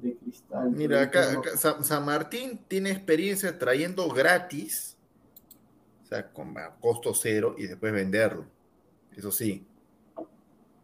De 0.00 0.16
cristal. 0.16 0.70
Mira, 0.70 1.02
acá, 1.02 1.32
no- 1.32 1.40
acá 1.40 1.56
San, 1.56 1.84
San 1.84 2.04
Martín 2.04 2.60
tiene 2.68 2.90
experiencia 2.90 3.58
trayendo 3.58 4.08
gratis, 4.08 4.96
o 6.04 6.06
sea, 6.06 6.32
con 6.32 6.56
a 6.56 6.74
costo 6.76 7.12
cero 7.14 7.54
y 7.58 7.66
después 7.66 7.92
venderlo. 7.92 8.46
Eso 9.16 9.32
sí, 9.32 9.66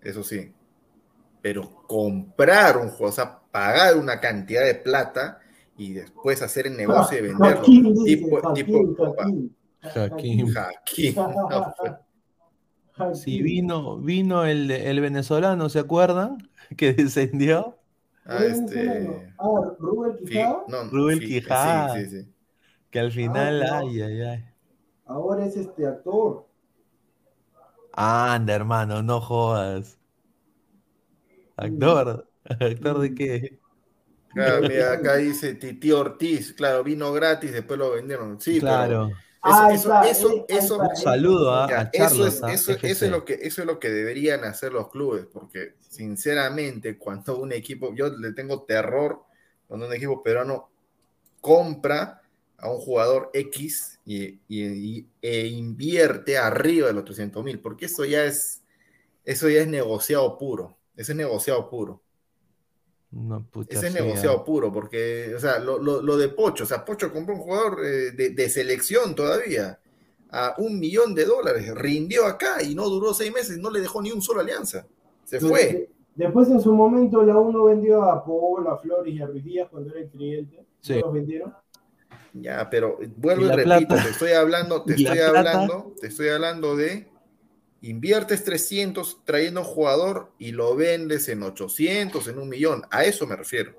eso 0.02 0.24
sí. 0.24 0.52
Pero 1.40 1.82
comprar 1.86 2.76
un 2.78 2.88
juego, 2.88 3.10
o 3.10 3.12
sea, 3.12 3.40
pagar 3.54 3.96
una 3.96 4.18
cantidad 4.18 4.64
de 4.64 4.74
plata 4.74 5.38
y 5.78 5.92
después 5.92 6.42
hacer 6.42 6.66
el 6.66 6.76
negocio 6.76 7.18
de 7.18 7.28
venderlo. 7.28 7.58
Joaquín 7.58 7.94
dice, 7.94 8.16
tipo, 8.16 8.40
Joaquín, 8.40 8.64
tipo, 8.64 9.54
Joaquín. 9.92 11.14
No, 12.98 13.14
vino, 13.44 13.98
vino 13.98 14.44
el, 14.44 14.68
el 14.72 15.00
venezolano, 15.00 15.68
¿se 15.68 15.78
acuerdan? 15.78 16.38
Que 16.76 16.94
descendió. 16.94 17.78
ah, 18.24 18.38
¿Fue 18.38 18.46
este? 18.48 19.32
Ah, 19.38 19.74
Rubén 19.78 20.16
Quijada. 20.16 20.64
no, 20.66 20.84
Rubén 20.90 21.20
Quijada. 21.20 21.94
Sí, 21.94 22.06
sí, 22.06 22.22
sí. 22.22 22.28
Que 22.90 22.98
al 22.98 23.12
final, 23.12 23.60
no. 23.60 23.74
ay, 23.74 24.02
ay, 24.02 24.20
ay. 24.22 24.44
Ahora 25.06 25.46
es 25.46 25.56
este 25.56 25.86
actor. 25.86 26.48
Anda, 27.92 28.52
hermano, 28.52 29.00
no 29.02 29.20
jodas. 29.20 29.96
Actor. 31.56 32.26
¿Actor 32.44 33.00
de 33.00 33.14
qué? 33.14 33.58
Claro, 34.32 34.66
mira, 34.66 34.92
acá 34.94 35.16
dice 35.16 35.54
Titi 35.54 35.92
Ortiz, 35.92 36.52
claro, 36.54 36.82
vino 36.82 37.12
gratis, 37.12 37.52
después 37.52 37.78
lo 37.78 37.92
vendieron. 37.92 38.40
Sí, 38.40 38.58
claro. 38.60 39.10
eso, 39.44 39.68
Ahí 39.70 39.76
eso, 40.48 40.80
Un 40.82 40.96
saludo 40.96 41.54
a, 41.54 41.66
eso, 41.92 42.26
es, 42.26 42.42
ah, 42.42 42.52
eso, 42.52 42.72
eso 42.82 43.04
FC. 43.04 43.06
es 43.06 43.10
lo 43.12 43.24
que, 43.24 43.34
eso 43.34 43.60
es 43.62 43.66
lo 43.66 43.78
que 43.78 43.90
deberían 43.90 44.44
hacer 44.44 44.72
los 44.72 44.90
clubes, 44.90 45.26
porque 45.32 45.74
sinceramente 45.80 46.98
cuando 46.98 47.38
un 47.38 47.52
equipo, 47.52 47.94
yo 47.94 48.08
le 48.08 48.32
tengo 48.32 48.62
terror 48.64 49.22
cuando 49.68 49.86
un 49.86 49.92
equipo 49.94 50.22
peruano 50.22 50.70
compra 51.40 52.22
a 52.58 52.70
un 52.70 52.78
jugador 52.78 53.30
X 53.34 54.00
y, 54.06 54.24
y- 54.48 54.98
y- 54.98 55.08
e 55.22 55.46
invierte 55.48 56.38
arriba 56.38 56.88
de 56.88 56.94
los 56.94 57.04
300 57.04 57.44
mil, 57.44 57.60
porque 57.60 57.86
eso 57.86 58.04
ya 58.04 58.24
es, 58.24 58.62
eso 59.24 59.48
ya 59.50 59.60
es 59.62 59.68
negociado 59.68 60.38
puro, 60.38 60.78
eso 60.96 61.12
es 61.12 61.18
negociado 61.18 61.70
puro. 61.70 62.03
No, 63.14 63.46
puta, 63.50 63.74
Ese 63.74 63.86
es 63.88 63.94
negociado 63.94 64.44
puro, 64.44 64.72
porque, 64.72 65.32
o 65.36 65.38
sea, 65.38 65.58
lo, 65.60 65.78
lo- 65.78 66.02
lo 66.02 66.16
de 66.16 66.28
Pocho, 66.30 66.64
o 66.64 66.66
sea, 66.66 66.84
Pocho 66.84 67.12
compró 67.12 67.34
un 67.34 67.40
jugador 67.42 67.78
eh, 67.84 68.10
de, 68.12 68.30
de 68.30 68.48
selección 68.50 69.14
todavía 69.14 69.78
a 70.30 70.54
un 70.58 70.80
millón 70.80 71.14
de 71.14 71.24
dólares, 71.24 71.72
rindió 71.76 72.26
acá 72.26 72.60
y 72.62 72.74
no 72.74 72.88
duró 72.88 73.14
seis 73.14 73.32
meses, 73.32 73.58
no 73.58 73.70
le 73.70 73.80
dejó 73.80 74.02
ni 74.02 74.10
un 74.10 74.20
solo 74.20 74.40
alianza. 74.40 74.86
Se 75.24 75.38
fue. 75.40 75.60
De- 75.60 75.90
Después 76.16 76.48
en 76.48 76.60
su 76.60 76.72
momento 76.72 77.22
la 77.24 77.36
uno 77.38 77.64
vendió 77.64 78.02
a 78.04 78.24
Paul, 78.24 78.66
a 78.68 78.76
Flores 78.78 79.12
y 79.14 79.20
a 79.20 79.26
Ruiz 79.26 79.44
Díaz 79.44 79.68
cuando 79.70 79.90
era 79.90 80.00
el 80.00 80.08
cliente. 80.10 80.64
Sí. 80.80 80.94
¿No 80.94 81.00
los 81.00 81.12
vendieron? 81.12 81.54
Ya, 82.32 82.68
pero 82.68 82.98
vuelvo 83.16 83.44
Y 83.44 83.46
y, 83.46 83.50
repito, 83.52 83.96
plata. 83.96 84.02
te 84.02 84.08
estoy 84.10 84.32
hablando, 84.32 84.84
te 84.84 84.94
estoy 84.94 85.20
plata. 85.20 85.28
hablando, 85.28 85.94
te 86.00 86.08
estoy 86.08 86.28
hablando 86.28 86.76
de 86.76 87.08
inviertes 87.88 88.44
300 88.44 89.24
trayendo 89.24 89.60
un 89.60 89.66
jugador 89.66 90.32
y 90.38 90.52
lo 90.52 90.74
vendes 90.74 91.28
en 91.28 91.42
800, 91.42 92.26
en 92.28 92.38
un 92.38 92.48
millón. 92.48 92.82
A 92.90 93.04
eso 93.04 93.26
me 93.26 93.36
refiero. 93.36 93.72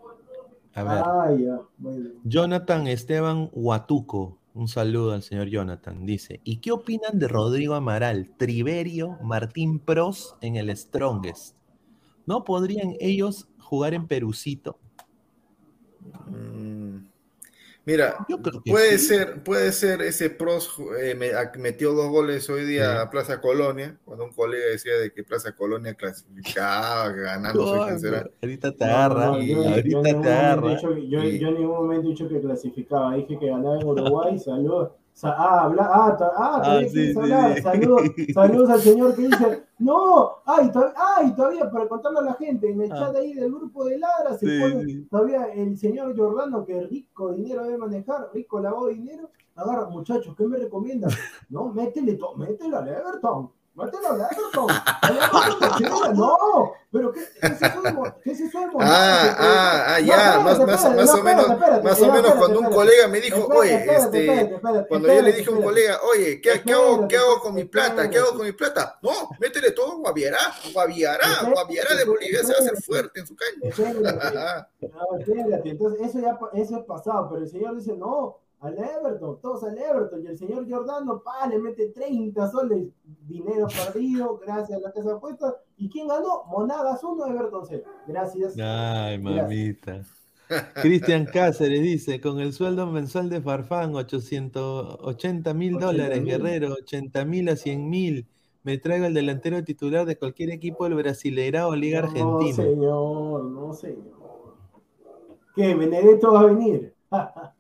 A 0.73 0.83
ver. 0.83 1.03
Ah. 1.05 1.61
Bueno. 1.77 2.09
Jonathan 2.23 2.87
Esteban 2.87 3.49
Huatuco, 3.53 4.37
un 4.53 4.67
saludo 4.67 5.13
al 5.13 5.23
señor 5.23 5.47
Jonathan, 5.47 6.05
dice, 6.05 6.41
¿y 6.43 6.57
qué 6.57 6.71
opinan 6.71 7.17
de 7.17 7.27
Rodrigo 7.27 7.75
Amaral, 7.75 8.29
Triverio, 8.37 9.17
Martín 9.23 9.79
Pros 9.79 10.35
en 10.41 10.55
el 10.55 10.75
Strongest? 10.75 11.55
¿No 12.25 12.43
podrían 12.43 12.95
ellos 12.99 13.47
jugar 13.59 13.93
en 13.93 14.07
Perucito? 14.07 14.77
Mm, 16.27 16.84
Mira, 17.85 18.15
Yo 18.27 18.41
creo 18.41 18.61
que 18.63 18.71
puede 18.71 18.97
sí. 18.97 19.07
ser, 19.09 19.43
puede 19.43 19.71
ser 19.71 20.01
ese 20.01 20.31
pros 20.31 20.75
eh, 20.99 21.15
metió 21.59 21.93
dos 21.93 22.09
goles 22.09 22.49
hoy 22.49 22.65
día 22.65 22.91
Sí. 22.93 22.97
a 23.01 23.09
Plaza 23.11 23.39
Colonia, 23.41 23.97
cuando 24.03 24.25
un 24.25 24.31
colega 24.33 24.65
decía 24.71 24.95
de 24.95 25.13
que 25.13 25.23
Plaza 25.23 25.51
Colonia 25.55 25.93
clasificaba, 25.93 27.09
ganando, 27.11 27.75
No, 27.87 27.99
será. 27.99 28.27
ahorita 28.41 28.71
te 28.71 28.83
agarra, 28.85 29.25
no, 29.27 29.41
yo- 29.41 29.45
yo 29.63 29.69
ahorita 29.69 29.77
en 29.79 29.83
ningún 29.87 30.03
te 30.03 30.13
momento 30.13 30.29
he 30.29 30.33
agarra. 30.33 30.69
dicho 30.75 30.95
que- 30.95 31.07
yo, 31.09 31.23
Y- 31.23 31.39
yo 31.39 31.47
en 31.49 31.53
ningún 31.53 31.75
momento 31.75 32.07
he 32.07 32.09
dicho 32.11 32.27
que 32.29 32.41
clasificaba. 32.41 33.15
Dije 33.15 33.37
que 33.39 33.47
ganaba 33.47 33.79
en 33.79 33.87
Uruguay. 33.87 34.39
Saludos. 34.39 34.91
Ah, 35.23 35.61
habla, 35.63 35.89
ah, 35.93 36.17
ah, 36.37 36.79
sí, 36.89 37.13
sí, 37.13 37.17
hablar. 37.19 37.55
sí. 37.55 37.61
Saludos, 37.61 38.01
saludos 38.33 38.69
al 38.69 38.81
señor 38.81 39.15
que 39.15 39.21
dice, 39.23 39.63
no, 39.79 40.29
ay, 40.45 40.69
to- 40.71 40.91
ay, 41.15 41.33
todavía 41.35 41.69
para 41.71 41.87
contarle 41.87 42.19
a 42.19 42.23
la 42.23 42.33
gente, 42.33 42.69
en 42.69 42.81
el 42.81 42.91
Ah. 42.91 42.95
chat 42.95 43.15
ahí 43.15 43.33
del 43.33 43.51
grupo 43.53 43.85
de 43.85 43.97
Ladra 43.97 44.37
se 44.37 44.45
pone 44.59 45.05
todavía 45.09 45.45
el 45.53 45.77
señor 45.77 46.15
Jordano, 46.17 46.65
que 46.65 46.81
rico 46.81 47.31
dinero 47.31 47.63
debe 47.63 47.77
manejar, 47.77 48.29
rico 48.33 48.59
lavado 48.59 48.87
de 48.87 48.95
dinero, 48.95 49.29
agarra, 49.55 49.89
muchachos, 49.89 50.35
¿qué 50.37 50.45
me 50.47 50.57
recomiendan? 50.57 51.11
No, 51.49 51.69
métele, 51.73 52.17
métele 52.35 52.75
al 52.75 52.87
Everton, 52.89 53.51
Everton, 53.77 54.05
al 54.05 54.27
Everton, 54.31 54.67
mira, 55.79 56.13
no, 56.13 56.73
pero 56.91 57.11
¿qué, 57.11 57.19
qué 57.41 57.47
es 57.47 57.61
eso 57.61 57.81
de 57.81 58.13
qué 58.23 58.31
es 58.31 58.39
eso 58.39 58.59
de? 58.59 58.65
Ah, 58.79 59.35
ah, 59.37 59.85
ah, 59.87 59.99
ya, 59.99 60.39
más, 60.39 60.59
más, 60.59 60.85
o 60.85 60.91
menos, 60.91 61.07
más 61.83 62.01
o 62.01 62.07
no, 62.07 62.13
menos 62.13 62.35
cuando 62.35 62.59
un 62.61 62.71
colega 62.71 63.09
me 63.09 63.19
dijo, 63.19 63.45
oye, 63.47 63.85
este, 63.93 64.57
cuando 64.87 65.07
yo 65.13 65.21
le 65.21 65.33
dije 65.33 65.49
a 65.49 65.53
un 65.53 65.61
colega, 65.61 65.99
oye, 66.09 66.39
¿qué, 66.39 66.51
hago, 66.51 67.05
qué 67.07 67.17
hago 67.17 67.41
con 67.41 67.53
mi 67.53 67.65
plata? 67.65 68.09
¿Qué 68.09 68.17
hago 68.17 68.37
con 68.37 68.45
mi 68.45 68.53
plata? 68.53 68.97
No, 69.01 69.11
métele 69.39 69.71
todo 69.71 69.91
a 69.91 69.95
Guaviará, 69.95 70.39
Guaviará, 70.71 71.27
Guaviará 71.51 71.95
de 71.95 72.05
Bolivia 72.05 72.43
se 72.43 72.53
va 72.53 72.59
a 72.59 72.61
hacer 72.61 72.81
fuerte 72.81 73.19
en 73.19 73.27
su 73.27 73.35
espérate, 75.19 75.69
entonces 75.69 76.07
eso 76.07 76.19
ya 76.19 76.39
eso 76.53 76.77
es 76.77 76.85
pasado, 76.85 77.27
pero 77.29 77.43
el 77.43 77.49
señor 77.49 77.75
dice, 77.75 77.93
no, 77.97 78.39
al 78.65 78.77
Everton, 78.77 79.39
todos 79.41 79.63
al 79.63 79.77
Everton, 79.77 80.23
y 80.23 80.27
el 80.27 80.37
señor 80.37 80.69
Jordano, 80.69 81.21
pa, 81.21 81.47
le 81.47 81.59
mete 81.59 81.89
30 81.89 82.51
soles, 82.51 82.87
dinero 83.27 83.67
perdido, 83.67 84.37
gracias 84.37 84.79
a 84.79 84.81
la 84.81 84.91
casa 84.91 85.09
de 85.09 85.15
apuestas, 85.15 85.55
¿y 85.77 85.89
quién 85.89 86.07
ganó? 86.07 86.43
Monagas 86.47 87.03
1, 87.03 87.25
Everton 87.27 87.63
0, 87.67 87.83
gracias. 88.07 88.55
Ay, 88.57 89.19
mamita. 89.19 90.01
Cristian 90.75 91.25
Cáceres 91.25 91.81
dice, 91.81 92.21
con 92.21 92.39
el 92.39 92.53
sueldo 92.53 92.85
mensual 92.85 93.29
de 93.29 93.41
Farfán, 93.41 93.95
880 93.95 95.53
mil 95.53 95.75
80 95.75 95.85
dólares. 95.85 96.23
Guerrero, 96.23 96.73
80 96.73 97.25
mil 97.25 97.49
a 97.49 97.55
100 97.55 97.89
mil. 97.89 98.27
Me 98.63 98.77
traigo 98.77 99.05
el 99.05 99.13
delantero 99.13 99.63
titular 99.63 100.05
de 100.05 100.17
cualquier 100.17 100.51
equipo 100.51 100.85
del 100.85 100.95
Brasileirao 100.95 101.69
o 101.69 101.75
Liga 101.75 102.01
No, 102.01 102.07
Argentina. 102.07 102.55
señor, 102.55 103.43
no, 103.45 103.73
señor. 103.73 104.15
¿Qué, 105.55 105.73
Benedetto 105.73 106.33
va 106.33 106.41
a 106.41 106.45
venir? 106.45 106.93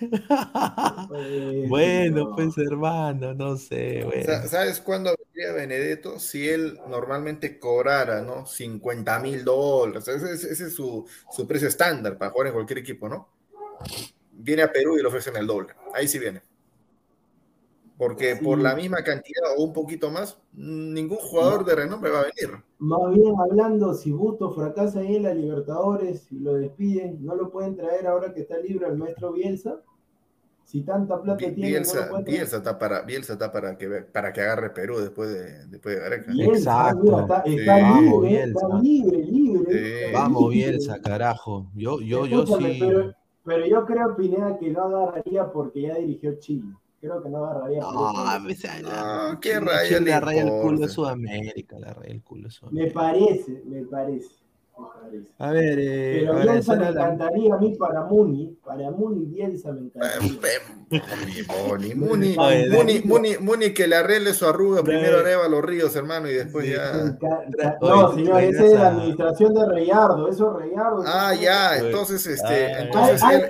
Pues, 1.06 1.26
bueno, 1.62 2.26
no. 2.26 2.26
pues 2.34 2.56
hermano, 2.58 3.34
no 3.34 3.56
sé, 3.56 4.04
bueno. 4.04 4.46
¿Sabes 4.48 4.80
cuándo 4.80 5.14
vendría 5.16 5.52
Benedetto? 5.52 6.18
Si 6.18 6.48
él 6.48 6.82
normalmente 6.86 7.58
cobrara, 7.58 8.22
¿no? 8.22 8.46
50 8.46 9.18
mil 9.20 9.44
dólares. 9.44 10.08
Ese, 10.08 10.32
es- 10.32 10.44
ese 10.44 10.66
es 10.66 10.74
su, 10.74 11.06
su 11.28 11.46
precio 11.46 11.68
estándar 11.68 12.18
para 12.18 12.30
jugar 12.30 12.48
en 12.48 12.52
cualquier 12.54 12.78
equipo, 12.80 13.08
¿no? 13.08 13.28
Viene 14.32 14.62
a 14.62 14.72
Perú 14.72 14.96
y 14.98 15.02
le 15.02 15.08
ofrecen 15.08 15.36
el 15.36 15.46
doble. 15.46 15.74
Ahí 15.94 16.06
sí 16.08 16.18
viene. 16.18 16.42
Porque 17.98 18.36
Sí. 18.36 18.44
por 18.44 18.58
la 18.58 18.74
misma 18.76 18.98
cantidad 18.98 19.42
o 19.56 19.62
un 19.64 19.72
poquito 19.72 20.10
más, 20.10 20.38
ningún 20.52 21.16
jugador 21.16 21.64
de 21.64 21.74
renombre 21.76 22.10
va 22.10 22.20
a 22.20 22.24
venir. 22.24 22.62
Más 22.78 23.14
bien 23.14 23.34
hablando, 23.40 23.94
si 23.94 24.12
Busto 24.12 24.50
fracasa 24.52 25.00
ahí 25.00 25.16
en 25.16 25.22
la 25.22 25.32
Libertadores 25.34 26.30
y 26.30 26.38
lo 26.40 26.54
despiden, 26.54 27.24
no 27.24 27.34
lo 27.34 27.50
pueden 27.50 27.74
traer 27.74 28.06
ahora 28.06 28.34
que 28.34 28.40
está 28.42 28.58
libre 28.58 28.86
el 28.86 28.96
maestro 28.98 29.32
Bielsa. 29.32 29.80
Si 30.64 30.82
tanta 30.82 31.22
plata 31.22 31.38
Bi- 31.46 31.54
tiene, 31.54 31.70
no 31.70 31.74
Bielsa. 31.76 32.10
Bielsa 32.26 32.56
está 32.58 32.78
para, 32.78 33.02
Bielsa 33.02 33.32
está 33.34 33.50
para 33.52 33.78
que 33.78 33.88
para 33.88 34.32
que 34.32 34.40
agarre 34.40 34.70
Perú 34.70 34.98
después 34.98 35.30
de, 35.32 35.66
después 35.68 35.94
de 35.94 36.00
Gareca. 36.02 36.32
Bielsa, 36.32 36.56
Exacto. 36.90 37.02
mira, 37.02 37.20
está, 37.22 37.36
está 37.36 37.44
Sí. 37.44 37.50
libre, 37.56 37.82
Vamos, 37.82 38.24
está 38.26 38.28
Bielsa. 38.28 38.68
libre, 38.82 39.18
libre. 39.24 39.72
Sí. 39.72 40.04
está 40.06 40.18
Vamos, 40.18 40.42
libre. 40.52 40.68
Bielsa, 40.70 41.00
carajo. 41.00 41.66
Yo, 41.74 42.00
yo, 42.00 42.26
yo 42.26 42.44
sí. 42.46 42.76
Pero, 42.80 43.12
pero 43.44 43.66
yo 43.66 43.86
creo, 43.86 44.16
Pineda, 44.16 44.58
que 44.58 44.70
no 44.70 44.82
agarraría 44.84 45.50
porque 45.50 45.80
ya 45.82 45.94
dirigió 45.94 46.34
Chile. 46.40 46.74
Creo 47.00 47.22
que 47.22 47.28
no 47.28 47.44
agarraría. 47.44 47.80
No, 47.80 48.40
me 48.40 48.54
sale- 48.54 48.82
No, 48.82 49.38
qué 49.40 49.60
raya 49.60 50.00
le 50.00 50.10
la 50.10 50.20
raya 50.20 50.42
el 50.42 50.60
culo 50.62 50.78
de 50.80 50.88
Sudamérica, 50.88 51.78
la 51.78 51.92
raya 51.92 52.10
el 52.12 52.22
culo 52.22 52.42
de 52.42 52.48
Me 52.48 52.52
Sudamérica. 52.52 52.94
parece, 53.00 53.62
me 53.66 53.82
parece. 53.84 54.28
me 54.78 54.86
parece. 55.02 55.28
A 55.38 55.50
ver, 55.52 55.78
eh, 55.78 56.26
Pero 56.26 56.40
Bielsa 56.40 56.76
me 56.76 56.86
a 56.86 56.90
la... 56.90 57.02
encantaría 57.02 57.54
a 57.54 57.58
mí 57.58 57.74
para 57.76 58.04
Muni. 58.04 58.56
Para 58.64 58.90
Muni, 58.90 59.26
Bielsa 59.26 59.72
me 59.72 59.80
encantaría. 59.82 60.28
Muni, 60.88 61.94
Muni, 61.94 62.36
Muni, 62.36 62.68
Muni, 62.70 63.00
Muni, 63.04 63.30
Muni 63.40 63.74
que 63.74 63.88
le 63.88 63.96
arregle 63.96 64.32
su 64.34 64.46
arruga, 64.46 64.84
primero 64.84 65.18
arregla 65.18 65.48
los 65.48 65.64
ríos, 65.64 65.96
hermano, 65.96 66.30
y 66.30 66.34
después 66.34 66.68
ya. 66.68 66.92
No, 67.80 68.10
¿tú 68.10 68.16
te 68.16 68.22
señor, 68.22 68.42
imaginas 68.42 68.60
es 68.62 68.72
la 68.72 68.88
administración 68.88 69.54
de 69.54 69.66
Reyardo. 69.68 70.28
Eso 70.28 70.50
es 70.52 70.62
Reyardo. 70.64 71.02
Ah, 71.04 71.32
eso- 71.34 71.42
ya, 71.42 71.70
Oye. 71.72 71.86
entonces, 71.86 72.26
este, 72.26 72.66
Ah, 72.66 72.80
entonces 72.82 73.22
Ay, 73.24 73.40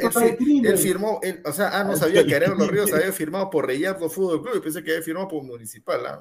él, 0.65 0.79
firmó, 0.79 1.21
él, 1.23 1.41
o 1.45 1.53
sea, 1.53 1.79
ah, 1.79 1.85
no 1.85 1.95
sabía 1.97 2.25
que 2.27 2.35
Arevalo 2.37 2.67
Ríos 2.69 2.87
crimen. 2.87 3.03
había 3.03 3.13
firmado 3.13 3.51
por 3.51 3.67
Reyardo 3.67 4.09
Fútbol 4.09 4.41
Club, 4.43 4.55
y 4.57 4.61
pensé 4.61 4.83
que 4.83 4.93
había 4.93 5.03
firmado 5.03 5.29
por 5.29 5.43
Municipal, 5.43 6.01
¿ah? 6.07 6.21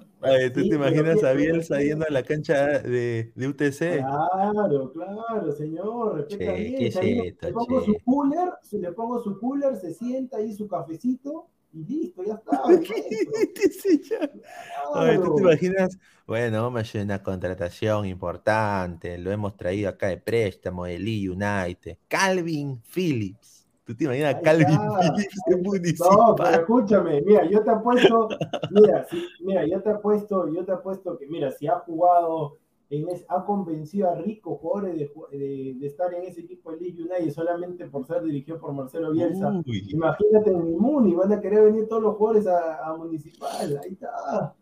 ¿tú 0.54 0.60
Sí, 0.62 0.70
te 0.70 0.76
imaginas 0.76 1.24
a 1.24 1.32
Bielsa 1.32 1.80
yendo 1.80 2.06
a 2.08 2.12
la 2.12 2.24
cancha 2.24 2.80
de, 2.80 3.32
de 3.36 3.48
UTC? 3.48 4.00
Claro, 4.00 4.92
claro, 4.92 5.52
señor. 5.54 6.16
Respeta 6.18 6.46
Che, 6.46 6.54
bien. 6.60 6.76
¿qué 6.76 6.88
es 6.88 6.96
ahí 6.98 7.20
esto, 7.28 7.48
le 7.48 7.54
pongo 7.54 7.80
che? 7.80 7.86
su 7.86 7.96
cooler, 8.04 8.50
si 8.64 8.80
le 8.80 8.92
pongo 8.92 9.24
su 9.24 9.40
cooler, 9.40 9.76
se 9.78 9.94
sienta 9.94 10.38
ahí 10.38 10.54
su 10.54 10.68
cafecito 10.68 11.05
y 11.06 11.84
listo, 11.84 12.24
ya 12.24 12.36
está. 12.36 12.64
Oye, 12.66 12.84
¿tú 15.20 15.36
te 15.36 15.42
imaginas? 15.42 15.98
Bueno, 16.26 16.64
vamos 16.64 16.80
a 16.80 16.82
hacer 16.82 17.04
una 17.04 17.22
contratación 17.22 18.06
importante. 18.08 19.18
Lo 19.18 19.32
hemos 19.32 19.56
traído 19.56 19.90
acá 19.90 20.08
de 20.08 20.18
préstamo 20.18 20.86
de 20.86 21.00
Lee 21.00 21.30
United. 21.30 21.98
Calvin 22.08 22.82
Phillips. 22.94 23.68
¿Tú 23.86 23.96
te 23.96 24.06
imaginas 24.06 24.36
a 24.36 24.42
Calvin. 24.42 24.68
Phillips 24.68 25.44
en 25.48 25.60
No, 25.60 25.64
pero 25.64 25.64
municipal? 25.64 26.54
escúchame, 26.62 27.22
mira, 27.22 27.50
yo 27.50 27.64
te 27.64 27.70
apuesto, 27.70 28.30
mira, 28.72 29.06
si- 29.06 29.24
mira, 29.42 29.66
yo 29.68 29.82
te 29.82 29.90
apuesto, 29.92 30.52
yo 30.52 30.66
te 30.66 30.72
apuesto 30.72 31.18
que, 31.18 31.28
mira, 31.28 31.52
si 31.52 31.68
ha 31.68 31.80
jugado, 31.80 32.58
en 32.90 33.10
es- 33.10 33.26
ha 33.30 33.44
convencido 33.46 34.10
a 34.10 34.16
ricos 34.16 34.60
jugadores 34.60 34.98
de, 35.00 35.10
ju- 35.14 35.28
de- 35.30 35.76
de 35.80 35.88
estar 35.88 36.14
en 36.14 36.24
ese 36.24 36.42
equipo 36.42 36.72
de 36.72 36.82
League 36.82 37.02
United 37.02 37.32
solamente 37.32 37.88
por 37.88 38.06
ser 38.06 38.22
dirigido 38.24 38.60
por 38.60 38.74
Marcelo 38.74 39.12
Bielsa. 39.12 39.50
Uy, 39.66 39.86
Imagínate 39.90 40.52
en 40.52 40.58
el 40.58 40.76
Muni, 40.78 41.16
van 41.16 41.32
a 41.34 41.42
querer 41.42 41.64
venir 41.64 41.88
todos 41.88 42.04
los 42.04 42.16
jugadores 42.16 42.46
a, 42.48 42.86
a 42.88 42.96
Municipal, 42.96 43.80
ahí 43.84 43.94
está. 43.94 44.54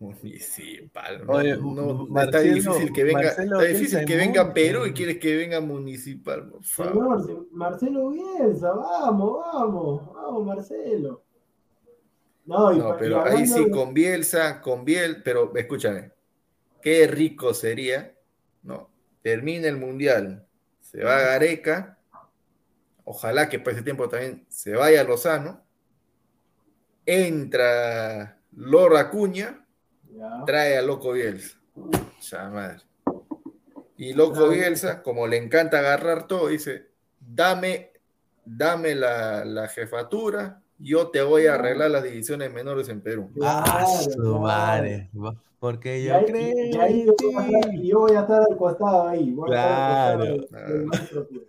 Municipal. 0.00 1.26
No, 1.26 1.32
Oye, 1.32 1.56
no, 1.56 2.02
está 2.02 2.12
Marcelo- 2.12 2.54
difícil 2.54 2.92
que 2.92 3.04
venga, 3.04 3.22
Marcelo 3.22 3.56
está 3.60 3.64
difícil 3.72 3.98
Bielsa 3.98 4.04
que 4.06 4.12
en 4.14 4.18
venga. 4.32 4.54
Perú 4.54 4.86
y 4.86 4.92
quieres 4.92 5.18
que 5.18 5.36
venga 5.36 5.60
Municipal, 5.60 6.48
por 6.50 6.62
favor. 6.64 7.22
Señor, 7.24 7.46
Marcelo 7.52 8.10
Bielsa, 8.10 8.72
vamos, 8.74 9.38
vamos, 9.52 10.14
vamos, 10.14 10.46
Marcelo. 10.46 11.22
No, 12.46 12.72
y 12.72 12.78
No, 12.78 12.96
pero 12.98 13.22
ahí 13.24 13.46
sí 13.46 13.70
con 13.70 13.92
Bielsa, 13.92 14.60
con 14.60 14.84
Biel, 14.84 15.22
pero 15.22 15.52
escúchame, 15.54 16.12
qué 16.82 17.06
rico 17.06 17.54
sería, 17.54 18.14
¿no? 18.62 18.90
Termina 19.22 19.68
el 19.68 19.76
Mundial, 19.76 20.46
se 20.80 21.02
va 21.02 21.16
a 21.16 21.20
Gareca, 21.20 21.98
ojalá 23.04 23.48
que 23.48 23.58
por 23.58 23.72
ese 23.72 23.82
tiempo 23.82 24.08
también 24.08 24.46
se 24.48 24.74
vaya 24.74 25.00
a 25.00 25.04
Lozano, 25.04 25.64
entra 27.06 28.38
Lora 28.52 29.00
Acuña, 29.00 29.64
Ya. 30.10 30.42
trae 30.46 30.76
a 30.78 30.82
Loco 30.82 31.12
Bielsa. 31.12 31.58
Ya, 32.20 32.48
madre. 32.48 32.82
Y 33.96 34.12
Loco. 34.14 34.48
Bielsa, 34.48 35.02
como 35.02 35.26
le 35.26 35.36
encanta 35.36 35.78
agarrar 35.80 36.26
todo, 36.26 36.48
dice, 36.48 36.88
dame, 37.20 37.92
dame 38.44 38.94
la, 38.94 39.44
la 39.44 39.68
jefatura, 39.68 40.62
yo 40.78 41.08
te 41.08 41.22
voy 41.22 41.46
a 41.46 41.54
arreglar 41.54 41.90
las 41.90 42.04
divisiones 42.04 42.52
menores 42.52 42.88
en 42.88 43.00
Perú. 43.00 43.30
Ah, 43.42 43.84
su 43.86 44.10
claro. 44.20 44.40
madre. 44.40 45.10
Porque 45.58 46.00
Y 46.00 46.04
yo 46.04 46.14
ahí, 46.14 46.24
creo 46.24 46.48
y 46.56 46.76
ahí 46.78 47.06
yo, 47.06 47.38
a 47.38 47.74
y 47.74 47.88
yo 47.88 47.98
voy 48.00 48.12
a 48.12 48.20
estar 48.20 48.42
al 48.48 48.56
costado 48.56 49.08
ahí. 49.08 49.32
Voy 49.32 49.50
a 49.52 49.54
estar 49.54 50.10
al 50.12 50.18
Claro. 50.18 50.36
costado 50.40 50.84
maestro, 50.86 51.28
pues. 51.28 51.42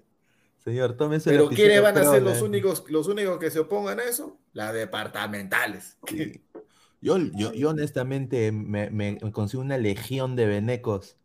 Señor, 0.63 0.97
tómese 0.97 1.29
Pero 1.29 1.49
la 1.49 1.55
¿quiénes 1.55 1.81
van 1.81 1.97
a 1.97 2.03
ser 2.03 2.21
los 2.21 2.41
únicos, 2.41 2.83
los 2.89 3.07
únicos 3.07 3.37
que 3.37 3.49
se 3.49 3.59
opongan 3.59 3.99
a 3.99 4.03
eso? 4.03 4.37
Las 4.53 4.73
departamentales. 4.73 5.97
Sí. 6.07 6.43
Yo, 7.01 7.17
yo, 7.17 7.53
yo 7.53 7.69
honestamente 7.69 8.51
me, 8.51 8.89
me, 8.89 9.17
consigo 9.31 9.63
una 9.63 9.77
legión 9.77 10.35
de 10.35 10.47
venecos. 10.47 11.17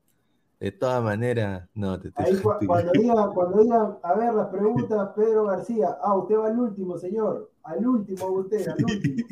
De 0.61 0.71
todas 0.71 1.03
maneras, 1.03 1.69
no, 1.75 1.99
te, 1.99 2.11
te- 2.13 2.23
Ahí 2.23 2.37
cuando 2.67 2.93
diga, 2.93 3.31
cuando 3.35 3.63
diga, 3.63 3.99
a 4.03 4.15
ver, 4.15 4.35
las 4.35 4.47
preguntas, 4.49 5.11
Pedro 5.17 5.47
García. 5.47 5.97
Ah, 6.01 6.15
usted 6.15 6.37
va 6.37 6.47
al 6.47 6.59
último, 6.59 6.97
señor. 6.97 7.51
Al 7.65 7.87
último, 7.87 8.27
usted, 8.27 8.69
al 8.69 8.85
último. 8.85 9.27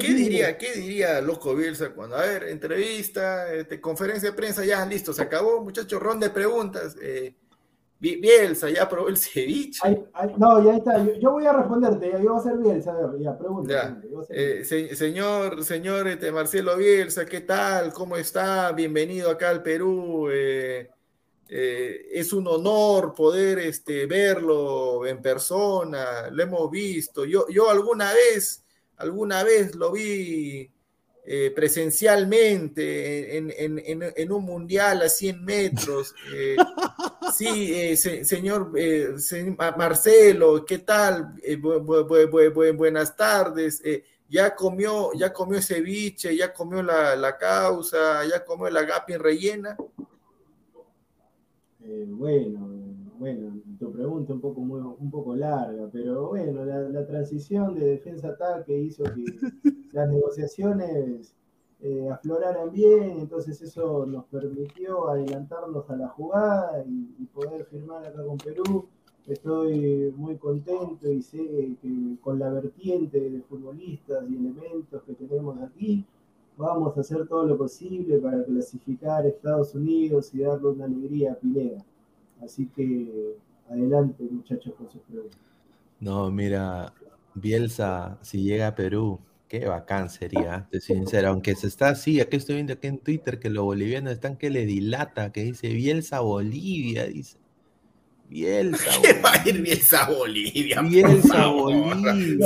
¿Qué, 0.00 0.14
diría, 0.14 0.56
¿Qué 0.56 0.72
diría 0.74 1.20
Loco 1.20 1.54
Bielsa 1.54 1.90
cuando, 1.90 2.16
a 2.16 2.22
ver, 2.22 2.44
entrevista, 2.44 3.52
este, 3.52 3.80
conferencia 3.80 4.30
de 4.30 4.36
prensa, 4.36 4.64
ya, 4.64 4.86
listo, 4.86 5.12
se 5.12 5.22
acabó, 5.22 5.62
muchachos, 5.62 6.00
ronda 6.00 6.28
de 6.28 6.32
preguntas. 6.34 6.96
eh, 7.02 7.34
Bi- 8.00 8.20
Bielsa, 8.20 8.70
ya 8.70 8.88
probó 8.88 9.08
el 9.08 9.16
ceviche. 9.16 9.80
Ay, 9.82 10.04
ay, 10.12 10.32
no, 10.38 10.64
ya 10.64 10.76
está. 10.76 11.04
Yo, 11.04 11.14
yo 11.14 11.32
voy 11.32 11.46
a 11.46 11.52
responderte. 11.52 12.08
Ya, 12.12 12.20
yo 12.22 12.34
voy 12.34 12.38
a 12.40 12.42
ser 12.44 12.82
¿sabes? 12.84 13.20
Ya, 13.20 13.36
pregunta. 13.36 13.72
Ya. 13.72 13.98
pregunta, 14.00 14.32
a 14.32 14.36
Eh, 14.36 14.64
se- 14.64 14.94
señor, 14.94 15.64
señor 15.64 16.06
este, 16.06 16.30
Marcelo 16.30 16.76
Bielsa, 16.76 17.26
¿qué 17.26 17.40
tal? 17.40 17.92
¿Cómo 17.92 18.16
está? 18.16 18.70
Bienvenido 18.70 19.30
acá 19.32 19.50
al 19.50 19.64
Perú. 19.64 20.28
eh, 20.30 20.88
eh, 21.48 22.08
es 22.12 22.32
un 22.32 22.46
honor 22.46 23.14
poder 23.14 23.58
este, 23.58 24.06
verlo 24.06 25.06
en 25.06 25.20
persona, 25.22 26.28
lo 26.30 26.42
hemos 26.42 26.70
visto. 26.70 27.24
Yo, 27.24 27.46
yo 27.48 27.70
alguna 27.70 28.12
vez, 28.12 28.62
alguna 28.96 29.42
vez 29.44 29.74
lo 29.74 29.92
vi 29.92 30.70
eh, 31.30 31.50
presencialmente 31.54 33.36
en, 33.36 33.52
en- 33.56 33.78
en- 33.84 34.12
en 34.16 34.32
un 34.32 34.44
mundial 34.44 35.02
a 35.02 35.08
100 35.08 35.44
metros. 35.44 36.14
eh, 36.32 36.56
sí, 37.36 37.96
se- 37.96 38.24
señor 38.24 38.72
se- 39.18 39.54
Ma- 39.58 39.74
Marcelo, 39.76 40.64
¿qué 40.64 40.78
tal? 40.78 41.34
Bu- 41.36 41.80
bu- 41.84 42.06
bu- 42.06 42.30
bu- 42.30 42.52
bu- 42.52 42.76
buenas 42.76 43.14
tardes. 43.16 43.82
ya 44.30 44.54
comió, 44.54 45.10
ya 45.14 45.32
comió 45.32 45.60
ceviche, 45.62 46.36
ya 46.36 46.52
comió 46.52 46.82
la, 46.82 47.16
la 47.16 47.36
causa, 47.38 48.24
ya 48.26 48.44
comió 48.44 48.68
la 48.70 48.82
gapin 48.82 49.18
rellena. 49.18 49.76
Eh, 51.88 52.06
bueno, 52.08 52.68
bueno, 53.18 53.60
tu 53.78 53.90
pregunta 53.92 54.32
un 54.34 54.40
poco, 54.40 54.60
muy- 54.60 54.80
un 54.80 55.10
poco 55.10 55.34
larga, 55.34 55.88
pero 55.92 56.28
bueno, 56.28 56.64
la, 56.64 56.80
la 56.88 57.06
transición 57.06 57.74
de 57.74 57.84
defensa-ataque 57.86 58.78
hizo 58.78 59.04
que 59.04 59.24
las 59.92 60.08
negociaciones 60.08 61.34
eh, 61.80 62.08
afloraran 62.10 62.70
bien, 62.72 63.18
entonces 63.20 63.60
eso 63.62 64.04
nos 64.06 64.24
permitió 64.26 65.08
adelantarnos 65.08 65.88
a 65.90 65.96
la 65.96 66.08
jugada 66.08 66.84
y, 66.86 67.14
y 67.18 67.24
poder 67.26 67.64
firmar 67.66 68.04
acá 68.04 68.22
con 68.24 68.36
Perú. 68.38 68.86
Estoy 69.26 70.12
muy 70.16 70.36
contento 70.36 71.10
y 71.10 71.22
sé 71.22 71.76
que 71.82 72.16
con 72.22 72.38
la 72.38 72.50
vertiente 72.50 73.18
de 73.30 73.40
futbolistas 73.42 74.24
y 74.30 74.36
elementos 74.36 75.02
que 75.04 75.14
tenemos 75.14 75.58
aquí, 75.62 76.04
vamos 76.58 76.96
a 76.96 77.00
hacer 77.00 77.26
todo 77.28 77.46
lo 77.46 77.56
posible 77.56 78.18
para 78.18 78.44
clasificar 78.44 79.24
a 79.24 79.28
Estados 79.28 79.74
Unidos 79.74 80.34
y 80.34 80.40
darle 80.40 80.68
una 80.68 80.84
alegría 80.84 81.32
a 81.32 81.36
Pineda. 81.36 81.84
Así 82.42 82.66
que 82.66 83.36
adelante, 83.70 84.24
muchachos, 84.30 84.74
con 84.76 84.90
sus 84.90 85.00
preguntas. 85.02 85.38
No, 86.00 86.30
mira, 86.30 86.92
Bielsa, 87.34 88.18
si 88.22 88.42
llega 88.42 88.68
a 88.68 88.74
Perú, 88.74 89.20
qué 89.48 89.66
bacán 89.66 90.10
sería, 90.10 90.66
te 90.70 90.80
soy 90.80 90.96
sincero. 90.96 91.28
Aunque 91.28 91.54
se 91.54 91.68
está 91.68 91.90
así, 91.90 92.20
aquí 92.20 92.36
estoy 92.36 92.56
viendo 92.56 92.72
aquí 92.72 92.88
en 92.88 92.98
Twitter 92.98 93.38
que 93.38 93.50
los 93.50 93.64
bolivianos 93.64 94.12
están 94.12 94.36
que 94.36 94.50
le 94.50 94.66
dilata, 94.66 95.32
que 95.32 95.44
dice 95.44 95.68
Bielsa 95.68 96.20
Bolivia, 96.20 97.06
dice. 97.06 97.38
Bielsa 98.28 98.90
¿Qué 99.00 99.20
va 99.22 99.32
a 99.32 99.48
ir 99.48 99.62
Bielsa 99.62 100.10
Bolivia? 100.10 100.82
Bielsa? 100.82 101.46
Bolivia. 101.46 102.36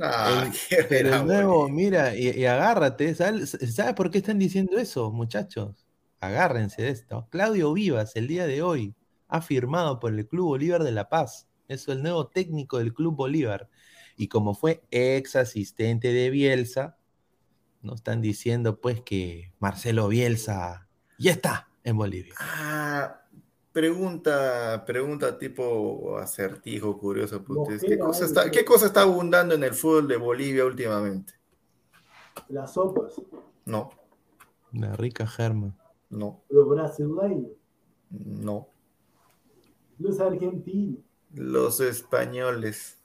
Ah, 0.00 0.50
qué 0.68 0.82
de 0.82 1.18
nuevo, 1.22 1.68
mira, 1.68 2.16
y, 2.16 2.30
y 2.30 2.46
agárrate, 2.46 3.14
¿sabes, 3.14 3.56
¿sabes 3.74 3.94
por 3.94 4.10
qué 4.10 4.18
están 4.18 4.38
diciendo 4.38 4.78
eso, 4.78 5.10
muchachos? 5.10 5.86
Agárrense 6.20 6.82
de 6.82 6.88
esto. 6.88 7.28
Claudio 7.30 7.72
Vivas, 7.72 8.16
el 8.16 8.26
día 8.26 8.46
de 8.46 8.62
hoy, 8.62 8.94
ha 9.28 9.42
firmado 9.42 10.00
por 10.00 10.14
el 10.14 10.26
Club 10.26 10.48
Bolívar 10.48 10.82
de 10.82 10.92
La 10.92 11.08
Paz. 11.08 11.48
Es 11.68 11.88
el 11.88 12.02
nuevo 12.02 12.28
técnico 12.28 12.78
del 12.78 12.94
Club 12.94 13.16
Bolívar. 13.16 13.68
Y 14.16 14.28
como 14.28 14.54
fue 14.54 14.82
ex 14.90 15.36
asistente 15.36 16.12
de 16.12 16.30
Bielsa, 16.30 16.96
nos 17.82 17.96
están 17.96 18.20
diciendo 18.20 18.80
pues 18.80 19.00
que 19.02 19.52
Marcelo 19.58 20.08
Bielsa 20.08 20.88
ya 21.18 21.32
está 21.32 21.68
en 21.82 21.96
Bolivia. 21.96 22.34
Ah, 22.38 23.23
pregunta, 23.74 24.84
pregunta 24.86 25.36
tipo 25.36 26.16
acertijo, 26.18 26.96
curioso 26.96 27.42
ustedes. 27.46 27.82
¿Qué 27.82 27.98
cosa, 27.98 28.24
está, 28.24 28.44
sí. 28.44 28.50
¿Qué 28.52 28.64
cosa 28.64 28.86
está 28.86 29.02
abundando 29.02 29.54
en 29.56 29.64
el 29.64 29.74
fútbol 29.74 30.06
de 30.08 30.16
Bolivia 30.16 30.64
últimamente? 30.64 31.34
las 32.48 32.74
sopas, 32.74 33.20
No, 33.66 33.90
Una 34.72 34.94
rica 34.96 35.26
germa. 35.26 35.74
no, 36.08 36.42
los 36.48 36.68
brasileños, 36.68 37.50
no. 38.10 38.68
los 39.98 40.20
argentinos. 40.20 41.00
Los 41.32 41.80
españoles, 41.80 43.00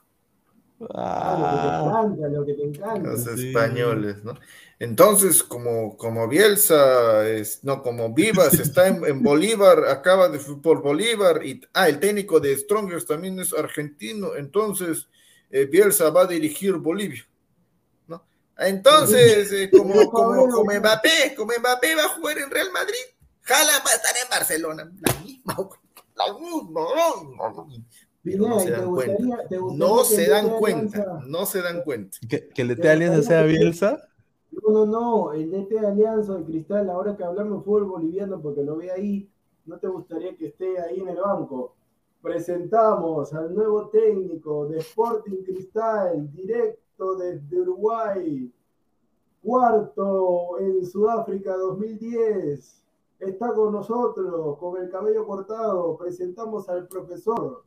Ah, 0.88 2.06
lo 2.08 2.16
que 2.16 2.24
te 2.24 2.24
encanta, 2.24 2.28
lo 2.28 2.46
que 2.46 2.54
te 2.54 2.64
encanta. 2.64 3.10
los 3.10 3.24
Sí. 3.24 3.48
españoles, 3.48 4.24
¿no? 4.24 4.34
Entonces, 4.78 5.42
como, 5.42 5.94
como 5.98 6.26
Bielsa, 6.26 7.28
es, 7.28 7.62
no, 7.62 7.82
como 7.82 8.14
Vivas 8.14 8.54
está 8.60 8.88
en, 8.88 9.04
en 9.04 9.22
Bolívar, 9.22 9.84
acaba 9.88 10.28
de 10.30 10.38
por 10.38 10.80
Bolívar, 10.80 11.44
y 11.44 11.60
ah, 11.74 11.88
el 11.88 12.00
técnico 12.00 12.40
de 12.40 12.56
Strongers 12.56 13.06
también 13.06 13.38
es 13.40 13.52
argentino, 13.52 14.36
entonces 14.36 15.06
eh, 15.50 15.66
Bielsa 15.66 16.08
va 16.08 16.22
a 16.22 16.26
dirigir 16.26 16.74
Bolivia, 16.76 17.26
¿no? 18.06 18.24
Entonces, 18.56 19.52
eh, 19.52 19.70
como, 19.76 20.10
como, 20.10 20.48
como 20.48 20.72
Mbappé, 20.72 21.34
como 21.36 21.52
Mbappé 21.58 21.94
va 21.94 22.04
a 22.04 22.08
jugar 22.16 22.38
en 22.38 22.50
Real 22.50 22.72
Madrid, 22.72 23.04
Jala 23.42 23.72
va 23.84 23.90
a 23.90 23.94
estar 23.94 24.14
en 24.22 24.30
Barcelona, 24.30 24.90
la 25.00 25.20
misma, 25.20 25.56
la 26.14 26.32
misma, 26.38 26.80
no, 27.36 27.68
pero 28.22 28.48
no 28.48 28.58
se 28.60 28.68
¿y 28.68 28.72
te 28.72 28.76
dan 28.78 28.86
gustaría- 28.90 29.16
cuenta, 29.48 29.56
no 29.76 30.04
se 30.04 30.24
el 30.24 30.30
dan 30.30 30.46
DT 30.46 30.58
cuenta, 30.58 30.98
Alianza- 31.02 31.26
no 31.28 31.46
se 31.46 31.62
dan 31.62 31.82
cuenta. 31.82 32.16
¿Que, 32.28 32.48
que 32.48 32.64
le 32.64 32.76
Te 32.76 32.82
dé 32.82 32.90
alianza 32.90 33.22
sea 33.22 33.42
Bielsa? 33.44 33.98
No, 34.52 34.70
no, 34.72 34.86
no, 34.86 35.32
el 35.32 35.50
DT 35.50 35.70
de 35.80 35.86
Alianza 35.86 36.34
de 36.34 36.44
Cristal, 36.44 36.90
ahora 36.90 37.16
que 37.16 37.22
hablamos 37.24 37.58
de 37.58 37.64
fútbol 37.64 37.84
boliviano, 37.84 38.40
porque 38.42 38.62
lo 38.62 38.76
ve 38.76 38.90
ahí, 38.90 39.30
¿no 39.64 39.78
te 39.78 39.86
gustaría 39.88 40.36
que 40.36 40.48
esté 40.48 40.78
ahí 40.80 41.00
en 41.00 41.08
el 41.08 41.16
banco? 41.18 41.74
Presentamos 42.20 43.32
al 43.32 43.54
nuevo 43.54 43.88
técnico 43.88 44.66
de 44.66 44.78
Sporting 44.78 45.42
Cristal, 45.44 46.30
directo 46.32 47.14
desde 47.16 47.60
Uruguay, 47.60 48.52
cuarto 49.42 50.58
en 50.58 50.84
Sudáfrica 50.84 51.56
2010. 51.56 52.82
Está 53.20 53.52
con 53.54 53.72
nosotros, 53.72 54.58
con 54.58 54.82
el 54.82 54.90
cabello 54.90 55.26
cortado. 55.26 55.96
Presentamos 55.96 56.68
al 56.68 56.86
profesor 56.88 57.64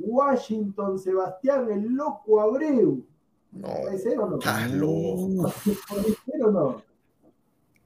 Washington 0.00 0.98
Sebastián, 0.98 1.70
el 1.70 1.92
loco 1.94 2.40
Abreu. 2.40 3.04
No, 3.52 3.68
¿Puede 3.68 3.98
ser 3.98 4.18
o 4.18 4.26
no? 4.28 4.38
estás 4.38 4.70
loco. 4.72 5.52
¿Puede 5.88 6.04
ser 6.24 6.44
o 6.44 6.50
no? 6.50 6.82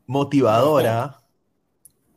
Motivadora. 0.07 1.19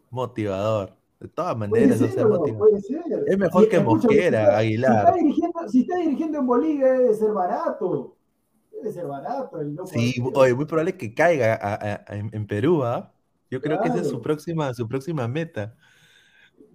Motivador. 0.10 0.94
De 1.20 1.28
todas 1.30 1.56
Puede 1.56 1.70
maneras, 1.70 2.02
o 2.02 2.08
sea, 2.10 2.24
no, 2.24 2.30
motivador. 2.30 2.70
puede 2.70 2.82
ser. 2.82 3.02
Es 3.26 3.38
mejor 3.40 3.70
que 3.70 3.80
Mosquera, 3.80 4.58
Aguilar. 4.58 4.92
Si 4.92 5.00
está, 5.00 5.14
dirigiendo, 5.16 5.68
si 5.70 5.82
está 5.82 5.96
dirigiendo 5.98 6.38
en 6.40 6.48
Bolivia 6.48 6.92
debe 6.94 7.14
ser 7.16 7.32
barato. 7.32 8.16
Debe 8.72 8.92
ser 8.92 9.08
barato 9.08 9.60
el 9.60 9.74
loco. 9.74 9.88
Sí, 9.88 10.14
oye, 10.36 10.54
muy 10.54 10.66
probable 10.66 10.96
que 10.96 11.14
caiga 11.16 11.56
a- 11.56 11.74
a- 11.74 12.04
a- 12.08 12.16
en, 12.16 12.30
en 12.34 12.46
Perú, 12.46 12.84
¿ah? 12.84 13.12
Yo 13.50 13.62
creo 13.62 13.82
que 13.82 13.88
esa 13.88 14.02
es 14.02 14.10
su 14.10 14.22
próxima, 14.22 14.72
su 14.74 14.88
próxima 14.88 15.28
meta. 15.28 15.74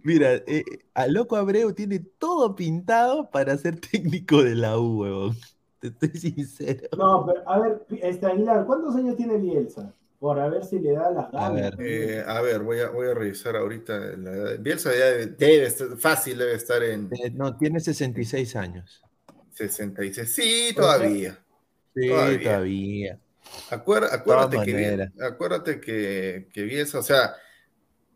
Mira, 0.04 0.34
eh, 0.46 0.64
a 0.94 1.06
Loco 1.06 1.36
Abreu 1.36 1.72
tiene 1.72 2.00
todo 2.18 2.54
pintado 2.54 3.30
para 3.30 3.56
ser 3.56 3.78
técnico 3.92 4.42
de 4.42 4.54
la 4.54 4.78
U, 4.78 5.00
huevón. 5.02 5.36
Te 5.80 5.88
estoy 5.88 6.10
sincero. 6.10 6.88
No, 6.96 7.26
pero 7.26 7.48
a 7.48 7.58
ver, 7.58 7.84
este 8.02 8.26
Aguilar, 8.26 8.64
¿cuántos 8.66 8.94
años 8.96 9.16
tiene 9.16 9.36
Bielsa? 9.38 9.92
Por 10.20 10.38
a 10.38 10.48
ver 10.48 10.64
si 10.64 10.78
le 10.78 10.92
da 10.92 11.10
las 11.10 11.32
ganas. 11.32 11.76
ver. 11.76 11.76
Eh, 11.80 12.24
a 12.24 12.40
ver, 12.40 12.60
voy 12.62 12.78
a, 12.78 12.90
voy 12.90 13.08
a 13.08 13.14
revisar 13.14 13.56
ahorita. 13.56 13.98
La 13.98 14.30
edad. 14.30 14.58
Bielsa 14.60 14.90
ya 14.96 15.06
debe, 15.06 15.26
debe 15.26 15.66
estar, 15.66 15.96
fácil 15.98 16.38
debe 16.38 16.54
estar 16.54 16.80
en 16.84 17.08
Eh, 17.12 17.30
no, 17.32 17.56
tiene 17.56 17.80
66 17.80 18.54
años. 18.54 19.02
66. 19.54 20.32
Sí, 20.32 20.72
todavía. 20.76 21.38
Sí, 21.94 22.08
Todavía. 22.08 22.42
todavía. 22.42 23.18
Acuer- 23.70 24.08
acuérdate, 24.12 24.62
que, 24.64 25.08
acuérdate 25.24 25.80
que, 25.80 26.48
que 26.52 26.62
Bielsa, 26.62 27.00
o 27.00 27.02
sea, 27.02 27.34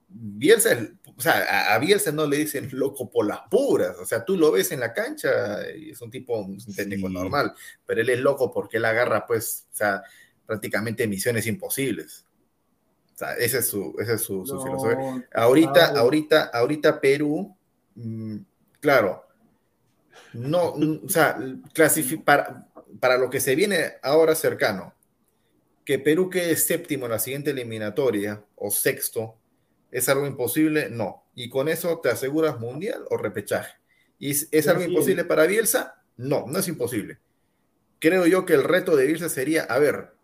Bielsa, 0.08 0.72
es- 0.72 0.92
o 1.16 1.20
sea, 1.20 1.74
a, 1.74 1.78
Bielsa 1.78 2.12
no 2.12 2.26
le 2.26 2.36
dicen 2.36 2.68
loco 2.72 3.08
por 3.08 3.26
las 3.26 3.40
puras. 3.50 3.96
O 3.98 4.04
sea, 4.04 4.24
tú 4.24 4.36
lo 4.36 4.52
ves 4.52 4.70
en 4.72 4.80
la 4.80 4.92
cancha 4.92 5.68
y 5.74 5.90
es 5.90 6.00
un 6.02 6.10
tipo, 6.10 6.38
un 6.38 6.58
técnico 6.74 7.08
Sí. 7.08 7.14
normal, 7.14 7.54
pero 7.86 8.02
él 8.02 8.10
es 8.10 8.20
loco 8.20 8.52
porque 8.52 8.76
él 8.76 8.84
agarra, 8.84 9.26
pues, 9.26 9.66
o 9.72 9.76
sea, 9.76 10.02
prácticamente 10.44 11.06
misiones 11.06 11.46
imposibles. 11.46 12.26
O 13.14 13.18
sea, 13.18 13.34
ese 13.34 13.58
es 13.58 13.66
su, 13.68 13.96
es 13.98 14.20
su, 14.20 14.44
filosofía. 14.44 15.26
Ahorita, 15.32 15.86
ah, 15.86 16.00
ahorita, 16.00 16.44
ahorita 16.52 17.00
Perú, 17.00 17.56
mm, 17.94 18.36
claro, 18.78 19.24
no, 20.34 20.74
mm, 20.76 21.06
o 21.06 21.08
sea, 21.08 21.38
para, 22.24 22.68
para 23.00 23.16
lo 23.16 23.30
que 23.30 23.40
se 23.40 23.54
viene 23.54 23.94
ahora 24.02 24.34
cercano, 24.34 24.92
que 25.86 25.98
Perú 25.98 26.28
quede 26.28 26.56
séptimo 26.56 27.06
en 27.06 27.12
la 27.12 27.18
siguiente 27.18 27.52
eliminatoria 27.52 28.44
o 28.56 28.70
sexto, 28.70 29.38
¿es 29.90 30.08
algo 30.08 30.26
imposible? 30.26 30.88
No. 30.90 31.24
Y 31.34 31.48
con 31.48 31.68
eso 31.68 31.98
te 32.00 32.08
aseguras 32.10 32.58
mundial 32.58 33.04
o 33.10 33.16
repechaje. 33.16 33.74
¿Y 34.18 34.30
es, 34.30 34.48
es 34.50 34.68
algo 34.68 34.82
imposible 34.82 35.24
para 35.24 35.46
Bielsa? 35.46 36.02
No, 36.16 36.46
no 36.46 36.58
es 36.58 36.68
imposible. 36.68 37.18
Creo 37.98 38.26
yo 38.26 38.44
que 38.46 38.54
el 38.54 38.64
reto 38.64 38.96
de 38.96 39.06
Bielsa 39.06 39.28
sería, 39.28 39.64
a 39.64 39.78
ver, 39.78 40.14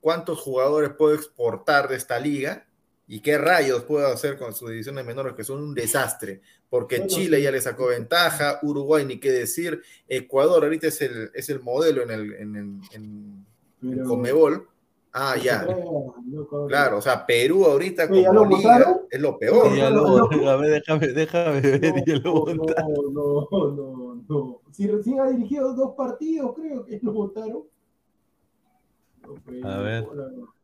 ¿cuántos 0.00 0.40
jugadores 0.40 0.90
puedo 0.90 1.14
exportar 1.14 1.88
de 1.88 1.96
esta 1.96 2.18
liga? 2.18 2.66
¿Y 3.06 3.20
qué 3.20 3.36
rayos 3.36 3.84
puedo 3.84 4.06
hacer 4.08 4.38
con 4.38 4.54
sus 4.54 4.70
divisiones 4.70 5.04
menores 5.04 5.34
que 5.34 5.44
son 5.44 5.62
un 5.62 5.74
desastre? 5.74 6.40
Porque 6.70 6.98
Bueno, 6.98 7.12
Chile 7.14 7.42
ya 7.42 7.50
le 7.50 7.60
sacó 7.60 7.86
ventaja, 7.88 8.58
Uruguay 8.62 9.04
ni 9.04 9.20
qué 9.20 9.30
decir, 9.30 9.82
Ecuador 10.08 10.64
ahorita 10.64 10.88
es 10.88 11.00
el, 11.02 11.30
es 11.34 11.48
el 11.50 11.60
modelo 11.60 12.02
en 12.02 12.10
el 12.10 12.32
en, 12.34 12.56
en, 12.56 13.46
en- 13.82 14.04
Conmebol. 14.04 14.66
Ah, 15.16 15.36
ya. 15.40 15.64
Claro, 16.66 16.98
o 16.98 17.00
sea, 17.00 17.24
Perú 17.24 17.64
ahorita 17.66 18.02
¿ya 18.02 18.08
como 18.08 18.32
lo 18.32 18.44
liga 18.46 18.78
votaron? 18.78 19.00
es 19.08 19.20
lo 19.20 19.38
peor. 19.38 19.76
Ya 19.76 19.88
lo 19.88 20.02
no, 20.02 20.16
no. 20.18 20.22
votaron. 20.24 20.48
A 20.48 20.56
ver, 20.56 20.70
déjame, 20.72 21.06
déjame 21.06 21.60
ver. 21.60 21.94
y 21.98 22.10
ya 22.10 22.16
lo 22.16 22.32
No, 22.32 22.40
votaron. 22.40 22.94
no, 23.14 23.48
no, 23.50 23.70
no, 23.70 24.24
no. 24.28 24.60
Si 24.72 24.88
recién 24.88 25.20
ha 25.20 25.28
dirigido 25.30 25.72
dos 25.74 25.94
partidos, 25.96 26.52
creo 26.56 26.84
que 26.84 26.98
lo 27.00 27.12
votaron. 27.12 27.62
A 29.62 29.78
ver. 29.78 30.04
¿cómo 30.04 30.14
lo- 30.16 30.54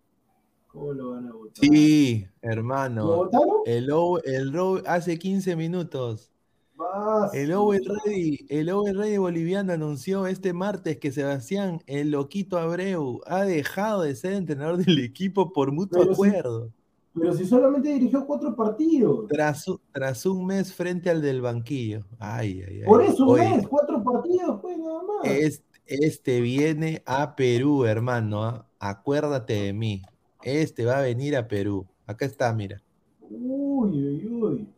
¿Cómo 0.67 0.93
lo 0.93 1.11
van 1.11 1.27
a 1.29 1.33
votar? 1.33 1.53
Sí, 1.65 2.27
¿Lo 2.43 2.51
hermano. 2.51 3.07
votaron? 3.07 3.49
El, 3.67 3.91
O- 3.93 4.21
el 4.23 4.53
Ro- 4.53 4.83
hace 4.87 5.19
15 5.19 5.55
minutos. 5.57 6.33
Vas. 6.81 7.35
El 7.35 7.53
Owen 7.53 7.83
Ready, 7.85 8.47
el 8.49 8.71
Owen 8.71 8.97
Ready 8.97 9.19
boliviano 9.19 9.73
anunció 9.73 10.27
este 10.27 10.53
martes 10.53 10.99
que 10.99 11.13
Sebastián, 11.13 11.81
el 11.87 12.11
loquito 12.11 12.59
Abreu, 12.59 13.21
ha 13.27 13.45
dejado 13.45 14.03
de 14.03 14.17
ser 14.17 14.33
entrenador 14.33 14.79
del 14.79 14.99
equipo 15.05 15.53
por 15.53 15.73
mutuo 15.73 16.01
Pero 16.01 16.13
acuerdo. 16.13 16.73
Pero 17.13 17.35
si 17.35 17.45
solamente 17.45 17.93
dirigió 17.93 18.25
cuatro 18.25 18.55
partidos. 18.55 19.27
Tras, 19.29 19.67
tras 19.93 20.25
un 20.27 20.47
mes 20.47 20.73
frente 20.73 21.11
al 21.11 21.21
del 21.21 21.41
banquillo. 21.41 22.05
Ay, 22.19 22.63
ay, 22.67 22.81
ay. 22.81 22.87
Por 22.87 23.03
eso 23.03 23.27
un 23.27 23.41
Oye, 23.41 23.57
mes, 23.57 23.69
cuatro 23.69 24.03
partidos, 24.03 24.61
pues 24.61 24.79
nada 24.79 25.03
más. 25.03 25.25
Este, 25.25 25.65
este 25.87 26.41
viene 26.41 27.03
a 27.05 27.35
Perú, 27.35 27.85
hermano. 27.85 28.45
¿ah? 28.45 28.67
Acuérdate 28.79 29.55
de 29.55 29.73
mí. 29.73 30.03
Este 30.43 30.85
va 30.85 30.99
a 30.99 31.03
venir 31.03 31.37
a 31.37 31.49
Perú. 31.49 31.87
Acá 32.07 32.27
está, 32.27 32.53
mira. 32.55 32.81
Uy, 33.29 33.91
uy, 33.91 34.27
uy. 34.27 34.69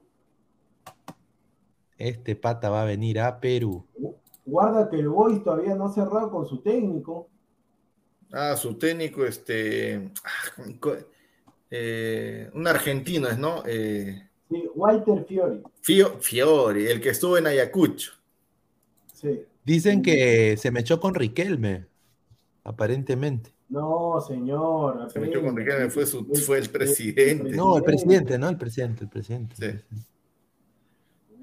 Este 2.08 2.34
pata 2.34 2.68
va 2.68 2.82
a 2.82 2.84
venir 2.84 3.20
a 3.20 3.38
Perú. 3.38 3.84
Guarda 4.44 4.90
que 4.90 4.96
el 4.96 5.08
Boys 5.08 5.44
todavía 5.44 5.76
no 5.76 5.86
ha 5.86 5.92
cerrado 5.92 6.32
con 6.32 6.46
su 6.48 6.58
técnico. 6.60 7.28
Ah, 8.32 8.56
su 8.56 8.74
técnico, 8.74 9.24
este. 9.24 10.10
ah, 10.24 10.62
eh, 11.70 12.50
un 12.54 12.66
argentino 12.66 13.28
es, 13.28 13.38
¿no? 13.38 13.62
Eh, 13.66 14.28
Sí, 14.50 14.68
Walter 14.74 15.24
Fiori. 15.26 15.62
Fio- 15.80 16.18
Fiori, 16.20 16.86
el 16.86 17.00
que 17.00 17.08
estuvo 17.10 17.38
en 17.38 17.46
Ayacucho. 17.46 18.12
Sí. 19.14 19.44
Dicen 19.64 20.02
que 20.02 20.56
se 20.58 20.70
me 20.70 20.80
echó 20.80 21.00
con 21.00 21.14
Riquelme, 21.14 21.86
aparentemente. 22.64 23.50
No, 23.70 24.20
señor. 24.20 25.08
Se 25.10 25.20
metió 25.20 25.40
con. 25.40 25.56
Riquelme, 25.56 25.88
fue, 25.88 26.04
su, 26.04 26.26
El- 26.34 26.40
fue 26.42 26.58
el 26.58 26.68
presidente. 26.68 27.50
No, 27.56 27.76
el 27.78 27.84
presidente, 27.84 28.36
¿no? 28.38 28.48
El 28.50 28.58
presidente, 28.58 29.04
el 29.04 29.08
presidente. 29.08 29.54
Sí. 29.56 29.96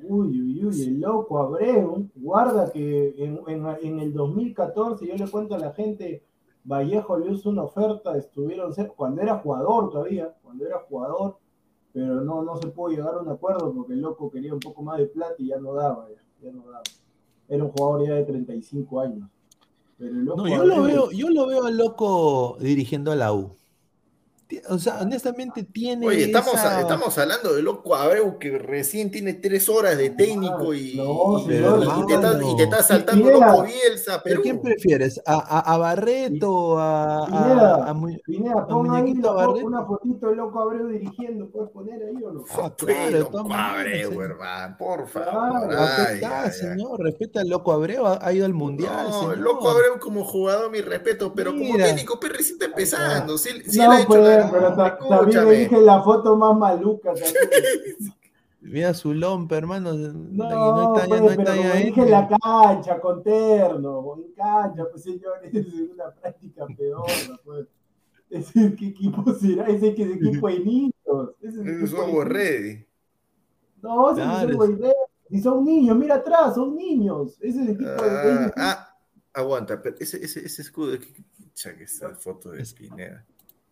Uy, 0.09 0.41
uy, 0.41 0.65
uy, 0.65 0.81
el 0.81 0.99
loco 0.99 1.37
Abreu. 1.39 2.07
Guarda 2.15 2.71
que 2.71 3.13
en, 3.17 3.39
en- 3.47 3.65
en 3.83 3.99
el 3.99 4.11
2014, 4.13 5.05
yo 5.07 5.15
le 5.15 5.29
cuento 5.29 5.55
a 5.55 5.59
la 5.59 5.71
gente, 5.71 6.23
Vallejo 6.63 7.17
le 7.17 7.31
hizo 7.31 7.49
una 7.49 7.63
oferta, 7.63 8.17
estuvieron 8.17 8.71
cer- 8.73 8.93
cuando 8.95 9.21
era 9.21 9.37
jugador 9.39 9.91
todavía, 9.91 10.33
cuando 10.43 10.65
era 10.65 10.79
jugador, 10.79 11.37
pero 11.93 12.21
no, 12.21 12.41
no 12.43 12.57
se 12.57 12.67
pudo 12.67 12.89
llegar 12.89 13.13
a 13.15 13.21
un 13.21 13.29
acuerdo 13.29 13.71
porque 13.73 13.93
el 13.93 14.01
loco 14.01 14.29
quería 14.31 14.53
un 14.53 14.59
poco 14.59 14.81
más 14.81 14.97
de 14.97 15.05
plata 15.07 15.35
y 15.37 15.47
ya 15.47 15.59
no 15.59 15.73
daba, 15.73 16.07
ya, 16.09 16.47
ya 16.47 16.51
no 16.53 16.63
daba. 16.69 16.83
Era 17.47 17.63
un 17.63 17.71
jugador 17.71 18.07
ya 18.07 18.13
de 18.15 18.23
35 18.25 18.99
años. 18.99 19.29
Pero 19.97 20.11
el 20.11 20.25
loco 20.25 20.41
No, 20.43 20.47
yo 20.49 20.63
lo 20.65 20.83
veo, 20.83 21.11
yo 21.11 21.29
lo 21.29 21.45
veo 21.47 21.65
al 21.65 21.77
loco 21.77 22.57
dirigiendo 22.59 23.11
a 23.11 23.15
la 23.15 23.33
U. 23.33 23.51
O 24.69 24.79
sea, 24.79 24.97
honestamente 25.01 25.61
tiene. 25.63 26.07
Oye, 26.07 26.23
estamos, 26.25 26.55
esa- 26.55 26.81
estamos 26.81 27.15
hablando 27.19 27.53
de 27.53 27.61
loco 27.61 27.95
Abreu 27.95 28.39
que 28.39 28.57
recién 28.57 29.11
tiene 29.11 29.33
tres 29.35 29.69
horas 29.69 29.95
de 29.95 30.09
técnico 30.09 30.73
y, 30.73 30.95
No, 30.95 31.37
y- 31.39 31.45
señor, 31.53 31.83
y 31.83 32.05
te, 32.07 32.13
está, 32.15 32.39
y 32.41 32.55
te 32.55 32.63
está 32.63 32.77
no. 32.77 32.83
saltando 32.83 33.25
Pineda. 33.27 33.47
loco 33.51 33.63
Bielsa, 33.63 34.23
¿Pero 34.23 34.23
Perú. 34.23 34.41
quién 34.41 34.61
prefieres? 34.61 35.21
¿A, 35.23 35.33
a, 35.35 35.73
a 35.73 35.77
Barreto? 35.77 36.79
¿A, 36.79 37.23
a, 37.23 37.25
Pineda. 37.27 37.89
a 37.89 37.93
Mu- 37.93 38.17
Pineda, 38.25 38.53
a 38.61 38.67
pon 38.67 38.89
ahí 38.95 39.13
Barreto? 39.21 39.67
una 39.67 39.85
fotito 39.85 40.27
del 40.29 40.37
loco 40.37 40.59
Abreu 40.61 40.87
dirigiendo, 40.87 41.47
¿puedes 41.51 41.69
poner 41.69 42.01
ahí 42.01 42.23
o 42.23 42.31
no? 42.31 42.43
Ah, 42.49 42.73
Pues, 42.75 42.95
claro, 42.95 43.11
de 43.11 43.19
loco 43.19 43.53
Abreu, 43.53 44.21
hermano, 44.23 44.75
por 44.79 45.07
favor. 45.07 45.69
Ay, 45.77 46.15
está, 46.15 46.41
ay, 46.41 46.45
ay. 46.47 46.51
señor. 46.51 46.99
Respeta 47.03 47.41
al 47.41 47.49
loco 47.49 47.71
Abreu, 47.71 48.03
ha, 48.07 48.17
ha 48.19 48.33
ido 48.33 48.47
al 48.47 48.53
mundial. 48.55 49.09
No, 49.09 49.19
señor. 49.19 49.33
el 49.35 49.41
loco 49.41 49.69
Abreu 49.69 49.99
como 49.99 50.23
jugador, 50.25 50.71
mi 50.71 50.81
respeto, 50.81 51.33
pero 51.35 51.51
como 51.51 51.75
técnico, 51.77 52.19
pues 52.19 52.33
recién 52.33 52.53
está 52.55 52.65
empezando. 52.65 53.37
Si, 53.37 53.49
él- 53.49 53.63
si 53.69 53.79
él 53.79 53.85
no, 53.85 53.91
ha 53.91 53.99
hecho 53.99 54.07
pues, 54.07 54.21
la- 54.23 54.38
pero 54.51 54.75
ta- 54.75 54.97
también 55.09 55.45
le 55.45 55.57
dije 55.59 55.81
la 55.81 56.01
foto 56.01 56.35
más 56.35 56.57
maluca. 56.57 57.13
Mira 58.61 58.93
su 58.93 59.13
lompa, 59.13 59.57
hermano. 59.57 59.93
No, 59.93 60.49
no 60.49 60.93
está, 60.95 61.07
ya 61.07 61.21
pues, 61.21 61.37
no 61.37 61.43
pero 61.43 61.57
como 61.61 61.73
dije 61.75 62.01
en 62.01 62.11
la 62.11 62.27
cancha, 62.27 62.99
con 62.99 63.23
terno, 63.23 64.15
en 64.17 64.33
cancha, 64.33 64.83
pues 64.91 65.03
señores, 65.03 65.53
es 65.53 65.65
una 65.93 66.11
práctica 66.11 66.65
peor, 66.77 67.05
pues. 67.45 67.67
Ese, 68.29 68.75
¿Qué 68.75 68.87
equipo 68.89 69.33
será? 69.33 69.65
Ese 69.67 69.95
que 69.95 70.03
es 70.11 70.11
equipo 70.17 70.47
de 70.49 70.59
niños. 70.59 70.93
Ese 71.41 71.61
es 71.61 71.67
Es 71.67 71.81
equipo 71.83 71.97
de 71.97 72.05
algo 72.05 72.23
niños. 72.25 72.29
ready. 72.29 72.85
No, 73.81 74.11
ese 74.11 74.21
Claro, 74.21 74.37
es 74.37 74.43
equipo 74.43 74.67
de 74.67 74.93
Y 75.31 75.39
son 75.41 75.65
niños, 75.65 75.97
mira 75.97 76.15
atrás, 76.15 76.53
son 76.55 76.75
niños. 76.75 77.37
Ese 77.39 77.61
es 77.61 77.67
el 77.69 77.69
equipo 77.75 77.89
de 77.89 77.97
Ah, 77.99 78.53
ah, 78.57 78.95
aguanta, 79.33 79.81
pero 79.81 79.95
ese, 79.99 80.23
ese, 80.23 80.45
ese 80.45 80.61
escudo 80.61 80.91
que, 80.99 81.07
que 81.77 81.83
esa 81.83 82.09
foto 82.13 82.51
de 82.51 82.61
Es- 82.61 82.73
Pineda. 82.73 83.25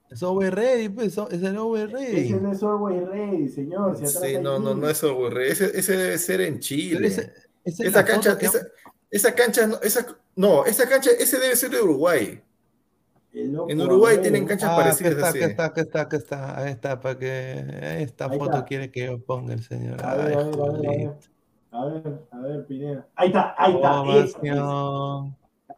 Es 0.09 0.23
over 0.23 0.55
ready, 0.55 0.89
pues. 0.89 1.17
Es 1.17 1.43
el 1.43 1.57
over 1.57 1.91
ready. 1.91 2.29
Ese 2.29 2.39
no 2.41 2.51
es 2.53 2.63
Always 2.63 3.07
Ready, 3.07 3.49
señor. 3.49 3.91
Atrás 3.91 4.19
Sí, 4.21 4.37
no, 4.41 4.57
no, 4.59 4.73
no 4.73 4.89
es 4.89 5.03
algo 5.03 5.29
ready. 5.29 5.51
Ese, 5.51 5.77
ese 5.77 5.97
debe 5.97 6.17
ser 6.17 6.41
en 6.41 6.59
Chile. 6.59 7.07
ese- 7.07 7.33
esa 7.65 7.83
es 7.83 7.89
esa 7.89 8.05
cancha, 8.05 8.37
que- 8.37 8.45
esa, 8.45 8.59
esa 9.11 9.35
cancha, 9.35 9.67
no, 9.67 9.81
esa, 9.81 10.05
no, 10.35 10.65
esa 10.65 10.87
cancha, 10.87 11.09
ese 11.19 11.37
debe 11.39 11.55
ser 11.57 11.71
de 11.71 11.81
Uruguay. 11.81 12.41
Loco 13.33 13.69
En 13.69 13.81
Uruguay 13.81 14.15
Abreu. 14.15 14.21
tienen 14.23 14.47
canchas 14.47 14.69
Ah, 14.69 14.73
acá 14.73 14.83
parecidas 14.83 15.13
está, 15.13 15.27
así. 15.27 15.37
acá 15.43 15.47
está, 15.51 15.65
acá 15.65 15.81
está, 15.81 16.01
acá 16.01 16.17
está. 16.17 16.59
Ahí 16.59 16.71
está, 16.71 16.99
para 17.01 17.19
que 17.19 18.01
esta 18.01 18.25
Ahí 18.25 18.39
foto 18.39 18.51
está. 18.53 18.65
quiere 18.65 18.89
que 18.89 19.05
yo 19.05 19.19
ponga 19.19 19.53
el 19.53 19.61
señor. 19.63 20.03
A 20.03 20.15
ver, 20.15 20.27
Ay, 20.27 20.33
a 20.33 20.37
ver, 20.37 20.47
a 20.47 20.71
ver, 20.71 20.87
a 20.87 20.91
ver. 20.91 21.11
A 21.69 21.85
ver, 21.85 22.19
a 22.31 22.39
ver, 22.39 22.65
Pineda. 22.65 23.07
Ahí 23.15 23.27
está, 23.27 23.53
ahí 23.57 23.75
está. 23.75 24.01
Oh, 24.63 25.31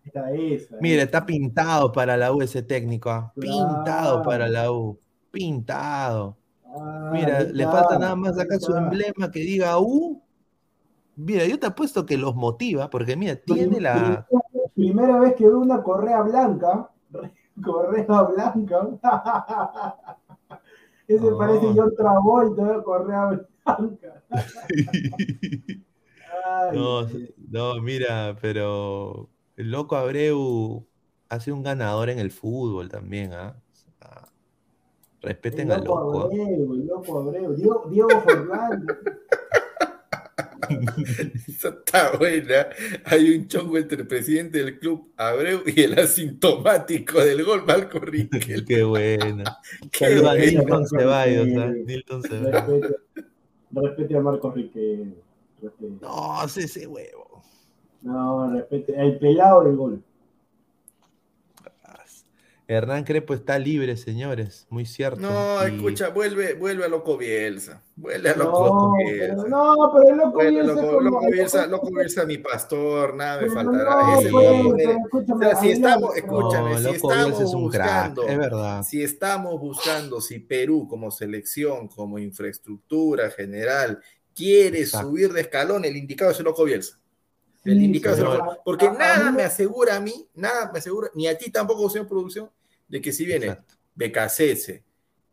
está 0.10 0.32
esa. 0.32 0.76
Mira, 0.82 1.04
está 1.04 1.26
pintado 1.26 1.92
para 1.92 2.18
la 2.18 2.32
U 2.34 2.42
ese 2.42 2.62
técnico. 2.64 3.10
ah. 3.10 3.32
Pintado 3.40 4.22
para 4.24 4.48
la 4.48 4.72
U. 4.72 5.00
Pintado. 5.32 6.36
Ah, 6.66 7.10
Mira, 7.14 7.44
le 7.44 7.64
falta 7.66 7.98
nada 7.98 8.16
más 8.16 8.38
acá 8.38 8.60
su 8.60 8.76
emblema 8.76 9.32
que 9.32 9.40
diga 9.40 9.80
U. 9.80 10.22
Mira, 11.16 11.46
yo 11.46 11.60
te 11.60 11.68
apuesto 11.68 12.06
que 12.06 12.18
los 12.18 12.36
motiva, 12.36 12.90
porque 12.90 13.16
mira, 13.16 13.36
tiene 13.36 13.80
la. 13.82 14.26
Primera, 14.76 15.20
vez 15.20 15.36
que 15.36 15.46
veo 15.48 15.60
una 15.60 15.82
correa 15.84 16.22
blanca. 16.22 16.90
Correa 17.64 18.22
blanca. 18.24 18.88
Ese 21.08 21.30
No. 21.30 21.38
parece 21.38 21.66
John 21.76 21.94
Travolta, 21.98 22.82
correa 22.84 23.26
blanca. 23.66 24.24
Ay, 26.46 26.78
No, 26.78 27.02
no, 27.50 27.82
mira, 27.82 28.38
pero 28.42 29.28
el 29.60 29.72
loco 29.72 29.98
Abreu 29.98 30.88
ha 31.28 31.40
sido 31.42 31.58
un 31.58 31.64
ganador 31.64 32.10
en 32.10 32.20
el 32.20 32.32
fútbol 32.32 32.88
también, 32.88 33.34
¿ah? 33.34 33.62
O 33.70 33.76
sea, 33.76 34.32
respeten 35.22 35.68
el 35.68 35.74
al 35.74 35.84
loco 35.84 36.00
loco. 36.00 36.20
¿ah? 36.22 36.24
Abreu, 36.24 36.74
el 36.74 36.88
loco 36.88 37.20
Abreu. 37.20 37.54
Diego, 37.56 37.88
Diego 37.90 38.22
Fernández. 38.22 38.98
Esa 41.50 41.70
está 41.70 42.16
buena. 42.18 42.68
Hay 43.04 43.36
un 43.36 43.50
chongo 43.50 43.78
entre 43.78 44.02
el 44.02 44.08
presidente 44.08 44.60
del 44.60 44.80
club 44.80 45.12
Abreu 45.18 45.62
y 45.66 45.82
el 45.82 46.00
asintomático 46.00 47.20
del 47.20 47.44
gol, 47.44 47.66
Marco 47.66 48.00
Riquel. 48.00 48.64
Qué 48.66 48.84
buena. 48.84 49.58
Qué 49.92 50.06
Saluda 50.06 50.32
a 50.32 50.36
buena. 50.36 50.52
Nilton 50.62 50.88
Ceballos, 50.88 51.48
¿ah? 51.58 51.66
Respete. 51.66 51.86
Nilton 51.86 52.24
Ceballos. 52.24 52.82
Respete, 52.82 53.28
respete 53.74 54.16
a 54.16 54.52
Riquelme. 54.56 55.16
Respete. 55.62 55.94
No, 56.02 56.46
ese, 56.46 56.62
ese 56.62 56.88
huevo. 56.88 57.29
No, 58.02 58.52
respete. 58.52 58.94
El 59.00 59.20
pelado 59.20 59.64
del 59.64 59.76
gol. 59.76 60.04
Hernán 62.72 63.04
Crepo 63.04 63.34
está 63.34 63.58
libre, 63.58 63.98
señores, 63.98 64.68
muy 64.70 64.86
cierto. 64.86 65.22
No, 65.22 65.68
Y- 65.68 65.74
escucha, 65.74 66.10
vuelve, 66.10 66.54
vuelve 66.54 66.86
a 66.86 66.88
Loco 66.88 67.18
Bielsa. 67.18 67.82
Vuelve 67.96 68.30
a 68.30 68.36
No, 68.36 68.44
Loco 68.44 68.94
pero, 68.96 69.16
Bielsa. 69.16 69.48
no, 69.48 69.92
pero 69.92 70.10
el 70.10 70.18
loco 70.18 70.32
Vuelve 70.34 70.52
Bielsa 70.52 70.68
Loco, 70.76 70.80
es 70.82 70.86
como- 70.86 71.02
Loco 71.02 71.32
Bielsa, 71.32 71.66
Loco 71.68 71.90
Bielsa, 71.90 72.26
mi 72.26 72.38
pastor, 72.38 73.16
nada 73.16 73.36
me 73.38 73.48
Pero 73.48 73.54
faltará. 73.56 73.96
no, 73.96 74.20
Ese 74.20 74.30
pues, 74.30 74.46
pero 74.78 74.92
escúchame, 75.04 75.46
o 75.48 75.50
sea, 75.50 75.56
si 75.60 75.72
estamos, 75.72 76.12
pero- 76.14 76.26
escúchame, 76.28 76.70
No, 76.70 76.78
si 76.78 76.84
Loco 76.84 76.96
estamos 76.96 77.26
Bielsa 77.26 77.44
es 77.44 77.54
un 77.56 77.70
crack, 77.72 77.88
buscando, 77.90 78.28
es 78.28 78.38
verdad. 78.38 78.84
si 78.84 79.02
estamos 79.04 79.60
buscando 79.60 80.22
si 80.22 80.38
Perú 80.40 80.88
como 80.88 81.10
selección, 81.10 81.88
como 81.88 82.20
infraestructura 82.20 83.32
general, 83.32 84.00
quiere 84.36 84.82
Exacto. 84.82 85.08
subir 85.10 85.34
de 85.34 85.42
escalón, 85.42 85.86
el 85.86 85.98
indicado 85.98 86.30
es 86.30 86.38
el 86.38 86.46
Loco 86.46 86.66
Bielsa. 86.66 86.99
El 87.72 88.02
Porque 88.64 88.88
A- 88.88 88.94
nada 88.94 89.32
me 89.32 89.44
asegura 89.44 89.96
a 89.96 90.00
mí, 90.00 90.28
nada 90.36 90.72
me 90.72 90.80
asegura, 90.80 91.10
ni 91.14 91.28
a 91.28 91.38
ti 91.38 91.52
tampoco, 91.52 91.90
señor 91.90 92.08
producción, 92.08 92.50
de 92.88 93.02
que 93.02 93.12
si 93.12 93.26
viene 93.26 93.48
Exacto. 93.48 93.76
Becasese, 93.96 94.84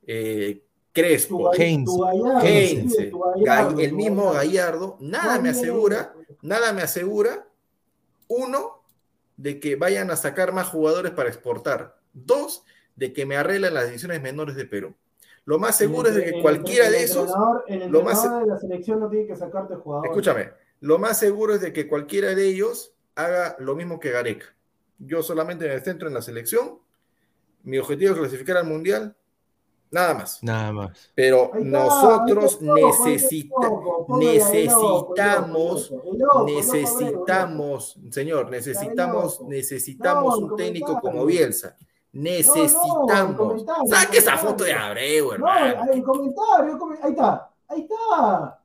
eh, 0.07 0.63
Crespo, 0.93 1.51
el 3.79 3.93
mismo 3.93 4.33
Gallardo. 4.33 4.97
Nada 5.01 5.39
me 5.39 5.51
asegura, 5.51 6.15
nada 6.43 6.73
me 6.73 6.83
asegura, 6.83 7.47
uno, 8.29 8.83
de 9.37 9.61
que 9.61 9.77
vayan 9.77 10.11
a 10.11 10.17
sacar 10.17 10.53
más 10.53 10.69
jugadores 10.69 11.13
para 11.13 11.29
exportar. 11.29 11.99
Dos, 12.15 12.65
de 12.95 13.13
que 13.13 13.27
me 13.27 13.37
arreglen 13.37 13.75
las 13.75 13.87
divisiones 13.87 14.23
menores 14.23 14.57
de 14.57 14.65
Perú. 14.65 14.95
Lo 15.45 15.59
más 15.59 15.77
seguro 15.77 16.09
es 16.09 16.15
de 16.15 16.25
que 16.25 16.31
el- 16.37 16.43
cualquiera 16.43 16.87
el 16.87 16.93
de 16.93 17.03
esos, 17.05 17.31
el 17.69 17.91
lo 17.91 18.03
más- 18.03 18.23
de 18.41 18.47
la 18.47 18.59
selección 18.59 18.99
no 18.99 19.09
tiene 19.11 19.27
que 19.27 19.37
sacarte 19.37 19.75
jugadores. 19.77 20.11
escúchame, 20.11 20.51
lo 20.81 20.99
más 20.99 21.19
seguro 21.19 21.55
es 21.55 21.61
de 21.61 21.73
que 21.73 21.89
cualquiera 21.89 22.35
de 22.35 22.47
ellos 22.49 22.93
haga 23.15 23.57
lo 23.59 23.75
mismo 23.75 23.99
que 24.01 24.11
Gareca. 24.11 24.47
Yo 24.99 25.23
solamente 25.23 25.69
me 25.69 25.81
centro 25.81 26.09
en 26.09 26.15
la 26.15 26.23
selección, 26.23 26.79
mi 27.63 27.79
objetivo 27.79 28.13
es 28.13 28.19
clasificar 28.19 28.57
al 28.59 28.67
Mundial, 28.67 29.17
nada 29.91 30.15
más. 30.15 30.43
Nada 30.43 30.73
más. 30.73 31.11
Pero 31.15 31.51
nosotros 31.61 32.61
necesita- 32.63 33.71
necesitamos, 34.09 35.93
necesitamos, 36.47 37.99
señor, 38.11 38.51
necesitamos, 38.51 39.41
necesitamos 39.43 40.39
un 40.39 40.57
técnico 40.57 41.01
como 41.01 41.25
Bielsa. 41.27 41.77
Necesitamos. 42.13 43.65
Saque 43.89 44.19
esa 44.19 44.39
foto 44.39 44.65
de 44.65 44.73
Abreu, 44.73 45.27
No, 45.27 45.33
hermano. 45.35 45.93
el 45.93 46.03
comentario, 46.03 46.79
com- 46.79 46.97
ahí 47.03 47.11
está, 47.11 47.51
ahí 47.69 47.81
está. 47.83 48.61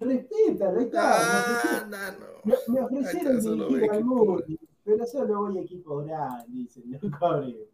Respétalo, 0.00 0.78
ahí 0.78 0.84
está. 0.86 1.02
Ah, 1.12 1.86
no, 1.88 1.96
no. 1.96 2.52
Me, 2.72 2.80
ofrecieron 2.80 3.36
está, 3.38 3.42
solo 3.42 3.68
dirigir 3.68 3.90
al 3.92 4.04
Muni, 4.04 4.58
pero 4.82 5.06
solo 5.06 5.38
voy 5.42 5.58
a 5.58 5.60
equipo 5.62 5.98
grande, 5.98 6.44
dice 6.48 6.80
el 6.80 6.90
loco 6.92 7.26
Abreu. 7.26 7.66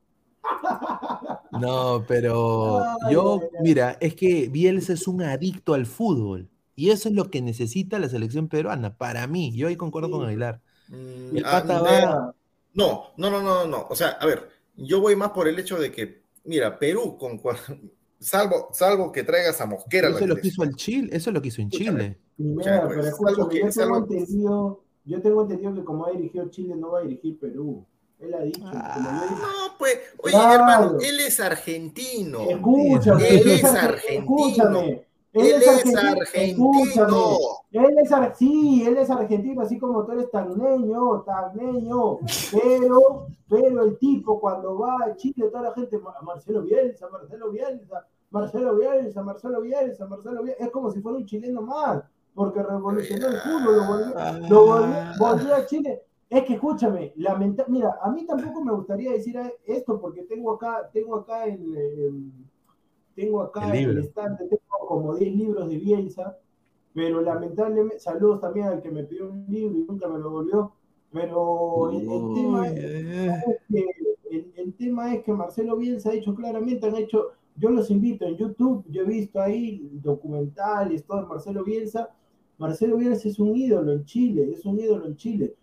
No, 1.53 2.05
pero 2.07 2.81
Ay, 3.03 3.15
yo, 3.15 3.41
mira, 3.63 3.97
es 4.01 4.15
que 4.15 4.49
Bielsa 4.49 4.93
es 4.93 5.07
un 5.09 5.23
adicto 5.23 5.75
al 5.75 5.87
fútbol. 5.87 6.49
Y 6.75 6.91
eso 6.91 7.09
es 7.09 7.15
lo 7.15 7.31
que 7.31 7.41
necesita 7.41 7.99
la 7.99 8.09
selección 8.09 8.49
peruana, 8.49 8.97
para 8.99 9.27
mí. 9.27 9.53
Yo 9.57 9.69
ahí 9.69 9.77
concuerdo 9.77 10.09
Sí. 10.09 10.15
con 10.15 10.27
Aguilar. 10.27 10.61
Mm, 10.89 11.37
El 11.39 11.45
ah, 11.47 11.51
pata 11.51 11.79
no, 11.79 11.85
va- 11.85 12.35
No, 12.75 13.05
no, 13.17 13.31
no, 13.31 13.41
no, 13.43 13.67
no. 13.67 13.87
O 13.89 13.97
sea, 13.97 14.11
a 14.11 14.27
ver, 14.27 14.51
yo 14.77 15.01
voy 15.01 15.17
más 15.17 15.31
por 15.31 15.49
el 15.49 15.59
hecho 15.59 15.79
de 15.79 15.91
que, 15.91 16.23
mira, 16.45 16.79
Perú, 16.79 17.17
con 17.17 17.39
salvo, 18.21 18.69
salvo 18.73 19.13
que 19.13 19.23
traigas 19.25 19.61
a 19.61 19.67
Mosquera. 19.67 20.09
Eso 20.09 20.27
lo 20.27 20.35
selección. 20.35 20.43
quiso 20.43 20.63
el 20.65 20.75
Chile, 20.77 21.09
eso 21.13 21.31
lo 21.31 21.43
quiso 21.43 21.61
en 21.63 21.69
Escúchame. 21.69 22.01
Chile. 22.03 22.19
Primero, 22.37 22.89
pero 22.89 23.01
es 23.01 23.07
escúchame, 23.09 23.31
algo 23.37 23.49
que- 23.49 23.61
yo 23.61 23.67
es 23.67 23.75
tengo 23.75 23.97
entendido, 23.99 24.85
yo 25.05 25.23
tengo 25.23 25.43
entendido 25.43 25.75
que 25.75 25.85
como 25.85 26.07
ha 26.07 26.11
dirigido 26.11 26.49
Chile, 26.51 26.75
no 26.77 26.91
va 26.91 26.99
a 26.99 27.03
dirigir 27.03 27.39
Perú. 27.39 27.85
Él 28.19 28.35
ha 28.35 28.41
dicho, 28.43 28.63
Ah. 28.65 29.27
No, 29.31 29.79
pues, 29.79 29.99
oye, 30.19 30.33
Claro. 30.33 30.53
hermano, 30.55 30.99
él 31.01 31.21
es 31.21 31.39
argentino. 31.41 32.41
Escúchame, 32.49 33.29
Él 33.29 33.37
él 33.43 33.49
es 33.51 33.63
arge- 33.65 33.77
argentino. 33.79 34.47
Escúchame. 34.49 35.07
Él 35.35 35.47
es 35.47 35.69
Escúchame. 35.69 36.21
argentino. 36.21 37.37
Él 37.77 37.99
es 37.99 38.39
sí, 38.39 38.85
él 38.87 38.97
es 38.97 39.11
argentino, 39.11 39.63
así 39.63 39.79
como 39.79 40.05
tú 40.05 40.13
eres 40.13 40.31
tagneño, 40.31 41.21
tagneño. 41.23 42.19
Pero, 42.53 43.27
pero 43.49 43.83
el 43.85 43.99
tipo 43.99 44.41
cuando 44.41 44.79
va 44.79 44.97
a 45.07 45.17
Chile, 45.17 45.49
toda 45.51 45.63
la 45.63 45.73
gente, 45.73 45.99
"Ma- 45.99 46.15
Marcelo 46.23 46.63
Bielsa, 46.63 47.09
Marcelo 47.11 47.51
Bielsa, 47.51 48.07
Marcelo 48.31 48.77
Bielsa, 48.77 49.23
Marcelo 49.23 49.61
Bielsa, 49.61 50.07
Marcelo 50.07 50.43
Bielsa. 50.43 50.65
Es 50.65 50.71
como 50.71 50.91
si 50.91 51.01
fuera 51.01 51.19
un 51.19 51.27
chileno 51.27 51.63
más, 51.63 52.03
porque 52.35 52.63
revolucionó 52.63 53.27
el 53.29 53.37
fútbol, 53.39 53.77
lo 53.77 53.85
volvió, 53.87 54.15
lo 54.49 54.67
volvió, 54.67 54.97
volvió 55.19 55.55
a 55.55 55.67
Chile. 55.67 56.03
Es 56.29 56.43
que 56.45 56.55
escúchame, 56.55 57.13
lamenta, 57.17 57.65
mira, 57.69 57.99
a 58.03 58.11
mí 58.11 58.27
tampoco 58.27 58.61
me 58.65 58.73
gustaría 58.73 59.13
decir 59.13 59.39
esto 59.65 60.01
porque 60.01 60.23
tengo 60.25 60.53
acá, 60.55 60.91
tengo 60.93 61.17
acá 61.17 61.47
en, 61.47 61.77
en- 61.77 62.47
tengo 63.15 63.43
acá 63.43 63.61
El 63.67 63.91
el 63.91 64.05
estante, 64.05 64.45
tengo 64.45 64.87
como 64.89 65.15
10 65.15 65.35
libros 65.37 65.69
de 65.69 65.77
Bielsa, 65.77 66.37
pero 66.97 67.21
lamentablemente, 67.21 67.99
saludos 67.99 68.41
también 68.41 68.69
al 68.69 68.81
que 68.81 68.91
me 68.91 69.05
pidió 69.05 69.31
un 69.31 69.45
libro 69.51 69.77
y 69.77 69.85
nunca 69.85 70.09
me 70.09 70.19
lo 70.19 70.31
volvió, 70.31 70.73
pero 71.13 71.91
el, 71.91 72.01
el 72.01 72.35
tema 72.35 72.63
Uy, 72.63 72.69
es, 72.69 72.75
eh, 72.75 73.43
es 73.47 73.57
que, 73.69 73.87
el, 74.31 74.53
el 74.57 74.73
tema 74.73 75.15
es 75.15 75.23
que 75.23 75.35
Marcelo 75.35 75.77
Bielsa 75.77 76.09
ha 76.09 76.13
dicho 76.15 76.35
claramente, 76.35 76.87
han 76.87 76.97
hecho, 76.97 77.33
yo 77.55 77.69
los 77.69 77.91
invito 77.91 78.25
en 78.25 78.39
YouTube, 78.39 78.83
yo 78.89 79.03
he 79.03 79.05
visto 79.05 79.39
ahí 79.39 79.91
documentales, 79.93 81.05
todo 81.05 81.21
de 81.21 81.27
Marcelo 81.27 81.65
Bielsa, 81.65 82.09
Marcelo 82.57 82.97
Bielsa 82.97 83.29
es 83.29 83.39
un 83.39 83.55
ídolo 83.55 83.93
en 83.93 84.07
Chile, 84.07 84.51
es 84.55 84.65
un 84.65 84.81
ídolo 84.81 85.05
en 85.05 85.17
Chile. 85.17 85.55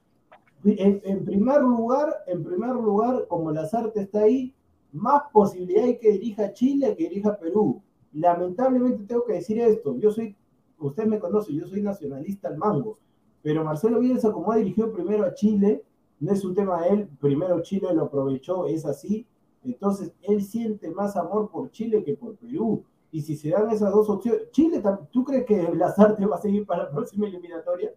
En, 0.63 1.01
en 1.03 1.25
primer 1.25 1.63
lugar, 1.63 2.13
en 2.27 2.43
primer 2.43 2.75
lugar, 2.75 3.25
como 3.27 3.51
Lazarte 3.51 4.01
está 4.01 4.19
ahí, 4.19 4.53
más 4.91 5.23
posibilidad 5.33 5.85
hay 5.85 5.97
que 5.97 6.11
dirija 6.11 6.53
Chile 6.53 6.95
que 6.95 7.09
dirija 7.09 7.39
Perú. 7.39 7.81
Lamentablemente 8.13 9.03
tengo 9.05 9.25
que 9.25 9.33
decir 9.33 9.59
esto, 9.59 9.97
yo 9.97 10.11
soy, 10.11 10.35
usted 10.79 11.05
me 11.05 11.19
conoce, 11.19 11.53
yo 11.53 11.67
soy 11.67 11.81
nacionalista 11.81 12.47
al 12.47 12.57
mango, 12.57 12.97
pero 13.41 13.63
Marcelo 13.63 13.99
Bielsa, 13.99 14.31
como 14.31 14.51
ha 14.51 14.57
dirigido 14.57 14.91
primero 14.91 15.25
a 15.25 15.33
Chile, 15.33 15.83
no 16.19 16.31
es 16.31 16.43
un 16.45 16.53
tema 16.53 16.81
de 16.83 16.89
él, 16.89 17.09
primero 17.19 17.61
Chile 17.61 17.93
lo 17.93 18.03
aprovechó, 18.03 18.67
es 18.67 18.85
así, 18.85 19.25
entonces 19.63 20.13
él 20.21 20.41
siente 20.43 20.89
más 20.91 21.15
amor 21.15 21.49
por 21.49 21.71
Chile 21.71 22.03
que 22.03 22.15
por 22.15 22.35
Perú. 22.35 22.83
Y 23.11 23.21
si 23.21 23.35
se 23.35 23.49
dan 23.49 23.69
esas 23.69 23.91
dos 23.93 24.09
opciones, 24.09 24.49
Chile, 24.51 24.81
¿tú 25.11 25.23
crees 25.23 25.45
que 25.45 25.61
Lazarte 25.75 26.25
va 26.25 26.37
a 26.37 26.41
seguir 26.41 26.65
para 26.65 26.83
la 26.85 26.89
próxima 26.91 27.27
eliminatoria? 27.27 27.93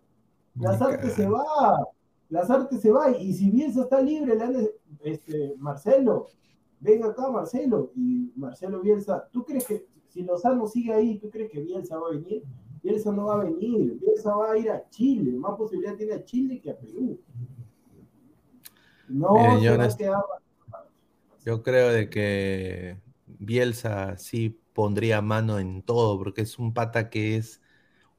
Lazarte 0.56 1.10
se 1.10 1.26
va, 1.28 1.86
Lazarte 2.28 2.78
se 2.78 2.90
va, 2.90 3.10
y 3.10 3.32
si 3.32 3.50
Bielsa 3.50 3.82
está 3.82 4.00
libre, 4.00 4.36
le 4.36 4.42
han 4.44 4.52
de- 4.52 4.74
este, 5.02 5.54
Marcelo, 5.58 6.26
ven 6.80 7.04
acá 7.04 7.30
Marcelo, 7.30 7.92
y 7.94 8.30
Marcelo 8.36 8.80
Bielsa, 8.80 9.26
¿tú 9.32 9.44
crees 9.44 9.66
que 9.66 9.86
si 10.08 10.22
Lozano 10.22 10.66
sigue 10.66 10.92
ahí, 10.92 11.18
¿tú 11.18 11.30
crees 11.30 11.50
que 11.50 11.60
Bielsa 11.60 11.98
va 11.98 12.08
a 12.08 12.10
venir? 12.10 12.42
Bielsa 12.86 13.10
no 13.10 13.24
va 13.26 13.34
a 13.34 13.44
venir, 13.44 13.98
Bielsa 14.00 14.34
va 14.36 14.52
a 14.52 14.58
ir 14.58 14.70
a 14.70 14.88
Chile, 14.90 15.32
más 15.32 15.56
posibilidad 15.56 15.96
tiene 15.96 16.14
a 16.14 16.24
Chile 16.24 16.60
que 16.62 16.70
a 16.70 16.78
Perú. 16.78 17.18
No 19.08 19.28
Miren, 19.34 19.60
yo 19.60 19.76
no- 19.78 19.96
quedar 19.96 20.22
Yo 21.44 21.62
creo 21.62 21.90
de 21.90 22.10
que 22.10 23.00
Bielsa 23.26 24.16
sí 24.18 24.60
pondría 24.72 25.22
mano 25.22 25.58
en 25.58 25.82
todo, 25.82 26.18
porque 26.18 26.42
es 26.42 26.58
un 26.58 26.74
pata 26.74 27.08
que 27.10 27.36
es 27.36 27.60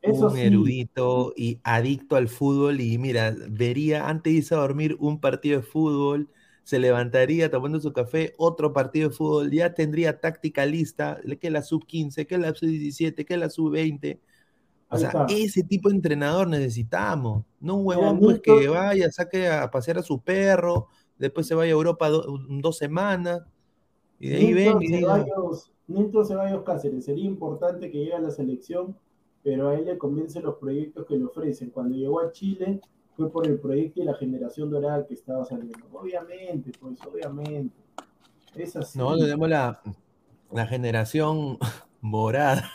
Eso 0.02 0.30
un 0.30 0.38
sí. 0.38 0.40
erudito 0.40 1.34
y 1.36 1.60
adicto 1.64 2.16
al 2.16 2.30
fútbol. 2.30 2.82
Y 2.82 2.98
mira, 2.98 3.36
vería 3.50 4.08
antes 4.10 4.34
de 4.34 4.38
irse 4.40 4.56
a 4.56 4.60
dormir 4.60 4.96
un 5.00 5.20
partido 5.20 5.58
de 5.62 5.64
fútbol, 5.68 6.30
se 6.64 6.80
levantaría 6.80 7.50
tomando 7.52 7.80
su 7.80 7.94
café, 7.94 8.34
otro 8.38 8.74
partido 8.74 9.10
de 9.10 9.16
fútbol, 9.16 9.52
ya 9.52 9.74
tendría 9.74 10.20
táctica 10.20 10.66
lista, 10.66 11.20
que 11.42 11.50
la 11.50 11.62
sub 11.64 11.86
15, 11.86 12.28
que 12.28 12.38
la 12.38 12.54
sub 12.56 12.70
17, 12.70 13.26
que 13.26 13.38
la 13.38 13.50
sub 13.50 13.72
20. 13.72 14.22
O 14.90 14.98
sea, 14.98 15.26
ese 15.30 15.64
tipo 15.64 15.90
de 15.90 15.96
entrenador 15.96 16.48
necesitamos, 16.48 17.44
no 17.60 17.76
un 17.76 17.86
huevón 17.88 18.20
pues 18.20 18.40
que 18.42 18.68
vaya, 18.70 19.12
saque 19.12 19.50
a 19.50 19.70
pasear 19.70 19.98
a 19.98 20.04
su 20.04 20.20
perro, 20.22 20.88
después 21.18 21.46
se 21.46 21.56
vaya 21.56 21.72
a 21.72 21.74
Europa 21.74 22.10
do- 22.10 22.40
dos 22.48 22.78
semanas 22.78 23.42
y 24.20 24.30
de 24.30 24.36
ahí 24.38 24.54
Nilton 24.54 24.80
ven 24.80 24.82
y 24.84 24.88
Ceballos, 25.00 25.72
Nilton 25.88 26.26
Ceballos 26.26 26.64
Cáceres, 26.64 27.06
sería 27.06 27.26
importante 27.26 27.92
que 27.92 27.98
llegue 27.98 28.14
a 28.14 28.20
la 28.20 28.32
selección, 28.32 28.98
pero 29.44 29.70
a 29.70 29.76
él 29.76 29.86
le 29.86 29.98
convencen 29.98 30.44
los 30.44 30.56
proyectos 30.56 31.06
que 31.06 31.18
le 31.18 31.26
ofrecen. 31.26 31.70
Cuando 31.70 31.96
llegó 31.96 32.20
a 32.22 32.32
Chile 32.32 32.80
fue 33.16 33.32
por 33.32 33.46
el 33.48 33.60
proyecto 33.60 34.02
y 34.02 34.06
la 34.06 34.14
generación 34.16 34.70
dorada 34.70 35.06
que 35.06 35.14
estaba 35.16 35.44
saliendo. 35.46 35.86
Obviamente, 35.92 36.72
pues 36.80 36.98
obviamente. 37.06 37.76
Es 38.56 38.76
así. 38.76 38.98
no, 38.98 39.18
tenemos 39.18 39.50
la, 39.50 39.82
la 40.52 40.66
generación 40.66 41.58
morada, 42.02 42.70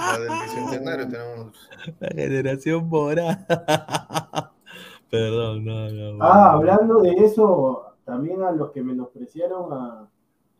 La 0.00 0.18
del 0.18 0.28
bicentenario 0.42 1.08
tenemos. 1.08 1.70
la 2.00 2.08
generación 2.08 2.88
morada. 2.88 3.46
Perdón, 5.10 5.64
no, 5.64 5.88
no. 5.90 6.22
Ah, 6.24 6.56
bueno. 6.56 6.72
hablando 6.72 7.00
de 7.00 7.10
eso, 7.24 7.82
también 8.04 8.42
a 8.42 8.52
los 8.52 8.70
que 8.70 8.82
menospreciaron 8.82 9.72
a, 9.72 10.08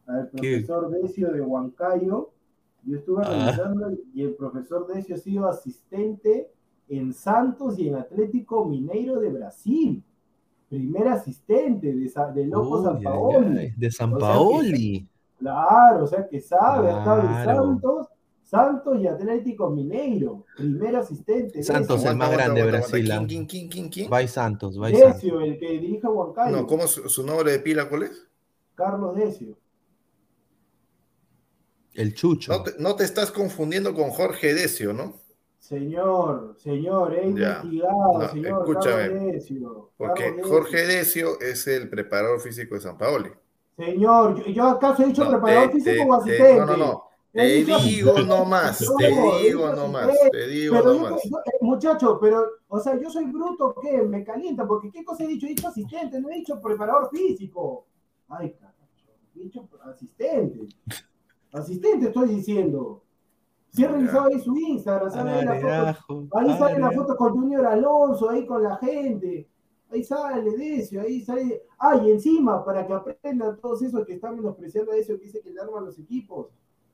al 0.06 0.30
¿Qué? 0.30 0.58
profesor 0.62 0.90
Decio 0.90 1.32
de 1.32 1.40
Huancayo, 1.40 2.30
yo 2.84 2.96
estuve 2.98 3.22
Ah. 3.24 3.30
revisando 3.52 3.90
y 4.12 4.22
el 4.22 4.34
profesor 4.34 4.86
Decio 4.88 5.14
ha 5.14 5.18
sido 5.18 5.48
asistente 5.48 6.50
en 6.88 7.12
Santos 7.12 7.78
y 7.78 7.88
en 7.88 7.94
Atlético 7.96 8.64
Mineiro 8.64 9.20
de 9.20 9.30
Brasil. 9.30 10.02
primer 10.68 11.08
asistente 11.08 11.92
de, 11.92 12.08
Sa- 12.08 12.30
de 12.30 12.46
Loco 12.46 12.80
San 12.84 13.02
Paoli. 13.02 13.72
de 13.76 13.90
San 13.90 14.12
O 14.14 14.18
sea 14.20 14.28
que- 14.28 14.34
Paoli. 14.34 15.08
Claro, 15.38 16.04
o 16.04 16.06
sea 16.06 16.28
que 16.28 16.38
sabe, 16.40 16.90
ha 16.90 16.98
estado 16.98 17.20
en. 17.22 17.44
Santos, 17.44 18.08
Santos 18.50 18.98
y 19.00 19.06
Atlético 19.06 19.70
Mineiro, 19.70 20.44
primer 20.56 20.96
asistente. 20.96 21.62
Santos, 21.62 21.98
Decio, 21.98 22.10
el 22.10 22.16
más 22.16 22.32
grande 22.32 22.62
de 22.62 22.66
Brasil, 22.66 23.12
ah. 23.12 23.24
¿Quién, 23.28 23.46
quién, 23.46 23.68
quién, 23.68 23.88
quién? 23.88 24.10
Vai 24.10 24.26
Santos, 24.26 24.76
vai 24.76 24.92
Santos. 24.92 25.14
Decio, 25.22 25.40
el 25.40 25.56
que 25.58 25.68
dirige 25.70 26.06
a 26.06 26.10
Huancayo, 26.10 26.56
No, 26.56 26.66
¿cómo 26.66 26.82
es 26.84 26.90
su, 26.90 27.08
su 27.08 27.24
nombre 27.24 27.52
de 27.52 27.60
pila 27.60 27.88
cuál 27.88 28.02
es? 28.04 28.26
Carlos 28.74 29.14
Decio. 29.14 29.56
El 31.94 32.14
Chucho. 32.14 32.52
No 32.52 32.62
te, 32.62 32.72
no 32.78 32.96
te 32.96 33.04
estás 33.04 33.30
confundiendo 33.30 33.94
con 33.94 34.10
Jorge 34.10 34.54
Decio, 34.54 34.92
¿no? 34.92 35.14
Señor, 35.58 36.56
señor, 36.58 37.14
he 37.14 37.26
investigado, 37.28 38.18
No, 38.18 38.28
señor 38.30 38.46
escúchame, 38.68 39.02
Carlos 39.08 39.22
Decio. 39.32 39.90
Porque 39.96 40.22
Carlos 40.24 40.36
Decio. 40.38 40.52
Jorge 40.52 40.86
Decio 40.86 41.40
es 41.40 41.66
el 41.68 41.88
preparador 41.88 42.40
físico 42.40 42.74
de 42.74 42.80
San 42.80 42.98
Paoli. 42.98 43.30
Señor, 43.76 44.42
yo, 44.44 44.46
yo 44.52 44.64
acaso 44.68 45.02
he 45.04 45.06
dicho 45.06 45.24
No, 45.24 45.30
preparador 45.30 45.70
te- 45.70 45.74
físico 45.74 45.92
te- 45.94 46.10
o 46.10 46.24
te- 46.24 46.30
asistente. 46.32 46.58
no, 46.60 46.66
no, 46.66 46.76
no. 46.76 47.09
Te 47.32 47.64
digo 47.64 48.12
nomás, 48.26 48.80
No, 48.82 48.96
te 48.96 49.08
digo 49.44 49.68
nomás, 49.72 50.08
asistente. 50.08 50.30
te 50.38 50.46
digo 50.48 50.74
Pero 50.74 50.94
nomás. 50.94 51.22
digo, 51.22 51.38
yo- 51.38 51.52
eh, 51.52 51.58
muchacho, 51.60 52.18
pero, 52.20 52.44
o 52.68 52.80
sea, 52.80 53.00
yo 53.00 53.08
soy 53.08 53.26
bruto, 53.26 53.74
¿qué? 53.80 54.02
Me 54.02 54.24
calienta, 54.24 54.66
porque 54.66 54.90
¿qué 54.90 55.04
cosa 55.04 55.22
he 55.24 55.28
dicho? 55.28 55.46
He 55.46 55.50
dicho 55.50 55.68
asistente, 55.68 56.20
no 56.20 56.28
he 56.28 56.34
dicho 56.36 56.60
preparador 56.60 57.08
físico. 57.10 57.86
Ay, 58.28 58.52
carajo, 58.54 58.78
he 59.36 59.38
dicho 59.44 59.68
asistente. 59.84 60.68
Asistente 61.52 62.06
estoy 62.08 62.28
diciendo. 62.30 63.02
Si 63.72 63.84
he 63.84 63.88
revisado 63.88 64.26
ahí 64.26 64.40
su 64.40 64.56
Instagram, 64.56 65.12
sale 65.12 65.30
ahí 65.30 65.44
la 65.62 65.94
foto, 65.94 66.28
ahí 66.36 66.58
sale 66.58 66.78
la 66.80 66.90
foto 66.90 67.16
con 67.16 67.32
Junior 67.32 67.66
Alonso, 67.66 68.28
ahí 68.30 68.44
con 68.44 68.62
la 68.64 68.76
gente. 68.78 69.48
Ahí 69.92 70.02
sale 70.04 70.56
Decio, 70.56 71.00
ahí 71.02 71.20
sale. 71.24 71.62
Ah, 71.78 71.96
y 72.04 72.10
encima, 72.10 72.64
para 72.64 72.84
que 72.86 72.92
aprendan 72.92 73.60
todos 73.60 73.82
esos 73.82 74.04
que 74.04 74.14
están 74.14 74.36
menospreciando 74.36 74.90
a 74.90 74.96
Decio, 74.96 75.16
que 75.18 75.24
dice 75.26 75.40
que 75.40 75.50
le 75.50 75.60
arman 75.60 75.84
los 75.84 75.98
equipos. 75.98 76.48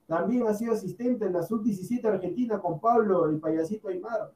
También 0.06 0.46
ha 0.46 0.54
sido 0.54 0.72
asistente 0.72 1.24
en 1.26 1.32
la 1.32 1.42
sub-17 1.42 2.04
Argentina 2.04 2.60
con 2.60 2.80
Pablo, 2.80 3.28
el 3.28 3.38
payasito 3.38 3.88
Aymar. 3.88 4.30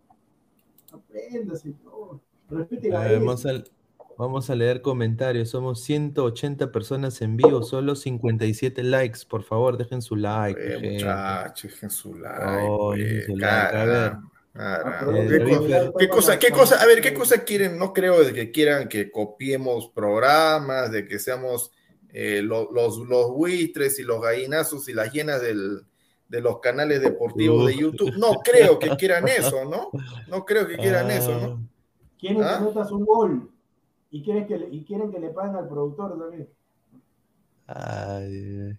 Aprenda, 0.92 1.54
señor. 1.56 2.20
Respeten 2.48 2.94
a 2.94 3.00
ver, 3.00 3.18
vamos, 3.20 3.46
a, 3.46 3.62
vamos 4.18 4.50
a 4.50 4.54
leer 4.56 4.82
comentarios. 4.82 5.50
Somos 5.50 5.80
180 5.84 6.72
personas 6.72 7.22
en 7.22 7.36
vivo, 7.36 7.62
solo 7.62 7.94
57 7.94 8.82
likes. 8.82 9.20
Por 9.28 9.44
favor, 9.44 9.76
dejen 9.76 10.02
su 10.02 10.16
like. 10.16 10.60
Eh, 10.60 10.92
muchachos, 10.94 11.70
dejen 11.70 11.90
su 11.90 12.14
like. 12.14 12.66
Oh, 12.68 12.92
dejen 12.92 13.26
su 13.26 13.36
like. 13.36 13.76
A 13.76 13.84
ver. 13.84 13.86
caramba, 13.86 14.30
caramba. 14.52 15.12
¿Qué, 15.28 15.38
David 15.38 15.56
co- 15.56 15.64
Fer- 15.68 15.92
qué 16.00 16.08
cosa, 16.08 16.38
qué 16.40 16.50
cosa, 16.50 16.82
a 16.82 16.86
ver, 16.86 17.00
qué 17.00 17.14
cosa 17.14 17.44
quieren? 17.44 17.78
No 17.78 17.92
creo 17.92 18.24
de 18.24 18.32
que 18.32 18.50
quieran 18.50 18.88
que 18.88 19.12
copiemos 19.12 19.88
programas, 19.88 20.90
de 20.90 21.06
que 21.06 21.20
seamos 21.20 21.70
eh, 22.12 22.42
lo- 22.42 22.70
los, 22.72 22.98
los 22.98 23.30
buitres 23.30 23.98
y 23.98 24.02
los 24.02 24.20
gallinazos 24.20 24.88
y 24.88 24.92
las 24.94 25.12
llenas 25.12 25.40
del, 25.42 25.82
de 26.28 26.40
los 26.40 26.60
canales 26.60 27.00
deportivos 27.00 27.66
de. 27.66 27.76
YouTube. 27.76 28.16
No 28.16 28.32
creo 28.44 28.78
que 28.78 28.90
quieran 28.96 29.26
eso, 29.28 29.64
¿no? 29.64 29.90
No 30.28 30.44
creo 30.44 30.66
que 30.66 30.76
quieran 30.76 31.10
eso, 31.10 31.38
¿no? 31.38 31.62
Quieren 32.18 32.42
¿Ah? 32.44 32.58
que 32.58 32.64
metas 32.66 32.90
un 32.92 33.04
gol. 33.04 33.50
Y 34.10 34.22
quieren 34.24 34.46
que 34.46 34.58
le, 34.58 34.68
y 34.68 34.84
quieren 34.84 35.10
que 35.12 35.20
le 35.20 35.30
paguen 35.30 35.54
al 35.56 35.68
productor 35.68 36.18
también. 36.18 36.48
Ah, 37.68 38.16
ay, 38.18 38.76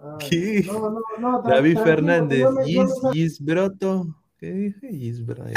Ay, 0.00 0.28
¿Qué? 0.28 0.62
No, 0.66 0.90
no, 0.90 1.00
no, 1.18 1.42
David 1.42 1.78
Fernández, 1.78 2.46
Gis 3.12 3.40
Broto. 3.44 4.06
¿Qué 4.38 4.52
dije? 4.52 4.88
Gis 4.90 5.24
Broto. 5.26 5.50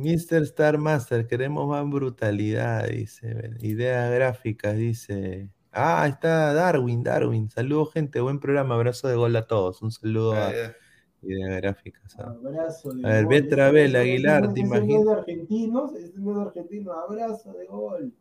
Mr. 0.00 0.42
Star 0.42 0.78
Master, 0.78 1.26
queremos 1.26 1.68
más 1.68 1.88
brutalidad, 1.88 2.88
dice. 2.88 3.50
Idea 3.60 4.08
gráficas, 4.10 4.76
dice. 4.76 5.50
Ah, 5.72 6.06
está 6.08 6.52
Darwin, 6.54 7.02
Darwin. 7.04 7.50
Saludos, 7.50 7.92
gente. 7.92 8.20
Buen 8.20 8.40
programa. 8.40 8.74
Abrazo 8.74 9.08
de 9.08 9.14
gol 9.16 9.36
a 9.36 9.46
todos. 9.46 9.82
Un 9.82 9.90
saludo 9.92 10.32
Ah, 10.34 10.48
a 10.48 10.52
ya. 10.52 10.76
Idea 11.22 11.56
Gráficas. 11.56 12.16
ah. 12.18 12.30
Abrazo 12.30 12.92
de 12.94 13.06
A 13.06 13.12
ver, 13.12 13.24
gol. 13.24 13.34
Betravel, 13.34 13.86
Ese- 13.86 13.88
ese- 13.90 13.98
Aguilar, 14.10 14.40
¿te 14.42 14.46
no 14.48 14.52
es 14.54 14.58
imaginas? 14.60 15.04
de 15.04 15.12
argentinos, 15.12 15.94
es 15.94 16.14
de 16.14 16.40
argentinos. 16.40 16.96
Abrazo 17.08 17.52
de 17.52 17.66
gol. 17.66 18.12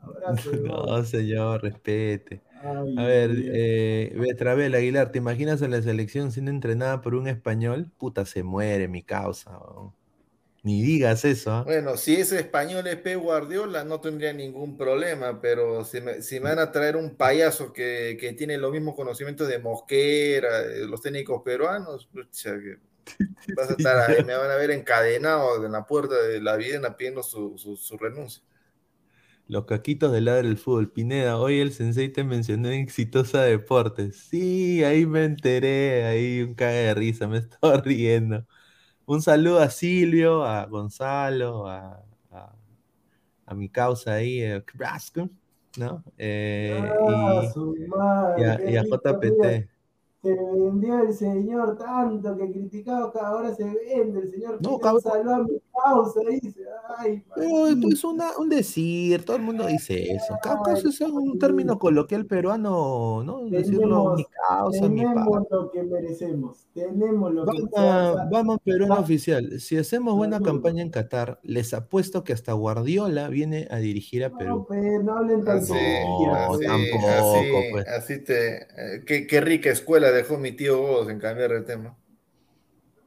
Abrazo 0.00 0.50
de 0.50 0.58
gol. 0.68 0.86
No, 0.86 1.04
señor, 1.04 1.62
respete. 1.62 2.42
Ay, 2.62 2.94
A 2.98 3.02
ver, 3.04 3.30
eh, 3.34 4.14
Betravel, 4.18 4.74
Aguilar, 4.74 5.10
¿te 5.10 5.18
imaginas 5.18 5.62
a 5.62 5.68
la 5.68 5.80
selección 5.82 6.30
siendo 6.32 6.50
entrenada 6.50 7.00
por 7.00 7.14
un 7.14 7.28
español? 7.28 7.90
Puta, 7.98 8.24
se 8.26 8.42
muere 8.42 8.88
mi 8.88 9.02
causa. 9.02 9.56
weón. 9.58 9.92
Ni 10.68 10.82
digas 10.82 11.24
eso. 11.24 11.56
Bueno, 11.64 11.96
si 11.98 12.16
ese 12.16 12.38
español 12.40 12.86
es 12.86 12.96
Pep 12.96 13.20
Guardiola, 13.20 13.84
no 13.84 14.00
tendría 14.00 14.32
ningún 14.32 14.76
problema, 14.78 15.38
pero 15.40 15.84
si 15.84 16.00
me, 16.00 16.22
si 16.22 16.36
me 16.40 16.48
van 16.50 16.58
a 16.60 16.72
traer 16.72 16.96
un 16.96 17.16
payaso 17.16 17.72
que, 17.72 18.16
que 18.18 18.32
tiene 18.32 18.56
los 18.56 18.72
mismos 18.72 18.94
conocimientos 18.94 19.48
de 19.48 19.58
Mosquera, 19.58 20.48
los 20.86 21.02
técnicos 21.02 21.42
peruanos, 21.44 22.06
pucha, 22.06 22.52
que 22.58 22.78
vas 23.56 23.70
a 23.70 23.74
estar 23.74 23.98
ahí, 23.98 24.24
me 24.24 24.36
van 24.36 24.50
a 24.50 24.56
ver 24.56 24.70
encadenado 24.72 25.64
en 25.66 25.72
la 25.72 25.86
puerta 25.86 26.16
de 26.22 26.40
la 26.42 26.56
Videna 26.56 26.96
pidiendo 26.96 27.22
su, 27.22 27.58
su, 27.58 27.76
su 27.76 27.98
renuncia. 27.98 28.42
Los 29.46 29.64
caquitos 29.64 30.12
del 30.12 30.26
lado 30.26 30.38
del 30.42 30.58
fútbol. 30.58 30.92
Pineda, 30.92 31.38
hoy 31.38 31.60
el 31.60 31.72
sensei 31.72 32.10
te 32.12 32.22
mencionó 32.24 32.68
en 32.70 32.80
Exitosa 32.82 33.42
Deportes. 33.42 34.16
Sí, 34.30 34.84
ahí 34.84 35.06
me 35.06 35.24
enteré, 35.24 36.04
ahí 36.04 36.42
un 36.42 36.54
caga 36.54 36.72
de 36.72 36.94
risa, 36.94 37.26
me 37.28 37.38
estaba 37.38 37.80
riendo. 37.80 38.46
Un 39.08 39.22
saludo 39.22 39.60
a 39.60 39.70
Silvio, 39.70 40.44
a 40.44 40.66
Gonzalo, 40.66 41.66
a, 41.66 42.04
a, 42.30 42.52
a 43.46 43.54
mi 43.54 43.70
causa 43.70 44.12
ahí, 44.12 44.42
eh, 44.42 44.62
Carrasco, 44.66 45.30
¿no? 45.78 46.04
Eh, 46.18 46.78
Ah, 46.78 47.40
y, 47.42 47.48
su 47.50 47.74
madre, 47.88 48.70
y 48.70 48.76
a, 48.76 48.82
y 48.82 48.90
JPT. 48.90 49.70
Se 50.20 50.34
vendió 50.34 50.98
el 50.98 51.12
señor 51.14 51.78
tanto 51.78 52.36
que 52.36 52.50
criticado 52.50 53.12
que 53.12 53.20
ahora 53.20 53.54
se 53.54 53.62
vende 53.64 54.18
el 54.20 54.30
señor. 54.30 54.58
No, 54.60 54.76
cabrón. 54.78 55.00
salvó 55.02 55.30
a 55.30 55.38
mi 55.44 55.60
causa, 55.84 56.20
dice. 56.28 56.60
Ay, 56.98 57.22
Pero 57.36 57.66
esto 57.68 57.86
es 57.88 58.02
una- 58.02 58.36
un 58.36 58.48
decir, 58.48 59.24
todo 59.24 59.36
el 59.36 59.42
mundo 59.42 59.64
dice 59.68 60.10
eso. 60.12 60.36
Causa 60.42 60.88
es 60.88 61.00
un 61.02 61.38
término 61.38 61.78
coloquial 61.78 62.26
peruano, 62.26 63.22
¿no? 63.22 63.44
Decirlo, 63.48 63.80
Tenemos- 63.80 64.16
mi 64.16 64.26
causa, 64.48 64.88
mi 64.88 65.00
Tenemos 65.02 65.38
pa. 65.48 65.56
lo 65.56 65.70
que 65.70 65.82
merecemos. 65.84 66.66
Tenemos 66.74 67.32
lo 67.32 67.44
que 67.44 67.52
Vamos, 67.52 67.70
sea, 67.72 68.08
a- 68.10 68.28
vamos 68.28 68.58
Perú 68.64 68.86
sa- 68.88 68.98
oficial. 68.98 69.60
Si 69.60 69.76
hacemos 69.76 70.16
buena 70.16 70.40
campaña 70.40 70.82
en 70.82 70.90
Qatar, 70.90 71.38
les 71.44 71.72
apuesto 71.74 72.24
que 72.24 72.32
hasta 72.32 72.52
Guardiola 72.54 73.28
viene 73.28 73.68
a 73.70 73.76
dirigir 73.78 74.24
a 74.24 74.30
No, 74.30 74.38
Perú. 74.38 74.64
pues, 74.66 75.04
no 75.04 75.16
hablen 75.16 75.48
Así. 75.48 75.72
No, 75.72 76.34
así, 76.34 76.64
tampoco, 76.66 77.08
así, 77.08 77.46
pues. 77.70 77.86
así 77.88 78.24
te. 78.24 78.56
eh, 78.62 79.04
qué, 79.06 79.26
qué 79.28 79.40
rica 79.40 79.70
escuela 79.70 80.07
dejó 80.12 80.38
mi 80.38 80.52
tío 80.52 80.78
vos 80.80 81.08
en 81.08 81.18
cambiar 81.20 81.50
de 81.52 81.62
tema. 81.62 81.96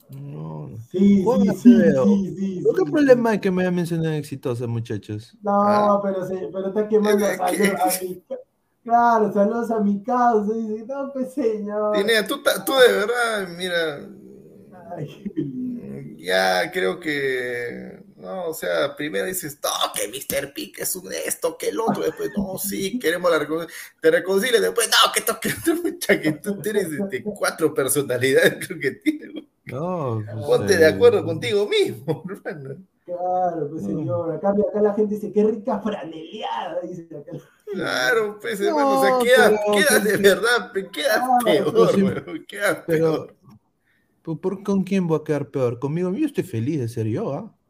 No. 0.10 0.70
Sí, 0.92 1.26
sí, 1.26 1.54
sí, 1.56 1.96
sí, 1.96 2.36
sí, 2.36 2.62
¿Pero 2.64 2.74
¿Qué 2.76 2.84
sí, 2.86 2.92
problema 2.92 3.30
sí. 3.30 3.36
hay 3.36 3.40
que 3.40 3.52
me 3.52 3.62
haya 3.62 3.72
mencionado 3.72 4.14
exitosa, 4.16 4.68
muchachos? 4.68 5.38
No, 5.42 5.52
Ah. 5.54 6.00
pero, 6.04 6.26
se, 6.28 6.36
pero 6.52 6.68
está 6.68 6.88
quemando 6.88 7.26
saludos 7.26 7.80
a 7.80 8.04
mi 8.04 8.24
Claro, 8.84 9.32
saludos 9.32 9.72
a 9.72 9.80
mi 9.80 10.04
causa. 10.04 10.54
Dice, 10.54 10.86
no, 10.88 11.12
pues 11.14 11.34
señor. 11.34 11.96
Tú, 12.28 12.42
tú 12.66 12.74
de 12.74 12.94
verdad, 12.94 13.48
mira, 13.58 14.00
Ay, 14.98 15.08
qué 15.08 15.42
lindo. 15.42 16.18
ya 16.24 16.72
creo 16.72 17.00
que, 17.00 18.01
no, 18.22 18.46
o 18.46 18.54
sea, 18.54 18.96
primero 18.96 19.26
dices, 19.26 19.60
no, 19.64 19.70
que 19.94 20.08
Mr. 20.08 20.54
Pick 20.54 20.80
es 20.80 20.96
un 20.96 21.12
esto, 21.12 21.58
que 21.58 21.70
el 21.70 21.80
otro, 21.80 22.04
después, 22.04 22.30
no, 22.38 22.58
sí, 22.58 22.98
queremos 23.02 23.30
la 23.32 23.40
reconciliación, 23.40 23.82
te 24.02 24.12
reconcilias, 24.12 24.62
después, 24.62 24.90
no, 24.90 25.12
que 25.12 25.20
esto, 25.20 25.40
que 26.08 26.22
que 26.22 26.32
tú 26.34 26.62
tienes 26.62 26.88
este, 26.92 27.24
cuatro 27.24 27.74
personalidades, 27.74 28.66
creo 28.68 28.80
que 28.80 28.92
tienes, 28.92 29.32
güey. 29.34 29.48
No, 29.66 30.24
pues, 30.26 30.46
ponte 30.46 30.74
eh, 30.74 30.78
de 30.78 30.86
acuerdo 30.88 31.24
contigo 31.24 31.68
mismo, 31.68 32.24
hermano. 32.30 32.76
Claro, 33.06 33.68
pues 33.70 33.82
No. 33.84 33.88
señor. 33.90 34.36
Acá, 34.36 34.50
acá 34.52 34.82
la 34.82 34.94
gente 34.94 35.16
dice, 35.16 35.32
qué 35.34 35.44
rica 35.44 35.80
franeleada. 35.82 36.80
Dice 36.82 37.08
acá. 37.18 37.32
Claro, 37.72 38.38
pues, 38.40 38.60
No, 38.60 38.68
hermano, 38.68 39.00
o 39.00 39.04
sea, 39.04 39.20
queda, 39.24 39.50
pero- 39.66 39.78
queda 39.78 40.00
de 40.00 40.18
verdad, 40.18 40.72
pe- 40.72 40.90
queda 40.90 41.16
Ah, 41.26 41.38
peor, 41.44 41.72
pero 41.74 41.88
sí, 41.90 42.02
güey, 42.02 42.46
queda 42.46 42.84
Pero, 42.86 43.12
peor. 43.14 43.36
¿por, 44.24 44.40
por- 44.40 44.64
con 44.64 44.84
quién 44.84 45.08
voy 45.08 45.20
a 45.20 45.24
quedar 45.24 45.48
peor? 45.50 45.80
Conmigo, 45.80 46.12
yo 46.14 46.26
estoy 46.26 46.44
feliz 46.44 46.80
de 46.80 46.88
ser 46.90 47.08
yo, 47.08 47.34
¿ah? 47.34 47.42
No, 47.42 47.50
pues, 47.50 47.61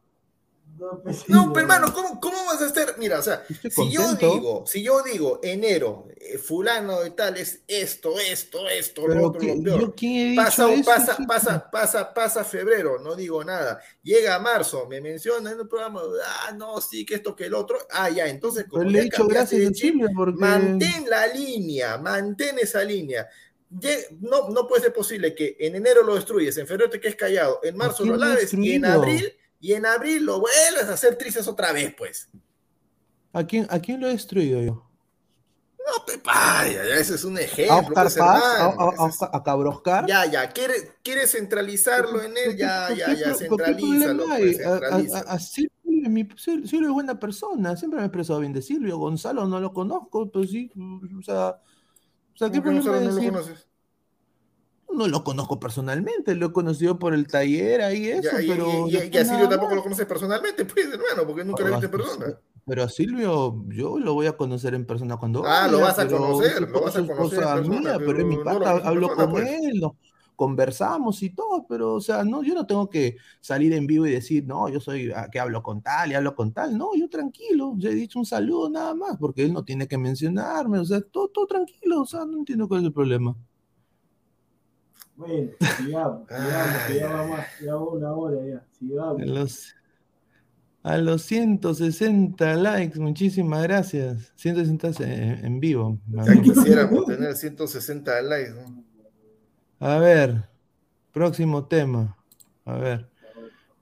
No, 0.82 1.14
señor. 1.14 1.54
pero 1.54 1.60
hermano, 1.60 1.94
¿cómo, 1.94 2.20
¿cómo 2.20 2.44
vas 2.46 2.60
a 2.62 2.66
estar? 2.66 2.96
Mira, 2.98 3.20
o 3.20 3.22
sea, 3.22 3.44
Estoy 3.64 3.70
si 3.72 3.92
yo 3.92 4.14
digo, 4.16 4.64
si 4.66 4.82
yo 4.82 5.04
digo 5.04 5.40
enero, 5.44 6.08
eh, 6.18 6.40
fulano 6.40 7.02
de 7.02 7.12
tal 7.12 7.38
es 7.38 7.62
esto, 7.68 8.20
esto, 8.20 8.68
esto, 8.68 9.08
lo 9.08 9.28
otro, 9.28 9.40
¿qué- 9.40 9.56
lo 9.56 9.64
peor. 9.64 9.82
yo 9.82 9.96
quién 9.96 10.14
he 10.14 10.30
dicho 10.32 10.42
Pasa, 10.44 10.74
eso, 10.74 10.84
pasa, 10.86 11.16
chico? 11.18 11.28
pasa, 11.28 11.70
pasa, 11.72 12.14
pasa 12.16 12.44
febrero, 12.44 13.00
no 13.00 13.16
digo 13.16 13.44
nada. 13.44 13.80
Llega 14.02 14.40
marzo, 14.40 14.88
me 14.88 15.00
menciona 15.02 15.52
en 15.52 15.60
el 15.60 15.68
programa, 15.68 16.02
ah, 16.26 16.52
no, 16.58 16.82
sí, 16.82 17.06
que 17.06 17.16
esto, 17.16 17.36
que 17.36 17.46
el 17.46 17.54
otro. 17.54 17.78
Ah, 17.92 18.10
ya, 18.10 18.28
entonces, 18.28 18.66
como 18.68 18.84
le 18.84 19.00
he 19.00 19.04
dicho 19.04 19.28
gracias 19.28 19.62
de 19.62 19.74
Silvia 19.76 20.08
porque... 20.16 20.40
mantén 20.40 21.08
la 21.08 21.28
línea, 21.28 21.98
mantén 22.00 22.58
esa 22.58 22.84
línea. 22.84 23.28
No, 24.20 24.50
no 24.50 24.68
puede 24.68 24.82
ser 24.84 24.94
posible 24.94 25.34
que 25.34 25.56
en 25.60 25.76
enero 25.76 26.04
lo 26.04 26.16
destruyes, 26.16 26.58
en 26.58 26.68
febrero 26.68 26.90
te 26.90 27.00
quedes 27.00 27.16
callado, 27.16 27.60
en 27.64 27.78
marzo 27.78 28.04
lo 28.04 28.18
laves 28.18 28.54
y 28.54 28.74
en 28.74 28.84
abril, 28.86 29.34
y 29.62 29.74
en 29.74 29.86
abril 29.86 30.26
lo 30.26 30.40
vuelves 30.42 30.90
a 30.90 30.94
hacer 30.94 31.16
trizas 31.18 31.48
otra 31.48 31.72
vez, 31.72 31.94
pues. 31.98 32.28
¿A 33.32 33.46
quién, 33.46 33.66
¿A 33.70 33.80
quién 33.80 34.02
lo 34.02 34.08
he 34.08 34.12
destruido 34.12 34.62
yo? 34.62 34.88
No 35.88 36.04
te 36.06 36.20
ya 36.24 36.96
ese 36.96 37.16
es 37.16 37.24
un 37.24 37.38
¿A 37.38 37.42
ejemplo. 37.42 37.76
Oscar 37.78 38.04
pues, 38.04 38.16
Paz? 38.16 38.44
¿A, 38.44 38.56
hermano, 38.72 38.82
a- 38.82 39.06
a- 39.06 39.08
ese 39.10 39.16
es- 39.26 39.30
a 39.34 39.44
Cabroscar? 39.44 40.06
Ya, 40.08 40.26
ya, 40.26 40.50
¿quiere, 40.52 40.74
quiere 41.04 41.28
centralizarlo 41.28 42.22
en 42.22 42.38
él? 42.38 42.58
Ya, 42.58 42.88
¿Por 42.88 42.98
ya, 42.98 43.06
qué- 43.08 43.16
ya, 43.18 43.34
centralízalo, 43.34 44.26
pues, 44.26 44.60
hay? 44.60 44.64
A- 44.64 44.68
a- 44.68 44.72
centralízalo. 44.80 45.30
a- 45.30 45.34
a 45.34 45.40
Silvio, 45.40 45.72
mi- 46.10 46.24
Sil- 46.38 46.66
Silvio 46.68 46.88
es 46.90 46.94
buena 46.94 47.20
persona, 47.20 47.76
siempre 47.76 47.98
me 47.98 48.04
he 48.04 48.08
expresado 48.08 48.40
bien 48.40 48.54
de 48.54 48.62
Silvio. 48.62 48.98
Gonzalo 48.98 49.46
no 49.48 49.60
lo 49.60 49.74
conozco, 49.74 50.30
pues 50.32 50.50
sí, 50.52 50.72
o 50.78 51.24
sea, 51.24 51.50
o 51.50 52.38
sea 52.38 52.50
¿qué 52.52 52.60
¿Cómo 52.62 52.80
que 52.80 52.82
problema 52.84 53.10
no, 53.10 53.12
lo 53.16 53.24
conoces? 53.24 53.68
No 54.94 55.08
lo 55.08 55.24
conozco 55.24 55.60
personalmente, 55.60 56.36
lo 56.36 56.48
he 56.48 56.52
conocido 56.54 57.00
por 57.00 57.14
el 57.14 57.28
taller 57.28 57.82
ahí 57.82 58.08
eso, 58.08 58.22
Ya, 58.24 58.42
pero 58.46 58.88
y- 58.88 58.98
y- 59.14 59.18
a 59.18 59.26
Silvio 59.26 59.48
tampoco 59.50 59.76
lo 59.76 59.84
conoces 59.84 60.06
personalmente, 60.06 60.66
pues, 60.66 60.86
hermano, 60.94 61.26
porque 61.26 61.44
nunca 61.46 61.64
lo 61.64 61.70
viste 61.72 61.86
en 61.86 61.92
persona. 61.92 62.38
Pero 62.66 62.84
a 62.84 62.90
Silvio 62.90 63.64
yo 63.70 64.00
lo 64.00 64.14
voy 64.14 64.28
a 64.28 64.38
conocer 64.38 64.74
en 64.76 64.86
persona 64.86 65.18
cuando 65.18 65.44
Ah, 65.46 65.68
lo 65.68 65.80
vas 65.82 65.98
a 66.00 66.08
conocer, 66.08 66.62
lo 66.70 66.82
vas 66.82 66.96
a 66.96 67.02
conocer 67.08 67.40
en 67.42 67.52
persona, 67.52 67.80
mía, 67.80 68.00
pero 68.06 68.20
es 68.20 68.26
mi 68.26 68.38
pero 68.38 68.46
no 68.46 68.60
lo 68.60 68.60
pata, 68.60 68.72
viste 68.74 68.88
en 68.88 68.90
hablo 68.90 69.08
persona, 69.08 69.16
con 69.26 69.32
pues. 69.32 69.50
él, 69.50 69.80
no, 69.82 69.98
conversamos 70.36 71.22
y 71.24 71.32
todo, 71.34 71.66
pero 71.68 71.96
o 71.96 72.02
sea, 72.02 72.24
no, 72.24 72.44
yo 72.44 72.54
no 72.54 72.66
tengo 72.68 72.90
que 72.90 73.18
salir 73.42 73.74
en 73.74 73.88
vivo 73.88 74.06
y 74.08 74.12
decir, 74.12 74.46
no, 74.46 74.70
yo 74.70 74.80
soy 74.80 75.12
ah, 75.16 75.28
que 75.32 75.40
hablo 75.40 75.62
con 75.64 75.82
tal 75.82 76.12
y 76.12 76.14
hablo 76.16 76.36
con 76.36 76.54
tal, 76.54 76.78
no, 76.78 76.92
yo 76.96 77.10
tranquilo, 77.10 77.74
yo 77.78 77.90
he 77.90 77.96
dicho 77.96 78.20
un 78.20 78.26
saludo 78.26 78.70
nada 78.70 78.94
más, 78.96 79.18
porque 79.20 79.44
él 79.44 79.54
no 79.54 79.64
tiene 79.66 79.88
que 79.88 79.98
mencionarme, 79.98 80.80
o 80.80 80.86
sea, 80.86 81.02
todo, 81.02 81.28
todo 81.30 81.48
tranquilo, 81.48 82.02
o 82.02 82.06
sea, 82.06 82.26
no 82.26 82.38
entiendo 82.40 82.68
cuál 82.68 82.82
es 82.82 82.88
el 82.88 82.94
problema. 82.94 83.36
Bueno, 85.22 85.52
sigamos, 85.78 86.28
sigamos, 86.28 86.84
que 86.88 86.96
ya 86.96 87.10
vamos, 87.10 87.40
ya 87.64 87.76
va 87.76 87.90
una 87.90 88.12
hora 88.12 88.38
ya, 88.44 88.66
sigamos. 88.72 89.22
A 89.22 89.26
los, 89.26 89.76
a 90.82 90.98
los 90.98 91.22
160 91.22 92.56
likes, 92.56 93.00
muchísimas 93.00 93.62
gracias. 93.62 94.34
160 94.36 95.04
en, 95.04 95.46
en 95.46 95.60
vivo. 95.60 96.00
Ya 96.08 96.42
quisiéramos 96.42 97.06
tener 97.06 97.36
160 97.36 98.22
likes, 98.24 98.52
¿no? 98.52 98.84
A 99.80 100.00
ver, 100.00 100.50
próximo 101.12 101.68
tema. 101.68 102.18
A 102.66 102.78
ver. 102.78 103.08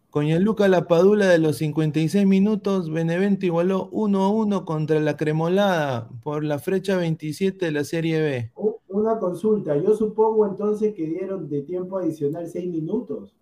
Con 0.09 0.27
Luca 0.43 0.67
Lapadula 0.67 1.27
de 1.27 1.37
los 1.37 1.55
56 1.57 2.27
minutos, 2.27 2.91
Benevento 2.91 3.45
igualó 3.45 3.87
1 3.93 4.23
a 4.23 4.29
1 4.29 4.65
contra 4.65 4.99
la 4.99 5.15
Cremolada 5.15 6.09
por 6.21 6.43
la 6.43 6.59
fecha 6.59 6.97
27 6.97 7.65
de 7.65 7.71
la 7.71 7.85
Serie 7.85 8.19
B. 8.19 8.51
Una 8.89 9.19
consulta, 9.19 9.75
yo 9.77 9.95
supongo 9.95 10.45
entonces 10.47 10.93
que 10.95 11.05
dieron 11.05 11.47
de 11.47 11.61
tiempo 11.61 11.97
adicional 11.99 12.47
seis 12.47 12.69
minutos. 12.69 13.33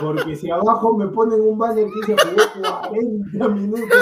Porque 0.00 0.36
si 0.36 0.50
abajo 0.50 0.96
me 0.96 1.08
ponen 1.08 1.40
un 1.40 1.58
banner 1.58 1.86
que 1.86 2.12
dice 2.12 2.16
jugó 2.54 2.80
40 2.88 3.48
minutos, 3.48 3.98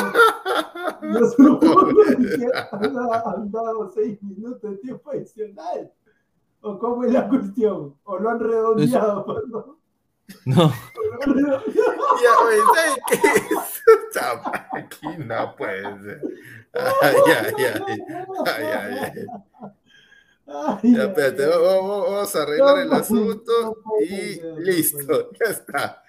yo 1.02 1.30
supongo 1.30 1.86
que 1.86 2.46
han 2.72 3.50
dado- 3.50 3.90
6 3.94 4.22
minutos 4.22 4.70
de 4.72 4.76
tiempo 4.78 5.10
adicional. 5.10 5.90
¿O 6.60 6.78
cómo 6.78 7.04
es 7.04 7.12
la 7.12 7.28
cuestión? 7.28 7.94
¿O 8.04 8.18
lo 8.18 8.28
han 8.28 8.40
redondeado? 8.40 9.24
perdón? 9.24 9.76
No. 10.44 10.70
Ya, 11.26 12.32
oye, 12.44 12.58
¿sabes 12.74 12.98
qué? 13.08 13.18
Esta 14.08 14.42
máquina, 14.72 15.54
pues. 15.56 15.84
Ay, 15.86 16.65
ay, 17.02 17.14
ay. 17.26 17.54
Ay, 18.46 18.64
ay, 18.64 18.98
ay. 19.02 19.26
Ay, 20.48 20.94
Ya, 20.94 21.04
espérate, 21.04 21.46
vamos 21.46 22.36
a 22.36 22.42
arreglar 22.42 22.78
el 22.78 22.92
asunto 22.92 23.52
y 24.00 24.40
listo, 24.60 25.30
ya 25.32 25.50
está. 25.50 26.02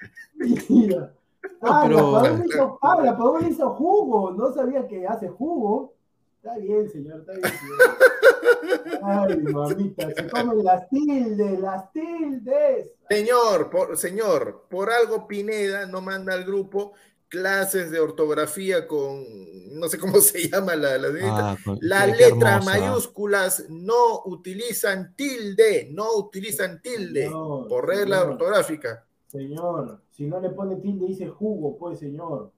Mira. 0.70 1.13
Ah, 1.61 1.82
pero- 1.88 2.11
la 2.11 2.22
Padula 2.22 2.45
hizo, 2.45 2.80
ah, 2.82 3.47
hizo 3.49 3.70
jugo. 3.72 4.32
No 4.32 4.53
sabía 4.53 4.88
que 4.88 5.07
hace 5.07 5.28
jugo. 5.30 5.93
Está 6.36 6.57
bien, 6.59 6.89
señor, 6.89 7.22
está 7.22 7.32
bien, 7.34 7.43
señor. 7.43 9.01
Ay, 9.03 9.38
mamita, 9.38 10.11
se 10.13 10.28
comen 10.30 10.63
las 10.63 10.88
tildes, 10.89 11.59
las 11.59 11.91
tildes. 11.91 12.91
Señor, 13.09 13.70
por, 13.70 13.97
señor, 13.97 14.65
por 14.70 14.91
algo 14.91 15.28
Pineda 15.28 15.88
no 15.88 15.99
manda 16.01 16.34
al 16.34 16.43
grupo 16.45 16.93
clases 17.30 17.91
de 17.91 17.99
ortografía 17.99 18.88
con, 18.88 19.23
no 19.80 19.88
sé 19.88 19.97
cómo 19.97 20.19
se 20.21 20.49
llama 20.49 20.75
la, 20.75 20.97
la. 20.97 21.09
Ah, 21.23 21.57
Las 21.82 22.17
letras 22.17 22.65
mayúsculas 22.65 23.65
no 23.69 24.23
utilizan 24.25 25.15
tilde, 25.15 25.89
no 25.91 26.15
utilizan 26.17 26.82
tilde 26.82 27.25
Señor, 27.25 27.67
por 27.67 27.88
regla 27.88 28.19
señor, 28.19 28.32
ortográfica. 28.34 29.05
Señor, 29.28 30.01
si 30.11 30.28
no 30.28 30.39
le 30.39 30.49
pone 30.49 30.78
tilde, 30.78 31.07
dice 31.07 31.28
jugo, 31.28 31.78
pues, 31.78 31.99
señor. 31.99 32.51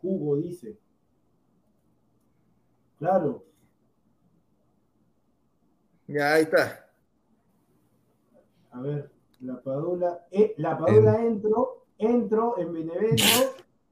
Jugo 0.00 0.36
dice. 0.36 0.76
Claro. 2.98 3.44
Ya, 6.06 6.34
ahí 6.34 6.42
está. 6.42 6.90
A 8.72 8.80
ver, 8.80 9.10
la 9.40 9.60
Padula, 9.62 10.26
eh, 10.30 10.54
la 10.58 10.76
Padula 10.76 11.24
entró, 11.24 11.86
entró 11.96 12.58
en 12.58 12.72
Benevento. 12.72 13.22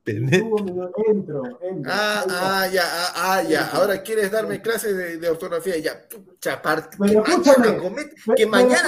Entro, 0.05 0.91
entro. 1.07 1.43
Ah, 1.87 2.21
Ahí 2.21 2.27
está. 2.27 2.61
ah, 2.61 2.67
ya, 2.67 2.83
ah, 2.85 3.13
ah, 3.17 3.43
ya. 3.43 3.71
Ahora 3.73 4.03
quieres 4.03 4.31
darme 4.33 4.61
clases 4.61 4.97
de, 4.97 5.17
de 5.19 5.29
ortografía. 5.31 5.79
Ya, 5.79 5.93
pucha, 6.09 6.61
que 6.61 6.99
mañana, 7.29 7.79
comet- 7.81 8.35
que 8.37 8.47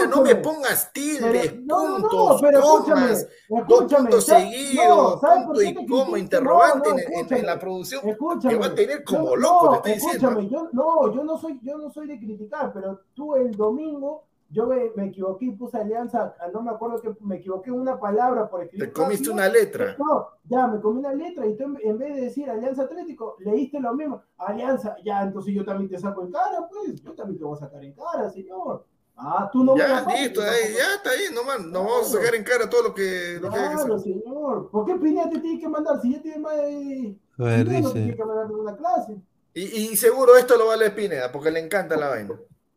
no 0.09 0.23
me 0.23 0.35
pongas 0.37 0.93
tildes, 0.93 1.53
puntos, 1.53 2.43
comas, 2.61 3.27
dos 3.69 3.85
puntos 3.85 4.25
seguidos, 4.27 4.87
no, 4.87 5.21
¿sabes 5.21 5.45
por 5.47 5.55
punto 5.55 5.63
y 5.63 5.75
te 5.75 5.87
coma, 5.87 6.19
interrogante 6.19 6.91
en- 7.31 7.47
la 7.47 7.59
producción. 7.59 8.09
Escúchame. 8.09 8.55
que 8.55 8.61
va 8.61 8.67
a 8.67 8.75
tener 8.75 9.05
como 9.05 9.37
loco, 9.37 9.81
te 9.83 9.93
estoy 9.93 10.13
diciendo. 10.15 10.41
yo, 10.43 10.69
no, 10.73 11.15
yo 11.15 11.23
no 11.25 11.39
soy, 11.39 11.61
yo 11.63 11.79
no 11.79 11.91
soy 11.93 12.09
de 12.09 12.19
criticar, 12.19 12.73
pero 12.73 13.03
tú 13.15 13.37
el 13.37 13.53
domingo, 13.53 14.25
yo 14.55 14.69
me, 14.69 14.91
me 14.95 15.07
equivoqué 15.07 15.47
y 15.47 15.51
puse 15.51 15.77
alianza, 15.77 16.37
ah, 16.39 16.47
no 16.53 16.63
me 16.63 16.71
acuerdo 16.71 17.01
que 17.01 17.13
me 17.21 17.37
equivoqué 17.37 17.71
en 17.71 17.81
una 17.81 17.99
palabra 17.99 18.49
por 18.49 18.63
escribir. 18.63 18.87
Te 18.87 18.93
comiste 18.93 19.31
rápido. 19.31 19.35
una 19.35 19.49
letra. 19.49 19.97
No, 19.99 20.29
ya 20.45 20.67
me 20.69 20.81
comí 20.81 21.01
una 21.01 21.13
letra 21.13 21.45
y 21.47 21.57
tú 21.57 21.65
en, 21.83 21.99
vez 21.99 22.15
de 22.15 22.21
decir 22.21 22.49
Alianza 22.49 22.83
Atlético, 22.85 23.37
leíste 23.41 23.81
lo 23.81 23.93
mismo. 23.95 24.23
Alianza, 24.39 24.97
ya, 25.05 25.23
entonces 25.23 25.53
yo 25.53 25.65
también 25.65 25.91
te 25.91 25.99
saco 25.99 26.23
en 26.23 26.31
cara, 26.31 26.69
pues. 26.71 27.03
Yo 27.03 27.15
también 27.15 27.39
te 27.39 27.45
voy 27.45 27.57
a 27.57 27.61
sacar 27.61 27.85
en 27.85 27.95
cara, 27.95 28.31
señor. 28.31 28.87
Ah, 29.17 29.51
tú 29.53 29.65
no 29.65 29.75
me 29.75 29.81
Ya, 29.81 30.05
pasas, 30.05 30.21
listo, 30.21 30.41
ahí, 30.41 30.75
ya 30.77 30.95
está 30.97 31.17
bien, 31.17 31.35
nomás. 31.35 31.61
Nos 31.61 31.85
vamos 31.85 32.15
a 32.15 32.19
sacar 32.19 32.35
en 32.37 32.45
cara 32.45 32.71
todo 32.71 32.85
lo 32.85 32.95
que, 32.95 33.39
lo 33.41 33.51
que 33.51 33.59
hay 33.59 33.69
que 33.71 33.75
Claro, 33.75 33.99
señor. 33.99 34.71
¿Por 34.71 34.87
qué 34.87 34.95
Pineda 34.95 35.31
te 35.31 35.41
tiene 35.41 35.61
que 35.61 35.69
mandar? 35.69 36.01
Si 36.01 36.13
ya 36.13 36.23
tiene 36.23 36.39
más 36.39 36.57
de. 36.57 37.17
A 37.39 37.43
ver, 37.43 37.67
Pineda 37.67 37.81
no 37.81 37.89
dice 37.89 37.93
tiene 37.93 38.17
que 38.17 38.25
mandar 38.25 38.53
una 38.53 38.77
clase. 38.77 39.17
Y, 39.53 39.63
y 39.63 39.97
seguro 39.97 40.37
esto 40.37 40.57
lo 40.57 40.69
vale 40.69 40.91
Pineda, 40.91 41.33
porque 41.33 41.51
le 41.51 41.59
encanta 41.59 41.97
la 41.97 42.09
vaina. 42.09 42.35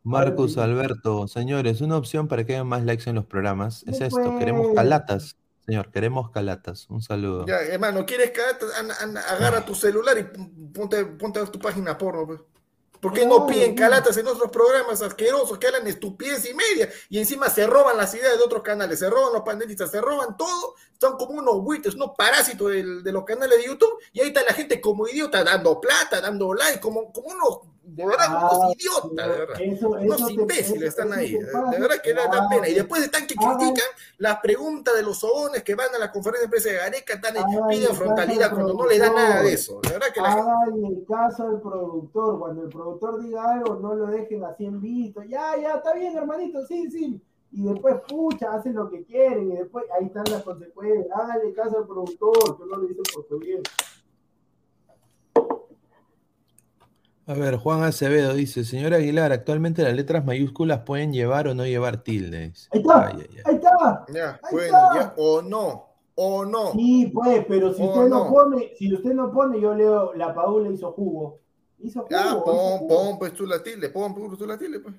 Marcus. 0.07 0.57
Alberto, 0.57 1.27
señores, 1.27 1.81
una 1.81 1.97
opción 1.97 2.27
para 2.27 2.45
que 2.45 2.53
hayan 2.53 2.67
más 2.67 2.83
likes 2.83 3.09
en 3.09 3.15
los 3.15 3.25
programas 3.25 3.83
es 3.87 4.01
esto, 4.01 4.37
queremos 4.39 4.67
calatas. 4.75 5.35
Señor, 5.65 5.91
queremos 5.91 6.31
calatas. 6.31 6.89
Un 6.89 7.01
saludo. 7.01 7.45
Ya, 7.45 7.59
hermano, 7.59 8.05
¿quieres 8.05 8.31
anda- 8.79 8.95
anda- 9.01 9.21
agarra 9.29 9.65
tu 9.65 9.75
celular 9.75 10.17
y 10.17 10.23
ponte, 10.73 11.05
ponte 11.05 11.39
a 11.39 11.41
ver 11.43 11.51
tu 11.51 11.59
página 11.59 11.97
porno? 11.97 12.25
Pues? 12.25 12.39
¿Por 13.01 13.13
qué 13.13 13.25
no 13.25 13.45
piden 13.45 13.75
calatas 13.75 14.17
en 14.17 14.25
otros 14.27 14.49
programas 14.49 15.01
asquerosos 15.03 15.57
que 15.59 15.67
hablan 15.67 15.85
estupidez 15.85 16.49
y 16.49 16.53
media? 16.53 16.89
Y 17.09 17.19
encima 17.19 17.47
se 17.49 17.67
roban 17.67 17.95
las 17.97 18.15
ideas 18.15 18.37
de 18.37 18.43
otros 18.43 18.63
canales, 18.63 18.97
se 18.99 19.09
roban 19.09 19.33
los 19.33 19.43
panelistas, 19.43 19.91
se 19.91 20.01
roban 20.01 20.35
todo. 20.35 20.73
Están 20.93 21.15
como 21.17 21.33
unos 21.39 21.61
buitres, 21.61 21.93
unos 21.95 22.11
parásitos 22.17 22.71
del- 22.71 23.03
de 23.03 23.11
los 23.11 23.23
canales 23.25 23.59
de 23.59 23.65
YouTube. 23.65 23.93
Y 24.13 24.21
ahí 24.21 24.29
está 24.29 24.41
la 24.43 24.53
gente 24.53 24.81
como 24.81 25.07
idiota, 25.07 25.43
dando 25.43 25.79
plata, 25.79 26.21
dando 26.21 26.53
like, 26.55 26.79
como, 26.79 27.11
como 27.11 27.27
unos, 27.27 27.59
de 27.89 28.05
verdad, 28.05 28.25
Ah, 28.29 28.49
unos 28.51 28.75
idiotas, 28.75 29.27
de 29.29 29.37
verdad. 29.37 30.01
Unos 30.01 30.31
imbéciles 30.31 30.89
están 30.89 31.13
ahí. 31.13 31.31
De, 31.33 31.45
verdad 31.79 32.01
que 32.03 32.13
da, 32.13 32.23
da 32.23 32.29
Claro. 32.31 32.47
pena. 32.49 32.67
Y 32.67 32.73
después 32.73 33.01
están 33.01 33.25
que 33.25 33.33
Hagan- 33.39 33.57
critican 33.57 33.85
las 34.17 34.39
preguntas 34.41 34.93
de 34.95 35.03
los 35.03 35.17
sobones 35.19 35.63
que 35.63 35.73
van 35.75 35.87
a 35.95 35.97
la 35.97 36.11
conferencia 36.11 36.45
de 36.47 36.49
prensa 36.49 36.69
de 36.69 36.75
Gareca, 36.75 37.13
están 37.13 37.33
piden 37.69 37.95
frontalidad 37.95 38.49
al 38.49 38.55
cuando 38.55 38.73
no 38.73 38.85
le 38.87 38.97
da 38.99 39.09
nada 39.09 39.41
de 39.41 39.53
eso. 39.53 39.79
De 39.81 39.89
verdad 39.91 40.07
que 40.13 40.21
la 40.21 40.31
gente. 40.33 40.49
Háganle 40.51 41.03
caso 41.07 41.43
al 41.47 41.61
productor. 41.61 42.39
Cuando 42.39 42.63
el 42.63 42.69
productor 42.69 43.21
diga 43.23 43.51
algo, 43.53 43.75
no 43.75 43.95
lo 43.95 44.07
dejen 44.07 44.43
así 44.43 44.65
en 44.65 44.81
visto. 44.81 45.23
Ya, 45.23 45.55
ya, 45.57 45.75
está 45.75 45.93
bien, 45.93 46.15
hermanito, 46.17 46.65
sí, 46.67 46.89
sí. 46.91 47.21
Y 47.53 47.63
después, 47.63 47.95
pucha, 48.09 48.53
hacen 48.53 48.75
lo 48.75 48.89
que 48.89 49.05
quieren. 49.05 49.51
Y 49.53 49.55
después, 49.55 49.85
ahí 49.97 50.07
están 50.07 50.25
las 50.29 50.43
consecuencias. 50.43 51.07
Háganle 51.15 51.53
caso 51.53 51.77
al 51.77 51.87
productor, 51.87 52.57
que 52.57 52.65
no 52.65 52.75
lo 52.75 52.87
dicen 52.87 53.03
por 53.13 53.25
su 53.27 53.39
bien. 53.39 53.61
A 57.27 57.33
ver, 57.33 57.57
Juan 57.57 57.83
Acevedo 57.83 58.33
dice, 58.33 58.63
señor 58.63 58.93
Aguilar, 58.93 59.33
actualmente 59.33 59.83
las 59.83 59.93
letras 59.93 60.23
mayúsculas 60.23 60.79
pueden 60.85 61.11
llevar 61.11 61.49
o 61.49 61.53
no 61.53 61.65
llevar 61.65 62.01
tildes. 62.01 62.69
Ahí 62.71 62.79
está, 62.79 63.07
Ay, 63.07 63.15
ay, 63.17 63.27
ay. 63.29 63.41
ahí 63.43 63.55
está. 63.55 64.05
Ya, 64.13 64.29
Ahí 64.43 64.51
bueno, 64.53 64.65
está. 64.65 64.95
ya, 64.95 65.13
o 65.17 65.41
no, 65.41 65.89
o 66.15 66.45
no. 66.45 66.71
Sí, 66.71 67.11
pues, 67.13 67.45
pero 67.45 67.73
si 67.73 67.83
usted 67.83 68.07
no. 68.07 68.23
no. 68.25 68.29
pone, 68.31 68.71
si 68.79 68.93
usted 68.93 69.13
no 69.13 69.29
pone, 69.33 69.59
yo 69.59 69.75
leo, 69.75 70.13
la 70.13 70.33
Paula 70.33 70.69
hizo 70.71 70.93
jugo. 70.93 71.41
Hizo 71.79 71.99
jugo. 72.03 72.09
Ya, 72.09 72.31
pon, 72.31 72.55
jugo. 72.55 72.87
pon 72.87 73.19
pues 73.19 73.33
tú 73.33 73.45
la 73.45 73.61
tilde, 73.61 73.89
pon, 73.89 74.15
pon 74.15 74.37
tú 74.37 74.47
la 74.47 74.57
tilde, 74.57 74.79
pues. 74.79 74.95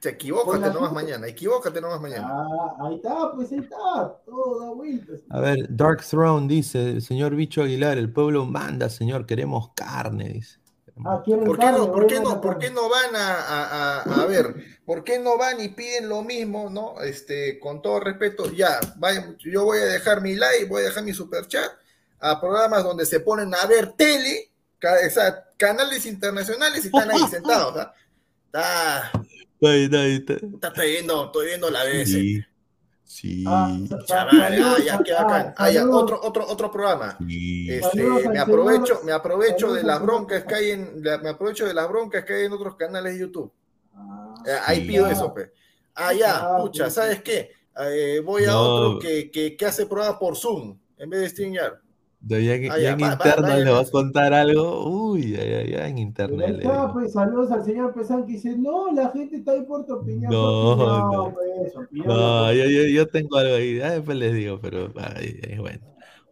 Te 0.00 0.08
equivócate 0.08 0.58
nomás 0.58 0.72
suerte. 0.90 0.94
mañana, 0.94 1.28
equivócate 1.28 1.80
nomás 1.82 2.00
mañana. 2.00 2.28
Ah, 2.28 2.76
ahí 2.88 2.94
está, 2.96 3.30
pues 3.34 3.52
ahí 3.52 3.58
está, 3.58 4.20
todo 4.24 4.58
da 4.60 4.70
vueltas. 4.72 5.20
A 5.28 5.38
ver, 5.38 5.66
Dark 5.68 6.02
Throne 6.02 6.48
dice, 6.48 7.00
señor 7.02 7.36
Bicho 7.36 7.62
Aguilar, 7.62 7.98
el 7.98 8.10
pueblo 8.10 8.46
manda, 8.46 8.88
señor, 8.88 9.26
queremos 9.26 9.70
carne, 9.74 10.30
dice. 10.30 10.61
Ah, 11.04 11.22
¿Por 11.46 11.58
qué 11.58 11.66
no, 11.78 11.92
por 11.92 12.06
qué 12.06 12.20
no, 12.20 12.40
por 12.40 12.58
qué 12.58 12.70
no 12.70 12.88
van 12.88 13.16
a, 13.16 13.34
a- 13.34 14.00
a- 14.02 14.22
a 14.22 14.26
ver? 14.26 14.54
¿Por 14.84 15.02
qué 15.04 15.18
no 15.18 15.38
van 15.38 15.60
y 15.60 15.68
piden 15.68 16.08
lo 16.08 16.22
mismo, 16.22 16.68
no? 16.70 17.00
Este, 17.00 17.58
con 17.58 17.80
todo 17.80 17.98
respeto, 18.00 18.50
ya, 18.52 18.78
vayan, 18.96 19.36
yo 19.38 19.64
voy 19.64 19.78
a 19.78 19.84
dejar 19.86 20.20
mi 20.20 20.34
like, 20.34 20.66
voy 20.66 20.82
a 20.82 20.86
dejar 20.86 21.02
mi 21.04 21.12
super 21.14 21.46
chat 21.48 21.70
a 22.20 22.40
programas 22.40 22.84
donde 22.84 23.06
se 23.06 23.20
ponen 23.20 23.54
a 23.54 23.66
ver 23.66 23.92
tele, 23.92 24.50
o 24.82 25.10
sea, 25.10 25.44
canales 25.56 26.04
internacionales 26.06 26.84
y 26.84 26.86
están 26.88 27.10
ahí 27.10 27.22
sentados, 27.30 27.76
¿ah? 28.54 29.10
Está, 29.60 29.74
está, 29.76 30.06
está. 30.06 30.32
está- 30.34 30.68
estoy 30.68 30.90
viendo, 30.90 31.26
estoy 31.26 31.46
viendo 31.46 31.70
la 31.70 31.84
BBC. 31.84 32.06
Sí, 32.06 32.44
sí, 33.12 33.44
Ah, 33.46 33.70
Chaval, 34.06 34.62
ah, 34.62 34.76
ya, 34.84 35.02
qué 35.04 35.12
bacán. 35.12 35.54
Ah, 35.58 35.70
ya, 35.70 35.86
otro, 35.88 36.18
otro, 36.22 36.46
otro 36.48 36.70
programa. 36.70 37.18
sí. 37.28 37.68
Este, 37.70 38.28
me 38.28 38.38
aprovecho, 38.38 39.00
me 39.04 39.12
aprovecho 39.12 39.66
saludos 39.66 39.76
de 39.76 39.82
las 39.84 40.00
broncas 40.02 40.44
que 40.44 40.54
hay 40.54 40.70
en, 40.70 41.00
me 41.02 41.28
aprovecho 41.28 41.66
de 41.66 41.74
las 41.74 41.88
broncas 41.88 42.24
que 42.24 42.32
hay 42.34 42.44
en 42.46 42.52
otros 42.52 42.76
canales 42.76 43.12
de 43.14 43.20
YouTube. 43.20 43.52
Ah, 43.94 44.34
Eh, 44.46 44.58
Ahí 44.66 44.80
Sí. 44.80 44.86
pido 44.86 45.06
eso, 45.08 45.32
pues. 45.34 45.50
Ah, 45.94 46.12
ya, 46.14 46.38
Ah, 46.38 46.56
pucha. 46.62 46.88
¿sabes 46.90 47.22
qué? 47.22 47.50
Eh, 47.78 48.20
voy 48.24 48.44
a 48.44 48.48
No. 48.52 48.60
otro 48.62 48.98
que, 48.98 49.30
que, 49.30 49.56
que 49.56 49.66
hace 49.66 49.84
pruebas 49.86 50.16
por 50.18 50.36
Zoom 50.36 50.78
en 50.96 51.10
vez 51.10 51.20
de 51.20 51.28
StreamYard. 51.28 51.80
Ya, 52.24 52.38
ya 52.38 52.60
que- 52.60 52.70
Ah, 52.70 52.76
ya 52.78 52.82
ya, 52.82 52.90
en 52.92 52.98
va- 53.00 53.06
va- 53.08 53.12
interno 53.14 53.42
vaya, 53.48 53.64
le 53.64 53.70
vas 53.72 53.78
pues. 53.80 53.88
a 53.88 53.92
contar 53.92 54.32
algo. 54.32 55.10
Uy, 55.10 55.32
ya, 55.32 55.44
ya, 55.44 55.64
ya 55.64 55.88
en 55.88 55.98
internet 55.98 56.48
ahí 56.50 56.56
está, 56.58 56.92
pues 56.92 57.12
saludos 57.12 57.50
al 57.50 57.64
señor 57.64 57.92
Pesán 57.92 58.24
que 58.26 58.32
dice, 58.34 58.56
no, 58.56 58.92
la 58.92 59.08
gente 59.10 59.36
está 59.36 59.52
ahí 59.52 59.62
por 59.62 59.84
tu 59.86 59.94
opinión. 59.94 60.30
tu 60.30 60.36
No, 60.36 60.76
no. 60.76 61.34
pues, 61.34 61.76
opinión, 61.76 62.06
No, 62.06 62.42
pues. 62.44 62.58
yo, 62.58 62.64
yo, 62.70 62.82
yo 62.88 63.08
tengo 63.08 63.36
algo 63.36 63.54
ahí, 63.56 63.76
ya 63.78 63.90
después 63.90 64.16
les 64.16 64.34
digo, 64.34 64.58
pero 64.62 64.92
ay, 64.96 65.40
ay, 65.50 65.58
bueno. 65.58 65.80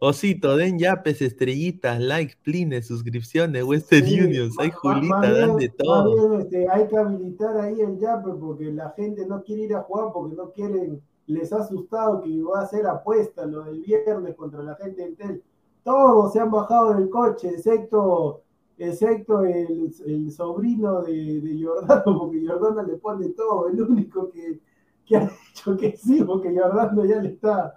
Osito, 0.03 0.57
den 0.57 0.79
yapes, 0.79 1.21
estrellitas, 1.21 1.99
likes, 1.99 2.33
plines, 2.41 2.87
suscripciones, 2.87 3.63
Western 3.63 4.05
Sí, 4.07 4.19
Unions, 4.21 4.55
hay 4.59 4.71
Julita, 4.71 5.31
dan 5.31 5.57
de 5.57 5.69
todo. 5.69 6.29
bien, 6.29 6.41
este, 6.41 6.67
hay 6.69 6.87
que 6.87 6.97
habilitar 6.97 7.55
ahí 7.59 7.79
el 7.81 7.99
yape 7.99 8.31
porque 8.39 8.71
la 8.71 8.91
gente 8.97 9.27
no 9.27 9.43
quiere 9.43 9.63
ir 9.63 9.75
a 9.75 9.81
jugar 9.81 10.07
porque 10.11 10.35
no 10.35 10.49
quieren, 10.53 11.01
les 11.27 11.53
ha 11.53 11.57
asustado 11.57 12.21
que 12.23 12.41
va 12.41 12.61
a 12.61 12.65
ser 12.67 12.87
apuesta 12.87 13.45
lo 13.45 13.63
del 13.65 13.81
viernes 13.81 14.33
contra 14.35 14.63
la 14.63 14.75
gente 14.75 15.03
del 15.03 15.15
TEL. 15.15 15.43
Todos 15.83 16.33
se 16.33 16.39
han 16.39 16.51
bajado 16.51 16.93
del 16.93 17.09
coche, 17.09 17.49
excepto, 17.49 18.41
excepto 18.77 19.41
el, 19.43 19.91
el 20.05 20.31
sobrino 20.31 21.01
de, 21.01 21.41
de 21.41 21.63
Jordano, 21.63 22.03
porque 22.19 22.45
Jordano 22.45 22.83
le 22.83 22.97
pone 22.97 23.29
todo, 23.29 23.67
el 23.67 23.81
único 23.81 24.29
que, 24.29 24.59
que 25.05 25.17
ha 25.17 25.21
dicho 25.21 25.75
que 25.77 25.97
sí, 25.97 26.23
porque 26.23 26.55
Jordano 26.57 27.03
ya 27.05 27.21
le 27.21 27.29
está 27.29 27.75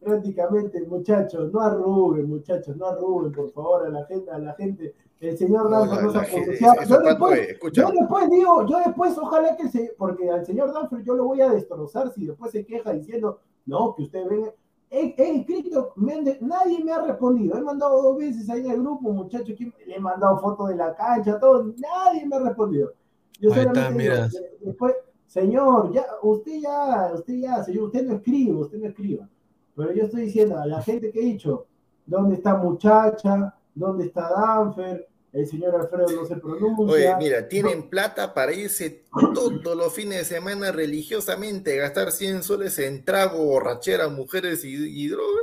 prácticamente, 0.00 0.84
muchachos, 0.86 1.52
no 1.52 1.60
arruguen, 1.60 2.28
muchachos, 2.28 2.76
no 2.76 2.86
arruguen, 2.86 3.32
por 3.32 3.50
favor, 3.50 3.86
a 3.86 3.88
la 3.90 4.04
gente, 4.06 4.30
a 4.30 4.38
la 4.38 4.52
gente. 4.54 4.94
El 5.18 5.36
señor 5.38 5.70
No, 5.70 5.86
la- 5.86 6.02
no 6.02 6.10
se 6.12 6.18
eso 6.20 6.84
Yo 6.86 7.00
después, 7.00 7.58
yo 7.72 7.90
después 7.90 8.30
digo, 8.30 8.66
yo 8.66 8.78
después 8.84 9.16
ojalá 9.18 9.56
que 9.56 9.68
se, 9.68 9.94
porque 9.96 10.30
al 10.30 10.44
señor 10.44 10.72
Danfer 10.74 11.02
yo 11.02 11.14
lo 11.16 11.24
voy 11.24 11.40
a 11.40 11.48
destrozar 11.50 12.12
si 12.12 12.26
después 12.26 12.52
se 12.52 12.66
queja 12.66 12.92
diciendo, 12.92 13.40
no, 13.64 13.94
que 13.94 14.02
usted 14.02 14.28
venga. 14.28 14.52
He, 14.90 15.14
he 15.18 15.40
escrito, 15.40 15.92
me 15.96 16.12
han 16.14 16.24
de- 16.24 16.38
nadie 16.40 16.82
me 16.84 16.92
ha 16.92 17.02
respondido. 17.02 17.56
He 17.56 17.60
mandado 17.60 18.02
dos 18.02 18.18
veces 18.18 18.48
ahí 18.48 18.68
al 18.68 18.78
grupo, 18.80 19.10
muchachos, 19.12 19.56
que 19.58 19.72
le 19.86 19.96
he 19.96 20.00
mandado 20.00 20.38
fotos 20.38 20.68
de 20.68 20.76
la 20.76 20.94
cancha, 20.94 21.38
todo, 21.40 21.72
nadie 21.76 22.24
me 22.26 22.36
ha 22.36 22.40
respondido. 22.40 22.92
Yo 23.40 23.52
Ahí 23.52 23.60
está, 23.60 23.72
solamente 23.74 24.02
mira. 24.02 24.28
de- 24.28 24.56
después, 24.60 24.94
señor, 25.26 25.92
ya, 25.92 26.06
usted 26.22 26.60
ya, 26.60 27.10
usted 27.14 27.34
ya, 27.34 27.64
señor, 27.64 27.84
usted 27.84 28.04
no 28.06 28.14
escribe, 28.14 28.52
usted 28.54 28.78
no 28.78 28.86
escriba. 28.86 29.28
Pero 29.74 29.92
yo 29.92 30.04
estoy 30.04 30.22
diciendo 30.22 30.56
a 30.58 30.66
la 30.66 30.80
gente 30.80 31.10
que 31.10 31.20
he 31.20 31.24
dicho, 31.24 31.66
¿dónde 32.06 32.36
está 32.36 32.54
muchacha? 32.56 33.54
¿Dónde 33.74 34.06
está 34.06 34.30
Danfer? 34.30 35.06
El 35.36 35.46
señor 35.46 35.74
Alfredo 35.76 36.08
no 36.12 36.24
se 36.24 36.34
Oye, 36.34 36.40
pronuncia. 36.40 37.16
mira, 37.18 37.48
tienen 37.48 37.90
plata 37.90 38.32
para 38.32 38.52
irse 38.54 39.04
todos 39.34 39.76
los 39.76 39.92
fines 39.92 40.18
de 40.18 40.24
semana 40.36 40.72
religiosamente, 40.72 41.76
gastar 41.76 42.10
100 42.12 42.42
soles 42.42 42.78
en 42.78 43.04
trago, 43.04 43.44
borrachera, 43.44 44.08
mujeres 44.08 44.64
y, 44.64 44.74
y 44.74 45.08
droga, 45.08 45.40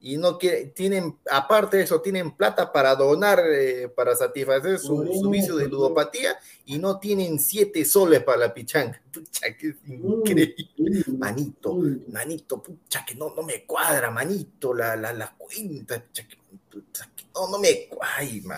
y 0.00 0.16
no 0.18 0.38
quieren, 0.38 0.72
tienen, 0.74 1.18
aparte 1.30 1.76
de 1.78 1.84
eso, 1.84 2.00
tienen 2.00 2.36
plata 2.36 2.72
para 2.72 2.94
donar, 2.96 3.40
eh, 3.48 3.88
para 3.88 4.16
satisfacer 4.16 4.78
su, 4.78 5.06
su 5.12 5.30
vicio 5.30 5.56
de 5.56 5.68
ludopatía, 5.68 6.36
y 6.66 6.78
no 6.78 6.98
tienen 6.98 7.38
7 7.38 7.84
soles 7.84 8.22
para 8.24 8.38
la 8.38 8.54
pichanga. 8.54 9.00
Pucha, 9.12 9.56
que 9.56 9.68
es 9.68 9.76
increíble. 9.86 10.54
Sí, 10.76 11.12
Manito, 11.16 11.78
sí. 11.82 12.04
manito, 12.12 12.62
pucha, 12.62 13.04
que 13.06 13.14
no, 13.14 13.34
no 13.34 13.42
me 13.42 13.64
cuadra, 13.64 14.10
manito, 14.10 14.74
la, 14.74 14.94
la, 14.96 15.12
la 15.12 15.34
cuenta, 15.36 16.02
pucha, 16.04 16.28
que, 16.28 16.36
pucha, 16.70 17.08
que 17.16 17.24
no, 17.34 17.48
no 17.48 17.58
me 17.58 17.88
cuadra, 17.88 18.16
ay, 18.18 18.40
de 18.40 18.48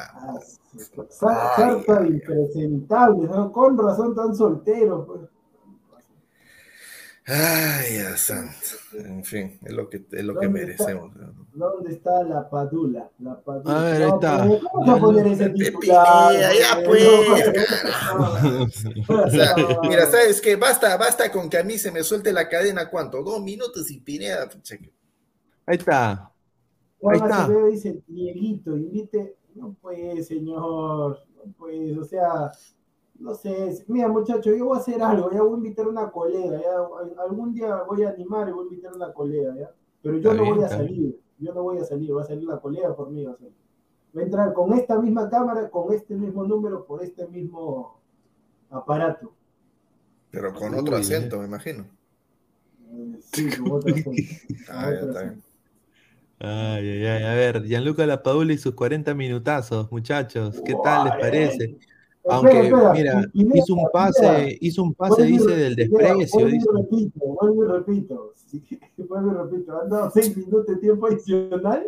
impresentables, 2.09 3.31
¿no? 3.31 3.53
con 3.53 3.79
razón 3.79 4.15
tan 4.15 4.35
solteros. 4.35 5.07
pues. 5.07 5.21
Ay, 7.31 7.99
ya 7.99 8.17
santo. 8.17 8.55
En 8.95 9.23
fin, 9.23 9.59
es 9.63 9.73
lo 9.73 9.91
que, 9.91 10.03
es 10.11 10.25
lo 10.25 10.39
que 10.39 10.49
merecemos. 10.49 11.15
¿no? 11.15 11.35
¿Dónde 11.53 11.93
está 11.93 12.23
la 12.23 12.49
padula? 12.49 13.11
La 13.19 13.39
padula. 13.39 13.81
A 13.81 13.85
ver, 13.85 14.03
ahí 14.03 14.09
No, 14.09 14.15
está. 14.15 14.39
¿Cómo 14.73 14.85
se 14.85 14.91
va 14.91 14.97
a 14.97 15.01
poner 15.01 15.27
ese 15.27 15.51
Pepe, 15.51 15.71
titular? 15.71 16.33
ya, 16.33 16.83
pues, 16.87 17.07
O 19.09 19.31
sea, 19.31 19.55
mira, 19.83 20.07
¿sabes 20.07 20.41
qué? 20.41 20.57
Basta, 20.57 20.97
basta 20.97 21.31
con 21.31 21.51
que 21.51 21.59
a 21.59 21.65
mí 21.65 21.77
se 21.77 21.93
me 21.93 22.03
suelte 22.03 22.33
la 22.33 22.49
cadena, 22.49 22.89
¿cuánto? 22.89 23.23
Dos 23.23 23.43
minutos 23.43 23.91
y 23.91 24.01
Pineda, 24.01 24.49
Ahí 25.67 25.77
está. 25.77 26.33
Juan 26.99 27.15
Ahí 27.15 27.21
está. 27.23 27.45
Acevedo 27.45 27.67
dice, 27.67 28.03
Dieguito, 28.07 28.75
invite. 28.75 29.37
No 29.55 29.75
puede, 29.75 30.23
señor. 30.23 31.19
No 31.37 31.53
puede, 31.59 31.99
o 31.99 32.05
sea, 32.05 32.53
no 33.19 33.35
sé. 33.35 33.85
Mira, 33.89 34.09
muchacho, 34.09 34.55
yo 34.55 34.67
voy 34.67 34.79
a 34.79 34.81
hacer 34.81 35.03
algo. 35.03 35.31
Ya 35.31 35.43
voy 35.43 35.55
a 35.55 35.57
invitar 35.57 35.87
a 35.87 35.89
una 35.89 36.11
colega. 36.11 36.61
Ya, 36.61 37.23
algún 37.23 37.53
día 37.53 37.83
voy 37.83 38.03
a 38.05 38.11
animar 38.11 38.49
y 38.49 38.53
voy 38.53 38.63
a 38.63 38.69
invitar 38.71 38.93
a 38.93 38.97
una 38.97 39.13
colega, 39.13 39.55
¿ya? 39.57 39.71
Pero 40.03 40.19
yo 40.19 40.31
Está 40.31 40.35
no 40.35 40.43
bien, 40.45 40.55
voy 40.55 40.65
a 40.65 40.69
bien. 40.69 40.79
salir. 40.79 41.21
Yo 41.39 41.55
no 41.55 41.63
voy 41.63 41.79
a 41.79 41.85
salir. 41.85 42.17
Va 42.17 42.23
a 42.23 42.27
salir 42.27 42.45
la 42.49 42.61
colega 42.61 42.95
por 42.95 43.11
mí. 43.11 43.25
Va 43.25 43.33
a, 43.33 43.37
salir. 43.37 43.53
va 44.17 44.21
a 44.21 44.25
entrar 44.25 44.53
con 44.53 44.73
esta 44.73 44.99
misma 45.01 45.29
cámara, 45.29 45.69
con 45.71 45.93
este 45.93 46.15
mismo 46.15 46.45
número, 46.45 46.85
por 46.87 47.03
este 47.03 47.27
mismo 47.27 48.01
aparato. 48.71 49.33
pero 50.31 50.53
con 50.55 50.75
otro 50.75 50.97
eh. 50.97 51.01
acento, 51.01 51.39
me 51.39 51.47
imagino. 51.47 51.85
Eh, 52.91 53.19
Sí, 53.21 53.49
con 53.59 53.73
otro 53.73 53.91
acento, 53.95 54.11
Ah, 54.71 54.91
ya 54.93 55.01
está 55.07 55.21
bien. 55.23 55.43
Ay, 56.41 56.89
ay, 56.89 57.05
ay. 57.07 57.23
A 57.25 57.35
ver, 57.35 57.65
Gianluca 57.65 58.07
Lapadula 58.07 58.53
y 58.53 58.59
sus 58.59 58.75
40 58.75 59.13
minutazos, 59.15 59.91
muchachos. 59.91 60.61
¿Qué 60.65 60.75
tal 60.85 61.07
les 61.07 61.15
parece? 61.17 61.79
Aunque, 62.25 62.61
espera, 62.69 62.93
mira, 62.93 63.25
hizo 63.33 63.75
un 63.75 63.89
pase, 63.93 64.59
hizo 64.61 64.83
un 64.83 64.95
pase, 64.95 65.23
Vuelvo 65.23 65.29
y 65.29 65.33
dice, 65.39 65.57
del 65.57 65.77
desprecio. 65.77 66.27
Vuelvo 66.41 66.49
y 66.49 66.53
dice. 66.53 66.69
repito, 66.75 67.21
vuelvo 67.41 67.65
y 67.65 67.69
repito. 67.69 68.33
Sí, 68.37 68.63
vuelvo 69.09 69.31
y 69.31 69.35
repito. 69.35 69.81
Han 69.81 69.89
dado 69.89 70.11
seis 70.11 70.37
minutos 70.37 70.67
de 70.67 70.77
tiempo 70.77 71.07
adicional. 71.07 71.87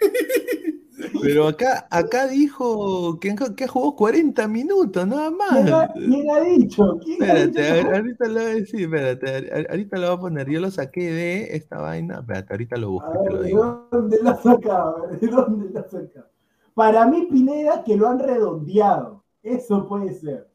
Pero 1.22 1.46
acá, 1.46 1.86
acá 1.92 2.26
dijo 2.26 3.20
que, 3.20 3.32
que 3.56 3.68
jugó 3.68 3.94
40 3.94 4.48
minutos, 4.48 5.06
nada 5.06 5.30
¿Quién 5.52 5.68
ha, 5.68 5.76
más. 5.76 5.90
quién 5.94 6.30
ha 6.30 6.40
dicho? 6.40 6.98
¿Quién 7.04 7.22
ha 7.22 7.26
Espérate, 7.34 7.46
dicho? 7.62 7.62
a 7.62 7.74
ver, 7.74 7.94
ahorita 7.94 8.26
lo 8.26 8.34
voy 8.34 8.42
a 8.42 8.54
decir, 8.54 8.80
espérate, 8.82 9.66
ahorita 9.70 9.96
lo 9.98 10.06
voy 10.08 10.16
a 10.16 10.20
poner. 10.20 10.50
Yo 10.50 10.60
lo 10.60 10.70
saqué 10.72 11.12
de 11.12 11.56
esta 11.56 11.78
vaina. 11.80 12.18
Espérate, 12.18 12.52
ahorita 12.52 12.76
lo 12.78 12.90
busco 12.90 13.12
y 13.12 13.16
te 13.16 13.22
ver, 13.22 13.32
lo 13.32 13.38
¿de 13.42 13.46
digo. 13.48 13.88
dónde 13.92 14.18
la 14.24 14.36
sacaba? 14.42 15.06
¿De 15.20 15.26
dónde 15.28 15.70
la 15.72 15.82
sacaba? 15.88 16.28
Para 16.74 17.06
mí, 17.06 17.28
Pineda, 17.30 17.84
que 17.84 17.96
lo 17.96 18.08
han 18.08 18.18
redondeado. 18.18 19.17
Eso 19.42 19.86
puede 19.88 20.12
ser. 20.14 20.48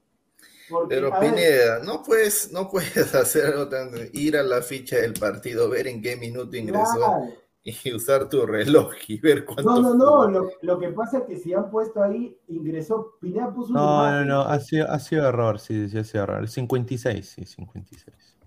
Porque, 0.70 0.96
Pero 0.96 1.12
ver, 1.12 1.20
Pineda, 1.20 1.80
no 1.84 2.02
puedes, 2.04 2.52
no 2.52 2.70
puedes 2.70 3.14
hacer 3.16 3.48
algo 3.48 3.68
tan, 3.70 3.90
ir 4.14 4.38
a 4.38 4.44
la 4.44 4.62
ficha 4.62 4.98
del 4.98 5.14
partido, 5.14 5.70
ver 5.70 5.88
en 5.88 6.02
qué 6.02 6.16
minuto 6.16 6.56
ingresó 6.56 6.96
claro. 6.96 7.26
y 7.64 7.94
usar 7.94 8.28
tu 8.30 8.46
reloj 8.46 8.92
y 9.08 9.20
ver 9.20 9.46
cuánto. 9.46 9.64
No, 9.64 9.82
no, 9.82 9.96
no. 9.96 10.28
Lo, 10.30 10.50
lo 10.62 10.80
que 10.80 10.90
pasa 10.90 11.20
es 11.20 11.24
que 11.26 11.38
si 11.38 11.54
han 11.54 11.70
puesto 11.70 12.02
ahí, 12.02 12.38
ingresó. 12.48 13.16
Pineda 13.20 13.54
puso 13.54 13.74
No, 13.74 13.80
no, 13.80 14.08
imagen. 14.10 14.28
no, 14.28 14.42
ha 14.42 14.60
sido, 14.60 14.90
ha 14.90 15.00
sido 15.00 15.28
error, 15.28 15.60
sí, 15.60 15.90
sí, 15.90 15.98
ha 15.98 16.04
sido 16.04 16.24
error. 16.24 16.48
56, 16.48 17.30
sí, 17.30 17.46
56. 17.46 18.38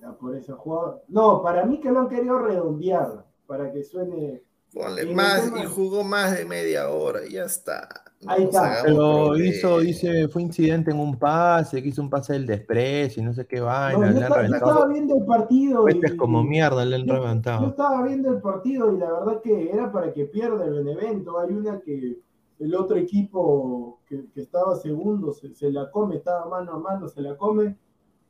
Ya, 0.00 0.12
por 0.12 0.34
eso 0.36 0.56
jugaba- 0.56 1.00
No, 1.08 1.42
para 1.42 1.64
mí 1.64 1.80
que 1.80 1.90
lo 1.90 2.00
han 2.00 2.08
querido 2.08 2.38
redondear, 2.38 3.24
para 3.46 3.70
que 3.72 3.82
suene. 3.82 4.42
Ponle 4.74 5.02
el 5.02 5.14
más 5.14 5.52
y 5.62 5.64
jugó 5.66 6.02
más 6.02 6.36
de 6.36 6.44
media 6.44 6.88
hora 6.90 7.20
y 7.26 7.32
ya 7.34 7.44
está. 7.44 7.88
No 8.22 8.32
Ahí 8.32 8.44
está. 8.44 8.80
Pero 8.84 9.36
hizo, 9.36 9.82
hice, 9.82 10.28
fue 10.28 10.42
incidente 10.42 10.90
en 10.90 10.98
un 10.98 11.16
pase, 11.18 11.82
que 11.82 11.88
hizo 11.90 12.02
un 12.02 12.10
pase 12.10 12.32
del 12.32 12.46
desprecio 12.46 13.22
y 13.22 13.26
no 13.26 13.32
sé 13.34 13.46
qué 13.46 13.58
No, 13.60 13.66
vaina, 13.66 13.98
yo, 13.98 14.04
han 14.06 14.16
estaba, 14.16 14.28
yo 14.28 14.46
reventado. 14.46 14.70
estaba 14.72 14.88
viendo 14.88 15.16
el 15.16 15.24
partido. 15.26 15.80
Cohetes 15.82 16.12
y- 16.14 16.16
como 16.16 16.42
mierda 16.42 16.84
le 16.84 16.96
han 16.96 17.02
yo, 17.06 17.14
yo 17.14 17.20
reventado. 17.22 17.66
estaba 17.68 18.02
viendo 18.02 18.30
el 18.30 18.40
partido 18.40 18.92
y 18.94 18.98
la 18.98 19.12
verdad 19.12 19.40
que 19.42 19.70
era 19.70 19.92
para 19.92 20.12
que 20.12 20.24
pierda 20.24 20.64
el 20.64 20.72
Benevento. 20.72 21.38
Hay 21.38 21.52
una 21.52 21.80
que 21.80 22.18
el 22.58 22.74
otro 22.74 22.96
equipo 22.96 24.00
que, 24.08 24.24
que 24.34 24.40
estaba 24.40 24.74
segundo 24.76 25.32
se, 25.32 25.54
se 25.54 25.70
la 25.70 25.90
come, 25.90 26.16
estaba 26.16 26.46
mano 26.48 26.72
a 26.72 26.78
mano, 26.78 27.08
se 27.08 27.20
la 27.20 27.36
come. 27.36 27.76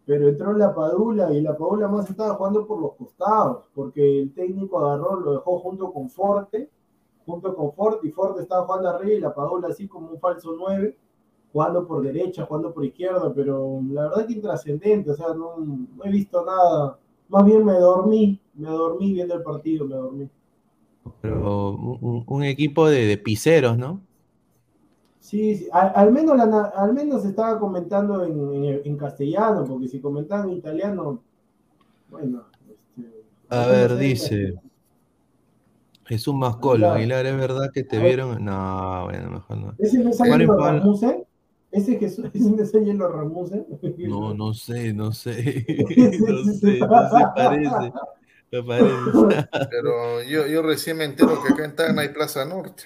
Pero 0.06 0.28
entró 0.28 0.52
la 0.52 0.74
Padula 0.74 1.32
y 1.32 1.40
la 1.40 1.56
Padula 1.56 1.89
más 1.89 2.09
estaba 2.10 2.35
jugando 2.35 2.66
por 2.66 2.81
los 2.81 2.93
costados, 2.94 3.64
porque 3.74 4.20
el 4.20 4.32
técnico 4.35 4.78
agarró, 4.78 5.18
lo 5.18 5.32
dejó 5.32 5.59
junto 5.60 5.93
con 5.93 6.10
Forte, 6.10 6.68
junto 7.24 7.55
con 7.55 7.72
Forte, 7.72 8.06
y 8.06 8.10
Forte 8.10 8.43
estaba 8.43 8.66
jugando 8.66 8.90
arriba 8.90 9.14
y 9.14 9.20
la 9.20 9.35
Padula 9.35 9.68
así 9.68 9.89
como 9.89 10.10
un 10.10 10.20
falso 10.20 10.55
9, 10.56 10.97
jugando 11.52 11.86
por 11.86 12.02
derecha, 12.02 12.44
jugando 12.44 12.74
por 12.74 12.85
izquierda, 12.85 13.32
pero 13.35 13.81
la 13.90 14.09
verdad 14.09 14.26
que 14.26 14.35
intrascendente, 14.35 15.10
o 15.10 15.14
sea, 15.14 15.28
no, 15.35 15.55
he 16.05 16.10
visto 16.10 16.44
nada, 16.44 16.98
más 17.28 17.44
bien 17.44 17.64
me 17.64 17.74
dormí, 17.74 18.39
me 18.55 18.68
dormí 18.68 19.12
viendo 19.12 19.35
el 19.35 19.43
partido, 19.43 19.86
me 19.86 19.94
dormí. 19.94 20.28
Pero 21.20 21.70
un, 21.70 22.24
un 22.26 22.43
equipo 22.44 22.89
de, 22.89 23.06
de 23.06 23.16
piseros, 23.16 23.78
¿no? 23.78 24.01
Sí, 25.24 25.56
sí. 25.56 25.68
Al, 25.72 25.90
al 25.94 26.12
menos 26.12 26.36
la, 26.36 26.64
al 26.76 26.92
menos 26.92 27.24
estaba 27.24 27.59
comentando 27.59 28.22
en, 28.26 28.62
en- 28.62 28.80
en 28.84 28.96
castellano, 28.98 29.64
porque 29.64 29.88
si 29.88 29.98
comentaban 29.98 30.51
en 30.51 30.59
italiano, 30.59 31.22
bueno. 32.10 32.44
Este, 32.68 33.24
A 33.48 33.62
no 33.62 33.68
ver, 33.72 33.90
sé, 33.92 33.96
dice. 33.96 34.55
Jesús 36.05 36.34
Mascolo, 36.34 36.90
Aguilar. 36.92 37.20
Aguilar, 37.20 37.26
¿es 37.26 37.36
verdad 37.38 37.70
que 37.72 37.84
te 37.84 37.98
vieron? 37.98 38.44
No, 38.44 39.05
bueno, 39.05 39.30
mejor 39.30 39.56
no. 39.56 39.74
¿Ese 39.78 39.98
no 40.05 40.10
Ángelo 40.10 40.56
Juan- 40.59 40.78
Ramuse? 40.80 41.26
¿Ese, 41.70 41.98
Jesús, 41.98 42.26
ese 42.34 42.51
no 42.51 42.62
es 42.62 42.74
Ángelo 42.74 43.09
Ramuse? 43.09 43.64
No, 44.01 44.34
no 44.34 44.52
sé, 44.52 44.92
no 44.92 45.10
sé. 45.12 45.64
No 46.20 46.52
sé, 46.52 46.78
no 46.80 47.09
se 47.09 47.26
parece. 47.34 47.92
Me 48.52 48.62
parece. 48.62 49.48
Pero 49.70 50.22
yo, 50.22 50.46
yo 50.46 50.60
recién 50.60 50.98
me 50.98 51.05
entero 51.05 51.42
que 51.42 51.55
acá 51.55 51.64
en 51.64 51.74
Tacna 51.74 52.02
hay 52.02 52.10
Plaza 52.10 52.44
Norte. 52.44 52.82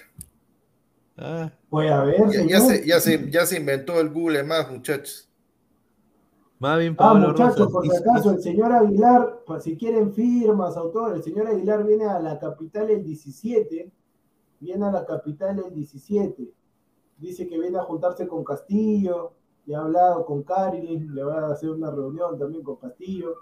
Ah, 1.21 1.51
Puede 1.69 1.89
haber, 1.89 2.29
Ya, 2.31 2.45
ya 2.47 2.59
se, 2.61 2.87
ya, 2.87 2.99
se, 2.99 3.29
ya 3.29 3.45
se 3.45 3.57
inventó 3.57 3.99
el 3.99 4.09
Google 4.09 4.43
más, 4.43 4.71
muchachos. 4.71 5.29
más 6.59 6.79
bien 6.79 6.93
Ah, 6.93 6.97
Pablo 7.13 7.27
muchachos, 7.29 7.57
Rosas. 7.57 7.71
por 7.73 7.83
si 7.85 7.95
acaso, 7.95 8.31
el 8.31 8.41
señor 8.41 8.71
Aguilar, 8.71 9.43
pues, 9.45 9.63
si 9.63 9.75
quieren 9.75 10.13
firmas, 10.13 10.77
autores, 10.77 11.17
el 11.17 11.23
señor 11.23 11.47
Aguilar 11.47 11.85
viene 11.85 12.05
a 12.05 12.19
la 12.19 12.39
capital 12.39 12.89
el 12.89 13.03
17, 13.03 13.91
viene 14.61 14.85
a 14.85 14.91
la 14.91 15.05
capital 15.05 15.59
el 15.59 15.73
17, 15.73 16.49
dice 17.17 17.47
que 17.47 17.59
viene 17.59 17.77
a 17.77 17.83
juntarse 17.83 18.25
con 18.27 18.43
Castillo, 18.45 19.33
ya 19.65 19.79
ha 19.79 19.81
hablado 19.83 20.25
con 20.25 20.43
Cari, 20.43 20.99
le 20.99 21.23
va 21.23 21.47
a 21.47 21.51
hacer 21.51 21.69
una 21.69 21.91
reunión 21.91 22.39
también 22.39 22.63
con 22.63 22.77
Castillo, 22.77 23.35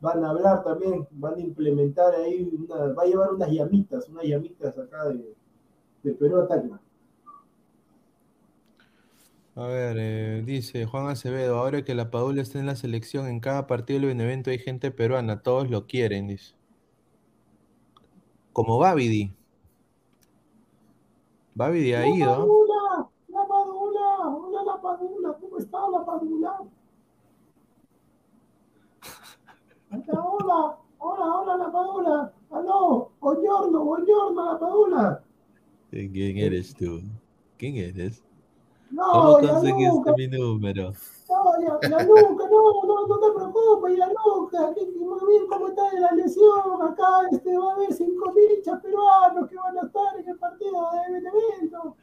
van 0.00 0.24
a 0.24 0.30
hablar 0.30 0.64
también, 0.64 1.06
van 1.12 1.34
a 1.34 1.40
implementar 1.40 2.14
ahí, 2.14 2.50
una, 2.58 2.92
va 2.94 3.02
a 3.02 3.06
llevar 3.06 3.32
unas 3.34 3.50
llamitas, 3.50 4.08
unas 4.08 4.24
llamitas 4.24 4.76
acá 4.78 5.04
de, 5.10 5.34
de 6.02 6.12
Perú 6.14 6.40
a 6.40 6.48
Tacna. 6.48 6.80
A 9.60 9.66
ver, 9.66 9.98
eh, 9.98 10.42
dice 10.42 10.86
Juan 10.86 11.08
Acevedo, 11.08 11.58
ahora 11.58 11.84
que 11.84 11.94
la 11.94 12.10
Padula 12.10 12.40
está 12.40 12.58
en 12.58 12.64
la 12.64 12.76
selección, 12.76 13.26
en 13.26 13.40
cada 13.40 13.66
partido 13.66 14.00
del 14.00 14.08
Benevento 14.08 14.48
hay 14.48 14.58
gente 14.58 14.90
peruana, 14.90 15.42
todos 15.42 15.68
lo 15.68 15.86
quieren, 15.86 16.28
dice. 16.28 16.54
Como 18.54 18.78
Babidi. 18.78 19.34
Babidi 21.54 21.92
ha 21.92 22.00
¡La 22.00 22.08
ido. 22.08 22.36
Padula! 22.38 23.10
¡La 23.28 23.46
Padula! 23.46 24.28
¡Hola, 24.30 24.62
la 24.64 24.80
Padula! 24.80 25.36
¿Cómo 25.38 25.58
está 25.58 25.78
la 25.90 26.06
Padula? 26.06 26.58
Hola, 29.90 30.78
hola, 31.00 31.36
hola, 31.36 31.56
la 31.58 31.70
Padula. 31.70 32.32
Aló, 32.50 33.10
buongiorno, 33.20 33.84
buongiorno, 33.84 34.52
la 34.54 34.58
Padula. 34.58 35.24
¿Quién 35.90 36.38
eres 36.38 36.74
tú? 36.74 37.02
¿Quién 37.58 37.76
eres? 37.76 38.24
No, 38.90 39.12
¿Cómo 39.12 39.38
conseguiste 39.38 40.12
mi 40.16 40.28
número? 40.28 40.92
no, 41.28 41.80
ya, 41.80 41.88
ya 41.88 42.04
nunca, 42.04 42.44
no, 42.50 42.82
no, 42.84 43.06
no 43.06 43.18
te 43.20 43.32
preocupes, 43.36 43.96
ya 43.96 44.08
nunca. 44.08 44.74
Que, 44.74 44.80
que 44.92 44.98
muy 44.98 45.20
bien 45.28 45.46
cómo 45.48 45.68
está 45.68 45.82
la 45.98 46.12
lesión. 46.12 46.82
Acá 46.82 47.04
este, 47.30 47.56
va 47.56 47.70
a 47.70 47.74
haber 47.74 47.92
cinco 47.92 48.32
hinchas 48.36 48.80
peruanos 48.80 49.48
que 49.48 49.56
van 49.56 49.78
a 49.78 49.86
estar 49.86 50.18
en 50.18 50.28
el 50.28 50.38
partido 50.38 50.90
de 50.92 51.12
Benevento. 51.14 51.96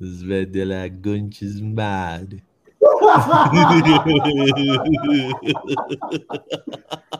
Svete 0.00 0.64
la 0.64 0.88
gunchis 0.88 1.62
madre. 1.62 2.44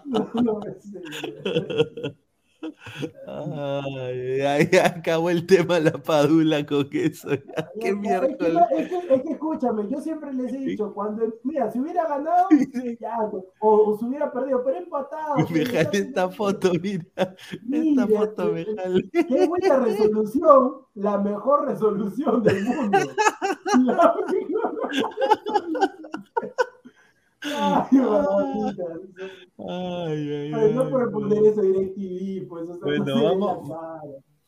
No, 0.04 0.30
no, 0.42 0.60
sí. 0.80 0.98
Ay, 3.26 4.40
ay, 4.40 4.68
ya 4.70 4.86
acabó 4.86 5.30
el 5.30 5.46
tema 5.46 5.78
la 5.80 5.92
Padula 5.92 6.64
con 6.66 6.88
eso. 6.92 7.30
Es 7.32 7.40
que, 7.80 7.88
es, 7.88 8.36
que, 8.88 9.14
es 9.14 9.22
que 9.22 9.32
escúchame, 9.32 9.88
yo 9.88 10.00
siempre 10.00 10.32
les 10.32 10.52
he 10.52 10.58
dicho, 10.58 10.92
cuando, 10.92 11.32
mira, 11.44 11.70
si 11.70 11.80
hubiera 11.80 12.06
ganado, 12.06 12.48
ya, 13.00 13.16
o, 13.22 13.44
o 13.60 13.98
si 13.98 14.04
hubiera 14.06 14.32
perdido, 14.32 14.62
pero 14.64 14.78
empatado. 14.78 15.36
Me 15.50 15.62
está- 15.62 15.80
esta 15.92 16.28
foto, 16.30 16.72
mira. 16.82 17.04
Esta 17.16 18.06
foto 18.06 18.52
me 18.52 18.64
qué- 18.64 18.74
jalé. 18.76 19.10
Qué 19.10 19.46
buena 19.46 19.76
resolución, 19.78 20.72
la 20.94 21.18
mejor 21.18 21.66
resolución 21.66 22.42
del 22.42 22.64
mundo. 22.64 22.98
La 23.84 24.14
mejor 24.32 24.90
Ay. 27.42 28.76
Ay, 29.58 30.30
ay, 30.32 30.52
Ay, 30.54 30.74
no 30.74 30.84
no. 30.84 31.10
poner 31.10 31.44
eso 31.46 31.62
DirecTV, 31.62 32.48
pues, 32.48 32.68
o 32.68 32.74
sea, 32.74 32.82
Bueno, 32.84 33.04
no 33.06 33.22
vamos-. 33.24 33.70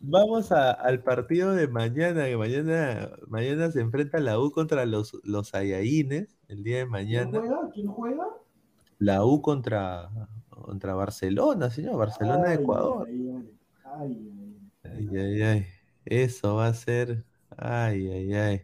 Vamos 0.05 0.51
a- 0.52 0.73
al 0.73 1.02
partido 1.02 1.52
de 1.55 1.69
mañana, 1.69 2.24
que 2.27 2.36
mañana, 2.36 3.10
mañana 3.28 3.70
se 3.70 3.81
enfrenta 3.81 4.19
la 4.19 4.39
U 4.40 4.51
contra 4.51 4.85
los, 4.85 5.16
los 5.23 5.48
Saiyajines, 5.51 6.36
el 6.48 6.64
día 6.64 6.78
de 6.78 6.82
¿Quién 6.82 6.90
mañana. 6.90 7.39
juega? 7.39 7.70
¿Quién 7.73 7.86
juega? 7.86 8.27
La 8.98 9.24
U 9.24 9.40
contra, 9.43 10.10
contra 10.51 10.94
Barcelona, 10.94 11.70
señor, 11.70 11.97
Barcelona 11.98 12.48
de 12.48 12.55
Ecuador. 12.56 13.06
ay, 13.09 13.31
ay, 13.31 13.59
ay, 13.85 14.59
ay. 14.85 15.09
Ay, 15.12 15.19
ay, 15.19 15.43
ay. 15.43 15.66
Eso 16.05 16.56
va 16.56 16.66
a 16.66 16.74
ser. 16.74 17.24
Ay, 17.56 18.09
ay, 18.10 18.35
ay. 18.35 18.62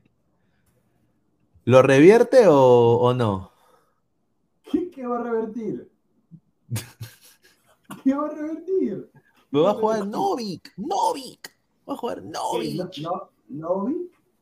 ¿Lo 1.65 1.83
revierte 1.83 2.49
o, 2.49 2.99
o 3.01 3.15
no? 3.15 3.53
¿Qué, 5.09 5.15
qué 5.15 5.15
va 5.15 5.19
a 5.21 5.23
revertir? 5.23 5.91
¿Qué 8.05 8.15
va 8.15 8.27
a 8.27 8.35
revertir? 8.35 9.11
Me 9.51 9.61
va 9.61 9.71
a 9.71 9.75
jugar 9.75 10.07
Novik, 10.07 10.73
Novik. 10.77 11.57
Va 11.89 11.95
a 11.95 11.97
jugar 11.97 12.23
¿Qué, 12.23 12.29
Novik. 12.29 12.99
no, 13.03 13.31
no. 13.49 13.95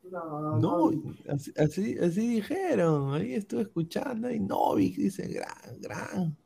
No, 0.09 0.51
No, 0.51 0.59
Novi. 0.59 1.01
así, 1.29 1.51
así, 1.57 1.97
así 1.99 2.27
dijeron. 2.35 3.13
Ahí 3.13 3.33
estuve 3.33 3.63
escuchando. 3.63 4.29
Y 4.31 4.39
Novik 4.39 4.95
dice, 4.97 5.27
gran, 5.27 5.81
gran. 5.81 6.37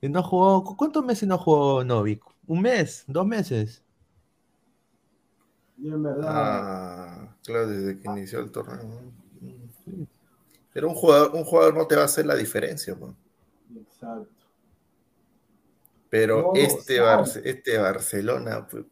Y 0.00 0.08
no 0.08 0.22
jugó. 0.22 0.62
¿cu- 0.64 0.76
¿Cuántos 0.76 1.04
meses 1.04 1.26
no 1.28 1.38
jugó 1.38 1.82
Novik? 1.84 2.22
¿Un 2.46 2.60
mes? 2.60 3.04
¿Dos 3.06 3.26
meses? 3.26 3.82
Yo 5.78 5.94
en 5.94 6.02
verdad. 6.02 6.26
Ah, 6.28 7.36
claro, 7.44 7.68
desde 7.68 7.98
que 7.98 8.08
inició 8.08 8.40
el 8.40 8.50
torneo. 8.50 9.12
Pero 10.72 10.88
un 10.88 10.94
jugador, 10.94 11.34
un 11.34 11.44
jugador 11.44 11.74
no 11.74 11.86
te 11.86 11.96
va 11.96 12.02
a 12.02 12.06
hacer 12.06 12.26
la 12.26 12.34
diferencia, 12.34 12.94
pues. 12.96 13.12
Exacto. 14.04 14.44
Pero 16.10 16.42
No, 16.42 16.52
este. 16.54 17.00
Barce- 17.00 17.42
este 17.44 17.78
Barcelona, 17.78 18.66
pues, 18.70 18.84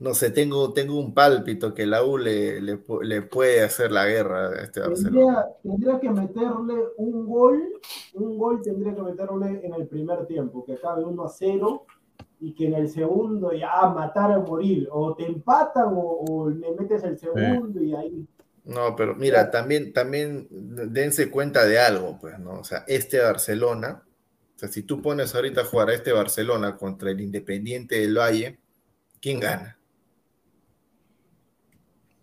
no 0.00 0.12
sé, 0.12 0.30
tengo, 0.30 0.72
tengo 0.72 0.98
un 0.98 1.14
pálpito 1.14 1.72
que 1.72 1.86
la 1.86 2.02
U 2.04 2.18
le, 2.18 2.60
le 2.60 2.84
pu- 2.84 3.02
le 3.02 3.22
puede 3.22 3.62
hacer 3.62 3.92
la 3.92 4.06
guerra 4.06 4.48
a 4.48 4.54
este 4.62 4.80
Barcelona. 4.80 5.56
Tendría, 5.62 5.98
tendría 5.98 6.00
que 6.00 6.10
meterle 6.10 6.74
un 6.96 7.26
gol, 7.26 7.80
un 8.14 8.38
gol 8.38 8.60
tendría 8.62 8.94
que 8.94 9.02
meterle 9.02 9.64
en 9.64 9.74
el 9.74 9.86
primer 9.86 10.26
tiempo, 10.26 10.64
que 10.64 10.74
acabe 10.74 11.04
1 11.04 11.24
a 11.24 11.28
0 11.28 11.86
y 12.40 12.54
que 12.54 12.66
en 12.66 12.74
el 12.74 12.88
segundo 12.88 13.52
ya 13.52 13.86
matar 13.88 14.32
a 14.32 14.40
morir. 14.40 14.88
O 14.90 15.14
te 15.14 15.26
empatan 15.26 15.94
o, 15.94 16.24
o 16.28 16.50
le 16.50 16.74
metes 16.74 17.04
el 17.04 17.16
segundo 17.18 17.82
y 17.82 17.94
ahí. 17.94 18.26
No, 18.64 18.96
pero 18.96 19.14
mira, 19.14 19.50
también, 19.50 19.92
también 19.92 20.48
dense 20.50 21.30
cuenta 21.30 21.66
de 21.66 21.78
algo, 21.78 22.18
pues, 22.18 22.38
¿no? 22.38 22.60
O 22.60 22.64
sea, 22.64 22.84
este 22.88 23.20
Barcelona, 23.20 24.02
o 24.56 24.58
sea, 24.58 24.70
si 24.70 24.82
tú 24.82 25.02
pones 25.02 25.34
ahorita 25.34 25.60
a 25.60 25.64
jugar 25.66 25.90
a 25.90 25.94
este 25.94 26.12
Barcelona 26.12 26.76
contra 26.76 27.10
el 27.10 27.20
Independiente 27.20 28.00
del 28.00 28.16
Valle, 28.16 28.58
¿quién 29.20 29.38
gana? 29.38 29.78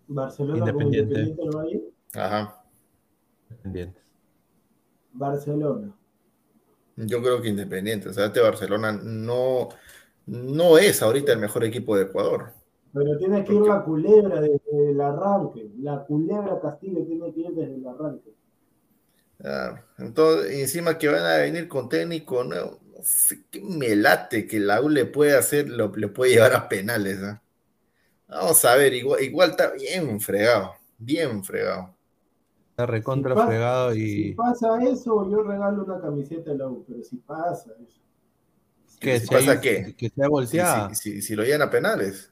Barcelona 0.08 0.58
Independiente. 0.58 1.20
Independiente 1.20 1.42
del 1.42 1.56
Valle. 1.56 1.82
Ajá. 2.14 2.64
Pendientes. 3.62 4.02
Barcelona. 5.12 5.96
Yo 6.96 7.22
creo 7.22 7.40
que 7.40 7.48
Independiente, 7.48 8.08
o 8.08 8.12
sea, 8.12 8.26
este 8.26 8.40
Barcelona 8.40 8.92
no, 8.92 9.68
no 10.26 10.78
es 10.78 11.02
ahorita 11.02 11.32
el 11.32 11.38
mejor 11.38 11.64
equipo 11.64 11.96
de 11.96 12.04
Ecuador. 12.04 12.52
Pero 12.92 13.16
tiene 13.18 13.42
que 13.44 13.54
ir 13.54 13.62
la 13.62 13.82
culebra 13.84 14.40
desde 14.40 14.90
el 14.90 15.00
arranque. 15.00 15.70
La 15.80 16.04
culebra 16.04 16.60
Castillo 16.60 17.02
tiene 17.06 17.32
que 17.32 17.40
ir 17.40 17.50
desde 17.54 17.74
el 17.76 17.86
arranque. 17.86 18.34
Ah, 19.44 19.80
entonces, 19.98 20.52
encima 20.60 20.98
que 20.98 21.08
van 21.08 21.24
a 21.24 21.36
venir 21.38 21.66
con 21.68 21.88
técnico 21.88 22.44
nuevo, 22.44 22.78
no 22.94 22.98
sé 23.02 23.44
qué 23.50 23.60
me 23.60 23.96
late 23.96 24.46
que 24.46 24.60
la 24.60 24.80
U 24.80 24.88
le 24.88 25.04
puede 25.06 25.36
hacer, 25.36 25.68
lo, 25.68 25.94
le 25.96 26.08
puede 26.08 26.32
llevar 26.34 26.54
a 26.54 26.68
penales. 26.68 27.18
¿ah? 27.22 27.42
Vamos 28.28 28.64
a 28.64 28.76
ver, 28.76 28.92
igual, 28.94 29.22
igual 29.22 29.50
está 29.50 29.70
bien 29.72 30.20
fregado, 30.20 30.72
bien 30.98 31.42
fregado. 31.42 31.94
Está 32.70 32.86
recontra 32.86 33.32
Si 33.32 33.36
pasa- 33.36 33.46
fregado 33.48 33.92
Si 33.94 34.28
y. 34.28 34.34
pasa 34.34 34.82
eso, 34.84 35.30
yo 35.30 35.42
regalo 35.42 35.84
una 35.84 36.00
camiseta 36.00 36.50
de 36.52 36.58
la 36.58 36.68
U, 36.68 36.84
pero 36.86 37.02
si 37.02 37.16
pasa 37.16 37.70
eso. 37.84 38.00
que 39.00 39.18
si 39.18 39.26
si 39.26 39.34
hay- 39.34 39.46
pasa 39.46 39.60
qué? 39.60 39.94
Que 39.96 40.08
sea 40.10 40.26
Si, 40.26 40.30
volteada. 40.30 40.94
si- 40.94 41.12
si- 41.14 41.22
si 41.22 41.34
lo 41.34 41.42
llevan 41.42 41.62
a 41.62 41.70
penales. 41.70 42.31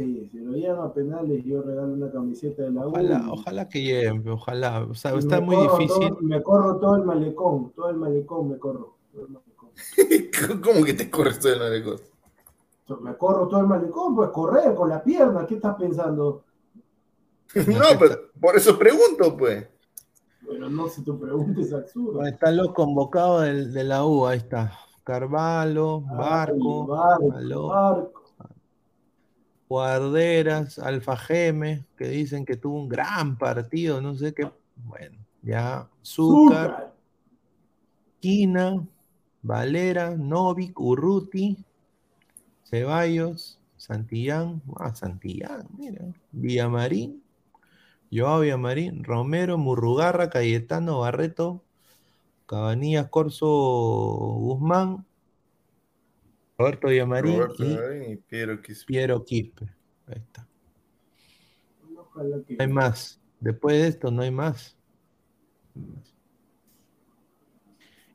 Sí, 0.00 0.28
si 0.32 0.38
lo 0.38 0.52
llevan 0.52 0.86
a 0.86 0.92
penales, 0.94 1.44
yo 1.44 1.60
regalo 1.60 1.92
una 1.92 2.10
camiseta 2.10 2.62
de 2.62 2.70
la 2.72 2.86
U. 2.86 2.90
Ojalá, 2.90 3.22
ojalá 3.30 3.68
que 3.68 3.82
lleguen, 3.82 4.26
ojalá. 4.26 4.84
O 4.84 4.94
sea, 4.94 5.14
está 5.14 5.40
muy 5.42 5.56
difícil. 5.56 5.88
todo- 6.08 6.18
me 6.22 6.42
corro 6.42 6.78
todo 6.78 6.96
el 6.96 7.04
malecón, 7.04 7.70
todo 7.76 7.90
el 7.90 7.96
malecón 7.96 8.48
me 8.48 8.58
corro. 8.58 8.96
todo 9.12 9.26
el 9.26 9.28
malecón. 9.32 9.70
¿Cómo 10.64 10.84
que 10.86 10.94
te 10.94 11.10
corres 11.10 11.38
todo 11.38 11.52
el 11.52 11.58
malecón? 11.58 11.96
Me 13.02 13.14
corro 13.18 13.46
todo 13.46 13.60
el 13.60 13.66
malecón, 13.66 14.16
pues 14.16 14.30
correr 14.30 14.74
con 14.74 14.88
la 14.88 15.02
pierna, 15.04 15.44
¿qué 15.46 15.56
estás 15.56 15.76
pensando? 15.76 16.44
No, 17.54 17.98
pero 17.98 18.16
por 18.40 18.56
eso 18.56 18.78
pregunto, 18.78 19.36
pues. 19.36 19.68
Bueno, 20.42 20.70
no 20.70 20.88
se 20.88 21.02
te 21.02 21.12
preguntes 21.12 21.72
absurdo. 21.74 22.22
Ahí 22.22 22.30
Están 22.32 22.56
los 22.56 22.72
convocados 22.72 23.42
del- 23.42 23.72
de, 23.72 23.84
la 23.84 24.04
U, 24.06 24.24
ahí 24.26 24.38
está. 24.38 24.72
Carvalho, 25.04 26.00
Barco, 26.00 26.86
Barco, 26.86 27.32
Aló. 27.34 27.66
Barco. 27.68 28.19
Guarderas, 29.70 30.80
Alfa 30.80 31.16
Geme, 31.16 31.84
que 31.96 32.08
dicen 32.08 32.44
que 32.44 32.56
tuvo 32.56 32.80
un 32.80 32.88
gran 32.88 33.38
partido, 33.38 34.00
no 34.00 34.16
sé 34.16 34.34
qué. 34.34 34.50
Bueno, 34.74 35.16
ya. 35.42 35.88
Zúcar. 36.04 36.92
Quina, 38.18 38.84
Valera, 39.42 40.16
Novik, 40.16 40.80
Urruti, 40.80 41.56
Ceballos, 42.64 43.60
Santillán, 43.76 44.60
ah, 44.76 44.92
Santillán, 44.92 45.68
mira, 45.78 46.04
Villamarín, 46.32 47.22
Joao 48.10 48.40
Villamarín, 48.40 49.04
Romero, 49.04 49.56
Murrugarra, 49.56 50.30
Cayetano, 50.30 50.98
Barreto, 50.98 51.62
Cabanillas, 52.46 53.08
Corso, 53.08 53.46
Guzmán, 53.46 55.06
Roberto 56.60 56.88
Villamarín 56.88 57.38
Roberto 57.38 57.64
y 57.64 57.74
Marín 57.74 58.12
y 58.12 58.16
Piero 58.16 58.60
Quispe. 58.62 58.86
Piero 58.86 59.24
Quispe. 59.24 59.64
Ahí 60.06 60.16
está. 60.18 60.46
Ojalá 61.96 62.36
que- 62.46 62.54
No 62.56 62.62
hay 62.64 62.68
más. 62.68 63.20
Después 63.40 63.80
de 63.80 63.88
esto 63.88 64.10
no 64.10 64.22
hay 64.22 64.30
más. 64.30 64.76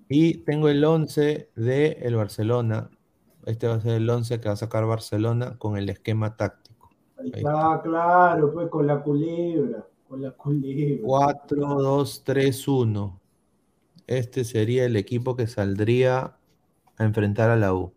Y 0.07 0.35
tengo 0.43 0.69
el 0.69 0.83
11 0.85 1.49
de 1.55 1.97
el 2.03 2.15
Barcelona. 2.15 2.91
Este 3.45 3.67
va 3.67 3.75
a 3.75 3.81
ser 3.81 3.93
el 3.93 4.09
11 4.09 4.39
que 4.39 4.47
va 4.47 4.53
a 4.53 4.57
sacar 4.57 4.85
Barcelona 4.85 5.57
con 5.57 5.77
el 5.77 5.89
esquema 5.89 6.35
táctico. 6.37 6.89
Ahí 7.17 7.31
Ahí 7.33 7.39
está, 7.39 7.81
claro, 7.83 8.53
pues 8.53 8.69
con 8.69 8.85
la 8.85 9.01
culebra, 9.01 9.87
con 10.07 10.21
la 10.21 10.31
culebra. 10.31 11.01
4, 11.03 11.81
2, 11.81 12.23
3, 12.23 12.67
1. 12.67 13.19
Este 14.05 14.43
sería 14.43 14.85
el 14.85 14.95
equipo 14.95 15.35
que 15.35 15.47
saldría 15.47 16.37
a 16.97 17.03
enfrentar 17.03 17.49
a 17.49 17.55
la 17.55 17.73
U. 17.73 17.94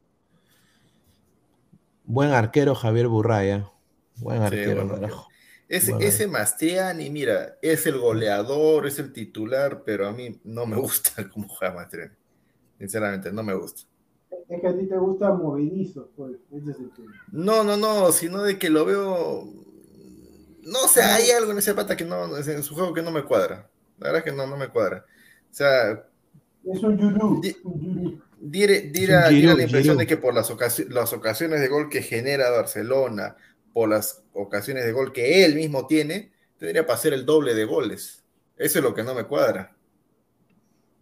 Buen 2.09 2.31
arquero 2.31 2.75
Javier 2.75 3.07
Burraya. 3.09 3.71
Buen 4.17 4.39
Sí, 4.39 4.45
arquero, 4.45 4.75
buen 4.77 4.89
arquero. 4.91 5.01
carajo. 5.03 5.29
Ese, 5.69 5.93
Bueno. 5.93 6.07
ese 6.07 6.27
Mastriani, 6.27 7.11
mira, 7.11 7.59
es 7.61 7.87
el 7.87 7.99
goleador, 7.99 8.87
es 8.87 8.99
el 8.99 9.13
titular, 9.13 9.83
pero 9.85 10.09
a 10.09 10.13
mí 10.13 10.41
no 10.43 10.65
me 10.65 10.77
gusta 10.81 11.29
cómo 11.29 11.47
juega 11.49 11.75
Mastriani. 11.75 12.15
Sinceramente, 12.79 13.31
no 13.31 13.43
me 13.43 13.53
gusta. 13.55 13.83
Es 14.49 14.61
que 14.63 14.67
a 14.67 14.77
ti 14.79 14.87
te 14.87 14.97
gusta 14.97 15.31
movedizo, 15.35 16.11
pues. 16.17 16.33
Ese 16.51 16.71
es 16.71 16.79
el 16.79 16.91
tema. 16.93 17.13
No, 17.31 17.63
no, 17.63 17.77
no, 17.77 18.11
sino 18.13 18.43
de 18.43 18.59
que 18.59 18.71
lo 18.71 18.87
veo. 18.87 19.45
No 20.63 20.89
sé, 20.89 21.03
hay 21.03 21.31
algo 21.31 21.53
en 21.53 21.59
ese 21.59 21.75
pata 21.75 21.97
que 21.97 22.05
no, 22.07 22.35
en 22.37 22.63
su 22.63 22.75
juego 22.75 22.95
que 22.95 23.03
no 23.03 23.11
me 23.11 23.25
cuadra. 23.25 23.69
La 23.99 24.07
verdad 24.09 24.19
es 24.19 24.25
que 24.25 24.37
no, 24.37 24.47
no 24.47 24.57
me 24.57 24.69
cuadra. 24.69 25.05
O 25.51 25.55
sea, 25.55 25.93
Es 26.65 26.83
un 26.83 26.97
yurú, 26.99 27.41
Di- 27.43 27.57
un 27.65 27.81
yurú. 27.81 28.23
Diera 29.31 29.55
la 29.57 29.63
impresión 29.65 29.97
de 29.99 30.07
que 30.07 30.17
por 30.17 30.35
las, 30.35 30.51
ocasi- 30.51 30.89
las 30.89 31.13
ocasiones 31.13 31.61
de 31.61 31.69
gol 31.69 31.89
que 31.89 32.03
genera 32.03 32.51
Barcelona, 32.51 33.37
por 33.73 33.89
las 33.89 34.23
ocasiones 34.33 34.85
de 34.85 34.93
gol 34.93 35.13
que 35.13 35.45
él 35.45 35.55
mismo 35.55 35.87
tiene, 35.87 36.33
tendría 36.59 36.87
para 36.87 36.99
hacer 36.99 37.13
el 37.13 37.27
doble 37.27 37.55
de 37.55 37.65
goles. 37.65 38.25
Eso 38.57 38.79
es 38.79 38.85
lo 38.85 38.95
que 38.95 39.03
no 39.03 39.15
me 39.15 39.25
cuadra. 39.25 39.77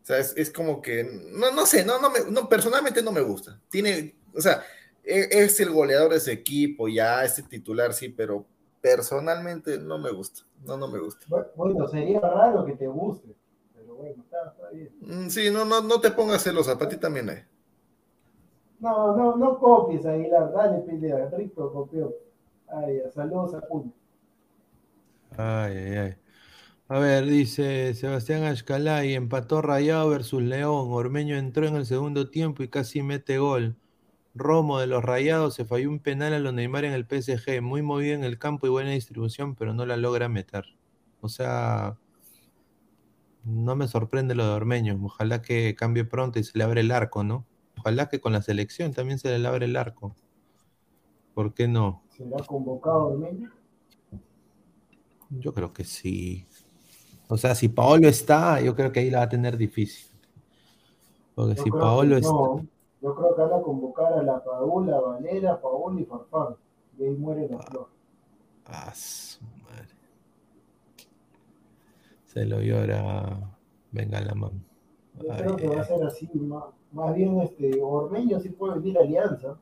O 0.03 0.07
sea, 0.07 0.19
es, 0.19 0.35
es 0.37 0.51
como 0.51 0.81
que, 0.81 1.05
no, 1.33 1.51
no 1.53 1.67
sé, 1.67 1.85
no, 1.85 2.01
no 2.01 2.11
me, 2.11 2.21
no, 2.31 2.49
personalmente 2.49 3.03
no 3.03 3.13
me 3.13 3.21
gusta. 3.23 3.61
Tiene, 3.69 4.15
o 4.35 4.41
sea, 4.41 4.63
e- 5.03 5.29
es 5.31 5.59
el 5.61 5.71
goleador 5.71 6.13
de 6.13 6.19
ese 6.19 6.33
equipo, 6.33 6.87
ya 6.89 7.25
es 7.25 7.39
el 7.39 7.49
titular, 7.49 7.93
sí, 7.93 8.09
pero 8.11 8.47
personalmente 8.81 9.79
no 9.79 9.99
me 9.99 10.13
gusta. 10.13 10.43
No, 10.65 10.77
no 10.77 10.87
me 10.89 11.01
gusta. 11.01 11.27
Bu- 11.27 11.47
Bueno, 11.57 11.89
sería 11.89 12.21
raro 12.21 12.65
que 12.65 12.75
te 12.75 12.87
guste, 12.87 13.35
bueno, 13.97 14.23
está, 14.23 14.49
está 14.51 14.71
bien. 14.71 14.91
Mm, 15.01 15.29
Sí, 15.31 15.51
no, 15.51 15.65
no, 15.65 15.81
no 15.83 16.01
te 16.03 16.11
pongas 16.11 16.43
celosa, 16.45 16.77
para 16.79 16.91
ti 16.91 16.97
también 16.99 17.31
hay. 17.31 17.43
No, 18.79 19.15
no, 19.17 19.37
no 19.37 19.59
copies, 19.59 20.07
Aguilar, 20.07 20.51
dale, 20.53 20.79
pelea, 20.81 21.29
rico 21.31 21.71
copió. 21.73 22.15
Ay, 22.69 23.03
saludos 23.15 23.55
a 23.55 23.61
Puno. 23.67 23.93
Ay, 25.31 25.77
ay, 25.77 25.97
ay. 25.99 26.17
A 26.89 26.99
ver, 27.01 27.27
dice 27.27 27.95
Sebastián 27.95 28.45
Ashcalay, 28.45 29.15
empató 29.15 29.63
Rayado 29.63 30.11
versus 30.11 30.43
León. 30.43 30.89
Ormeño 30.93 31.37
entró 31.37 31.67
en 31.67 31.77
el 31.77 31.87
segundo 31.87 32.31
tiempo 32.31 32.63
y 32.63 32.69
casi 32.69 33.03
mete 33.03 33.39
gol. 33.39 33.77
Romo 34.35 34.81
de 34.81 34.87
los 34.89 35.05
Rayados 35.05 35.55
se 35.55 35.65
falló 35.67 35.91
un 35.91 36.01
penal 36.01 36.35
a 36.35 36.41
los 36.41 36.55
Neymar 36.55 36.85
en 36.87 36.93
el 36.95 37.07
PSG. 37.07 37.63
Muy 37.63 37.83
movido 37.83 38.15
en 38.15 38.25
el 38.25 38.39
campo 38.39 38.67
y 38.67 38.71
buena 38.71 38.91
distribución, 38.93 39.57
pero 39.57 39.75
no 39.75 39.87
la 39.87 39.97
logra 39.99 40.29
meter. 40.29 40.67
O 41.21 41.29
sea, 41.29 41.99
no 43.47 43.77
me 43.77 43.87
sorprende 43.87 44.35
lo 44.35 44.45
de 44.45 44.53
Ormeño. 44.53 44.99
Ojalá 45.05 45.41
que 45.41 45.75
cambie 45.77 46.05
pronto 46.05 46.39
y 46.39 46.45
se 46.45 46.59
le 46.59 46.65
abre 46.65 46.81
el 46.81 46.91
arco, 46.91 47.23
¿no? 47.23 47.47
Ojalá 47.79 48.09
que 48.09 48.21
con 48.21 48.33
la 48.33 48.43
selección 48.43 48.93
también 48.93 49.19
se 49.19 49.39
le 49.39 49.47
abre 49.47 49.67
el 49.67 49.77
arco. 49.77 50.17
¿Por 51.33 51.55
qué 51.55 51.69
no? 51.69 52.03
¿Será 52.09 52.45
convocado 52.45 53.07
Ormeño? 53.07 53.53
Yo 55.31 55.55
creo 55.55 55.73
que 55.73 55.85
sí. 55.85 56.47
O 57.29 57.37
sea, 57.37 57.55
si 57.55 57.69
Paolo 57.69 58.09
está, 58.09 58.61
yo 58.61 58.75
creo 58.75 58.91
que 58.91 59.01
ahí 59.01 59.11
la 59.11 59.19
va 59.19 59.25
a 59.25 59.29
tener 59.29 59.57
difícil. 59.57 60.11
Porque 61.35 61.55
Yo 61.55 61.63
si 61.63 61.71
Paolo 61.71 62.17
está. 62.17 62.31
no. 62.31 62.67
Yo 63.03 63.15
creo 63.15 63.37
que 63.37 63.43
van 63.43 63.61
a 63.61 63.63
convocar 63.63 64.13
a 64.15 64.23
la 64.23 64.43
Paula, 64.43 64.99
Valera, 64.99 65.61
Paola 65.61 66.01
y 66.01 66.05
Farfán. 66.05 66.57
Y 66.99 67.05
ahí 67.05 67.15
muere 67.15 67.49
la 67.49 67.59
flor. 67.61 67.89
Ah. 68.65 68.93
Se 72.37 72.45
lo 72.45 72.61
llora. 72.61 73.41
Venga 73.93 74.21
la 74.21 74.35
mano. 74.35 74.61
Yo 75.23 75.33
Ay, 75.33 75.39
creo 75.39 75.57
que 75.57 75.69
va 75.69 75.77
a 75.77 75.81
ay, 75.81 75.87
ser 75.87 76.05
así. 76.05 76.29
Más, 76.35 76.65
más 76.93 77.15
bien, 77.15 77.41
este, 77.41 77.81
Ormeño 77.81 78.39
sí 78.41 78.51
puede 78.51 78.79
venir 78.79 78.99
a 78.99 79.01
Alianza. 79.01 79.57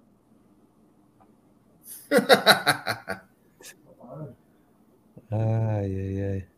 ay, 5.31 5.97
ay, 6.01 6.21
ay. 6.21 6.49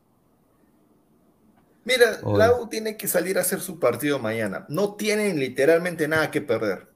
Mira, 1.84 2.18
Oye. 2.22 2.38
la 2.38 2.58
U 2.58 2.66
tiene 2.70 2.96
que 2.96 3.08
salir 3.08 3.36
a 3.36 3.42
hacer 3.42 3.60
su 3.60 3.78
partido 3.78 4.18
mañana. 4.18 4.64
No 4.70 4.94
tienen 4.94 5.38
literalmente 5.38 6.08
nada 6.08 6.30
que 6.30 6.40
perder. 6.40 6.88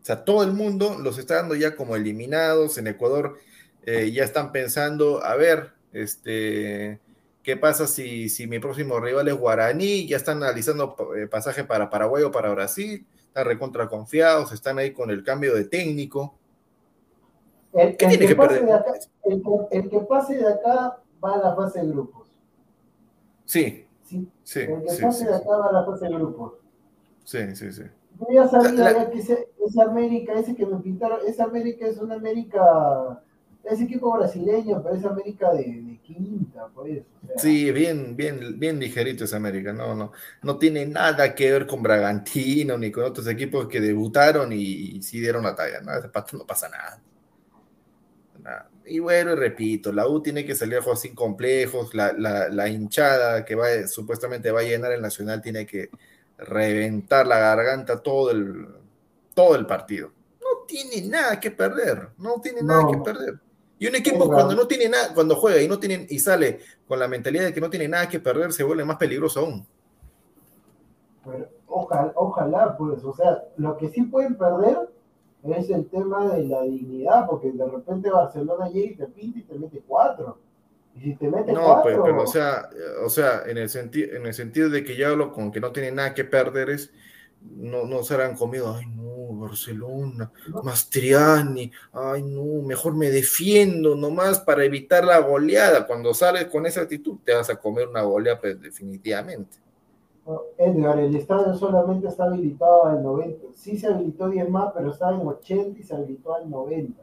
O 0.00 0.04
sea, 0.04 0.24
todo 0.24 0.44
el 0.44 0.52
mundo 0.52 0.96
los 1.00 1.18
está 1.18 1.34
dando 1.34 1.56
ya 1.56 1.74
como 1.74 1.96
eliminados. 1.96 2.78
En 2.78 2.86
Ecuador 2.86 3.36
eh, 3.82 4.12
ya 4.12 4.22
están 4.22 4.52
pensando, 4.52 5.24
a 5.24 5.34
ver, 5.34 5.72
este, 5.92 7.00
¿qué 7.44 7.56
pasa 7.56 7.86
si, 7.86 8.28
si 8.28 8.48
mi 8.48 8.58
próximo 8.58 8.98
rival 9.00 9.28
es 9.28 9.34
Guaraní? 9.38 10.08
Ya 10.08 10.16
están 10.16 10.38
analizando 10.38 10.96
eh, 11.16 11.28
pasaje 11.28 11.64
para 11.64 11.90
Paraguay 11.90 12.24
o 12.24 12.32
para 12.32 12.50
Brasil. 12.50 13.06
Están 13.28 13.46
recontra 13.46 13.88
confiados, 13.88 14.52
están 14.52 14.78
ahí 14.78 14.92
con 14.92 15.10
el 15.10 15.22
cambio 15.22 15.54
de 15.54 15.64
técnico. 15.66 16.34
El, 17.72 17.96
¿Qué 17.96 18.04
el 18.06 18.10
tiene 18.10 18.26
que 18.26 18.36
perder? 18.36 18.66
de 18.66 18.72
acá, 18.72 18.92
el, 19.24 19.42
que- 19.42 19.78
el 19.78 19.90
que 19.90 20.00
pase 20.00 20.36
de 20.38 20.48
acá 20.48 20.98
va 21.22 21.34
a 21.34 21.38
la 21.38 21.54
fase 21.56 21.80
de 21.80 21.88
grupos. 21.88 22.28
Sí, 23.44 23.86
¿sí? 24.04 24.28
sí, 24.42 24.60
El 24.60 24.82
que 24.82 24.90
sí, 24.90 25.02
pase 25.02 25.18
sí, 25.20 25.24
de 25.26 25.34
acá 25.34 25.56
va 25.56 25.68
a 25.68 25.72
la 25.72 25.84
fase 25.84 26.06
de 26.08 26.14
grupos. 26.14 26.52
sí, 27.24 27.56
sí, 27.56 27.72
sí. 27.72 27.82
Yo 28.20 28.26
ya 28.32 28.46
sabía 28.48 28.84
La- 28.84 28.92
la- 28.92 28.98
ya 29.04 29.10
que 29.10 29.18
ese, 29.18 29.48
ese 29.66 29.82
América, 29.82 30.34
ese 30.34 30.54
que 30.54 30.66
me 30.66 30.78
pintaron, 30.78 31.18
esa 31.26 31.44
América 31.44 31.86
es 31.86 31.98
una 31.98 32.14
América, 32.14 33.22
ese 33.70 33.84
equipo 33.84 34.16
brasileño, 34.16 34.82
pero 34.82 34.94
es 34.94 35.04
América 35.04 35.52
de, 35.52 35.64
de 35.64 35.98
quinta, 36.02 36.68
pues. 36.74 37.02
o 37.22 37.26
sea, 37.26 37.38
Sí, 37.38 37.70
bien, 37.72 38.16
bien, 38.16 38.58
bien 38.58 38.78
ligerito 38.78 39.24
es 39.24 39.34
América, 39.34 39.72
no, 39.72 39.94
no, 39.94 40.12
no 40.42 40.58
tiene 40.58 40.86
nada 40.86 41.34
que 41.34 41.50
ver 41.50 41.66
con 41.66 41.82
Bragantino 41.82 42.76
ni 42.76 42.90
con 42.90 43.04
otros 43.04 43.26
equipos 43.26 43.66
que 43.68 43.80
debutaron 43.80 44.52
y, 44.52 44.96
y 44.96 45.02
sí 45.02 45.20
dieron 45.20 45.44
la 45.44 45.54
talla, 45.54 45.80
¿no? 45.80 45.92
No 45.92 46.46
pasa 46.46 46.68
nada. 46.68 47.00
Nada. 48.42 48.70
Y 48.86 48.98
bueno, 48.98 49.32
y 49.32 49.36
repito, 49.36 49.92
la 49.92 50.06
U 50.06 50.20
tiene 50.20 50.44
que 50.44 50.54
salir 50.54 50.78
a 50.78 50.82
juegos 50.82 51.00
sin 51.00 51.14
complejos, 51.14 51.94
la, 51.94 52.12
la, 52.12 52.48
la 52.50 52.68
hinchada 52.68 53.44
que 53.44 53.54
va, 53.54 53.86
supuestamente 53.86 54.50
va 54.50 54.60
a 54.60 54.64
llenar 54.64 54.92
el 54.92 55.00
Nacional 55.00 55.40
tiene 55.40 55.64
que 55.64 55.88
reventar 56.36 57.26
la 57.26 57.38
garganta 57.38 58.02
todo 58.02 58.30
el, 58.30 58.66
todo 59.34 59.56
el 59.56 59.66
partido. 59.66 60.12
No 60.40 60.66
tiene 60.66 61.08
nada 61.08 61.40
que 61.40 61.50
perder, 61.50 62.10
no 62.18 62.40
tiene 62.42 62.62
nada 62.62 62.86
que 62.90 62.98
perder. 62.98 63.40
Y 63.78 63.86
un 63.88 63.96
equipo 63.96 64.28
cuando 64.28 64.54
no 64.54 64.66
tiene 64.66 64.88
nada, 64.88 65.12
cuando 65.14 65.34
juega 65.36 65.60
y 65.60 65.68
no 65.68 65.78
tiene, 65.78 66.06
y 66.08 66.18
sale 66.18 66.60
con 66.86 66.98
la 66.98 67.08
mentalidad 67.08 67.44
de 67.44 67.52
que 67.52 67.60
no 67.60 67.70
tiene 67.70 67.88
nada 67.88 68.08
que 68.08 68.20
perder, 68.20 68.52
se 68.52 68.62
vuelve 68.62 68.84
más 68.84 68.96
peligroso 68.96 69.40
aún. 69.40 69.66
ojalá, 71.66 72.12
ojalá, 72.14 72.76
pues, 72.76 73.02
o 73.04 73.14
sea, 73.14 73.42
lo 73.56 73.76
que 73.76 73.88
sí 73.88 74.02
pueden 74.02 74.36
perder 74.36 74.78
es 75.42 75.68
el 75.70 75.86
tema 75.88 76.32
de 76.34 76.44
la 76.44 76.62
dignidad, 76.62 77.26
porque 77.26 77.52
de 77.52 77.66
repente 77.66 78.10
Barcelona 78.10 78.68
llega 78.68 78.92
y 78.92 78.96
te 78.96 79.06
pinta 79.06 79.38
y 79.40 79.42
te 79.42 79.58
mete 79.58 79.82
cuatro. 79.86 80.38
Y 80.94 81.00
si 81.00 81.14
te 81.16 81.28
mete 81.28 81.52
no, 81.52 81.64
cuatro. 81.64 82.04
pero, 82.04 82.22
o 82.22 82.26
sea, 82.26 82.68
o 83.04 83.08
sea, 83.08 83.42
en 83.46 83.58
el 83.58 83.68
sentido, 83.68 84.16
en 84.16 84.26
el 84.26 84.34
sentido 84.34 84.70
de 84.70 84.84
que 84.84 84.96
ya 84.96 85.10
hablo 85.10 85.32
con 85.32 85.50
que 85.50 85.60
no 85.60 85.72
tiene 85.72 85.90
nada 85.90 86.14
que 86.14 86.24
perder 86.24 86.70
es 86.70 86.92
no, 87.42 87.84
no 87.84 88.02
se 88.02 88.14
harán 88.14 88.36
comido, 88.36 88.74
ay 88.74 88.86
no, 88.86 89.13
Barcelona, 89.44 90.30
Mastriani, 90.62 91.70
ay 91.92 92.22
no, 92.22 92.62
mejor 92.62 92.94
me 92.94 93.10
defiendo 93.10 93.94
nomás 93.94 94.40
para 94.40 94.64
evitar 94.64 95.04
la 95.04 95.18
goleada. 95.18 95.86
Cuando 95.86 96.12
sales 96.14 96.46
con 96.46 96.66
esa 96.66 96.82
actitud, 96.82 97.18
te 97.24 97.34
vas 97.34 97.50
a 97.50 97.56
comer 97.56 97.88
una 97.88 98.02
goleada 98.02 98.40
pues, 98.40 98.60
definitivamente. 98.60 99.58
Edgar, 100.56 100.98
el 100.98 101.14
estadio 101.14 101.54
solamente 101.54 102.08
está 102.08 102.24
habilitado 102.24 102.86
al 102.86 103.02
90. 103.02 103.48
Sí 103.54 103.76
se 103.76 103.88
habilitó 103.88 104.28
10 104.28 104.48
más, 104.48 104.72
pero 104.74 104.90
estaba 104.90 105.14
en 105.20 105.26
80 105.26 105.78
y 105.78 105.82
se 105.82 105.94
habilitó 105.94 106.34
al 106.34 106.48
90. 106.48 107.02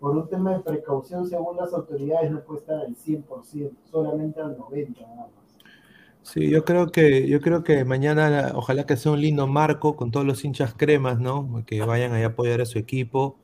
Por 0.00 0.16
un 0.16 0.28
tema 0.28 0.54
de 0.54 0.60
precaución, 0.60 1.26
según 1.26 1.56
las 1.56 1.72
autoridades, 1.72 2.30
no 2.30 2.40
puede 2.40 2.60
estar 2.60 2.80
al 2.80 2.94
100%, 2.96 3.72
solamente 3.90 4.40
al 4.40 4.56
90 4.56 5.00
nada 5.02 5.16
más. 5.16 5.45
Sí, 6.26 6.50
yo 6.50 6.64
creo 6.64 6.90
que, 6.90 7.28
yo 7.28 7.40
creo 7.40 7.62
que 7.62 7.84
mañana 7.84 8.50
ojalá 8.56 8.84
que 8.84 8.96
sea 8.96 9.12
un 9.12 9.20
lindo 9.20 9.46
marco 9.46 9.94
con 9.94 10.10
todos 10.10 10.26
los 10.26 10.44
hinchas 10.44 10.74
cremas, 10.74 11.20
¿no? 11.20 11.64
Que 11.66 11.80
vayan 11.82 12.12
a 12.14 12.26
apoyar 12.26 12.60
a 12.60 12.66
su 12.66 12.80
equipo, 12.80 13.38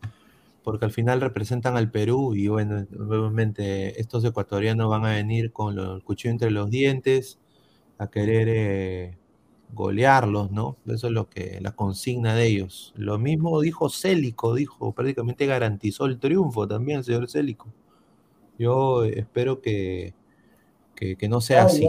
porque 0.64 0.84
al 0.86 0.90
final 0.90 1.20
representan 1.20 1.76
al 1.76 1.92
Perú 1.92 2.34
y 2.34 2.48
bueno, 2.48 2.84
obviamente 2.98 4.00
estos 4.00 4.24
ecuatorianos 4.24 4.90
van 4.90 5.04
a 5.06 5.10
venir 5.10 5.52
con 5.52 5.78
el 5.78 6.02
cuchillo 6.02 6.32
entre 6.32 6.50
los 6.50 6.70
dientes 6.70 7.38
a 7.98 8.10
querer 8.10 8.48
eh, 8.50 9.16
golearlos, 9.72 10.50
¿no? 10.50 10.76
Eso 10.86 11.06
es 11.06 11.12
lo 11.12 11.28
que 11.28 11.60
la 11.60 11.72
consigna 11.76 12.34
de 12.34 12.46
ellos. 12.48 12.92
Lo 12.96 13.16
mismo 13.16 13.60
dijo 13.60 13.90
Célico, 13.90 14.54
dijo, 14.56 14.92
prácticamente 14.92 15.46
garantizó 15.46 16.06
el 16.06 16.18
triunfo 16.18 16.66
también, 16.66 16.98
el 16.98 17.04
señor 17.04 17.30
Célico. 17.30 17.68
Yo 18.58 19.04
espero 19.04 19.60
que, 19.60 20.14
que 20.96 21.28
no 21.28 21.40
sea 21.40 21.64
así. 21.66 21.88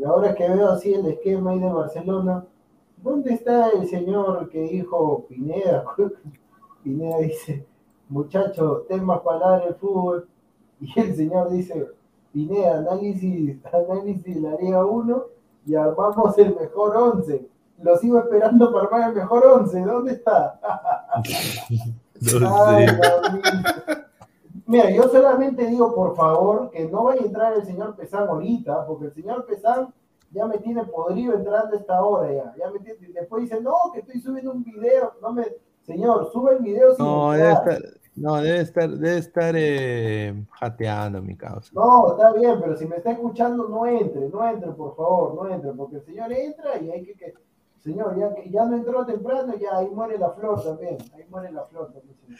Y 0.00 0.04
ahora 0.04 0.34
que 0.34 0.48
veo 0.48 0.70
así 0.70 0.94
el 0.94 1.04
esquema 1.04 1.50
ahí 1.50 1.58
de 1.58 1.70
Barcelona, 1.70 2.46
¿dónde 3.02 3.34
está 3.34 3.68
el 3.68 3.86
señor 3.86 4.48
que 4.48 4.62
dijo 4.62 5.26
Pineda? 5.28 5.84
Pineda 6.82 7.18
dice, 7.18 7.66
muchacho, 8.08 8.86
temas 8.88 9.20
para 9.20 9.36
hablar 9.36 9.68
el 9.68 9.74
fútbol. 9.74 10.26
Y 10.80 10.98
el 10.98 11.14
señor 11.14 11.50
dice, 11.50 11.86
Pineda, 12.32 12.78
análisis, 12.78 13.58
análisis 13.66 14.36
de 14.36 14.40
la 14.40 14.56
Liga 14.56 14.86
1 14.86 15.22
y 15.66 15.74
armamos 15.74 16.38
el 16.38 16.56
mejor 16.56 16.96
11. 16.96 17.46
Lo 17.82 17.96
sigo 17.98 18.20
esperando 18.20 18.72
para 18.72 18.86
armar 18.86 19.10
el 19.10 19.16
mejor 19.16 19.44
11. 19.44 19.82
¿Dónde 19.82 20.12
está? 20.12 20.58
Mira, 24.70 24.88
yo 24.88 25.02
solamente 25.08 25.66
digo, 25.66 25.92
por 25.92 26.14
favor, 26.14 26.70
que 26.70 26.88
no 26.88 27.02
vaya 27.02 27.22
a 27.22 27.24
entrar 27.24 27.54
el 27.54 27.64
señor 27.64 27.96
Pesán 27.96 28.28
ahorita, 28.28 28.86
porque 28.86 29.06
el 29.06 29.14
señor 29.14 29.44
Pesán 29.44 29.92
ya 30.30 30.46
me 30.46 30.58
tiene 30.58 30.84
podrido 30.84 31.34
entrando 31.34 31.74
a 31.74 31.80
esta 31.80 32.00
hora 32.00 32.32
ya. 32.32 32.54
ya 32.56 32.70
me 32.70 32.78
tiene, 32.78 33.12
después 33.12 33.42
dice, 33.42 33.60
no, 33.60 33.74
que 33.92 33.98
estoy 33.98 34.20
subiendo 34.20 34.52
un 34.52 34.62
video. 34.62 35.14
No 35.20 35.32
me, 35.32 35.44
señor, 35.82 36.30
sube 36.32 36.52
el 36.52 36.60
video 36.60 36.94
sin 36.94 37.04
No, 37.04 37.32
debe 37.32 37.50
estar, 37.50 37.82
no, 38.14 38.36
debe 38.36 38.60
estar, 38.60 38.88
debe 38.90 39.18
estar 39.18 39.54
eh, 39.56 40.44
jateando 40.52 41.20
mi 41.20 41.36
causa. 41.36 41.72
No, 41.74 42.12
está 42.12 42.32
bien, 42.32 42.60
pero 42.60 42.76
si 42.76 42.86
me 42.86 42.98
está 42.98 43.10
escuchando, 43.10 43.68
no 43.68 43.86
entre, 43.86 44.28
no 44.28 44.48
entre, 44.48 44.70
por 44.70 44.94
favor, 44.94 45.34
no 45.34 45.52
entre, 45.52 45.72
porque 45.72 45.96
el 45.96 46.04
señor 46.04 46.32
entra 46.32 46.80
y 46.80 46.92
hay 46.92 47.04
que, 47.06 47.14
que 47.14 47.34
señor, 47.80 48.16
ya, 48.16 48.32
ya 48.48 48.64
no 48.66 48.76
entró 48.76 49.04
temprano, 49.04 49.52
ya 49.56 49.78
ahí 49.78 49.88
muere 49.88 50.16
la 50.16 50.30
flor 50.30 50.62
también, 50.62 50.96
ahí 51.16 51.24
muere 51.28 51.50
la 51.50 51.64
flor 51.64 51.86
también, 51.92 52.16
señor. 52.24 52.38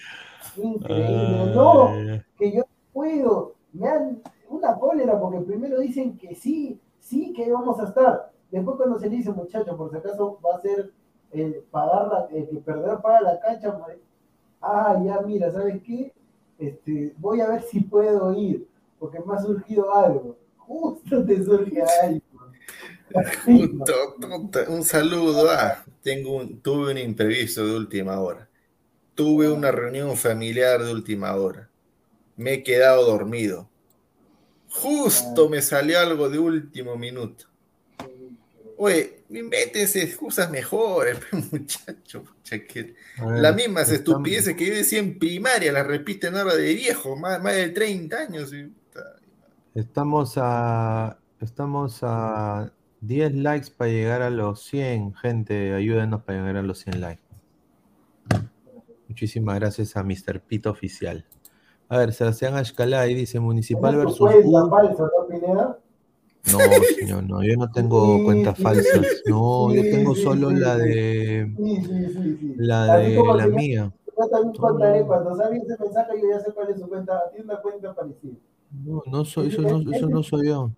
Increíble. 0.57 1.53
no, 1.55 1.91
que 2.39 2.53
yo 2.53 2.65
puedo. 2.93 3.55
Me 3.73 3.87
dan 3.87 4.23
una 4.49 4.77
cólera 4.79 5.19
porque 5.21 5.41
primero 5.41 5.79
dicen 5.81 6.17
que 6.17 6.35
sí, 6.35 6.81
sí 6.99 7.33
que 7.33 7.51
vamos 7.51 7.79
a 7.81 7.85
estar. 7.85 8.33
Después 8.51 8.77
cuando 8.77 8.99
se 8.99 9.09
le 9.09 9.17
dice, 9.17 9.33
muchacho, 9.33 9.77
por 9.77 9.91
si 9.91 9.97
acaso 9.97 10.39
va 10.45 10.57
a 10.57 10.61
ser 10.61 10.93
el 11.33 11.55
pagar 11.71 12.09
la, 12.09 12.29
el 12.37 12.49
que 12.49 12.57
perder 12.57 12.99
para 12.99 13.21
la 13.21 13.41
cancha, 13.41 13.79
ah, 14.61 15.01
ya 15.05 15.21
mira, 15.21 15.53
¿sabes 15.53 15.81
qué? 15.83 16.13
Este, 16.59 17.15
voy 17.19 17.41
a 17.41 17.49
ver 17.49 17.63
si 17.63 17.81
puedo 17.81 18.35
ir, 18.35 18.67
porque 18.99 19.21
me 19.21 19.35
ha 19.35 19.39
surgido 19.39 19.95
algo. 19.95 20.37
Justo 20.59 21.25
te 21.25 21.43
surge 21.43 21.83
algo. 22.03 22.21
un 24.69 24.85
saludo. 24.85 25.49
Ah, 25.51 25.85
tengo 26.03 26.37
un, 26.37 26.61
tuve 26.61 26.93
un 26.93 26.99
imprevisto 26.99 27.67
de 27.67 27.77
última 27.77 28.21
hora. 28.21 28.50
Tuve 29.21 29.51
una 29.51 29.71
reunión 29.71 30.17
familiar 30.17 30.83
de 30.83 30.95
última 30.95 31.35
hora. 31.35 31.69
Me 32.39 32.55
he 32.55 32.63
quedado 32.63 33.05
dormido. 33.05 33.69
Justo 34.71 35.51
me 35.51 35.61
salió 35.61 36.01
algo 36.01 36.31
de 36.31 36.39
último 36.39 36.97
minuto. 36.97 37.45
Oye, 38.79 39.25
invéntense 39.29 40.03
excusas 40.05 40.51
mejores, 40.51 41.19
muchacho. 41.53 42.25
Las 43.19 43.55
mismas 43.55 43.91
estupideces 43.91 44.57
que 44.57 44.69
yo 44.69 44.75
decía 44.75 45.01
en 45.01 45.19
primaria 45.19 45.71
las 45.71 45.87
repiten 45.87 46.35
ahora 46.35 46.55
de 46.55 46.73
viejo, 46.73 47.15
más, 47.15 47.43
de 47.43 47.69
30 47.69 48.17
años. 48.17 48.51
Estamos 49.75 50.33
a, 50.39 51.19
estamos 51.43 51.99
a 52.01 52.73
10 53.03 53.35
likes 53.35 53.69
para 53.77 53.91
llegar 53.91 54.23
a 54.23 54.31
los 54.31 54.63
100. 54.65 55.13
Gente, 55.17 55.75
ayúdenos 55.75 56.23
para 56.23 56.39
llegar 56.39 56.57
a 56.57 56.63
los 56.63 56.79
100 56.79 57.03
likes. 57.03 57.30
Muchísimas 59.11 59.59
gracias 59.59 59.97
a 59.97 60.05
Mr. 60.05 60.41
Pito 60.41 60.70
Oficial. 60.70 61.27
A 61.89 61.99
ver, 61.99 62.12
Sebastián 62.12 62.55
Ashkalay 62.55 63.12
dice 63.12 63.41
Municipal 63.41 63.97
versus. 63.97 64.19
cuenta 64.20 64.69
falsa, 64.69 65.03
¿no, 65.03 65.27
Pineda? 65.27 65.78
No, 66.53 66.59
señor, 66.97 67.24
no, 67.24 67.43
yo 67.43 67.57
no 67.57 67.73
tengo 67.73 68.23
cuentas 68.23 68.57
falsas. 68.57 69.05
No, 69.27 69.74
yo 69.74 69.82
tengo 69.82 70.15
solo 70.15 70.53
la 70.53 70.77
de. 70.77 71.53
Sí, 71.57 71.77
sí, 71.82 72.07
sí, 72.07 72.39
sí. 72.41 72.55
La 72.59 72.99
de 72.99 73.20
la 73.20 73.49
mía. 73.49 73.93
Yo 74.16 74.28
también 74.28 74.55
contaré, 74.55 75.05
cuando 75.05 75.35
salga 75.35 75.57
ese 75.57 75.77
mensaje, 75.77 76.12
yo 76.23 76.31
ya 76.31 76.39
sé 76.39 76.53
cuál 76.53 76.70
es 76.70 76.78
su 76.78 76.89
cuenta. 76.89 77.20
Tiene 77.32 77.47
una 77.47 77.61
cuenta 77.61 77.93
parecida. 77.93 78.35
No, 78.70 79.03
no 79.07 79.24
soy, 79.24 79.49
eso 79.49 79.62
no, 79.62 79.93
eso 79.93 80.09
no 80.09 80.23
soy 80.23 80.47
yo. 80.47 80.70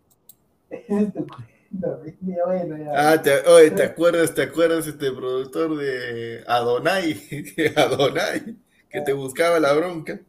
Es. 1.73 2.89
Ah, 2.95 3.21
te, 3.23 3.49
oye, 3.49 3.71
¿te 3.71 3.83
acuerdas, 3.83 4.35
te 4.35 4.43
acuerdas 4.43 4.87
este 4.87 5.11
productor 5.11 5.77
de 5.77 6.45
Adonai, 6.47 7.15
Adonai, 7.77 8.57
que 8.91 9.01
te 9.01 9.13
buscaba 9.15 9.59
la 9.59 9.73
bronca? 9.73 10.21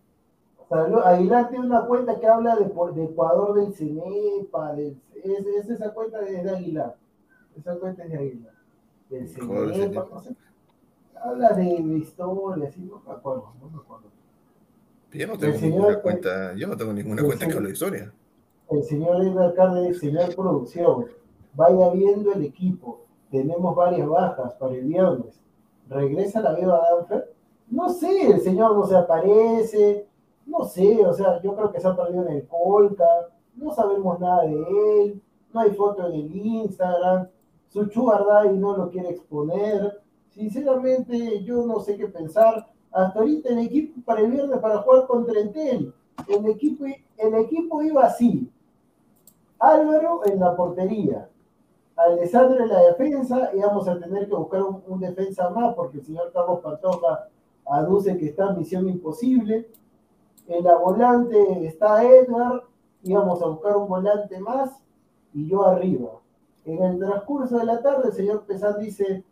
Aguilar 0.69 1.49
tiene 1.49 1.65
una 1.65 1.85
cuenta 1.85 2.19
que 2.19 2.25
habla 2.25 2.55
de, 2.55 2.65
de 2.65 3.03
Ecuador, 3.03 3.55
del 3.55 3.73
CENEPA, 3.75 4.79
es, 4.79 4.95
es, 5.23 5.69
esa 5.69 5.93
cuenta 5.93 6.21
de, 6.21 6.49
Aguilar. 6.49 6.95
Esa 7.57 7.75
cuenta 7.75 8.03
es 8.05 8.09
de 8.09 8.17
Aguilar. 8.17 8.53
Del 9.09 9.27
CENEPA, 9.27 10.07
no 10.11 10.21
sé. 10.21 10.35
Habla 11.21 11.49
de, 11.53 11.63
de 11.63 11.97
historia, 11.97 12.67
así, 12.67 12.81
no 12.81 13.01
me 13.05 13.11
acuerdo, 13.11 13.53
no 13.61 13.69
me 13.69 13.77
acuerdo. 13.77 14.05
Yo 15.11 15.27
no 15.27 15.37
tengo 15.37 15.57
ninguna 15.59 15.99
cuenta, 15.99 16.55
yo 16.55 16.67
no 16.67 16.77
tengo 16.77 16.93
ninguna 16.93 17.21
cuenta 17.21 17.47
que 17.47 17.53
hable 17.53 17.67
de 17.67 17.73
historia. 17.73 18.13
El 18.71 18.83
señor 18.83 19.21
Edgar 19.21 19.53
Carne, 19.53 19.93
señor 19.93 20.33
producción 20.33 21.05
vaya 21.55 21.89
viendo 21.89 22.31
el 22.33 22.43
equipo. 22.43 23.01
Tenemos 23.29 23.75
varias 23.75 24.07
bajas 24.07 24.53
para 24.55 24.75
el 24.75 24.85
viernes. 24.85 25.39
¿Regresa 25.89 26.41
la 26.41 26.53
Beba 26.53 26.81
Danfer? 26.89 27.33
No 27.69 27.89
sé, 27.89 28.31
el 28.31 28.41
señor 28.41 28.75
no 28.75 28.85
se 28.85 28.95
aparece. 28.95 30.07
No 30.45 30.65
sé, 30.65 31.05
o 31.05 31.13
sea, 31.13 31.41
yo 31.41 31.55
creo 31.55 31.71
que 31.71 31.79
se 31.79 31.87
ha 31.87 31.95
perdido 31.95 32.27
en 32.27 32.33
el 32.33 32.47
Colca. 32.47 33.07
No 33.55 33.73
sabemos 33.73 34.19
nada 34.19 34.43
de 34.43 34.53
él. 34.53 35.21
No 35.53 35.59
hay 35.59 35.71
foto 35.71 36.07
en 36.07 36.13
el 36.13 36.35
Instagram. 36.35 37.27
Su 37.69 37.85
Sugar 37.85 38.45
y 38.45 38.57
no 38.57 38.77
lo 38.77 38.89
quiere 38.89 39.09
exponer. 39.09 40.01
Sinceramente, 40.29 41.43
yo 41.43 41.65
no 41.65 41.79
sé 41.79 41.97
qué 41.97 42.07
pensar. 42.07 42.67
Hasta 42.91 43.19
ahorita 43.19 43.49
el 43.49 43.59
equipo 43.59 44.01
para 44.05 44.21
el 44.21 44.31
viernes 44.31 44.59
para 44.59 44.79
jugar 44.79 45.07
contra 45.07 45.39
Entel. 45.39 45.93
El 46.27 46.45
equipo, 46.45 46.85
el 46.85 47.33
equipo 47.35 47.81
iba 47.81 48.03
así. 48.03 48.51
Álvaro 49.57 50.21
en 50.25 50.39
la 50.39 50.55
portería. 50.55 51.29
Alessandro 52.05 52.63
en 52.63 52.69
la 52.69 52.81
defensa 52.81 53.51
y 53.53 53.59
vamos 53.59 53.87
a 53.87 53.99
tener 53.99 54.27
que 54.27 54.35
buscar 54.35 54.61
un, 54.63 54.99
defensa 54.99 55.49
más 55.49 55.73
porque 55.75 55.97
el 55.97 56.05
señor 56.05 56.31
Carlos 56.33 56.59
Pantoja 56.61 57.27
aduce 57.65 58.17
que 58.17 58.27
está 58.27 58.49
en 58.49 58.59
misión 58.59 58.89
imposible. 58.89 59.69
En 60.47 60.63
la 60.63 60.77
volante 60.77 61.65
está 61.65 62.03
Edward 62.03 62.63
y 63.03 63.13
vamos 63.13 63.41
a 63.41 63.47
buscar 63.47 63.77
un 63.77 63.87
volante 63.87 64.39
más 64.39 64.71
y 65.33 65.47
yo 65.47 65.65
arriba. 65.65 66.11
En 66.65 66.81
el 66.81 66.99
transcurso 66.99 67.57
de 67.57 67.65
la 67.65 67.81
tarde 67.81 68.09
el 68.09 68.13
señor 68.13 68.43
Pesán 68.43 68.79
dice, 68.79 69.23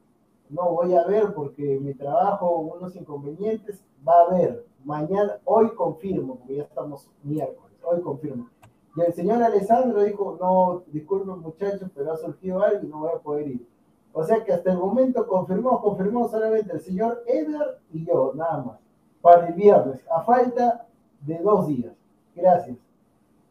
no 0.49 0.71
voy 0.71 0.93
a 0.95 1.05
ver 1.05 1.33
porque 1.33 1.79
mi 1.79 1.93
trabajo, 1.93 2.57
unos 2.57 2.95
inconvenientes, 2.95 3.81
va 4.07 4.13
a 4.13 4.25
haber. 4.25 4.65
Mañana, 4.83 5.37
hoy 5.45 5.69
confirmo, 5.75 6.35
porque 6.35 6.55
ya 6.57 6.63
estamos 6.63 7.07
miércoles, 7.23 7.77
hoy 7.83 8.01
confirmo. 8.01 8.49
Y 8.95 9.01
el 9.01 9.13
señor 9.13 9.41
Alessandro 9.41 10.03
dijo, 10.03 10.37
no, 10.39 10.83
disculpen 10.87 11.39
muchachos, 11.39 11.89
pero 11.95 12.13
ha 12.13 12.17
surgido 12.17 12.61
algo 12.61 12.83
y 12.83 12.87
no 12.87 12.99
voy 12.99 13.11
a 13.15 13.19
poder 13.19 13.47
ir. 13.47 13.67
O 14.13 14.23
sea 14.23 14.43
que 14.43 14.51
hasta 14.51 14.71
el 14.71 14.77
momento 14.77 15.25
confirmó, 15.25 15.81
confirmó 15.81 16.27
solamente 16.27 16.73
el 16.73 16.81
señor 16.81 17.23
Eder 17.25 17.79
y 17.93 18.05
yo, 18.05 18.33
nada 18.35 18.63
más, 18.63 18.79
para 19.21 19.47
el 19.47 19.53
viernes, 19.53 20.01
a 20.13 20.21
falta 20.23 20.85
de 21.21 21.37
dos 21.39 21.67
días. 21.67 21.93
Gracias. 22.35 22.77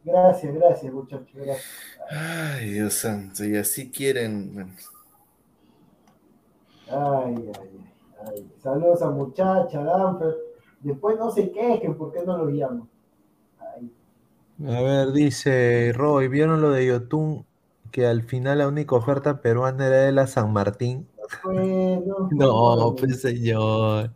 Gracias, 0.04 0.54
gracias, 0.54 0.92
muchachos. 0.92 1.30
Gracias. 1.34 1.64
Ay, 2.10 2.70
Dios 2.72 2.94
santo, 2.94 3.44
y 3.44 3.56
así 3.56 3.90
quieren. 3.90 4.74
Ay, 6.88 7.52
ay, 7.60 7.90
ay. 8.26 8.52
Saludos 8.62 9.00
a 9.02 9.10
muchacha, 9.10 9.82
Danfer. 9.82 10.36
Después 10.80 11.18
no 11.18 11.30
se 11.30 11.50
quejen, 11.50 11.96
¿por 11.96 12.12
qué 12.12 12.22
no 12.24 12.36
los 12.36 12.52
llamo? 12.52 12.88
A 14.66 14.80
ver, 14.82 15.12
dice 15.12 15.92
Roy, 15.94 16.28
¿vieron 16.28 16.60
lo 16.60 16.70
de 16.70 16.86
Yotun? 16.86 17.46
Que 17.90 18.06
al 18.06 18.22
final 18.22 18.58
la 18.58 18.68
única 18.68 18.94
oferta 18.94 19.40
peruana 19.40 19.86
era 19.86 19.96
de 20.02 20.12
la 20.12 20.26
San 20.26 20.52
Martín. 20.52 21.08
bueno, 21.44 22.28
No, 22.30 22.94
pues 22.94 23.22
señor. 23.22 24.12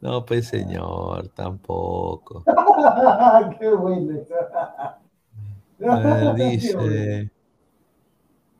No, 0.00 0.24
pues 0.24 0.46
señor, 0.46 1.28
tampoco. 1.28 2.44
qué 3.60 3.68
bueno. 3.70 4.20
A 5.88 5.98
ver, 5.98 6.34
dice, 6.34 7.30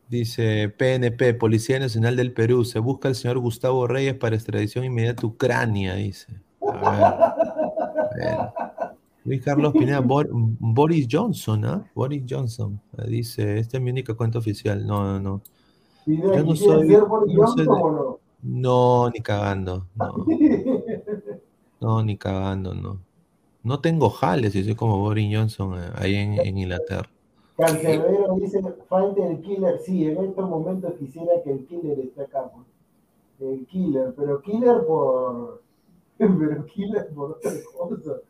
dice 0.08 0.70
PNP, 0.70 1.34
Policía 1.34 1.78
Nacional 1.78 2.16
del 2.16 2.32
Perú, 2.32 2.64
se 2.64 2.78
busca 2.78 3.08
al 3.08 3.14
señor 3.14 3.38
Gustavo 3.38 3.86
Reyes 3.86 4.14
para 4.14 4.36
extradición 4.36 4.86
inmediata 4.86 5.22
a 5.22 5.26
Ucrania, 5.26 5.94
dice. 5.94 6.40
A 6.62 6.90
ver, 6.90 7.04
a 7.04 8.08
ver. 8.16 8.69
Luis 9.24 9.42
Carlos 9.42 9.72
Pineda, 9.72 10.00
Bor- 10.00 10.28
Boris 10.32 11.06
Johnson, 11.10 11.64
¿ah? 11.64 11.84
Boris 11.94 12.24
Johnson, 12.28 12.80
eh, 12.98 13.08
dice, 13.08 13.58
esta 13.58 13.76
es 13.76 13.82
mi 13.82 13.90
única 13.90 14.14
cuenta 14.14 14.38
oficial. 14.38 14.86
No, 14.86 15.02
no, 15.04 15.20
no. 15.20 15.42
Yo 16.06 16.42
no 16.44 16.52
¿quisieras 16.52 16.86
soy- 16.86 16.88
no 16.88 17.08
soy 17.26 17.36
Johnson 17.36 17.64
de- 17.66 17.70
o 17.82 17.92
no? 17.92 18.18
No, 18.42 19.10
ni 19.10 19.20
cagando, 19.20 19.86
no, 19.94 20.26
no, 21.80 22.02
ni 22.02 22.16
cagando, 22.16 22.74
no. 22.74 22.98
No 23.62 23.80
tengo 23.80 24.08
jales 24.08 24.54
y 24.54 24.64
soy 24.64 24.74
como 24.74 24.98
Boris 24.98 25.36
Johnson 25.36 25.78
eh, 25.78 25.90
ahí 25.96 26.14
en, 26.14 26.40
en 26.40 26.56
Inglaterra. 26.56 27.08
Cancerbero 27.58 28.34
dice, 28.36 28.62
falta 28.88 29.26
el 29.26 29.40
killer. 29.42 29.78
Sí, 29.84 30.06
en 30.06 30.16
estos 30.24 30.48
momentos 30.48 30.94
quisiera 30.98 31.32
que 31.44 31.50
el 31.52 31.66
killer 31.66 31.98
esté 32.00 32.22
acá. 32.22 32.50
El 33.38 33.66
killer, 33.66 34.14
pero 34.16 34.40
killer 34.40 34.86
por... 34.86 35.60
Pero 36.18 36.66
killer 36.66 37.08
por 37.14 37.32
otra 37.32 37.50
cosa. 37.76 38.20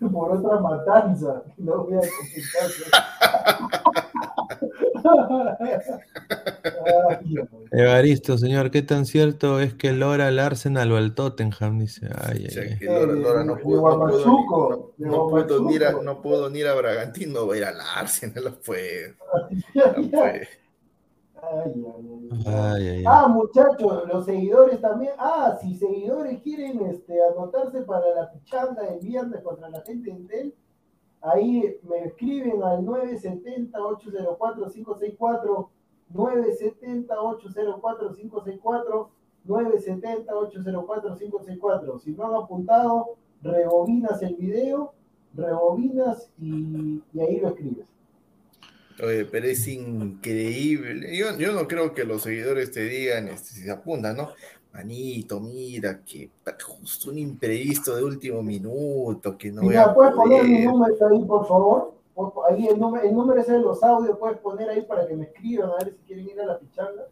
Por 0.00 0.32
otra 0.36 0.60
matanza. 0.60 1.42
No 1.58 1.84
voy 1.84 1.96
a. 1.96 2.00
Evaristo, 7.72 8.36
señor, 8.38 8.70
¿qué 8.70 8.82
tan 8.82 9.06
cierto 9.06 9.60
es 9.60 9.74
que 9.74 9.92
Lora 9.92 10.28
al 10.28 10.38
Arsenal 10.38 10.92
o 10.92 10.96
al 10.96 11.14
Tottenham? 11.14 11.78
Dice, 11.78 12.08
ay, 12.26 12.46
o 12.46 12.50
sea, 12.50 12.62
ay, 12.62 12.68
ay. 12.72 12.78
que 12.78 12.84
Lora, 12.86 13.12
Lora 13.12 13.44
no 13.44 13.56
pudo, 13.58 13.76
no 13.76 13.82
pudo, 14.06 14.24
Guamachuco, 14.24 14.94
ni- 14.98 15.04
de 15.04 15.10
no, 15.10 15.16
no 15.16 15.28
puedo 15.28 15.60
ni 15.68 15.74
ir 15.74 15.84
a, 15.84 15.92
no 15.92 16.22
puedo 16.22 16.50
ni 16.50 16.58
ir 16.60 16.66
a 16.68 16.74
Bragantino, 16.74 17.44
voy 17.46 17.58
a 17.58 17.60
ir 17.60 17.64
al 17.66 17.80
Arsenal, 17.96 18.44
ya. 19.74 19.94
puede. 19.94 20.48
Ay, 21.50 21.74
ay, 22.46 22.88
ay. 22.88 23.02
Ah, 23.06 23.26
muchachos, 23.26 24.04
los 24.06 24.24
seguidores 24.24 24.80
también. 24.80 25.14
Ah, 25.18 25.58
si 25.60 25.74
seguidores 25.74 26.40
quieren 26.42 26.80
este, 26.86 27.20
anotarse 27.24 27.82
para 27.82 28.14
la 28.14 28.30
pichanga 28.30 28.82
del 28.82 29.00
viernes 29.00 29.42
contra 29.42 29.68
la 29.68 29.80
gente 29.80 30.10
de 30.10 30.16
Intel, 30.16 30.54
ahí 31.22 31.76
me 31.88 32.04
escriben 32.04 32.62
al 32.62 32.86
970-804-564, 32.86 35.68
970-804-564, 36.14 39.08
970-804-564. 39.46 41.98
Si 41.98 42.12
no 42.12 42.26
han 42.26 42.34
apuntado, 42.44 43.16
rebobinas 43.42 44.22
el 44.22 44.36
video, 44.36 44.92
rebobinas 45.34 46.30
y, 46.38 47.02
y 47.12 47.20
ahí 47.20 47.40
lo 47.40 47.48
escribes. 47.48 47.88
Oye, 49.02 49.24
pero 49.24 49.46
es 49.46 49.66
increíble. 49.66 51.16
Yo, 51.16 51.36
yo 51.36 51.52
no 51.52 51.66
creo 51.66 51.94
que 51.94 52.04
los 52.04 52.22
seguidores 52.22 52.70
te 52.70 52.80
digan, 52.84 53.28
este, 53.28 53.50
si 53.50 53.62
se 53.62 53.70
apuntan, 53.70 54.16
¿no? 54.16 54.30
Manito, 54.72 55.40
mira, 55.40 56.00
que 56.04 56.30
justo 56.64 57.10
un 57.10 57.18
imprevisto 57.18 57.96
de 57.96 58.04
último 58.04 58.42
minuto, 58.42 59.36
que 59.36 59.50
no 59.50 59.62
voy 59.62 59.70
Mira, 59.70 59.84
a 59.86 59.94
¿puedes 59.94 60.14
poner 60.14 60.44
mi 60.44 60.50
poder. 60.50 60.64
número 60.66 61.08
ahí, 61.08 61.24
por 61.24 61.46
favor? 61.48 61.94
Por- 62.14 62.32
Ahí 62.48 62.68
el 62.68 62.78
número, 62.78 63.04
el 63.04 63.14
número 63.14 63.40
ese 63.40 63.52
de 63.52 63.58
los 63.60 63.82
audios, 63.82 64.18
puedes 64.18 64.38
poner 64.38 64.68
ahí 64.68 64.82
para 64.82 65.06
que 65.06 65.14
me 65.16 65.24
escriban 65.24 65.70
a 65.70 65.76
ver 65.84 65.94
si 65.94 65.98
quieren 66.06 66.28
ir 66.28 66.40
a 66.40 66.46
la 66.46 66.58
pichanga. 66.58 67.02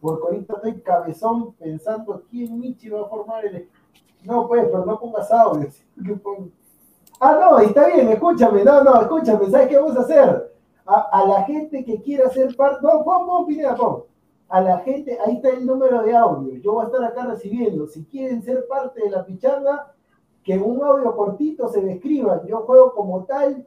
Porque 0.00 0.22
ahorita 0.26 0.54
estoy 0.54 0.80
cabezón 0.80 1.52
pensando 1.54 2.22
quién 2.30 2.58
Michi 2.58 2.88
va 2.88 3.02
a 3.02 3.08
formar 3.08 3.44
el. 3.46 3.68
No, 4.24 4.48
pues, 4.48 4.64
pero 4.64 4.84
no 4.84 4.98
pongas 4.98 5.30
audios. 5.30 5.82
Ah, 7.18 7.38
no, 7.40 7.58
está 7.60 7.86
bien, 7.86 8.10
escúchame, 8.10 8.62
no, 8.62 8.84
no, 8.84 9.00
escúchame, 9.00 9.48
¿sabes 9.50 9.68
qué 9.68 9.78
vamos 9.78 9.96
a 9.96 10.00
hacer? 10.00 10.52
A, 10.86 11.00
a 11.12 11.26
la 11.26 11.42
gente 11.44 11.84
que 11.84 12.00
quiera 12.00 12.30
ser 12.30 12.54
parte. 12.56 12.78
No, 12.82 13.04
pon, 13.04 13.26
pon, 13.26 13.46
Pineda, 13.46 13.74
pon. 13.74 14.04
A 14.48 14.60
la 14.60 14.78
gente, 14.78 15.18
ahí 15.24 15.36
está 15.36 15.50
el 15.50 15.66
número 15.66 16.02
de 16.02 16.14
audio. 16.14 16.54
Yo 16.60 16.74
voy 16.74 16.84
a 16.84 16.86
estar 16.86 17.04
acá 17.04 17.26
recibiendo. 17.26 17.88
Si 17.88 18.04
quieren 18.04 18.42
ser 18.42 18.66
parte 18.68 19.02
de 19.02 19.10
la 19.10 19.24
pichanga, 19.24 19.92
que 20.44 20.54
en 20.54 20.62
un 20.62 20.82
audio 20.84 21.16
cortito 21.16 21.68
se 21.68 21.80
describan. 21.80 22.46
Yo 22.46 22.60
juego 22.60 22.94
como 22.94 23.24
tal, 23.24 23.66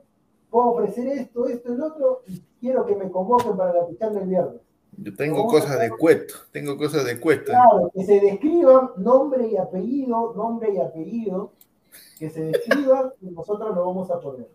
puedo 0.49 0.69
ofrecer 0.69 1.07
esto, 1.07 1.47
esto, 1.47 1.73
el 1.73 1.83
otro, 1.83 2.21
y 2.25 2.41
quiero 2.61 2.85
que 2.85 2.95
me 2.95 3.11
convoquen 3.11 3.57
para 3.57 3.73
la 3.73 3.85
pichanga 3.85 4.21
el 4.21 4.29
viernes. 4.29 4.61
Yo 4.97 5.15
tengo 5.15 5.45
cosas 5.47 5.79
de 5.79 5.89
cueto, 5.89 6.33
tengo 6.51 6.77
cosas 6.77 7.05
de 7.05 7.19
cueto. 7.19 7.51
Claro, 7.51 7.91
que 7.93 8.03
se 8.03 8.19
describan 8.19 8.91
nombre 8.97 9.47
y 9.47 9.57
apellido, 9.57 10.33
nombre 10.35 10.73
y 10.73 10.77
apellido, 10.77 11.51
que 12.17 12.29
se 12.29 12.43
describan 12.45 13.11
y 13.21 13.29
nosotros 13.31 13.75
lo 13.75 13.85
vamos 13.85 14.09
a 14.11 14.19
poner. 14.19 14.49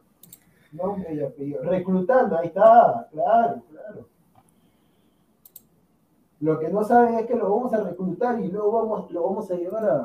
Nombre 0.75 1.15
y 1.15 1.21
apellido. 1.23 1.63
Reclutando, 1.63 2.37
ahí 2.39 2.49
está, 2.49 3.09
claro, 3.13 3.63
claro. 3.71 4.09
Lo 6.41 6.59
que 6.59 6.69
no 6.69 6.85
saben 6.85 7.15
es 7.19 7.27
que 7.27 7.37
lo 7.37 7.49
vamos 7.55 7.73
a 7.73 7.83
reclutar 7.85 8.39
y 8.41 8.49
luego 8.49 8.73
vamos, 8.83 9.11
lo 9.11 9.23
vamos 9.23 9.51
a 9.51 9.55
llevar 9.55 9.85
a, 9.85 9.97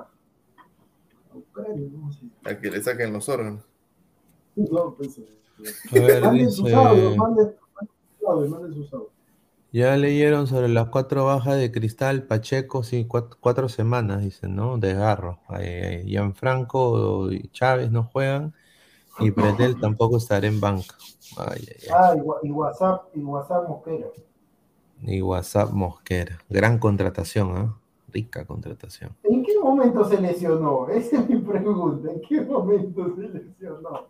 a 1.33 1.35
Ucrania. 1.35 1.87
a- 2.45 2.49
A 2.51 2.59
que 2.59 2.69
le 2.71 2.81
saquen 2.81 3.11
los 3.11 3.27
órganos. 3.27 3.63
No, 4.55 4.93
pues, 4.95 5.17
eh, 5.17 5.27
A 5.91 6.05
ver, 6.05 6.23
Manden 6.23 6.51
sus 6.51 6.71
audios, 6.73 7.17
manden 7.17 7.55
manden 7.75 7.95
sus 8.19 8.27
audios, 8.27 8.49
manden 8.49 8.73
sus 8.73 8.93
audios. 8.93 9.09
ya 9.73 9.97
leyeron 9.97 10.47
sobre 10.47 10.69
las 10.69 10.87
cuatro 10.89 11.25
bajas 11.25 11.57
de 11.57 11.71
Cristal, 11.71 12.23
Pacheco, 12.23 12.83
sí, 12.83 13.05
cuatro, 13.05 13.37
cuatro 13.41 13.67
semanas, 13.69 14.21
dicen, 14.21 14.55
¿no? 14.55 14.77
Desgarro. 14.77 15.39
Ay, 15.47 16.03
Gianfranco 16.05 17.31
y 17.31 17.49
Chávez 17.49 17.91
no 17.91 18.03
juegan 18.03 18.53
y 19.21 19.31
Pretel 19.31 19.79
tampoco 19.79 20.17
estará 20.17 20.47
en 20.47 20.59
banca. 20.59 20.95
Ay, 21.37 21.65
ay, 21.67 21.75
ay. 21.81 21.87
Ah, 21.93 22.15
y, 22.43 22.51
WhatsApp, 22.51 23.05
y 23.15 23.19
WhatsApp 23.21 23.67
Mosquera. 23.69 24.07
Y 25.01 25.21
WhatsApp 25.21 25.71
Mosquera. 25.71 26.37
Gran 26.49 26.77
contratación, 26.79 27.55
¿ah? 27.55 27.75
Rica 28.11 28.43
contratación. 28.45 29.15
¿En 29.23 29.43
qué 29.43 29.57
momento 29.59 30.03
se 30.09 30.19
lesionó? 30.19 30.89
Esa 30.91 31.17
es 31.21 31.29
mi 31.29 31.37
pregunta. 31.37 32.11
¿En 32.11 32.21
qué 32.21 32.41
momento 32.41 33.15
se 33.15 33.21
lesionó? 33.29 34.07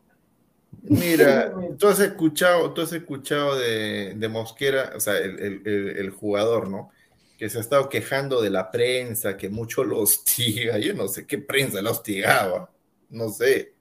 Mira, 0.82 1.54
tú 1.78 1.88
has 1.88 2.00
escuchado, 2.00 2.72
tú 2.72 2.82
has 2.82 2.94
escuchado 2.94 3.58
de, 3.58 4.14
de 4.16 4.30
Mosquera, 4.30 4.94
o 4.96 5.00
sea, 5.00 5.18
el, 5.18 5.38
el- 5.40 5.62
el- 5.66 5.98
el 5.98 6.10
jugador, 6.12 6.70
¿no? 6.70 6.90
Que 7.38 7.50
se 7.50 7.58
ha 7.58 7.62
estado 7.62 7.90
quejando 7.90 8.42
de 8.42 8.50
la 8.50 8.72
prensa, 8.72 9.36
que 9.36 9.50
mucho 9.50 9.84
lo 9.84 10.00
hostiga. 10.00 10.78
Yo 10.80 10.94
no 10.94 11.08
sé 11.10 11.28
qué 11.28 11.38
prensa 11.38 11.82
lo 11.82 11.92
hostigaba. 11.92 12.70
No 13.10 13.28
sé. 13.30 13.74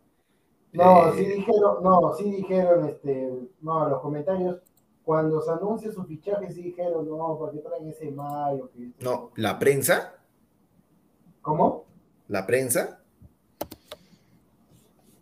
No, 0.72 1.08
Eh, 1.08 1.12
sí 1.16 1.24
dijeron, 1.24 1.82
no, 1.82 2.14
sí 2.14 2.30
dijeron, 2.30 2.88
este, 2.88 3.30
no, 3.62 3.88
los 3.88 4.00
comentarios, 4.02 4.58
cuando 5.04 5.40
se 5.40 5.50
anuncia 5.50 5.90
su 5.90 6.04
fichaje, 6.04 6.52
sí 6.52 6.62
dijeron, 6.62 7.08
no, 7.08 7.38
¿para 7.38 7.52
qué 7.52 7.58
traen 7.60 7.88
ese 7.88 8.10
mayo? 8.10 8.70
Que... 8.70 8.90
No, 9.00 9.30
la 9.36 9.58
prensa, 9.58 10.14
¿Cómo? 11.42 11.84
la 12.28 12.46
prensa, 12.46 12.94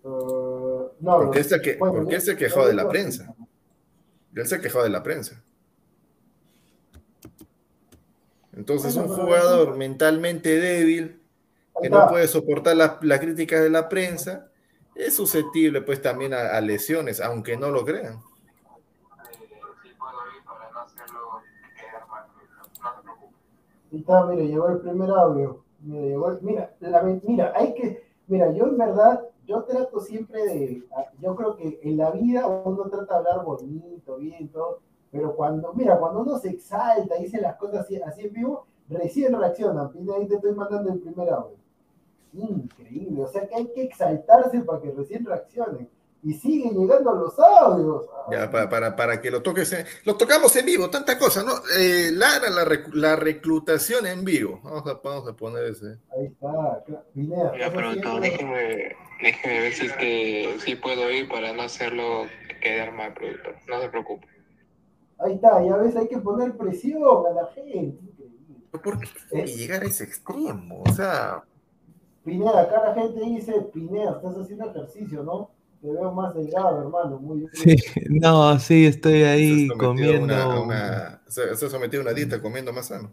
Uh, 0.09 0.91
no, 1.01 1.19
porque 1.19 1.41
él 1.41 1.45
se, 1.45 1.61
que- 1.61 1.77
bueno, 1.79 1.97
porque 1.97 2.15
él 2.15 2.21
se 2.21 2.33
yo- 2.35 2.39
quejó 2.39 2.65
de 2.65 2.75
la 2.75 2.89
prensa. 2.89 3.35
Él 4.37 4.47
se 4.47 4.61
quejó 4.61 4.85
de 4.85 4.89
la 4.89 5.03
prensa. 5.03 5.43
Entonces, 8.53 8.95
Bueno, 8.95 9.11
un 9.13 9.19
jugador 9.21 9.77
mentalmente 9.77 10.61
débil, 10.61 11.21
que 11.83 11.91
no 11.91 12.07
puede 12.09 12.29
soportar 12.29 12.77
la, 12.77 12.99
la 13.03 13.19
crítica 13.19 13.61
de 13.61 13.69
la 13.69 13.89
prensa, 13.89 14.49
es 14.97 15.15
susceptible 15.15 15.83
pues 15.83 16.01
también 16.01 16.33
a, 16.35 16.61
lesiones, 16.61 17.21
aunque 17.21 17.57
no 17.57 17.71
lo 17.71 17.85
crean. 17.85 18.21
Está, 23.93 24.27
mira, 24.27 24.43
llegó 24.45 24.69
el 24.69 24.79
primer 24.79 25.11
audio. 25.11 25.63
Mira, 25.81 26.07
llegó 26.07 26.31
el- 26.31 26.43
mira, 26.43 26.75
la 26.81 27.03
mira, 27.03 27.53
hay 27.55 27.75
que, 27.75 28.03
mira, 28.27 28.51
yo 28.53 28.67
en 28.67 28.79
verdad, 28.79 29.23
yo 29.47 29.63
trato 29.63 30.01
siempre 30.01 30.45
de, 30.45 30.83
yo 31.21 31.37
creo 31.37 31.57
que 31.57 31.79
en 31.83 31.97
la 31.97 32.11
vida 32.11 32.47
uno 32.47 32.89
trata 32.89 33.15
de 33.15 33.29
hablar 33.31 33.45
bonito, 33.45 34.17
bien, 34.17 34.49
todo, 34.49 34.81
pero 35.13 35.35
cuando, 35.37 35.73
mira, 35.75 35.99
cuando 35.99 36.21
uno 36.21 36.39
se 36.39 36.51
exalta, 36.51 37.15
dice 37.17 37.41
las 37.41 37.57
cosas 37.57 37.83
así, 37.83 37.97
así 38.03 38.23
en 38.23 38.33
vivo, 38.33 38.67
recién 38.89 39.39
reaccionan. 39.39 39.91
Ahí 40.15 40.27
te 40.27 40.35
estoy 40.37 40.55
mandando 40.55 40.93
el 40.93 41.01
primer 41.01 41.31
audio. 41.31 41.66
Increíble, 42.33 43.23
o 43.23 43.29
sea 43.29 43.47
que 43.49 43.55
hay 43.55 43.73
que 43.75 43.85
exaltarse 43.85 44.61
para 44.61 44.81
que 44.83 44.91
recién 44.93 45.25
reaccionen. 45.25 45.89
Y 46.23 46.33
siguen 46.35 46.77
llegando 46.77 47.13
los 47.15 47.39
audios. 47.39 48.07
Ya, 48.33 48.51
para, 48.51 48.69
para, 48.69 48.97
para 48.97 49.21
que 49.21 49.31
lo 49.31 49.43
toques, 49.43 49.73
en- 49.73 49.87
lo 50.05 50.17
tocamos 50.17 50.57
en 50.57 50.67
vivo, 50.67 50.91
tanta 50.91 51.17
cosa, 51.19 51.45
¿no? 51.45 51.53
Eh, 51.79 52.11
Lara, 52.13 52.51
la, 52.51 52.65
rec- 52.65 52.93
la 52.95 53.15
reclutación 53.15 54.07
en 54.07 54.25
vivo. 54.25 54.61
Vamos 54.65 54.87
a, 54.89 54.95
vamos 55.05 55.29
a 55.29 55.35
poner 55.37 55.65
ese. 55.67 55.99
Ahí 56.11 56.27
está, 56.27 56.83
claro. 56.85 57.05
Oiga, 57.15 58.21
déjeme 59.23 59.61
ver 59.61 59.73
si 59.73 59.87
es 59.87 59.93
que 59.93 60.57
sí 60.65 60.75
puedo 60.75 61.09
ir 61.13 61.29
para 61.29 61.53
no 61.53 61.63
hacerlo 61.63 62.25
quedar 62.61 62.93
mal, 62.93 63.15
productor. 63.15 63.55
No 63.69 63.81
se 63.81 63.89
preocupe. 63.89 64.27
Ahí 65.19 65.35
está, 65.35 65.65
ya 65.65 65.77
ves, 65.77 65.95
hay 65.97 66.09
que 66.09 66.19
poner 66.19 66.57
presión 66.57 67.03
a 67.27 67.31
la 67.43 67.47
gente. 67.53 68.01
Increíble. 68.03 68.67
¿Por 68.73 68.99
qué 68.99 69.07
tiene 69.31 69.45
que 69.45 69.53
llegar 69.53 69.83
a 69.83 69.87
ese 69.87 70.05
extremo? 70.05 70.83
O 70.87 70.93
sea, 70.93 71.45
Pineda, 72.27 72.61
acá 72.63 72.83
la 72.89 72.95
gente 72.95 73.21
dice, 73.21 73.53
Pineda, 73.73 74.17
estás 74.17 74.37
haciendo 74.37 74.69
ejercicio, 74.71 75.23
¿no? 75.23 75.51
Te 75.81 75.91
veo 75.93 76.13
más 76.13 76.35
delgado, 76.35 76.81
hermano, 76.83 77.19
muy 77.21 77.39
bien. 77.39 77.51
Sí, 77.53 77.77
no, 78.11 78.59
sí, 78.59 78.87
estoy 78.87 79.23
ahí 79.23 79.69
se 79.69 79.77
comiendo. 79.79 80.25
una- 80.25 80.61
una- 80.61 81.23
se, 81.29 81.57
sometido 81.71 82.03
a 82.03 82.07
una 82.07 82.15
dieta 82.15 82.43
comiendo 82.43 82.73
más 82.73 82.89
sano. 82.89 83.13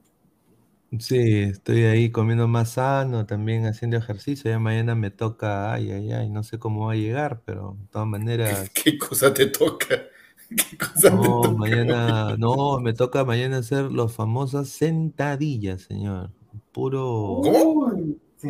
Sí, 0.99 1.17
estoy 1.41 1.83
ahí 1.85 2.11
comiendo 2.11 2.47
más 2.47 2.73
sano, 2.73 3.25
también 3.25 3.65
haciendo 3.65 3.97
ejercicio. 3.97 4.51
Ya 4.51 4.59
mañana 4.59 4.93
me 4.95 5.09
toca, 5.09 5.73
ay, 5.73 5.91
ay, 5.91 6.11
ay, 6.11 6.29
no 6.29 6.43
sé 6.43 6.59
cómo 6.59 6.85
va 6.87 6.93
a 6.93 6.95
llegar, 6.95 7.41
pero 7.45 7.77
de 7.79 7.87
todas 7.87 8.07
maneras, 8.07 8.69
¿Qué 8.73 8.97
cosa 8.97 9.33
te 9.33 9.47
toca? 9.47 10.03
¿Qué 10.55 10.77
cosa 10.77 11.19
te 11.19 11.29
no, 11.29 11.41
toca? 11.41 11.57
mañana, 11.57 12.35
no, 12.37 12.79
me 12.79 12.93
toca 12.93 13.25
mañana 13.25 13.57
hacer 13.57 13.91
las 13.91 14.13
famosas 14.15 14.69
sentadillas, 14.69 15.83
señor. 15.83 16.31
Puro. 16.71 17.41
¿Cómo? 17.43 17.91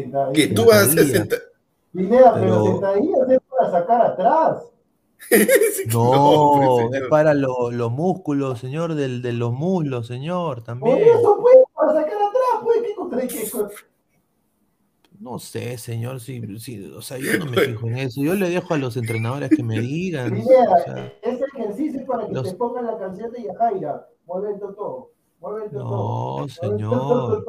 Sentadilla. 0.01 0.33
¿Qué 0.33 0.53
tú 0.53 0.65
vas 0.65 0.75
a 0.77 0.81
hacer 0.83 1.05
Sentadilla. 1.07 1.43
Pineda, 1.93 2.33
pero 2.33 2.45
Pero- 2.45 2.65
sentadillas 2.65 3.29
es 3.29 3.39
para 3.49 3.71
sacar 3.71 4.01
atrás. 4.01 4.63
No, 5.93 6.87
pues, 6.89 7.01
es 7.01 7.07
para 7.09 7.33
lo- 7.33 7.71
los 7.71 7.91
músculos, 7.91 8.59
señor, 8.59 8.95
del, 8.95 9.21
de 9.21 9.31
los 9.33 9.53
muslos, 9.53 10.07
señor, 10.07 10.55
Por 10.57 10.63
también. 10.65 10.97
eso, 10.99 11.37
pues, 11.41 11.57
para 11.73 11.93
sacar 11.93 12.13
atrás, 12.17 12.61
pues, 12.63 12.81
¿qué 12.85 12.95
contra 12.95 13.21
qué 13.27 13.49
No 15.19 15.39
sé, 15.39 15.77
señor, 15.77 16.19
sí, 16.19 16.41
sí, 16.59 16.91
o 16.97 17.01
sea, 17.01 17.17
yo 17.19 17.37
no 17.39 17.45
me 17.45 17.57
fijo 17.61 17.87
en 17.87 17.97
eso. 17.99 18.21
Yo 18.21 18.33
le 18.35 18.49
dejo 18.49 18.73
a 18.73 18.77
los 18.77 18.97
entrenadores 18.97 19.49
que 19.49 19.63
me 19.63 19.79
digan. 19.79 20.33
o 20.33 20.35
Pineda, 20.35 20.83
sea, 20.83 21.13
ese 21.21 21.43
ejercicio 21.55 22.01
es 22.01 22.05
para 22.07 22.27
que 22.27 22.33
los- 22.33 22.49
te 22.49 22.55
pongan 22.55 22.85
la 22.87 22.97
canción 22.97 23.31
de 23.31 23.43
Yajaira. 23.43 24.07
Mueve 24.25 24.53
el 24.55 24.59
totó. 24.59 25.11
Mueve 25.39 25.65
el 25.65 25.71
totó. 25.71 26.39
No, 26.41 26.47
señor. 26.49 27.45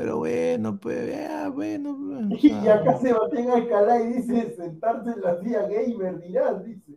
Pero 0.00 0.16
bueno, 0.16 0.78
pues, 0.80 1.10
ya, 1.12 1.50
bueno. 1.50 1.94
pues, 1.98 2.40
o 2.42 2.46
Y 2.46 2.48
sea, 2.62 2.74
acá 2.76 2.98
Sebastián 3.00 3.50
Alcalá 3.50 4.00
y 4.02 4.14
dice 4.14 4.54
sentarse 4.56 5.10
en 5.10 5.20
la 5.20 5.38
silla 5.38 5.62
gamer, 5.68 6.18
dirás, 6.22 6.64
dice. 6.64 6.92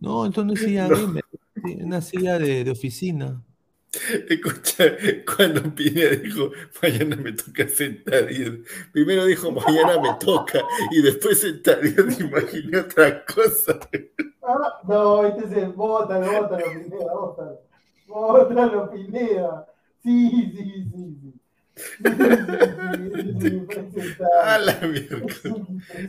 no, 0.00 0.24
esto 0.24 0.42
no 0.42 0.54
es 0.54 0.60
silla 0.60 0.88
No. 0.88 0.96
gamer, 0.96 1.24
es 1.62 1.84
una 1.84 2.00
silla 2.00 2.38
de, 2.38 2.64
de 2.64 2.70
oficina. 2.70 3.42
Escucha, 4.30 4.84
cuando 5.36 5.62
Pineda 5.74 6.08
dijo, 6.16 6.50
mañana 6.82 7.16
me 7.16 7.32
toca 7.32 7.68
sentadillas, 7.68 8.52
primero 8.92 9.26
dijo, 9.26 9.50
mañana 9.52 10.00
me 10.00 10.14
toca, 10.18 10.60
y 10.90 11.02
después 11.02 11.38
sentadillas, 11.40 12.18
imaginé 12.18 12.78
otra 12.78 13.22
cosa. 13.26 13.78
Ah, 14.42 14.80
no, 14.88 15.26
este 15.26 15.44
es 15.44 15.52
el 15.52 15.72
bótalo, 15.74 16.24
bótalo, 16.42 16.64
Pineda, 16.72 17.12
bótalo. 17.12 17.60
Bótalo, 18.08 18.90
Pineda. 18.90 19.66
Sí, 20.02 20.30
sí, 20.56 20.84
sí, 20.90 21.18
sí. 21.20 21.34
A 24.44 24.58
la. 24.58 24.80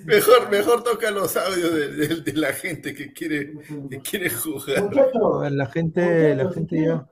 Mejor, 0.06 0.50
mejor 0.52 0.84
toca 0.84 1.12
los 1.12 1.36
audios 1.38 1.74
de, 1.74 1.88
de- 1.90 2.22
de 2.22 2.34
la 2.34 2.52
gente 2.54 2.94
que 2.94 3.14
quiere, 3.14 3.54
que 3.90 4.00
quiere 4.02 4.30
jugar. 4.30 4.84
Muchachos, 4.84 5.52
la 5.52 5.66
gente, 5.68 6.36
la 6.36 6.44
muchachos, 6.44 6.54
si 6.54 6.60
gente 6.60 6.76
quieren, 6.76 6.98
ya. 6.98 7.08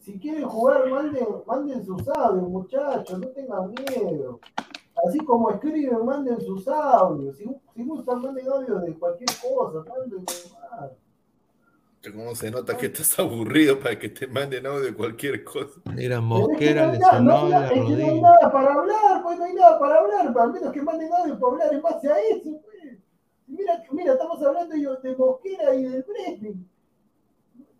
si 0.00 0.18
quieren 0.18 0.44
jugar, 0.44 0.88
manden, 0.90 1.26
manden 1.46 1.84
sus 1.84 2.08
audios, 2.08 2.48
muchachos, 2.48 3.18
no 3.18 3.28
tengan 3.28 3.70
miedo. 3.70 4.40
Así 5.06 5.18
como 5.20 5.50
escriben, 5.50 6.04
manden 6.04 6.40
sus 6.40 6.68
audios. 6.68 7.36
Si, 7.36 7.44
si 7.74 7.84
gustan, 7.84 8.20
manden 8.20 8.48
audios 8.48 8.82
de 8.82 8.92
cualquier 8.94 9.30
cosa, 9.40 9.84
manden 9.88 10.24
nomás. 10.24 10.90
¿Cómo 12.10 12.34
se 12.34 12.50
nota 12.50 12.76
que 12.76 12.86
estás 12.86 13.16
aburrido 13.20 13.78
para 13.78 13.96
que 13.96 14.08
te 14.08 14.26
manden 14.26 14.66
audio 14.66 14.80
de 14.86 14.94
cualquier 14.94 15.44
cosa? 15.44 15.80
Mira, 15.94 16.20
Mosquera 16.20 16.90
lesionó 16.90 17.42
no, 17.44 17.48
la 17.48 17.68
que 17.68 17.76
no 17.76 17.86
hay 17.86 17.92
rodilla. 17.92 18.20
nada 18.20 18.52
para 18.52 18.74
hablar, 18.74 19.22
pues 19.22 19.38
no 19.38 19.44
hay 19.44 19.52
nada 19.54 19.78
para 19.78 19.98
hablar, 20.00 20.34
al 20.36 20.52
menos 20.52 20.72
que 20.72 20.82
manden 20.82 21.12
audio 21.12 21.38
para 21.38 21.52
hablar 21.52 21.74
en 21.74 21.82
base 21.82 22.08
a 22.08 22.18
eso, 22.18 22.60
pues. 22.62 22.98
Mira, 23.46 23.82
mira, 23.92 24.12
estamos 24.14 24.42
hablando 24.42 24.74
yo 24.76 24.96
de 24.96 25.16
Mosquera 25.16 25.74
y 25.74 25.84
del 25.84 26.02
Bremen. 26.02 26.68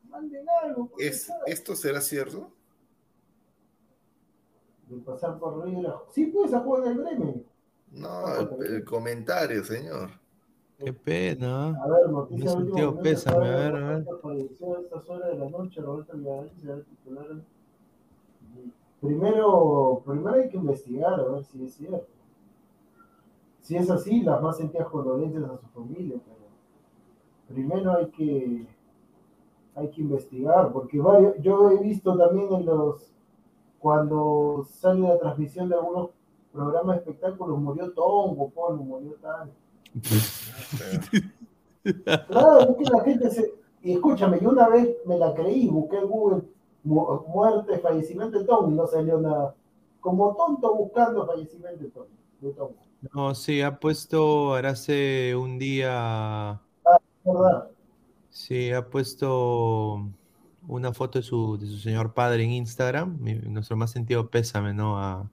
Manden 0.09 0.47
algo, 0.63 0.89
pues, 0.91 1.07
¿Es. 1.07 1.33
¿Esto 1.47 1.75
será 1.75 2.01
cierto? 2.01 2.53
De 4.87 4.99
pasar 4.99 5.39
por 5.39 5.65
Río 5.65 5.79
de 5.79 5.83
la... 5.83 6.01
Sí, 6.13 6.27
pues, 6.27 6.53
a 6.55 6.61
jugar 6.61 6.85
del 6.85 6.99
Bremen. 6.99 7.47
No, 7.91 8.39
el, 8.39 8.73
el 8.75 8.85
comentario, 8.85 9.65
señor. 9.65 10.11
Qué 10.85 10.93
pena. 10.93 11.69
A 11.83 11.89
ver, 11.89 12.11
noticia 12.11 12.45
Me 12.45 12.51
de 12.51 12.57
último 12.57 12.67
sentido 12.67 12.87
momento, 12.89 13.03
pésame, 13.03 13.37
a 13.37 13.51
ver, 13.51 13.77
a 13.77 13.89
ver. 13.89 14.05
Roberto 14.05 14.19
falleció 14.19 14.77
a 14.77 14.81
estas 14.81 15.09
horas 15.09 15.29
de 15.29 15.39
la 15.39 15.51
noche, 15.51 15.81
Roberto 15.81 16.17
Villarreal 16.17 16.51
será 16.61 16.81
titular. 16.83 17.27
Primero, 19.01 20.03
primero 20.07 20.35
hay 20.35 20.49
que 20.49 20.57
investigar 20.57 21.15
a 21.15 21.25
ver 21.25 21.45
si 21.45 21.65
es 21.65 21.75
cierto. 21.75 22.07
Si 23.61 23.77
es 23.77 23.91
así, 23.91 24.23
las 24.23 24.43
más 24.43 24.57
sentidas 24.57 24.89
condolencias 24.89 25.45
a 25.45 25.57
su 25.57 25.67
familia, 25.69 26.17
pero 26.25 26.49
primero 27.49 27.93
hay 27.97 28.07
que 28.07 28.67
hay 29.75 29.89
que 29.91 30.03
investigar, 30.03 30.71
porque 30.73 31.01
varios, 31.01 31.35
yo 31.41 31.71
he 31.71 31.79
visto 31.79 32.17
también 32.17 32.53
en 32.53 32.67
los 32.67 33.11
cuando 33.79 34.65
sale 34.69 35.01
la 35.01 35.19
transmisión 35.19 35.69
de 35.69 35.75
algunos 35.75 36.11
programas 36.53 36.97
de 36.97 37.01
espectáculos, 37.01 37.59
murió 37.59 37.93
Tongo, 37.93 38.51
Polo, 38.51 38.77
murió 38.77 39.15
tal. 39.21 39.51
Claro, 42.29 42.61
es 42.61 42.77
que 42.77 42.85
la 42.95 43.01
gente 43.05 43.31
se. 43.31 43.55
Y 43.83 43.93
escúchame, 43.95 44.39
yo 44.41 44.51
una 44.51 44.69
vez 44.69 44.97
me 45.07 45.19
la 45.19 45.35
creí, 45.35 45.69
busqué 45.69 45.97
en 45.99 46.07
Google 46.09 46.43
mu- 46.85 47.21
muerte, 47.29 47.79
fallecimiento 47.81 48.39
de 48.39 48.45
Tom 48.45 48.73
y 48.73 48.77
no 48.77 48.87
salió 48.87 49.19
nada. 49.19 49.55
Como 50.01 50.35
tonto 50.37 50.75
buscando 50.77 51.27
fallecimiento 51.27 51.83
de 51.85 51.91
Tom. 51.91 52.07
De 52.41 52.51
Tom. 52.53 52.71
No, 53.13 53.35
sí, 53.35 53.61
ha 53.63 53.79
puesto 53.81 54.19
ahora 54.55 54.71
hace 54.71 55.35
un 55.35 55.59
día. 55.59 56.61
¿Verdad? 57.25 57.69
Sí, 58.31 58.71
ha 58.73 58.89
puesto 58.89 60.09
una 60.69 60.93
foto 60.95 61.19
de 61.19 61.23
su, 61.25 61.59
de 61.59 61.67
su 61.67 61.79
señor 61.79 62.15
padre 62.15 62.45
en 62.45 62.51
Instagram. 62.53 63.19
Mi- 63.21 63.35
nuestro 63.35 63.77
más 63.77 63.91
sentido 63.91 64.31
pésame, 64.31 64.73
¿no? 64.75 64.99
A, 64.99 65.29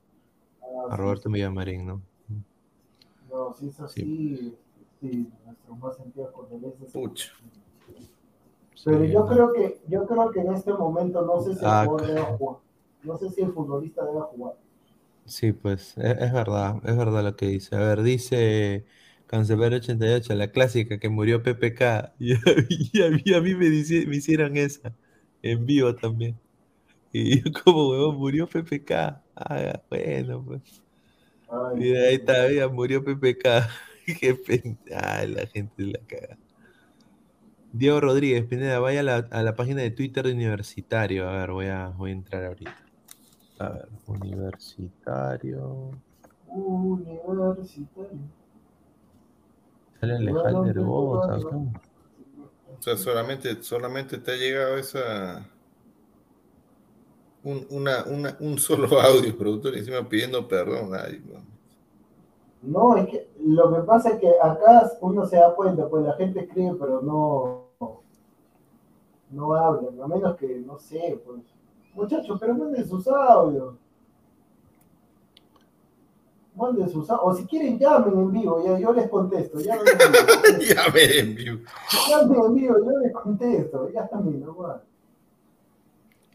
Ah, 0.62 0.88
a 0.88 0.98
sí, 0.98 0.98
Roberto 0.98 1.30
Villamarín, 1.30 1.86
¿no? 1.88 2.02
No, 3.30 3.54
si 3.54 3.68
es 3.70 3.80
así, 3.80 4.58
sí, 5.00 5.32
nuestro 5.46 5.76
más 5.78 5.96
sentido 5.96 6.32
condolencias. 6.34 6.92
Pucha. 6.94 7.30
Pero 8.84 9.06
Sí, 9.06 9.06
yo 9.06 9.26
¿no? 9.26 9.26
creo 9.26 9.54
que, 9.54 9.80
yo 9.88 10.06
creo 10.06 10.32
que 10.32 10.42
en 10.42 10.54
este 10.54 10.74
momento 10.74 11.22
no 11.22 11.40
sé 11.40 11.56
si 11.56 11.66
el 11.66 11.72
Ah, 11.72 11.78
jugador 11.78 12.08
debe 12.08 12.22
jugar. 12.38 12.58
No 13.04 13.18
sé 13.18 13.30
si 13.30 13.42
el 13.42 13.54
futbolista 13.54 14.04
debe 14.04 14.20
jugar. 14.20 14.56
Sí, 15.26 15.54
pues, 15.54 15.96
e- 15.98 16.12
es, 16.20 16.34
verdad, 16.34 16.78
es 16.86 16.98
verdad 16.98 17.24
lo 17.24 17.36
que 17.36 17.46
dice. 17.48 17.76
A 17.76 17.80
ver, 17.80 18.02
dice 18.02 18.86
Cancelero 19.28 19.76
88, 19.76 20.34
la 20.36 20.52
clásica 20.52 20.98
que 21.00 21.10
murió 21.10 21.44
PPK. 21.44 22.16
Y 22.20 22.34
a 22.34 22.40
mí, 22.58 22.90
y 22.94 23.02
a 23.04 23.10
mí, 23.12 23.34
a 23.36 23.42
mí 23.42 23.56
me, 23.56 23.68
dici- 23.68 24.08
me 24.08 24.18
hicieron 24.18 24.58
esa, 24.58 24.96
en 25.44 25.66
vivo 25.66 25.96
también. 25.96 26.42
Y 27.14 27.42
yo 27.44 27.52
como, 27.66 27.90
huevón, 27.92 28.18
murió 28.18 28.48
PPK. 28.50 29.26
Ah, 29.36 29.84
bueno, 29.90 30.46
pues. 30.46 30.84
Ay, 31.52 31.78
Mira, 31.78 32.00
ahí 32.02 32.16
está, 32.16 32.48
mira, 32.48 32.68
murió 32.68 33.04
PPK. 33.04 33.68
Qué 34.20 34.36
pena. 34.36 34.78
Ay, 34.96 35.28
la 35.30 35.46
gente 35.48 35.84
la 35.84 36.00
caga. 36.08 36.38
Diego 37.72 38.02
Rodríguez, 38.02 38.46
Pineda, 38.46 38.80
vaya 38.80 39.02
a 39.02 39.04
la, 39.04 39.16
a 39.30 39.44
la 39.44 39.56
página 39.56 39.82
de 39.82 39.92
Twitter 39.92 40.26
de 40.26 40.34
Universitario. 40.34 41.30
A 41.30 41.34
ver, 41.34 41.52
voy 41.52 41.68
a, 41.68 41.90
voy 41.90 42.12
a 42.12 42.14
entrar 42.14 42.46
ahorita. 42.46 42.76
A 43.60 43.70
ver, 43.70 43.90
Universitario. 44.08 45.92
Universitario. 46.48 48.40
Sale 50.00 50.16
Alejandro 50.16 50.84
Bosa 50.84 51.36
acá. 51.36 51.58
O 52.78 52.82
sea, 52.82 52.96
solamente, 52.96 53.62
solamente 53.62 54.18
te 54.18 54.32
ha 54.32 54.36
llegado 54.36 54.78
esa 54.78 55.46
un, 57.50 57.66
una, 57.70 58.04
una, 58.06 58.38
un 58.40 58.58
solo 58.60 58.88
audio, 59.02 59.38
productor, 59.38 59.76
encima 59.76 60.08
pidiendo 60.08 60.48
perdón. 60.48 60.92
Ay, 60.94 61.22
no. 61.26 61.50
No, 62.62 62.98
es 62.98 63.08
que 63.08 63.30
lo 63.42 63.74
que 63.74 63.82
pasa 63.82 64.10
es 64.10 64.20
que 64.20 64.30
acá 64.42 64.92
uno 65.02 65.26
se 65.26 65.38
da 65.38 65.56
cuenta, 65.56 65.88
pues 65.88 66.06
la 66.06 66.14
gente 66.14 66.42
escribe, 66.42 66.76
pero 66.78 67.02
no, 67.02 67.70
no 69.32 69.54
habla, 69.54 70.04
a 70.04 70.08
menos 70.08 70.36
que, 70.36 70.60
no 70.60 70.78
sé, 70.78 71.22
pues. 71.26 71.40
Muchachos, 71.94 72.38
pero 72.40 72.54
manden 72.56 72.88
sus 72.88 73.08
audios. 73.08 73.76
Manden 76.54 76.90
sus 76.90 77.10
audios. 77.10 77.34
O 77.34 77.36
si 77.36 77.46
quieren, 77.48 77.80
llamen 77.80 78.14
en 78.14 78.32
vivo, 78.32 78.64
ya 78.64 78.78
yo 78.78 78.92
les 78.92 79.10
contesto. 79.10 79.60
Llamen 79.60 79.86
en 81.18 81.36
vivo. 81.36 81.60
Llamen 82.10 82.44
en 82.46 82.56
vivo, 82.56 82.76
yo 82.78 83.00
les 83.00 83.14
contesto. 83.14 83.90
Ya 83.90 84.08
también, 84.08 84.42
no 84.42 84.56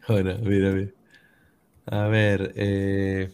Ahora, 0.07 0.37
mira, 0.41 0.71
mira. 0.71 0.91
A 1.87 2.07
ver, 2.07 2.53
eh... 2.55 3.31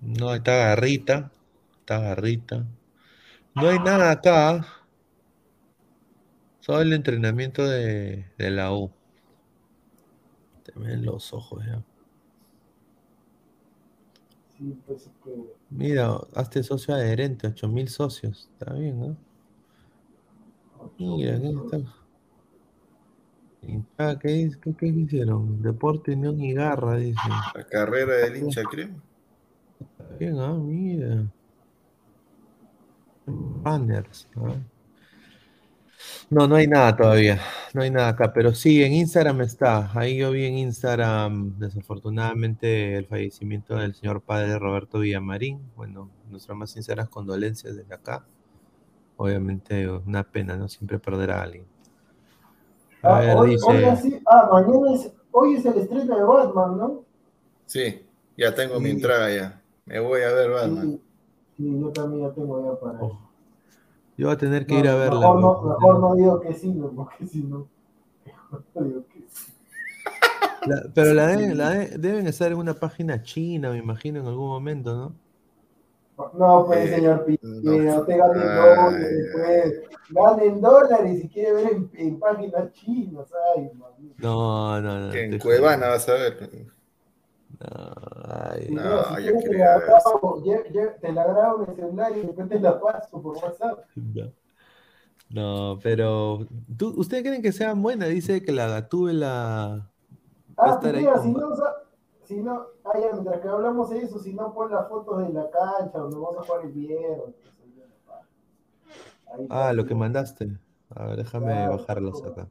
No, 0.00 0.32
está 0.34 0.54
Garrita. 0.56 1.32
Está 1.80 1.98
Garrita. 1.98 2.64
No 3.54 3.68
hay 3.68 3.78
nada 3.80 4.10
acá. 4.12 4.66
Solo 6.58 6.80
el 6.80 6.92
entrenamiento 6.92 7.64
de, 7.64 8.26
de 8.36 8.50
la 8.50 8.72
U. 8.74 8.90
Te 10.64 10.72
ven 10.76 11.04
los 11.04 11.32
ojos 11.32 11.64
ya. 11.64 11.84
Sí, 14.56 14.74
pues 14.86 15.10
que. 15.22 15.30
Mira, 15.68 16.16
hazte 16.34 16.62
socio 16.62 16.94
adherente, 16.94 17.48
8000 17.48 17.88
socios. 17.88 18.48
Está 18.52 18.72
bien, 18.72 18.98
¿no? 18.98 19.16
Mira, 20.98 21.40
¿qué 21.40 21.48
está? 21.50 22.03
Ah, 23.98 24.16
¿qué, 24.20 24.50
qué, 24.62 24.74
qué 24.76 24.86
hicieron? 24.86 25.62
Deporte, 25.62 26.12
Unión 26.12 26.40
y 26.40 26.54
Garra, 26.54 26.96
dice. 26.96 27.20
La 27.54 27.64
carrera 27.64 28.14
del 28.16 28.36
hincha, 28.36 28.62
creo. 28.64 28.90
Está 29.80 30.16
bien, 30.18 30.38
ah, 30.38 30.54
mira. 30.54 31.24
Banners, 33.26 34.28
¿no? 34.34 34.54
No, 36.30 36.46
no 36.46 36.56
hay 36.56 36.66
nada 36.66 36.96
todavía. 36.96 37.40
No 37.72 37.82
hay 37.82 37.90
nada 37.90 38.08
acá, 38.08 38.32
pero 38.32 38.54
sí, 38.54 38.82
en 38.82 38.92
Instagram 38.92 39.40
está. 39.42 39.90
Ahí 39.98 40.18
yo 40.18 40.30
vi 40.30 40.44
en 40.44 40.58
Instagram, 40.58 41.58
desafortunadamente, 41.58 42.96
el 42.96 43.06
fallecimiento 43.06 43.76
del 43.76 43.94
señor 43.94 44.22
padre 44.22 44.58
Roberto 44.58 45.00
Villamarín. 45.00 45.60
Bueno, 45.76 46.10
nuestras 46.30 46.56
más 46.56 46.70
sinceras 46.70 47.08
condolencias 47.08 47.76
desde 47.76 47.94
acá. 47.94 48.26
Obviamente, 49.16 49.88
una 49.88 50.24
pena, 50.24 50.56
¿no? 50.56 50.68
Siempre 50.68 50.98
perder 50.98 51.30
a 51.30 51.42
alguien. 51.42 51.66
A 53.04 53.16
Ah, 53.16 53.20
ver, 53.20 53.36
hoy, 53.36 53.50
dice. 53.50 53.66
hoy 53.66 53.84
así- 53.84 54.18
ah, 54.26 54.48
mañana 54.50 54.94
es, 54.94 55.12
hoy 55.30 55.56
es 55.56 55.66
el 55.66 55.76
estreno 55.78 56.16
de 56.16 56.22
Batman, 56.24 56.78
¿no? 56.78 57.04
Sí, 57.66 58.06
ya 58.36 58.54
tengo 58.54 58.80
mi 58.80 58.90
entrada 58.90 59.34
ya. 59.34 59.62
Me 59.84 60.00
voy 60.00 60.22
a 60.22 60.32
ver 60.32 60.50
Batman. 60.50 60.90
Sí, 60.92 61.00
sí, 61.56 61.80
yo 61.80 61.90
también 61.90 62.26
ya 62.28 62.34
tengo 62.34 62.64
ya 62.64 62.80
para 62.80 62.98
Oh, 63.00 63.18
Yo 64.16 64.26
voy 64.28 64.34
a 64.34 64.38
tener 64.38 64.66
que 64.66 64.74
No, 64.74 64.80
ir 64.80 64.88
a 64.88 64.94
verla. 64.96 65.18
Mejor 65.20 65.40
no, 65.40 65.62
mejor 65.62 66.00
no 66.00 66.14
digo 66.14 66.40
que 66.40 66.54
sí, 66.54 66.72
no, 66.72 66.88
porque 66.90 67.26
si 67.26 67.42
no. 67.42 67.68
Mejor 68.24 68.64
no 68.74 68.82
digo 68.84 69.04
que 69.12 69.20
sí. 69.30 69.52
La- 70.66 70.82
pero 70.94 71.12
la 71.12 71.26
deben, 71.26 71.58
la 71.58 71.70
de- 71.70 71.98
deben 71.98 72.26
estar 72.26 72.50
en 72.50 72.56
una 72.58 72.72
página 72.74 73.22
china, 73.22 73.70
me 73.70 73.76
imagino, 73.78 74.20
en 74.20 74.26
algún 74.26 74.48
momento, 74.48 74.96
¿no? 74.96 75.23
No, 76.34 76.64
pues, 76.66 76.90
Eh, 76.90 76.94
señor 76.96 77.24
Pineda, 77.24 77.94
no. 77.94 78.00
usted 78.00 78.18
gane 78.18 78.32
en 78.34 78.48
Ay, 78.48 78.54
dólares, 78.54 79.30
pues. 79.32 79.82
Gane 80.10 80.44
en 80.44 80.60
dólares 80.60 81.24
y 81.24 81.28
quiere 81.28 81.52
ver 81.54 81.72
en, 81.72 81.90
en 81.94 82.18
páginas 82.20 82.72
chinas, 82.72 83.26
ay, 83.56 83.70
mamita. 83.74 84.14
No, 84.22 84.80
no, 84.80 85.00
no. 85.00 85.12
Que 85.12 85.24
en 85.24 85.38
Cuevana 85.38 85.88
vas 85.88 86.08
a 86.08 86.12
ver. 86.14 86.48
No, 87.60 87.94
ay, 88.28 88.66
Si 88.66 88.74
No, 88.74 88.82
no, 88.84 89.04
si 89.04 89.10
yo 89.10 89.16
quieres 89.22 89.44
te 89.44 89.58
la 89.58 89.78
grabo, 89.78 90.42
ya- 90.44 90.72
ya 90.72 90.94
te 90.96 91.12
la 91.12 91.24
grabo 91.26 91.64
en 91.64 91.70
el 91.70 91.76
celular 91.76 92.12
y 92.16 92.20
después 92.20 92.48
te 92.48 92.60
la 92.60 92.80
paso 92.80 93.22
por 93.22 93.36
WhatsApp. 93.36 93.78
no. 93.96 94.32
No, 95.30 95.78
pero 95.82 96.46
¿tú, 96.76 96.94
¿ustedes 96.96 97.24
creen 97.24 97.42
que 97.42 97.50
sea 97.50 97.72
buena? 97.74 98.06
Dice 98.06 98.42
que 98.42 98.52
la 98.52 98.68
Gatúbela 98.68 99.90
Ah, 100.56 100.78
Pineda, 100.80 101.14
con 101.14 101.22
si 101.22 101.28
no, 101.30 101.48
si 102.24 102.42
no, 102.42 102.66
ah, 102.84 102.98
ya, 102.98 103.12
mientras 103.12 103.40
que 103.40 103.48
hablamos 103.48 103.90
de 103.90 103.98
eso, 104.02 104.18
si 104.18 104.34
no, 104.34 104.52
pon 104.54 104.70
las 104.70 104.88
fotos 104.88 105.18
de 105.26 105.32
la 105.32 105.50
cancha 105.50 105.98
donde 105.98 106.16
vamos 106.16 106.36
a 106.38 106.42
jugar 106.42 106.64
el 106.64 106.72
viernes. 106.72 107.34
Ah, 109.48 109.72
lo 109.72 109.84
que 109.86 109.94
mandaste. 109.94 110.58
A 110.90 111.06
ver, 111.06 111.16
déjame 111.18 111.46
Claro, 111.52 111.70
bajarlas 111.70 112.20
claro. 112.20 112.32
acá. 112.32 112.50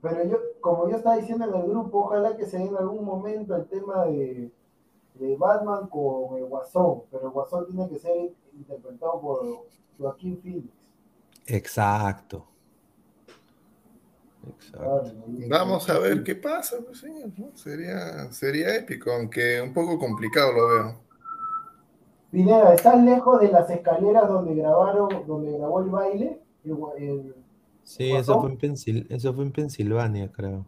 Pero 0.00 0.24
yo, 0.24 0.38
como 0.60 0.88
yo 0.88 0.96
estaba 0.96 1.16
diciendo 1.16 1.44
en 1.46 1.54
el 1.54 1.66
grupo, 1.68 2.04
ojalá 2.06 2.36
que 2.36 2.46
se 2.46 2.58
dé 2.58 2.64
en 2.66 2.76
algún 2.76 3.04
momento 3.04 3.54
el 3.56 3.66
tema 3.68 4.04
de, 4.06 4.52
de 5.14 5.36
Batman 5.36 5.88
con 5.88 6.38
el 6.38 6.46
Guasón, 6.46 7.04
pero 7.10 7.26
el 7.28 7.32
Guasón 7.32 7.66
tiene 7.66 7.88
que 7.88 7.98
ser 7.98 8.34
interpretado 8.54 9.20
por 9.20 9.66
Joaquín 9.98 10.38
Phoenix. 10.42 10.72
Exacto. 11.46 12.46
Exacto. 14.48 15.12
Vamos 15.48 15.88
a 15.90 15.98
ver 15.98 16.22
qué 16.22 16.34
pasa. 16.36 16.76
pues 16.84 17.04
¿no? 17.04 17.50
sería, 17.56 18.30
sería 18.32 18.74
épico, 18.76 19.10
aunque 19.12 19.60
un 19.60 19.72
poco 19.72 19.98
complicado 19.98 20.52
lo 20.52 20.68
veo. 20.68 21.00
Pineda, 22.30 22.74
¿estás 22.74 23.02
lejos 23.02 23.40
de 23.40 23.48
las 23.50 23.68
escaleras 23.70 24.28
donde 24.28 24.54
grabaron, 24.54 25.08
donde 25.26 25.52
grabó 25.56 25.80
el 25.80 25.88
baile? 25.90 26.40
El 26.64 26.72
gua- 26.74 26.94
el- 26.98 27.34
Sí, 27.84 28.10
eso 28.10 28.40
fue 28.40 28.50
en 28.50 28.58
Pensil- 28.58 29.06
eso 29.10 29.32
fue 29.32 29.44
en 29.44 29.52
Pensilvania, 29.52 30.30
creo. 30.32 30.66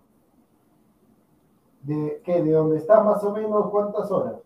de, 1.83 2.21
¿qué? 2.25 2.43
¿De 2.43 2.53
donde 2.53 2.79
está 2.79 3.03
más 3.03 3.23
o 3.25 3.33
menos 3.33 3.71
cuántas 3.71 4.11
horas? 4.11 4.37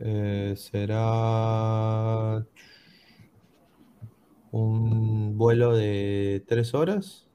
Eh, 0.00 0.54
será 0.56 2.44
un 4.50 5.36
vuelo 5.38 5.74
de 5.76 6.44
tres 6.46 6.74
horas. 6.74 7.27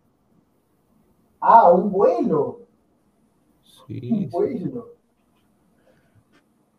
Ah, 1.45 1.69
un 1.71 1.91
vuelo. 1.91 2.59
Sí, 3.85 4.09
Un 4.11 4.29
vuelo. 4.29 4.87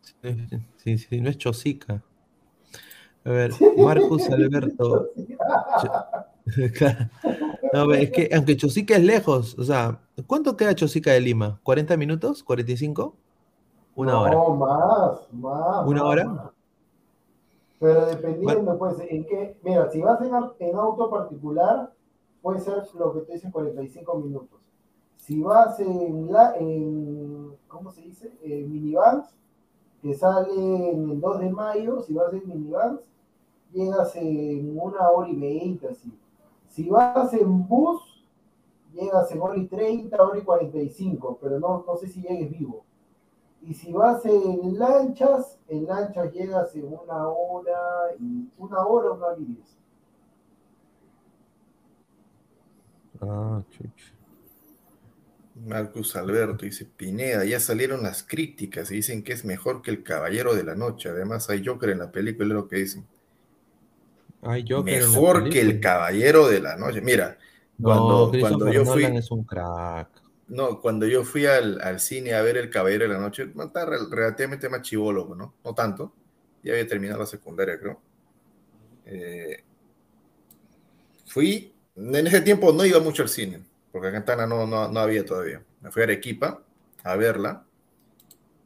sí, 0.00 0.46
sí, 0.78 0.98
sí, 0.98 1.20
no 1.20 1.28
es 1.28 1.36
Chosica. 1.36 2.02
A 3.26 3.30
ver, 3.30 3.52
Marcus 3.76 4.28
Alberto. 4.30 5.10
No, 7.72 7.92
es 7.92 8.10
que 8.12 8.30
aunque 8.32 8.56
Chosica 8.56 8.94
es 8.96 9.02
lejos, 9.02 9.58
o 9.58 9.64
sea, 9.64 9.98
¿cuánto 10.28 10.56
queda 10.56 10.74
Chosica 10.76 11.10
de 11.10 11.20
Lima? 11.20 11.58
¿40 11.64 11.96
minutos? 11.98 12.44
¿45? 12.46 13.14
Una 13.96 14.20
hora. 14.20 14.32
No, 14.32 14.54
más, 14.54 15.32
más. 15.32 15.86
¿Una 15.86 16.02
más, 16.02 16.10
hora? 16.10 16.24
más. 16.26 16.50
Pero 17.80 18.06
dependiendo, 18.06 18.78
pues, 18.78 18.94
en 19.08 19.24
qué. 19.24 19.56
Mira, 19.64 19.90
si 19.90 20.00
vas 20.02 20.20
en, 20.20 20.32
en 20.68 20.76
auto 20.76 21.10
particular, 21.10 21.92
puede 22.44 22.60
ser 22.60 22.84
lo 22.98 23.14
que 23.14 23.20
te 23.22 23.32
dicen 23.32 23.50
45 23.50 24.18
minutos. 24.18 24.60
Si 25.16 25.40
vas 25.40 25.80
en, 25.80 26.30
la, 26.30 26.54
en 26.58 27.56
¿cómo 27.66 27.90
se 27.90 28.02
dice? 28.02 28.30
Minivans, 28.42 29.34
que 30.02 30.12
sale 30.12 30.90
en 30.90 31.10
el 31.10 31.20
2 31.22 31.40
de 31.40 31.50
mayo, 31.50 32.02
si 32.02 32.12
vas 32.12 32.34
en 32.34 32.46
minivans, 32.46 33.00
llegas 33.72 34.14
en 34.16 34.78
una 34.78 35.08
hora 35.08 35.30
y 35.30 35.36
veinte, 35.36 35.88
así. 35.88 36.12
Si 36.68 36.86
vas 36.90 37.32
en 37.32 37.66
bus, 37.66 38.22
llegas 38.92 39.32
en 39.32 39.40
hora 39.40 39.56
y 39.56 39.66
30, 39.66 40.22
hora 40.22 40.38
y 40.38 40.42
45, 40.42 41.38
pero 41.40 41.58
no, 41.58 41.82
no 41.86 41.96
sé 41.96 42.08
si 42.08 42.20
llegues 42.20 42.50
vivo. 42.50 42.84
Y 43.62 43.72
si 43.72 43.90
vas 43.90 44.22
en 44.26 44.78
lanchas, 44.78 45.58
en 45.66 45.86
lanchas 45.86 46.30
llegas 46.30 46.76
en 46.76 46.92
una 46.92 47.26
hora 47.26 48.14
y 48.20 48.50
una 48.58 48.86
hora, 48.86 49.12
una 49.12 49.28
y 49.38 49.44
diez. 49.44 49.78
Ah, 53.20 53.62
chuch. 53.70 54.12
Marcus 55.66 56.16
Alberto 56.16 56.64
dice, 56.64 56.84
Pineda, 56.84 57.44
ya 57.44 57.60
salieron 57.60 58.02
las 58.02 58.24
críticas 58.24 58.90
y 58.90 58.96
dicen 58.96 59.22
que 59.22 59.32
es 59.32 59.44
mejor 59.44 59.82
que 59.82 59.92
el 59.92 60.02
Caballero 60.02 60.54
de 60.54 60.64
la 60.64 60.74
Noche. 60.74 61.08
Además 61.10 61.48
hay 61.48 61.64
Joker 61.64 61.90
en 61.90 62.00
la 62.00 62.10
película, 62.10 62.48
es 62.48 62.52
lo 62.54 62.66
que 62.68 62.76
dicen. 62.76 63.06
Ay, 64.42 64.64
Joker 64.68 64.94
en 64.94 65.00
la 65.02 65.06
Mejor 65.08 65.48
que 65.48 65.60
el. 65.60 65.80
Caballero 65.80 66.48
de 66.48 66.60
la 66.60 66.76
Noche. 66.76 67.00
Mira, 67.00 67.38
No, 67.78 67.88
cuando, 67.88 68.32
cuando 68.40 68.72
yo 68.72 68.84
fui, 68.84 69.02
Nolan 69.04 69.16
es 69.16 69.30
un 69.30 69.44
crack. 69.44 70.08
no, 70.48 70.80
cuando 70.80 71.06
yo 71.06 71.22
fui 71.24 71.46
al, 71.46 71.80
al 71.80 72.00
cine 72.00 72.34
a 72.34 72.42
ver 72.42 72.56
el 72.56 72.68
Caballero 72.68 73.04
de 73.06 73.14
la 73.14 73.20
Noche, 73.20 73.46
rel- 73.54 74.10
relativamente 74.10 74.68
más 74.68 74.82
chivólogo, 74.82 75.36
¿no? 75.36 75.54
No 75.64 75.72
tanto. 75.74 76.12
Ya 76.64 76.72
había 76.72 76.86
terminado 76.88 77.20
la 77.20 77.26
secundaria, 77.26 77.78
creo. 77.78 78.00
Eh, 79.06 79.62
fui, 81.26 81.73
en 81.96 82.26
ese 82.26 82.40
tiempo 82.40 82.72
no 82.72 82.84
iba 82.84 83.00
mucho 83.00 83.22
al 83.22 83.28
cine, 83.28 83.62
porque 83.92 84.08
acá 84.08 84.16
en 84.18 84.24
Tana 84.24 84.46
no, 84.46 84.66
no, 84.66 84.88
no 84.88 85.00
había 85.00 85.24
todavía. 85.24 85.62
Me 85.80 85.90
fui 85.90 86.02
a 86.02 86.04
Arequipa 86.04 86.62
a 87.02 87.16
verla, 87.16 87.64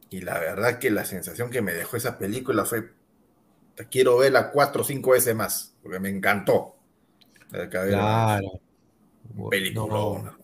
y 0.09 0.21
la 0.21 0.39
verdad 0.39 0.79
que 0.79 0.89
la 0.89 1.05
sensación 1.05 1.49
que 1.51 1.61
me 1.61 1.73
dejó 1.73 1.97
esa 1.97 2.17
película 2.17 2.65
fue, 2.65 2.89
"Te 3.75 3.87
quiero 3.87 4.17
verla 4.17 4.51
cuatro 4.51 4.81
o 4.81 4.85
cinco 4.85 5.11
veces 5.11 5.35
más, 5.35 5.75
porque 5.83 5.99
me 5.99 6.09
encantó. 6.09 6.75
Claro. 7.49 8.59
Bu- 9.35 9.49
Peliculón, 9.49 10.25
no. 10.25 10.39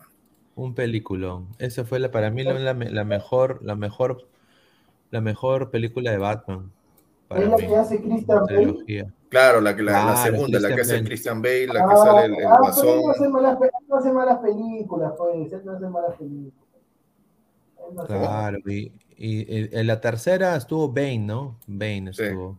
Un 0.54 0.74
peliculón. 0.74 1.48
Esa 1.58 1.84
fue 1.84 1.98
la, 1.98 2.10
para 2.10 2.30
mí 2.30 2.42
la, 2.42 2.54
la 2.54 2.72
me- 2.74 2.90
la 2.90 3.04
mejor, 3.04 3.58
la 3.62 3.74
mejor, 3.76 4.26
la 5.10 5.20
mejor 5.20 5.70
película 5.70 6.10
de 6.10 6.18
Batman. 6.18 6.72
Para 7.28 7.42
Es 7.42 7.48
la 7.50 7.56
mí. 7.56 7.66
que 7.66 7.76
hace 7.76 8.00
Christian 8.00 8.44
Bale. 8.46 9.06
Claro, 9.28 9.60
la, 9.60 9.74
que- 9.74 9.82
la, 9.82 10.04
la 10.04 10.16
segunda, 10.16 10.60
la 10.60 10.74
que 10.74 10.80
hace 10.82 11.02
Christian 11.04 11.42
Bale, 11.42 11.66
la 11.66 11.84
Ah, 11.84 11.88
que 11.88 11.96
sale 11.96 12.24
el, 12.26 12.34
el 12.34 12.46
ah, 12.46 12.50
pero 12.50 12.62
guasón. 12.62 12.88
él 12.88 13.00
no 13.04 13.10
hace 13.10 13.28
malas, 13.28 13.58
no 13.88 13.96
hace 13.96 14.12
malas 14.12 14.38
películas, 14.38 15.12
pues. 15.18 15.52
Él 15.52 15.62
no 15.64 15.72
hace 15.72 15.88
malas 15.88 16.16
películas. 16.16 16.54
No 17.92 18.02
hace 18.02 18.12
Claro, 18.18 18.58
y, 18.66 18.92
y- 19.16 19.56
y 19.58 19.68
en 19.72 19.86
la 19.86 20.00
tercera 20.00 20.56
estuvo 20.56 20.88
Bane, 20.92 21.18
¿no? 21.18 21.58
Bane 21.66 22.12
Sí. 22.12 22.22
estuvo 22.22 22.58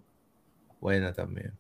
buena 0.81 1.13
también. 1.13 1.53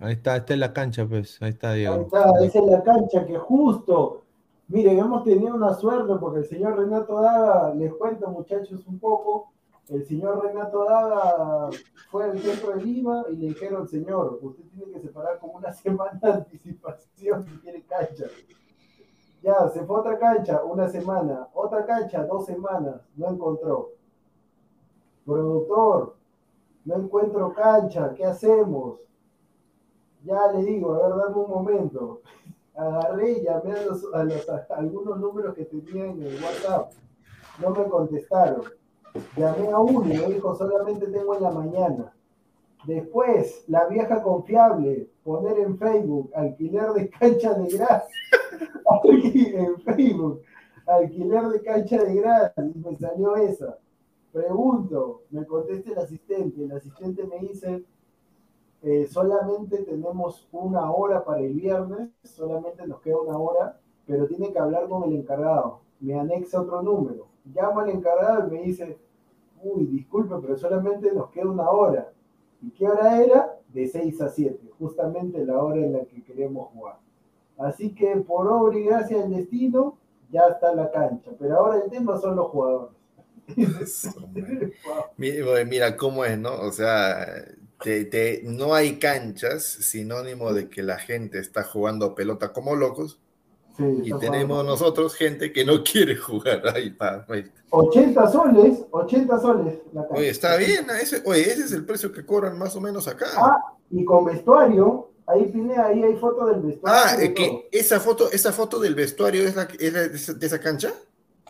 Ahí 0.00 0.12
está, 0.14 0.36
esta 0.36 0.52
es 0.52 0.58
la 0.58 0.72
cancha, 0.72 1.06
pues. 1.06 1.40
Ahí 1.40 1.50
está 1.50 1.70
Ahí 1.70 1.80
Diego. 1.80 2.02
está, 2.02 2.30
esa 2.44 2.58
es 2.58 2.66
la 2.66 2.82
cancha 2.82 3.24
que 3.26 3.38
justo, 3.38 4.24
miren, 4.68 4.98
hemos 4.98 5.24
tenido 5.24 5.54
una 5.54 5.74
suerte 5.74 6.12
porque 6.20 6.40
el 6.40 6.46
señor 6.46 6.76
Renato 6.78 7.20
Daga, 7.20 7.72
les 7.74 7.92
cuento 7.94 8.28
muchachos 8.28 8.86
un 8.86 8.98
poco, 8.98 9.52
el 9.88 10.06
señor 10.06 10.42
Renato 10.44 10.84
Daga 10.84 11.68
fue 12.10 12.24
al 12.24 12.38
centro 12.38 12.70
de 12.76 12.82
Lima 12.82 13.24
y 13.30 13.36
le 13.36 13.46
dijeron, 13.48 13.86
señor, 13.88 14.38
usted 14.40 14.64
tiene 14.70 14.92
que 14.92 15.00
separar 15.00 15.38
como 15.38 15.54
una 15.54 15.72
semana 15.72 16.18
de 16.22 16.32
anticipación 16.32 17.44
si 17.44 17.50
quiere 17.58 17.82
cancha. 17.84 18.26
Ya, 19.42 19.68
se 19.70 19.84
fue 19.84 19.96
a 19.96 20.00
otra 20.00 20.18
cancha, 20.18 20.62
una 20.62 20.88
semana, 20.88 21.48
otra 21.52 21.84
cancha, 21.84 22.24
dos 22.24 22.46
semanas, 22.46 23.00
no 23.16 23.28
encontró. 23.28 23.90
Productor, 25.24 26.16
no 26.84 26.96
encuentro 26.96 27.52
cancha, 27.52 28.12
¿qué 28.14 28.24
hacemos? 28.24 28.98
Ya 30.24 30.52
le 30.52 30.64
digo, 30.64 30.94
a 30.94 31.08
ver, 31.08 31.16
dame 31.16 31.36
un 31.36 31.50
momento. 31.50 32.20
Agarré 32.76 33.32
y 33.32 33.42
llamé 33.42 33.72
a, 33.72 33.84
los, 33.84 34.04
a, 34.14 34.24
los- 34.24 34.48
a 34.48 34.66
algunos 34.76 35.18
números 35.18 35.54
que 35.54 35.64
tenía 35.64 36.06
en 36.06 36.22
el 36.22 36.34
WhatsApp. 36.42 36.92
No 37.60 37.70
me 37.70 37.84
contestaron. 37.88 38.62
Llamé 39.36 39.68
a 39.68 39.78
uno 39.78 40.12
y 40.12 40.16
me 40.16 40.26
dijo, 40.34 40.54
solamente 40.54 41.06
tengo 41.06 41.34
en 41.34 41.42
la 41.42 41.50
mañana. 41.50 42.12
Después, 42.84 43.64
la 43.68 43.86
vieja 43.86 44.22
confiable, 44.22 45.08
poner 45.22 45.58
en 45.58 45.78
Facebook, 45.78 46.30
alquiler 46.34 46.90
de 46.92 47.08
cancha 47.10 47.54
de 47.54 47.68
gras. 47.76 48.08
En 49.04 49.80
Facebook, 49.80 50.42
alquiler 50.86 51.44
de 51.44 51.62
cancha 51.62 52.02
de 52.02 52.14
gras. 52.14 52.52
Y 52.56 52.78
me 52.78 52.96
salió 52.96 53.36
esa. 53.36 53.78
Pregunto, 54.32 55.22
me 55.30 55.46
contesta 55.46 55.92
el 55.92 55.98
asistente. 55.98 56.64
El 56.64 56.72
asistente 56.72 57.24
me 57.24 57.38
dice, 57.38 57.84
eh, 58.82 59.06
solamente 59.06 59.78
tenemos 59.78 60.48
una 60.50 60.90
hora 60.90 61.24
para 61.24 61.40
el 61.40 61.54
viernes, 61.54 62.10
solamente 62.24 62.86
nos 62.86 63.00
queda 63.00 63.18
una 63.18 63.38
hora, 63.38 63.78
pero 64.06 64.26
tiene 64.26 64.52
que 64.52 64.58
hablar 64.58 64.88
con 64.88 65.04
el 65.04 65.16
encargado. 65.16 65.80
Me 66.00 66.18
anexa 66.18 66.60
otro 66.60 66.82
número. 66.82 67.31
Llamo 67.44 67.80
al 67.80 67.90
encargado 67.90 68.46
y 68.46 68.50
me 68.50 68.62
dice, 68.62 68.98
uy, 69.62 69.86
disculpe, 69.86 70.34
pero 70.40 70.56
solamente 70.56 71.12
nos 71.12 71.30
queda 71.30 71.46
una 71.50 71.68
hora. 71.70 72.12
¿Y 72.60 72.70
qué 72.70 72.86
hora 72.88 73.22
era? 73.22 73.58
De 73.68 73.86
6 73.88 74.20
a 74.20 74.28
7, 74.28 74.70
justamente 74.78 75.44
la 75.44 75.62
hora 75.62 75.78
en 75.78 75.92
la 75.94 76.04
que 76.04 76.22
queremos 76.22 76.68
jugar. 76.72 76.98
Así 77.58 77.94
que 77.94 78.16
por 78.16 78.46
obra 78.46 78.78
y 78.78 78.84
gracia 78.84 79.18
del 79.22 79.30
destino, 79.34 79.98
ya 80.30 80.46
está 80.48 80.74
la 80.74 80.90
cancha. 80.90 81.30
Pero 81.38 81.56
ahora 81.56 81.82
el 81.84 81.90
tema 81.90 82.18
son 82.18 82.36
los 82.36 82.46
jugadores. 82.48 82.96
Mira, 85.16 85.64
mira 85.64 85.96
cómo 85.96 86.24
es, 86.24 86.38
¿no? 86.38 86.54
O 86.60 86.72
sea, 86.72 87.26
te- 87.82 88.42
no 88.44 88.74
hay 88.74 88.98
canchas 88.98 89.64
sinónimo 89.64 90.52
de 90.52 90.68
que 90.68 90.82
la 90.82 90.98
gente 90.98 91.38
está 91.38 91.62
jugando 91.64 92.14
pelota 92.14 92.52
como 92.52 92.76
locos 92.76 93.20
Sí, 93.76 93.84
y 94.02 94.12
tenemos 94.18 94.48
jugando. 94.48 94.64
nosotros 94.64 95.14
gente 95.14 95.52
que 95.52 95.64
no 95.64 95.82
quiere 95.82 96.16
jugar. 96.16 96.62
Ahí 96.74 96.88
está. 96.88 97.26
80 97.70 98.30
soles, 98.30 98.84
80 98.90 99.40
soles 99.40 99.78
la 99.92 100.02
cancha. 100.02 100.14
Oye, 100.18 100.28
está 100.28 100.56
bien, 100.56 100.86
ese, 101.00 101.22
oye, 101.24 101.40
ese 101.40 101.64
es 101.64 101.72
el 101.72 101.84
precio 101.86 102.12
que 102.12 102.24
cobran 102.26 102.58
más 102.58 102.76
o 102.76 102.80
menos 102.80 103.08
acá. 103.08 103.26
Ah, 103.36 103.56
y 103.90 104.04
con 104.04 104.26
vestuario, 104.26 105.10
ahí 105.26 105.46
Pineda, 105.46 105.86
ahí 105.86 106.02
hay 106.02 106.16
fotos 106.16 106.50
del 106.50 106.60
vestuario. 106.60 107.00
Ah, 107.02 107.16
de 107.16 107.24
eh, 107.26 107.34
que 107.34 107.68
esa 107.72 107.98
foto, 107.98 108.30
esa 108.30 108.52
foto 108.52 108.78
del 108.78 108.94
vestuario 108.94 109.42
es, 109.48 109.56
la, 109.56 109.62
es 109.78 109.92
la- 109.92 110.08
de, 110.08 110.16
esa, 110.16 110.34
de 110.34 110.46
esa 110.46 110.60
cancha. 110.60 110.92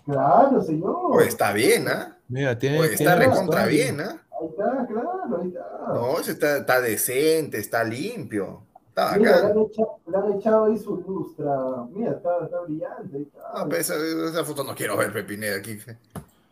Claro, 0.04 0.60
señor. 0.62 0.96
Oye, 1.10 1.28
está 1.28 1.52
bien, 1.52 1.88
¿ah? 1.88 2.16
Mira, 2.28 2.56
tiene, 2.58 2.78
Oye, 2.80 2.94
está 2.94 3.16
tiene 3.16 3.26
recontra 3.26 3.66
bien, 3.66 4.00
¿ah? 4.00 4.22
Ahí 4.40 4.48
está, 4.48 4.86
claro, 4.86 5.40
ahí 5.40 5.48
está. 5.48 5.92
No, 5.94 6.18
ese 6.18 6.32
está, 6.32 6.58
está 6.58 6.80
decente, 6.80 7.58
está 7.58 7.84
limpio. 7.84 8.64
Está 8.92 9.16
Mira, 9.16 9.40
le 9.40 9.46
han, 9.52 9.58
echado, 9.58 9.98
le 10.06 10.16
han 10.18 10.32
echado 10.34 10.64
ahí 10.66 10.76
su 10.78 10.96
lustra. 10.98 11.86
Mira, 11.94 12.10
está, 12.12 12.44
está 12.44 12.60
brillante. 12.60 13.16
Ahí 13.16 13.22
está, 13.22 13.52
No, 13.58 13.68
pero 13.68 13.80
esa, 13.80 13.94
esa 13.96 14.44
foto 14.44 14.64
no 14.64 14.74
quiero 14.74 14.98
ver, 14.98 15.12
Pepineda, 15.14 15.56
aquí. 15.56 15.78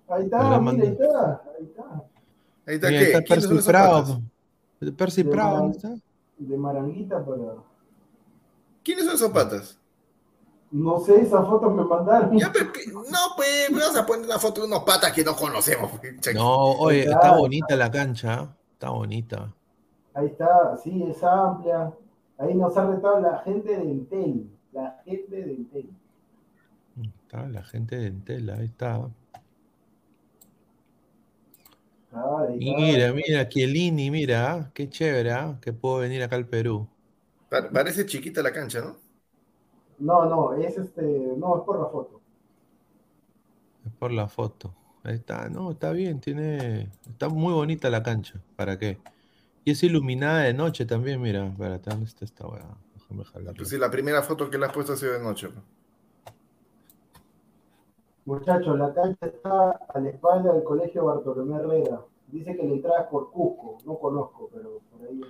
ahí 0.08 0.24
está, 0.24 0.50
la 0.50 0.58
mira, 0.60 0.84
ahí 0.84 0.92
está. 0.92 1.42
Ahí 1.58 1.64
está. 1.64 1.84
Ahí 2.66 2.74
está, 2.76 2.88
Mira, 2.88 3.00
¿qué? 3.00 3.06
ahí 3.06 3.12
está 3.12 3.22
¿Quiénes 3.24 3.44
son 3.44 3.54
Percy 3.56 3.68
Prado. 3.68 4.20
pues. 4.78 4.92
Percy 4.92 5.22
De 5.22 5.30
Prado, 5.30 5.50
Maran- 5.50 5.60
¿dónde 5.72 5.76
está? 5.76 6.06
De 6.38 6.56
Maranguita 6.56 7.24
para. 7.24 7.38
¿Quiénes 8.82 9.04
son 9.04 9.14
esos 9.16 9.30
patas? 9.32 9.78
No 10.70 10.98
sé, 11.00 11.20
esa 11.20 11.42
foto 11.44 11.68
me 11.68 11.84
mandaron. 11.84 12.38
Ya, 12.38 12.50
pero 12.50 12.72
que- 12.72 12.86
no, 12.86 13.02
pues, 13.36 13.70
me 13.70 13.80
vas 13.80 13.96
a 13.96 14.06
poner 14.06 14.24
una 14.24 14.38
foto 14.38 14.62
de 14.62 14.66
unos 14.68 14.84
patas 14.84 15.12
que 15.12 15.22
no 15.24 15.36
conocemos. 15.36 15.90
che. 16.20 16.32
No, 16.32 16.56
oye, 16.78 17.02
está 17.02 17.36
bonita 17.36 17.76
la 17.76 17.90
cancha. 17.90 18.34
¿eh? 18.44 18.48
Está 18.72 18.88
bonita. 18.88 19.52
Ahí 20.14 20.26
está, 20.28 20.76
sí, 20.82 21.02
es 21.02 21.22
amplia. 21.22 21.92
Ahí 22.40 22.56
nos 22.56 22.76
ha 22.76 22.90
retado 22.90 23.20
la 23.20 23.38
gente 23.38 23.76
de 23.76 23.84
Intel. 23.84 24.50
La 24.72 25.00
gente 25.04 25.44
de 25.44 25.52
Intel. 25.52 25.90
Está 27.02 27.48
la 27.48 27.64
gente 27.64 27.96
de 27.96 28.06
Entela, 28.06 28.54
ahí 28.58 28.66
está. 28.66 29.10
Ah, 32.12 32.42
ahí 32.48 32.58
está. 32.58 32.76
Mira, 32.76 33.12
mira, 33.12 33.48
Chiellini, 33.48 34.08
mira, 34.10 34.70
qué 34.74 34.88
chévere, 34.88 35.32
¿ah? 35.32 35.58
que 35.60 35.72
puedo 35.72 35.98
venir 35.98 36.22
acá 36.22 36.36
al 36.36 36.46
Perú. 36.46 36.88
Pa- 37.50 37.70
Parece 37.70 38.06
chiquita 38.06 38.42
la 38.42 38.52
cancha, 38.52 38.80
¿no? 38.80 38.96
No, 39.98 40.24
no, 40.26 40.54
es 40.54 40.76
este, 40.78 41.02
no, 41.36 41.58
es 41.58 41.62
por 41.64 41.78
la 41.78 41.86
foto. 41.86 42.20
Es 43.84 43.92
por 43.92 44.10
la 44.12 44.26
foto. 44.28 44.74
Ahí 45.02 45.16
está, 45.16 45.48
no, 45.50 45.72
está 45.72 45.92
bien, 45.92 46.20
tiene, 46.20 46.90
está 47.08 47.28
muy 47.28 47.52
bonita 47.52 47.90
la 47.90 48.02
cancha. 48.02 48.42
¿Para 48.56 48.78
qué? 48.78 48.98
Y 49.64 49.72
es 49.72 49.82
iluminada 49.82 50.40
de 50.40 50.54
noche 50.54 50.86
también, 50.86 51.20
mira. 51.20 51.46
Espérate, 51.46 51.90
¿dónde 51.90 52.06
está 52.06 52.24
esta 52.24 52.46
weá? 52.46 52.64
Déjame 52.94 53.24
jalarla. 53.24 53.54
Pues 53.56 53.68
sí, 53.68 53.78
la 53.78 53.90
primera 53.90 54.22
foto 54.22 54.48
que 54.48 54.58
le 54.58 54.66
has 54.66 54.72
puesto 54.72 54.94
ha 54.94 54.96
sido 54.96 55.12
de 55.12 55.22
noche. 55.22 55.48
Muchachos, 58.24 58.78
la 58.78 58.94
cancha 58.94 59.26
está 59.26 59.70
a 59.70 60.00
la 60.00 60.10
espalda 60.10 60.52
del 60.52 60.62
colegio 60.62 61.04
Bartolomé 61.04 61.56
Herrera. 61.56 62.00
Dice 62.28 62.56
que 62.56 62.62
la 62.62 62.74
entrada 62.74 63.02
es 63.02 63.06
por 63.08 63.30
Cusco, 63.30 63.78
no 63.84 63.98
conozco, 63.98 64.48
pero 64.52 64.80
por 64.90 65.08
ahí. 65.08 65.20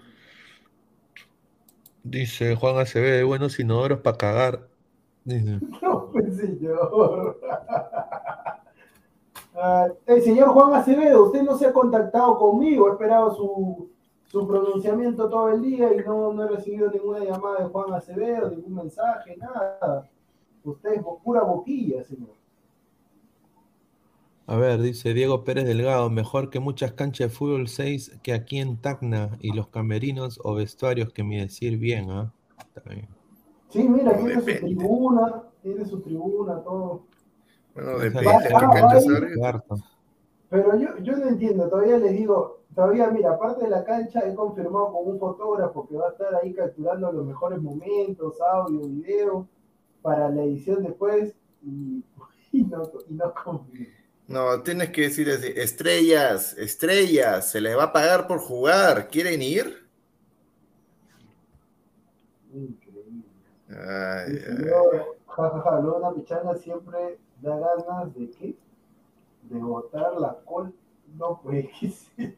Dice 2.02 2.54
Juan 2.56 2.78
Acevedo, 2.78 3.26
buenos 3.26 3.58
inodoros 3.58 4.00
para 4.00 4.16
cagar. 4.16 4.68
Dice. 5.24 5.60
No, 5.82 6.10
pues 6.12 6.36
señor. 6.36 7.40
Ah, 9.62 9.88
el 10.06 10.22
señor 10.22 10.50
Juan 10.50 10.72
Acevedo, 10.72 11.24
usted 11.24 11.42
no 11.42 11.58
se 11.58 11.66
ha 11.66 11.72
contactado 11.72 12.38
conmigo, 12.38 12.88
he 12.88 12.92
esperado 12.92 13.34
su, 13.34 13.89
su 14.30 14.46
pronunciamiento 14.46 15.28
todo 15.28 15.48
el 15.48 15.60
día 15.60 15.92
y 15.92 16.06
no, 16.06 16.32
no 16.32 16.44
he 16.44 16.48
recibido 16.48 16.88
ninguna 16.88 17.24
llamada 17.24 17.64
de 17.64 17.64
Juan 17.64 17.92
Acevedo, 17.92 18.50
ningún 18.50 18.76
mensaje, 18.76 19.36
nada. 19.36 20.08
Usted 20.62 20.92
es 20.92 21.02
pura 21.24 21.42
boquilla, 21.42 22.04
señor. 22.04 22.30
A 24.46 24.56
ver, 24.56 24.80
dice 24.80 25.14
Diego 25.14 25.42
Pérez 25.42 25.66
Delgado, 25.66 26.10
mejor 26.10 26.48
que 26.48 26.60
muchas 26.60 26.92
canchas 26.92 27.30
de 27.30 27.36
fútbol 27.36 27.66
6 27.66 28.20
que 28.22 28.32
aquí 28.32 28.58
en 28.58 28.76
Tacna 28.76 29.36
y 29.40 29.52
los 29.52 29.66
camerinos 29.66 30.40
o 30.44 30.54
vestuarios 30.54 31.12
que 31.12 31.24
mi 31.24 31.40
decir 31.40 31.76
bien, 31.76 32.10
¿ah? 32.10 32.32
Está 32.76 32.88
bien. 32.88 33.08
Sí, 33.68 33.88
mira, 33.88 34.12
No, 34.12 34.24
tiene 34.24 34.40
su 34.40 34.44
tribuna, 34.44 35.42
tiene 35.62 35.84
su 35.86 36.00
tribuna, 36.02 36.62
todo. 36.62 37.02
Bueno, 37.74 37.98
depende 37.98 38.24
la 38.24 38.38
de 38.38 38.48
qué 38.48 38.54
cancha 38.54 38.96
ahí. 38.96 39.02
se 39.02 39.16
abre. 39.16 39.44
Harto. 39.44 39.76
Pero 40.48 40.76
yo, 40.78 40.98
yo 40.98 41.16
no 41.16 41.28
entiendo, 41.28 41.68
todavía 41.68 41.98
les 41.98 42.12
digo, 42.12 42.59
todavía, 42.74 43.10
mira, 43.10 43.32
aparte 43.32 43.64
de 43.64 43.70
la 43.70 43.84
cancha, 43.84 44.20
he 44.20 44.34
confirmado 44.34 44.92
con 44.92 45.08
un 45.08 45.18
fotógrafo 45.18 45.86
que 45.88 45.96
va 45.96 46.08
a 46.08 46.10
estar 46.12 46.34
ahí 46.36 46.52
capturando 46.52 47.12
los 47.12 47.26
mejores 47.26 47.60
momentos, 47.60 48.40
audio, 48.40 48.80
video, 48.80 49.48
para 50.02 50.28
la 50.30 50.42
edición 50.44 50.82
después, 50.82 51.34
y, 51.62 52.04
y 52.52 52.64
no, 52.64 52.90
y 53.08 53.14
no 53.14 54.62
tienes 54.62 54.90
que 54.90 55.02
decir 55.02 55.28
así, 55.28 55.52
estrellas, 55.56 56.56
estrellas, 56.56 57.50
se 57.50 57.60
les 57.60 57.76
va 57.76 57.84
a 57.84 57.92
pagar 57.92 58.28
por 58.28 58.38
jugar, 58.38 59.08
¿quieren 59.08 59.42
ir? 59.42 59.88
Increíble. 62.52 63.24
Ay, 63.68 64.38
señor, 64.38 65.18
luego 65.82 66.56
siempre 66.58 67.18
da 67.40 67.56
ganas 67.58 68.14
de 68.14 68.30
qué? 68.30 68.56
De 69.42 69.58
botar 69.58 70.14
la 70.20 70.38
col. 70.44 70.72
No, 71.18 71.40
pues, 71.42 71.66
¿qué? 72.16 72.36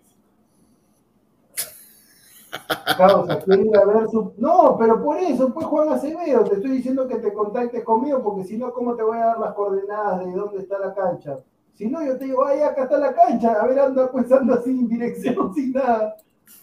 Causa, 2.96 3.38
ir 3.46 3.76
a 3.76 3.84
ver 3.86 4.08
su. 4.10 4.32
No, 4.36 4.76
pero 4.78 5.02
por 5.02 5.16
eso, 5.18 5.52
pues 5.52 5.66
Juan 5.66 5.88
Acevedo, 5.88 6.44
te 6.44 6.56
estoy 6.56 6.70
diciendo 6.72 7.08
que 7.08 7.16
te 7.16 7.32
contactes 7.32 7.82
conmigo, 7.84 8.22
porque 8.22 8.44
si 8.44 8.58
no, 8.58 8.72
¿cómo 8.72 8.94
te 8.94 9.02
voy 9.02 9.16
a 9.18 9.26
dar 9.26 9.38
las 9.40 9.54
coordenadas 9.54 10.24
de 10.26 10.32
dónde 10.32 10.58
está 10.58 10.78
la 10.78 10.94
cancha? 10.94 11.38
Si 11.74 11.88
no, 11.88 12.04
yo 12.04 12.18
te 12.18 12.26
digo, 12.26 12.44
ay, 12.44 12.60
acá 12.60 12.84
está 12.84 12.98
la 12.98 13.14
cancha, 13.14 13.54
a 13.54 13.66
ver, 13.66 13.78
anda 13.78 14.10
pues 14.10 14.30
anda 14.30 14.60
sin 14.62 14.88
dirección, 14.88 15.54
sin 15.54 15.72
nada. 15.72 16.16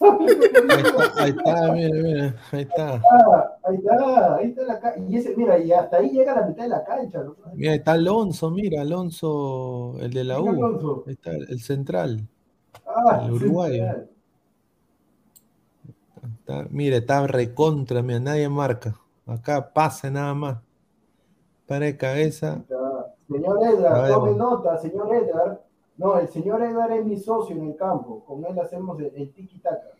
Ahí 1.18 1.30
está, 1.30 1.72
mira, 1.72 1.90
mira, 2.00 2.34
ahí 2.52 2.60
está. 2.62 2.94
Ah, 3.10 3.52
ahí 3.64 3.76
está, 3.76 4.34
ahí 4.36 4.48
está 4.50 4.62
la 4.62 4.80
cancha. 4.80 5.00
Y 5.08 5.16
ese, 5.16 5.34
mira, 5.36 5.58
y 5.58 5.72
hasta 5.72 5.96
ahí 5.98 6.10
llega 6.10 6.34
la 6.36 6.46
mitad 6.46 6.62
de 6.62 6.68
la 6.68 6.84
cancha. 6.84 7.22
¿no? 7.22 7.34
Mira, 7.54 7.74
está 7.74 7.92
Alonso, 7.92 8.50
mira, 8.50 8.82
Alonso, 8.82 9.96
el 10.00 10.12
de 10.12 10.24
la 10.24 10.36
¿Quién 10.36 10.48
U. 10.48 10.64
Alonso? 10.64 11.04
Ahí 11.06 11.12
está, 11.14 11.32
el 11.32 11.60
central. 11.60 12.20
Ah, 12.86 13.22
El 13.26 13.32
uruguayo. 13.32 13.74
central. 13.84 14.10
Está- 16.50 16.68
mire, 16.70 16.96
está 16.96 17.26
recontra, 17.26 18.02
mira, 18.02 18.18
nadie 18.20 18.48
marca. 18.48 18.96
Acá 19.26 19.72
pase 19.72 20.10
nada 20.10 20.34
más. 20.34 20.58
Para 21.66 21.86
de 21.86 21.96
cabeza. 21.96 22.64
Señor 23.28 23.58
Edgar, 23.62 24.02
ver, 24.02 24.12
tome 24.12 24.30
bueno. 24.32 24.50
nota, 24.50 24.76
señor 24.78 25.14
Edgar. 25.14 25.64
No, 25.96 26.18
el 26.18 26.28
señor 26.28 26.62
Edgar 26.62 26.90
es 26.92 27.04
mi 27.04 27.16
socio 27.16 27.54
en 27.54 27.70
el 27.70 27.76
campo. 27.76 28.24
Con 28.24 28.44
él 28.44 28.58
hacemos 28.58 28.98
el, 28.98 29.12
el 29.14 29.32
tiki-taka. 29.32 29.92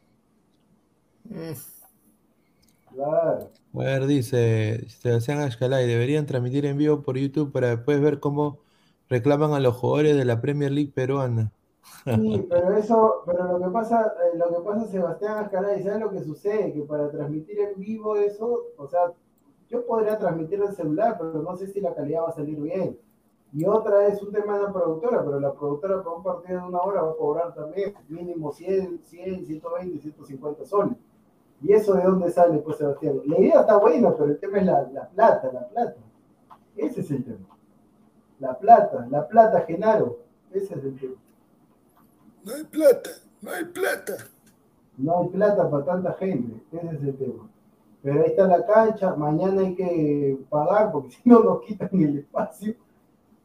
Claro. 2.93 3.51
A 3.72 3.78
ver, 3.78 4.06
dice 4.06 4.85
Sebastián 4.89 5.39
Ashkalay, 5.39 5.86
deberían 5.86 6.27
transmitir 6.27 6.66
en 6.66 6.77
vivo 6.77 7.02
por 7.02 7.16
YouTube 7.16 7.52
para 7.52 7.68
después 7.77 8.01
ver 8.01 8.18
cómo 8.18 8.59
reclaman 9.09 9.52
a 9.52 9.60
los 9.60 9.77
jugadores 9.77 10.16
de 10.16 10.24
la 10.24 10.40
Premier 10.40 10.72
League 10.72 10.90
peruana. 10.93 11.52
Sí, 12.05 12.47
pero 12.51 12.77
eso, 12.77 13.23
pero 13.27 13.59
lo 13.59 13.65
que 13.65 13.70
pasa, 13.73 14.15
eh, 14.24 14.36
lo 14.36 14.48
que 14.48 14.69
pasa, 14.69 14.86
Sebastián 14.86 15.39
Ascaray, 15.39 15.82
¿sabes 15.82 16.01
lo 16.01 16.11
que 16.11 16.23
sucede? 16.23 16.73
Que 16.73 16.82
para 16.82 17.11
transmitir 17.11 17.61
en 17.61 17.78
vivo 17.78 18.16
eso, 18.16 18.66
o 18.77 18.86
sea, 18.86 19.12
yo 19.69 19.86
podría 19.86 20.19
transmitir 20.19 20.61
el 20.61 20.74
celular, 20.74 21.16
pero 21.19 21.43
no 21.43 21.57
sé 21.57 21.69
si 21.69 21.81
la 21.81 21.94
calidad 21.94 22.23
va 22.23 22.28
a 22.31 22.32
salir 22.32 22.61
bien. 22.61 22.98
Y 23.52 23.65
otra 23.65 24.07
es 24.07 24.23
un 24.23 24.32
tema 24.32 24.57
de 24.57 24.65
la 24.65 24.73
productora, 24.73 25.24
pero 25.24 25.40
la 25.40 25.52
productora 25.52 26.02
para 26.02 26.16
un 26.16 26.23
partido 26.23 26.61
de 26.61 26.69
una 26.69 26.81
hora 26.81 27.02
va 27.02 27.11
a 27.11 27.16
cobrar 27.16 27.55
también 27.55 27.94
mínimo 28.09 28.52
100, 28.52 29.01
100, 29.02 29.47
120, 29.47 29.98
150 29.98 30.65
soles. 30.65 30.97
¿Y 31.62 31.73
eso 31.73 31.94
de 31.94 32.02
dónde 32.05 32.31
sale, 32.31 32.59
pues, 32.59 32.78
Sebastián? 32.78 33.20
La 33.27 33.39
idea 33.39 33.61
está 33.61 33.77
buena, 33.77 34.12
pero 34.15 34.27
el 34.27 34.39
tema 34.39 34.59
es 34.59 34.66
la, 34.66 34.82
la 34.93 35.09
plata, 35.09 35.52
la 35.52 35.69
plata. 35.69 35.97
Ese 36.77 37.01
es 37.01 37.11
el 37.11 37.24
tema. 37.24 37.47
La 38.39 38.59
plata, 38.59 39.07
la 39.11 39.27
plata, 39.27 39.61
Genaro. 39.66 40.19
Ese 40.52 40.74
es 40.74 40.85
el 40.85 40.98
tema. 40.98 41.16
No 42.45 42.55
hay 42.55 42.65
plata, 42.65 43.11
no 43.43 43.51
hay 43.51 43.65
plata. 43.65 44.15
No 44.97 45.21
hay 45.21 45.29
plata 45.29 45.71
para 45.71 45.85
tanta 45.85 46.12
gente, 46.15 46.62
ese 46.73 46.97
es 46.97 47.03
el 47.03 47.17
tema. 47.17 47.51
Pero 48.03 48.23
ahí 48.23 48.31
está 48.31 48.47
la 48.47 48.65
cancha, 48.65 49.15
mañana 49.15 49.61
hay 49.61 49.75
que 49.75 50.39
pagar 50.49 50.91
porque 50.91 51.11
si 51.23 51.29
no 51.29 51.41
nos 51.41 51.62
quitan 51.62 51.91
el 51.93 52.19
espacio. 52.19 52.75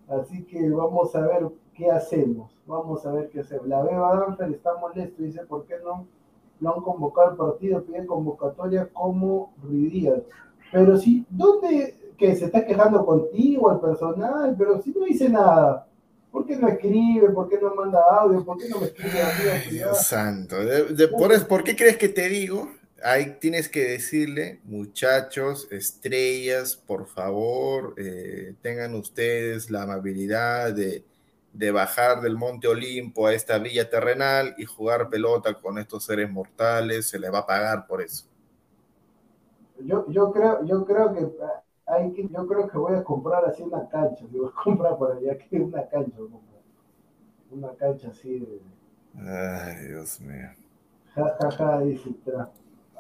Así 0.08 0.46
que 0.46 0.70
vamos 0.70 1.16
a 1.16 1.22
ver 1.22 1.48
qué 1.74 1.92
hacemos. 1.92 2.56
Vamos 2.66 3.06
a 3.06 3.12
ver 3.12 3.30
qué 3.30 3.42
hacemos. 3.42 3.68
La 3.68 3.84
Beba 3.84 4.16
Danfer 4.16 4.52
está 4.52 4.78
molesto, 4.78 5.24
dice, 5.24 5.46
¿por 5.46 5.66
qué 5.66 5.76
no 5.84 6.08
lo 6.60 6.76
han 6.76 6.82
convocado 6.82 7.32
al 7.32 7.38
partido? 7.38 7.84
Piden 7.84 8.08
convocatoria 8.08 8.88
como 8.94 9.54
Ruidías. 9.62 10.22
Pero 10.72 10.98
si, 10.98 11.26
¿dónde 11.30 12.14
que 12.18 12.36
se 12.36 12.46
está 12.46 12.66
quejando 12.66 13.06
contigo, 13.06 13.70
al 13.70 13.80
personal? 13.82 14.56
Pero 14.58 14.82
si 14.82 14.92
no 14.92 15.06
dice 15.06 15.30
nada. 15.30 15.88
¿Por 16.36 16.46
qué 16.46 16.58
no 16.58 16.68
escribe? 16.68 17.30
¿Por 17.30 17.48
qué 17.48 17.58
no 17.62 17.74
manda 17.74 17.98
audio? 18.20 18.44
¿Por 18.44 18.58
qué 18.60 18.68
no 18.68 18.82
me 18.82 18.88
escribe 18.88 19.22
a 19.22 19.32
mí? 19.32 19.56
Dios 19.70 20.04
santo. 20.04 20.58
De- 20.66 20.84
de- 20.94 21.08
por, 21.08 21.48
¿por 21.48 21.64
qué 21.64 21.78
crees 21.78 21.96
que 21.96 22.10
te 22.10 22.28
digo? 22.28 22.70
Ahí 23.02 23.38
tienes 23.40 23.70
que 23.70 23.86
decirle, 23.86 24.60
muchachos, 24.66 25.66
estrellas, 25.72 26.76
por 26.76 27.08
favor, 27.08 27.94
eh, 27.98 28.54
tengan 28.62 28.96
ustedes 28.96 29.70
la 29.72 29.84
amabilidad 29.84 30.74
de, 30.74 31.06
de 31.54 31.72
bajar 31.72 32.20
del 32.22 32.36
Monte 32.36 32.68
Olimpo 32.68 33.28
a 33.28 33.34
esta 33.34 33.58
villa 33.60 33.90
terrenal 33.90 34.56
y 34.58 34.66
jugar 34.66 35.10
pelota 35.10 35.54
con 35.54 35.78
estos 35.78 36.04
seres 36.04 36.30
mortales, 36.30 37.08
se 37.08 37.18
les 37.20 37.32
va 37.34 37.40
a 37.40 37.46
pagar 37.46 37.88
por 37.88 38.02
eso. 38.02 38.26
Yo, 39.80 40.06
yo 40.10 40.32
creo, 40.32 40.64
yo 40.66 40.86
creo 40.86 41.14
que 41.14 41.22
hay 41.88 42.12
que, 42.14 42.28
yo 42.28 42.48
creo 42.48 42.68
que 42.68 42.78
voy 42.78 42.96
a 42.96 43.04
comprar 43.04 43.46
así 43.46 43.64
una 43.64 43.88
cancha, 43.90 44.26
digo, 44.32 44.52
comprar 44.64 44.98
por 44.98 45.12
allá 45.14 45.38
que 45.38 45.60
una 45.62 45.88
cancha, 45.88 46.18
voy 46.20 46.30
a 46.34 47.56
una 47.56 47.74
cancha 47.76 48.10
así 48.10 48.40
de 48.40 48.62
Ay, 49.18 49.88
Dios 49.88 50.20
mío. 50.22 50.50
ja 51.16 51.26
ja 51.40 51.50
ja 51.58 51.80
dice 51.80 52.10
tra- 52.26 52.50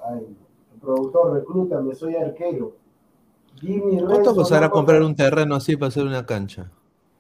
ay, 0.04 0.26
el 0.74 0.80
productor 0.80 1.34
reclútame, 1.34 1.94
soy 1.96 2.16
arquero. 2.16 2.74
Jimmy 3.60 3.98
¿Cuánto 4.06 4.36
costará 4.36 4.68
no, 4.68 4.72
comprar 4.72 5.02
un 5.02 5.16
terreno 5.16 5.56
así 5.56 5.76
para 5.78 5.88
hacer 5.90 6.04
una 6.06 6.26
cancha? 6.26 6.72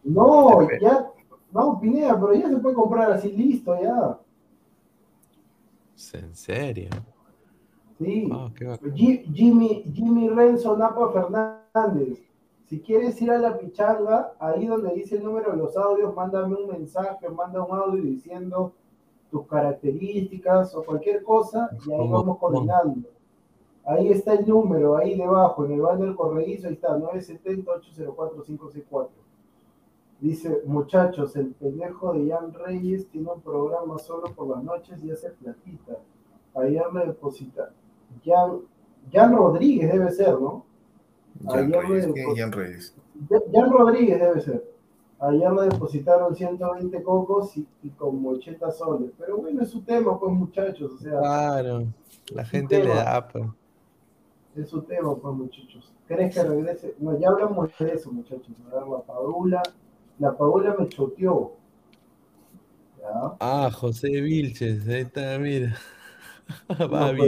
No, 0.03 0.69
ya, 0.79 1.11
no, 1.51 1.79
Pineda, 1.81 2.13
pero 2.19 2.33
ya 2.33 2.49
se 2.49 2.57
puede 2.57 2.75
comprar 2.75 3.11
así 3.11 3.31
listo 3.31 3.75
ya. 3.81 4.19
¿En 6.13 6.35
serio? 6.35 6.89
Sí. 7.97 8.29
Ah, 8.31 8.51
Jimmy, 8.93 9.83
Jimmy 9.93 10.29
Renzo 10.29 10.77
Napa 10.77 11.11
Fernández. 11.11 12.21
Si 12.67 12.79
quieres 12.81 13.21
ir 13.21 13.31
a 13.31 13.37
la 13.37 13.57
pichanga, 13.57 14.33
ahí 14.39 14.65
donde 14.65 14.93
dice 14.95 15.17
el 15.17 15.23
número 15.23 15.51
de 15.51 15.57
los 15.57 15.77
audios, 15.77 16.15
mándame 16.15 16.55
un 16.55 16.67
mensaje, 16.67 17.29
manda 17.29 17.63
un 17.63 17.77
audio 17.77 18.01
diciendo 18.01 18.73
tus 19.29 19.45
características 19.47 20.73
o 20.75 20.83
cualquier 20.83 21.21
cosa 21.23 21.69
y 21.85 21.91
ahí 21.91 22.09
vamos 22.09 22.39
coordinando. 22.39 23.07
Ahí 23.85 24.09
está 24.09 24.33
el 24.33 24.47
número, 24.47 24.97
ahí 24.97 25.15
debajo, 25.15 25.63
en 25.65 25.73
el 25.73 25.81
banner 25.81 26.15
corredizo, 26.15 26.67
ahí 26.67 26.73
está, 26.73 26.97
970-804-564. 26.97 29.09
Dice, 30.19 30.63
muchachos, 30.65 31.35
el 31.35 31.53
pendejo 31.53 32.13
de 32.13 32.31
Jan 32.31 32.51
Reyes 32.51 33.07
tiene 33.09 33.29
un 33.29 33.41
programa 33.41 33.99
solo 33.99 34.33
por 34.33 34.47
las 34.55 34.63
noches 34.63 35.03
y 35.03 35.11
hace 35.11 35.29
platita. 35.29 35.99
Ayer 36.55 36.85
le 36.93 37.05
deposita. 37.07 37.73
Jan, 38.23 38.59
Jan 39.11 39.35
Rodríguez 39.35 39.91
debe 39.91 40.11
ser, 40.11 40.39
¿no? 40.39 40.65
Jan 41.47 41.65
Ayer 41.65 41.85
Reyes, 41.87 42.07
le 42.07 42.13
¿quién 42.13 42.29
es 42.31 42.39
Jan 42.39 42.51
Reyes? 42.51 42.95
Jan 43.53 43.71
Rodríguez 43.71 44.19
debe 44.19 44.41
ser. 44.41 44.75
Ayer 45.19 45.51
le 45.51 45.61
depositaron 45.69 46.35
120 46.35 47.01
cocos 47.03 47.55
y, 47.57 47.65
y 47.83 47.89
como 47.91 48.29
80 48.31 48.69
soles. 48.71 49.11
Pero 49.17 49.37
bueno, 49.37 49.61
es 49.61 49.69
su 49.69 49.81
tema, 49.81 50.19
pues 50.19 50.31
muchachos. 50.33 50.91
O 50.93 50.97
sea, 50.97 51.19
Claro, 51.19 51.85
la 52.33 52.45
gente 52.45 52.83
le 52.83 52.89
da. 52.89 53.27
pues. 53.27 53.45
es 54.55 54.69
su 54.69 54.81
tema, 54.81 55.15
pues 55.15 55.33
muchachos. 55.35 55.93
¿Crees 56.07 56.35
que 56.35 56.43
regrese? 56.43 56.95
No, 56.99 57.17
ya 57.17 57.29
hablamos 57.29 57.69
de 57.79 57.93
eso, 57.93 58.11
muchachos. 58.11 58.51
A 58.71 58.75
ver, 58.75 58.87
la 58.87 58.99
Paula. 58.99 59.63
La 60.19 60.37
Paula 60.37 60.75
me 60.77 60.87
choteó. 60.89 61.53
Ya. 62.99 63.35
Ah, 63.39 63.69
José 63.73 64.09
Vilches, 64.21 64.87
ahí 64.87 65.01
está, 65.01 65.37
mira. 65.39 65.75
No, 66.79 66.87
buena. 66.89 67.23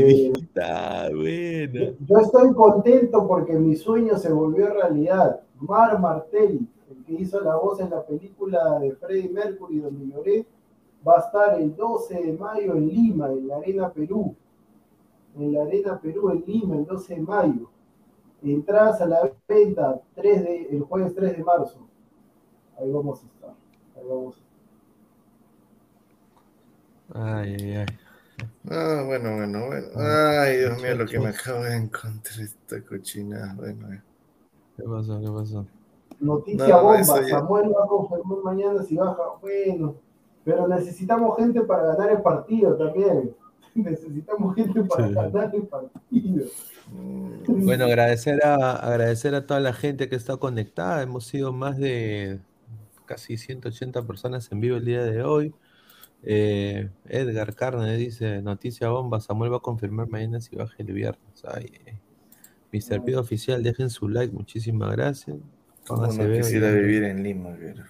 Yo 2.00 2.18
estoy 2.20 2.54
contento 2.54 3.28
porque 3.28 3.54
mi 3.54 3.76
sueño 3.76 4.18
se 4.18 4.32
volvió 4.32 4.70
realidad. 4.74 5.42
Mar 5.60 6.00
Martelli, 6.00 6.68
el 6.90 7.04
que 7.04 7.14
hizo 7.14 7.42
la 7.42 7.56
voz 7.56 7.80
en 7.80 7.90
la 7.90 8.06
película 8.06 8.80
de 8.80 8.92
Freddie 8.96 9.30
Mercury 9.30 9.80
donde 9.80 10.08
lloré, 10.08 10.46
va 11.08 11.18
a 11.18 11.20
estar 11.20 11.60
el 11.60 11.76
12 11.76 12.22
de 12.22 12.34
mayo 12.34 12.76
en 12.76 12.88
Lima, 12.88 13.28
en 13.30 13.48
la 13.48 13.58
Arena 13.58 13.92
Perú. 13.92 14.36
En 15.36 15.54
la 15.54 15.64
Arena 15.64 16.00
Perú, 16.00 16.30
en 16.30 16.44
Lima, 16.46 16.76
el 16.76 16.86
12 16.86 17.16
de 17.16 17.22
mayo. 17.22 17.70
Entradas 18.44 19.02
a 19.02 19.08
la 19.08 19.32
venta 19.48 20.00
3 20.16 20.44
de, 20.44 20.68
el 20.70 20.82
jueves 20.84 21.16
3 21.16 21.38
de 21.38 21.44
marzo. 21.44 21.80
Ahí 22.80 22.92
vamos 22.92 23.24
a 23.24 23.28
estar. 23.28 23.54
Ahí 23.96 24.04
vamos 24.08 24.36
a 24.36 24.40
estar. 24.40 24.48
Ay, 27.14 27.56
ay, 27.60 27.76
ay. 27.76 28.07
Ah, 28.70 29.04
bueno, 29.06 29.36
bueno, 29.38 29.66
bueno. 29.68 29.88
Ay, 29.96 30.58
Dios 30.58 30.82
mío, 30.82 30.96
lo 30.96 31.06
que 31.06 31.20
me 31.20 31.30
acabo 31.30 31.64
de 31.64 31.76
encontrar 31.76 32.40
esta 32.42 32.82
cochina. 32.82 33.54
Bueno, 33.56 33.94
eh. 33.94 34.02
¿Qué 34.76 34.84
pasó? 34.84 35.20
¿Qué 35.20 35.28
pasó? 35.28 35.66
Noticia 36.20 36.68
No, 36.68 36.84
bomba, 36.84 37.04
Samuel 37.28 37.72
va 37.76 37.84
a 37.84 37.88
confirmar 37.88 38.38
mañana 38.44 38.84
si 38.84 38.96
baja. 38.96 39.16
Bueno, 39.42 39.96
pero 40.44 40.68
necesitamos 40.68 41.38
gente 41.38 41.62
para 41.62 41.84
ganar 41.94 42.12
el 42.12 42.22
partido 42.22 42.76
también. 42.76 43.36
Necesitamos 43.76 44.56
gente 44.56 44.84
para 44.84 45.08
Sí. 45.08 45.14
ganar 45.14 45.56
el 45.56 45.64
partido. 45.68 46.46
Mm, 46.92 47.66
Bueno, 47.66 47.86
agradecer 47.86 48.44
a, 48.44 48.72
agradecer 48.74 49.36
a 49.36 49.46
toda 49.46 49.60
la 49.60 49.74
gente 49.74 50.10
que 50.10 50.16
está 50.16 50.38
conectada. 50.38 51.04
Hemos 51.04 51.26
sido 51.26 51.54
más 51.54 51.78
de 51.78 52.40
casi 53.06 53.38
180 53.38 54.06
personas 54.06 54.52
en 54.52 54.60
vivo 54.60 54.78
el 54.78 54.86
día 54.86 55.04
de 55.04 55.24
hoy. 55.24 55.54
Eh, 56.30 56.90
Edgar 57.08 57.56
Carne 57.56 57.96
dice, 57.96 58.42
noticia 58.42 58.90
bomba, 58.90 59.22
Samuel 59.22 59.54
va 59.54 59.58
a 59.58 59.62
confirmar 59.62 60.10
mañana 60.10 60.42
si 60.42 60.56
baja 60.58 60.76
el 60.80 60.92
viernes. 60.92 61.44
Ay, 61.46 61.72
eh. 61.86 61.98
Mr. 62.74 63.02
Pido 63.04 63.22
Oficial, 63.22 63.64
dejen 63.64 63.90
su 63.90 64.10
like, 64.10 64.34
muchísimas 64.34 64.92
gracias. 64.92 65.38
Juan 65.38 65.42
Como 65.88 66.02
no 66.02 66.08
Acevedo, 66.10 66.42
quisiera 66.44 66.68
ya- 66.70 66.76
vivir 66.76 67.04
en 67.06 67.24
Lima, 67.24 67.56
pero- 67.58 67.84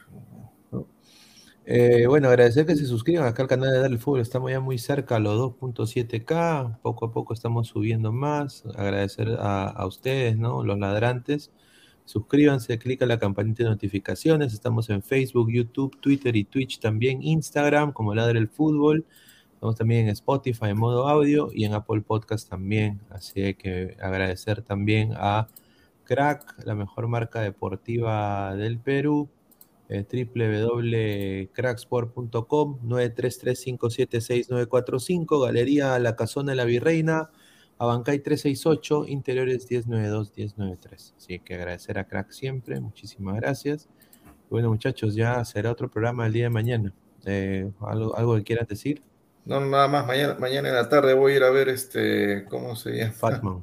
Eh, 1.69 2.05
bueno, 2.07 2.29
agradecer 2.29 2.65
que 2.65 2.75
se 2.77 2.85
suscriban 2.85 3.25
acá 3.27 3.41
al 3.43 3.49
canal 3.49 3.71
de 3.73 3.79
Dar 3.79 3.91
el 3.91 3.99
Fútbol. 3.99 4.21
Estamos 4.21 4.49
ya 4.51 4.61
muy 4.61 4.77
cerca 4.77 5.17
a 5.17 5.19
los 5.19 5.35
2.7K. 5.37 6.79
Poco 6.81 7.07
a 7.07 7.11
poco 7.11 7.33
estamos 7.33 7.67
subiendo 7.67 8.13
más. 8.13 8.63
Agradecer 8.77 9.35
a, 9.39 9.67
a 9.67 9.85
ustedes, 9.85 10.37
¿no? 10.37 10.63
Los 10.63 10.79
ladrantes. 10.79 11.51
Suscríbanse, 12.07 12.79
clica 12.79 13.05
la 13.05 13.19
campanita 13.19 13.63
de 13.63 13.69
notificaciones. 13.69 14.53
Estamos 14.53 14.89
en 14.89 15.03
Facebook, 15.03 15.51
YouTube, 15.51 15.99
Twitter 15.99 16.33
y 16.37 16.45
Twitch 16.45 16.79
también. 16.79 17.21
Instagram, 17.21 17.91
como 17.91 18.15
Ladra 18.15 18.39
el 18.39 18.47
Fútbol. 18.47 19.05
Estamos 19.55 19.75
también 19.75 20.05
en 20.05 20.11
Spotify 20.11 20.67
en 20.67 20.77
modo 20.77 21.09
audio 21.09 21.49
y 21.53 21.65
en 21.65 21.73
Apple 21.73 21.99
Podcast 21.99 22.49
también. 22.49 23.01
Así 23.09 23.53
que 23.55 23.97
agradecer 23.99 24.61
también 24.61 25.11
a 25.17 25.49
Crack, 26.05 26.65
la 26.65 26.75
mejor 26.75 27.09
marca 27.09 27.41
deportiva 27.41 28.55
del 28.55 28.79
Perú 28.79 29.27
eh, 29.89 30.05
www.cracksport.com 30.09 32.79
933576945 32.87 35.45
Galería 35.45 35.99
La 35.99 36.15
Casona 36.15 36.53
de 36.53 36.55
la 36.55 36.63
Virreina 36.63 37.31
Abancay 37.79 38.19
368 38.19 39.05
Interiores 39.07 39.69
1092-1093 39.69 41.13
así 41.17 41.39
que 41.39 41.55
agradecer 41.55 41.99
a 41.99 42.05
Crack 42.05 42.31
siempre 42.31 42.79
muchísimas 42.79 43.35
gracias 43.35 43.87
bueno 44.49 44.69
muchachos 44.69 45.15
ya 45.15 45.43
será 45.45 45.71
otro 45.71 45.89
programa 45.89 46.25
el 46.25 46.33
día 46.33 46.45
de 46.45 46.49
mañana 46.49 46.93
eh, 47.25 47.69
¿algo, 47.81 48.15
¿algo 48.15 48.35
que 48.37 48.43
quieras 48.43 48.67
decir? 48.67 49.01
No, 49.43 49.59
nada 49.59 49.87
más, 49.87 50.05
mañana, 50.05 50.35
mañana 50.39 50.69
en 50.69 50.75
la 50.75 50.89
tarde 50.89 51.13
voy 51.13 51.33
a 51.33 51.35
ir 51.37 51.43
a 51.43 51.49
ver 51.49 51.69
este, 51.69 52.45
¿cómo 52.45 52.75
se 52.75 52.91
llama? 52.91 53.61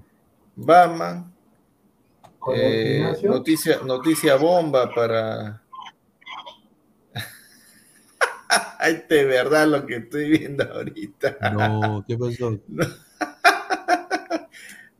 Batman 0.57 1.35
el 2.53 2.61
eh, 2.61 3.17
noticia, 3.23 3.81
noticia 3.85 4.37
bomba 4.37 4.93
para. 4.95 5.63
Ay, 8.79 9.05
de 9.09 9.25
verdad 9.25 9.67
lo 9.67 9.87
que 9.87 9.97
estoy 9.97 10.31
viendo 10.31 10.65
ahorita. 10.65 11.39
no, 11.53 12.05
¿qué 12.07 12.19
pasó? 12.19 12.61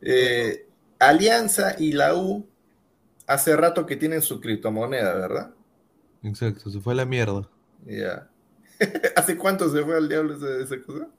Eh, 0.01 0.67
Alianza 0.99 1.75
y 1.79 1.91
la 1.93 2.15
U 2.15 2.47
hace 3.27 3.55
rato 3.57 3.85
que 3.85 3.97
tienen 3.97 4.21
su 4.21 4.41
criptomoneda, 4.41 5.15
¿verdad? 5.15 5.55
exacto, 6.23 6.69
se 6.69 6.81
fue 6.81 6.91
a 6.93 6.95
la 6.97 7.05
mierda 7.05 7.49
Ya. 7.85 8.29
¿Hace 9.15 9.37
cuánto 9.37 9.69
se 9.69 9.83
fue 9.83 9.95
al 9.97 10.09
diablo 10.09 10.35
esa, 10.35 10.63
esa 10.63 10.81
cosa? 10.85 11.09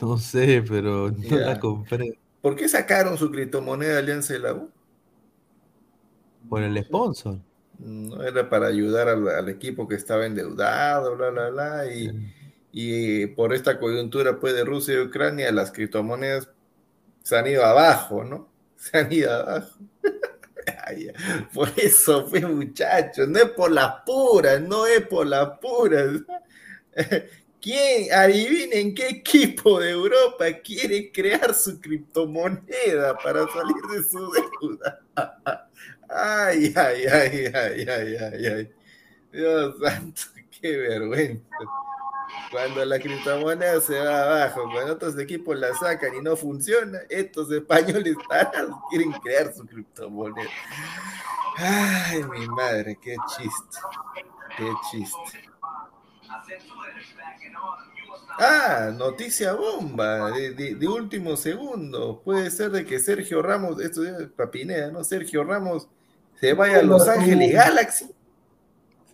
no 0.00 0.18
sé, 0.18 0.62
pero 0.66 1.10
no 1.10 1.40
la 1.40 1.58
compré 1.58 2.18
¿Por 2.40 2.56
qué 2.56 2.66
sacaron 2.68 3.18
su 3.18 3.30
criptomoneda 3.30 3.98
Alianza 3.98 4.34
y 4.34 4.38
la 4.38 4.54
U? 4.54 4.70
por 6.48 6.62
el 6.62 6.82
sponsor 6.82 7.38
No 7.78 8.22
era 8.22 8.48
para 8.48 8.68
ayudar 8.68 9.08
al, 9.08 9.28
al 9.28 9.48
equipo 9.48 9.86
que 9.88 9.96
estaba 9.96 10.26
endeudado, 10.26 11.16
bla, 11.16 11.30
bla, 11.30 11.50
bla, 11.50 11.92
y, 11.94 12.10
y 12.72 13.26
por 13.28 13.52
esta 13.54 13.78
coyuntura 13.78 14.40
pues 14.40 14.54
de 14.54 14.64
Rusia 14.64 14.94
y 14.94 14.98
Ucrania 15.06 15.52
las 15.52 15.72
criptomonedas 15.72 16.48
se 17.26 17.36
han 17.36 17.48
ido 17.48 17.64
abajo, 17.64 18.22
¿no? 18.22 18.48
Se 18.76 18.98
han 18.98 19.12
ido 19.12 19.32
abajo. 19.32 19.78
Por 21.52 21.72
eso 21.76 22.24
fue 22.28 22.40
muchachos, 22.42 23.26
no 23.26 23.40
es 23.40 23.50
por 23.50 23.72
las 23.72 24.02
puras, 24.06 24.60
no 24.60 24.86
es 24.86 25.00
por 25.08 25.26
las 25.26 25.58
puras. 25.58 26.20
¿Quién, 27.60 28.12
adivinen 28.12 28.94
qué 28.94 29.08
equipo 29.08 29.80
de 29.80 29.90
Europa 29.90 30.44
quiere 30.62 31.10
crear 31.10 31.52
su 31.52 31.80
criptomoneda 31.80 33.18
para 33.18 33.44
salir 33.48 33.82
de 33.92 34.04
su 34.08 34.30
deuda? 34.30 35.00
Ay, 36.08 36.72
ay, 36.76 37.06
ay, 37.06 37.46
ay, 37.52 37.86
ay, 37.88 38.16
ay, 38.16 38.46
ay. 38.46 38.70
Dios 39.32 39.74
santo, 39.80 40.22
qué 40.60 40.76
vergüenza. 40.76 41.44
Cuando 42.50 42.84
la 42.84 42.98
criptomoneda 42.98 43.80
se 43.80 43.98
va 43.98 44.22
abajo, 44.22 44.62
cuando 44.72 44.92
otros 44.94 45.18
equipos 45.18 45.56
la 45.58 45.74
sacan 45.74 46.14
y 46.14 46.20
no 46.22 46.36
funciona, 46.36 46.98
estos 47.08 47.50
españoles 47.50 48.16
quieren 48.90 49.12
crear 49.12 49.52
su 49.54 49.66
criptomoneda. 49.66 50.48
Ay, 51.58 52.22
mi 52.24 52.46
madre, 52.48 52.98
qué 53.02 53.16
chiste. 53.36 53.78
Qué 54.56 54.70
chiste. 54.90 55.42
Ah, 58.38 58.90
noticia 58.94 59.54
bomba 59.54 60.30
de, 60.32 60.50
de- 60.52 60.74
de 60.74 60.88
último 60.88 61.36
segundo. 61.36 62.20
Puede 62.22 62.50
ser 62.50 62.70
de 62.70 62.84
que 62.84 62.98
Sergio 62.98 63.40
Ramos, 63.40 63.80
esto 63.80 64.04
es 64.04 64.28
Papinea, 64.28 64.88
¿no? 64.90 65.02
Sergio 65.04 65.42
Ramos 65.42 65.88
se 66.38 66.52
vaya 66.52 66.80
a 66.80 66.82
Los 66.82 67.08
Ángeles 67.08 67.52
Galaxy. 67.52 68.06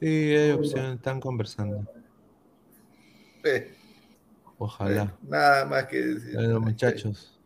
Sí, 0.00 0.06
hay 0.34 0.50
opción, 0.50 0.94
están 0.94 1.20
conversando. 1.20 1.86
Ojalá. 4.58 5.16
nada 5.22 5.64
más 5.66 5.86
que 5.86 5.96
decir. 5.96 6.34
Bueno, 6.34 6.60
muchachos. 6.60 7.38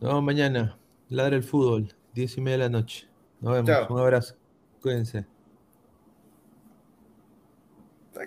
Nos 0.00 0.10
vemos 0.10 0.22
mañana. 0.22 0.78
Ladra 1.08 1.36
el 1.36 1.42
fútbol. 1.42 1.92
Diez 2.14 2.36
y 2.36 2.40
media 2.40 2.58
de 2.58 2.64
la 2.64 2.68
noche. 2.70 3.08
Nos 3.40 3.52
vemos. 3.54 3.70
Chao. 3.70 3.92
Un 3.92 4.00
abrazo. 4.00 4.36
Cuídense. 4.80 5.26
Está 8.12 8.26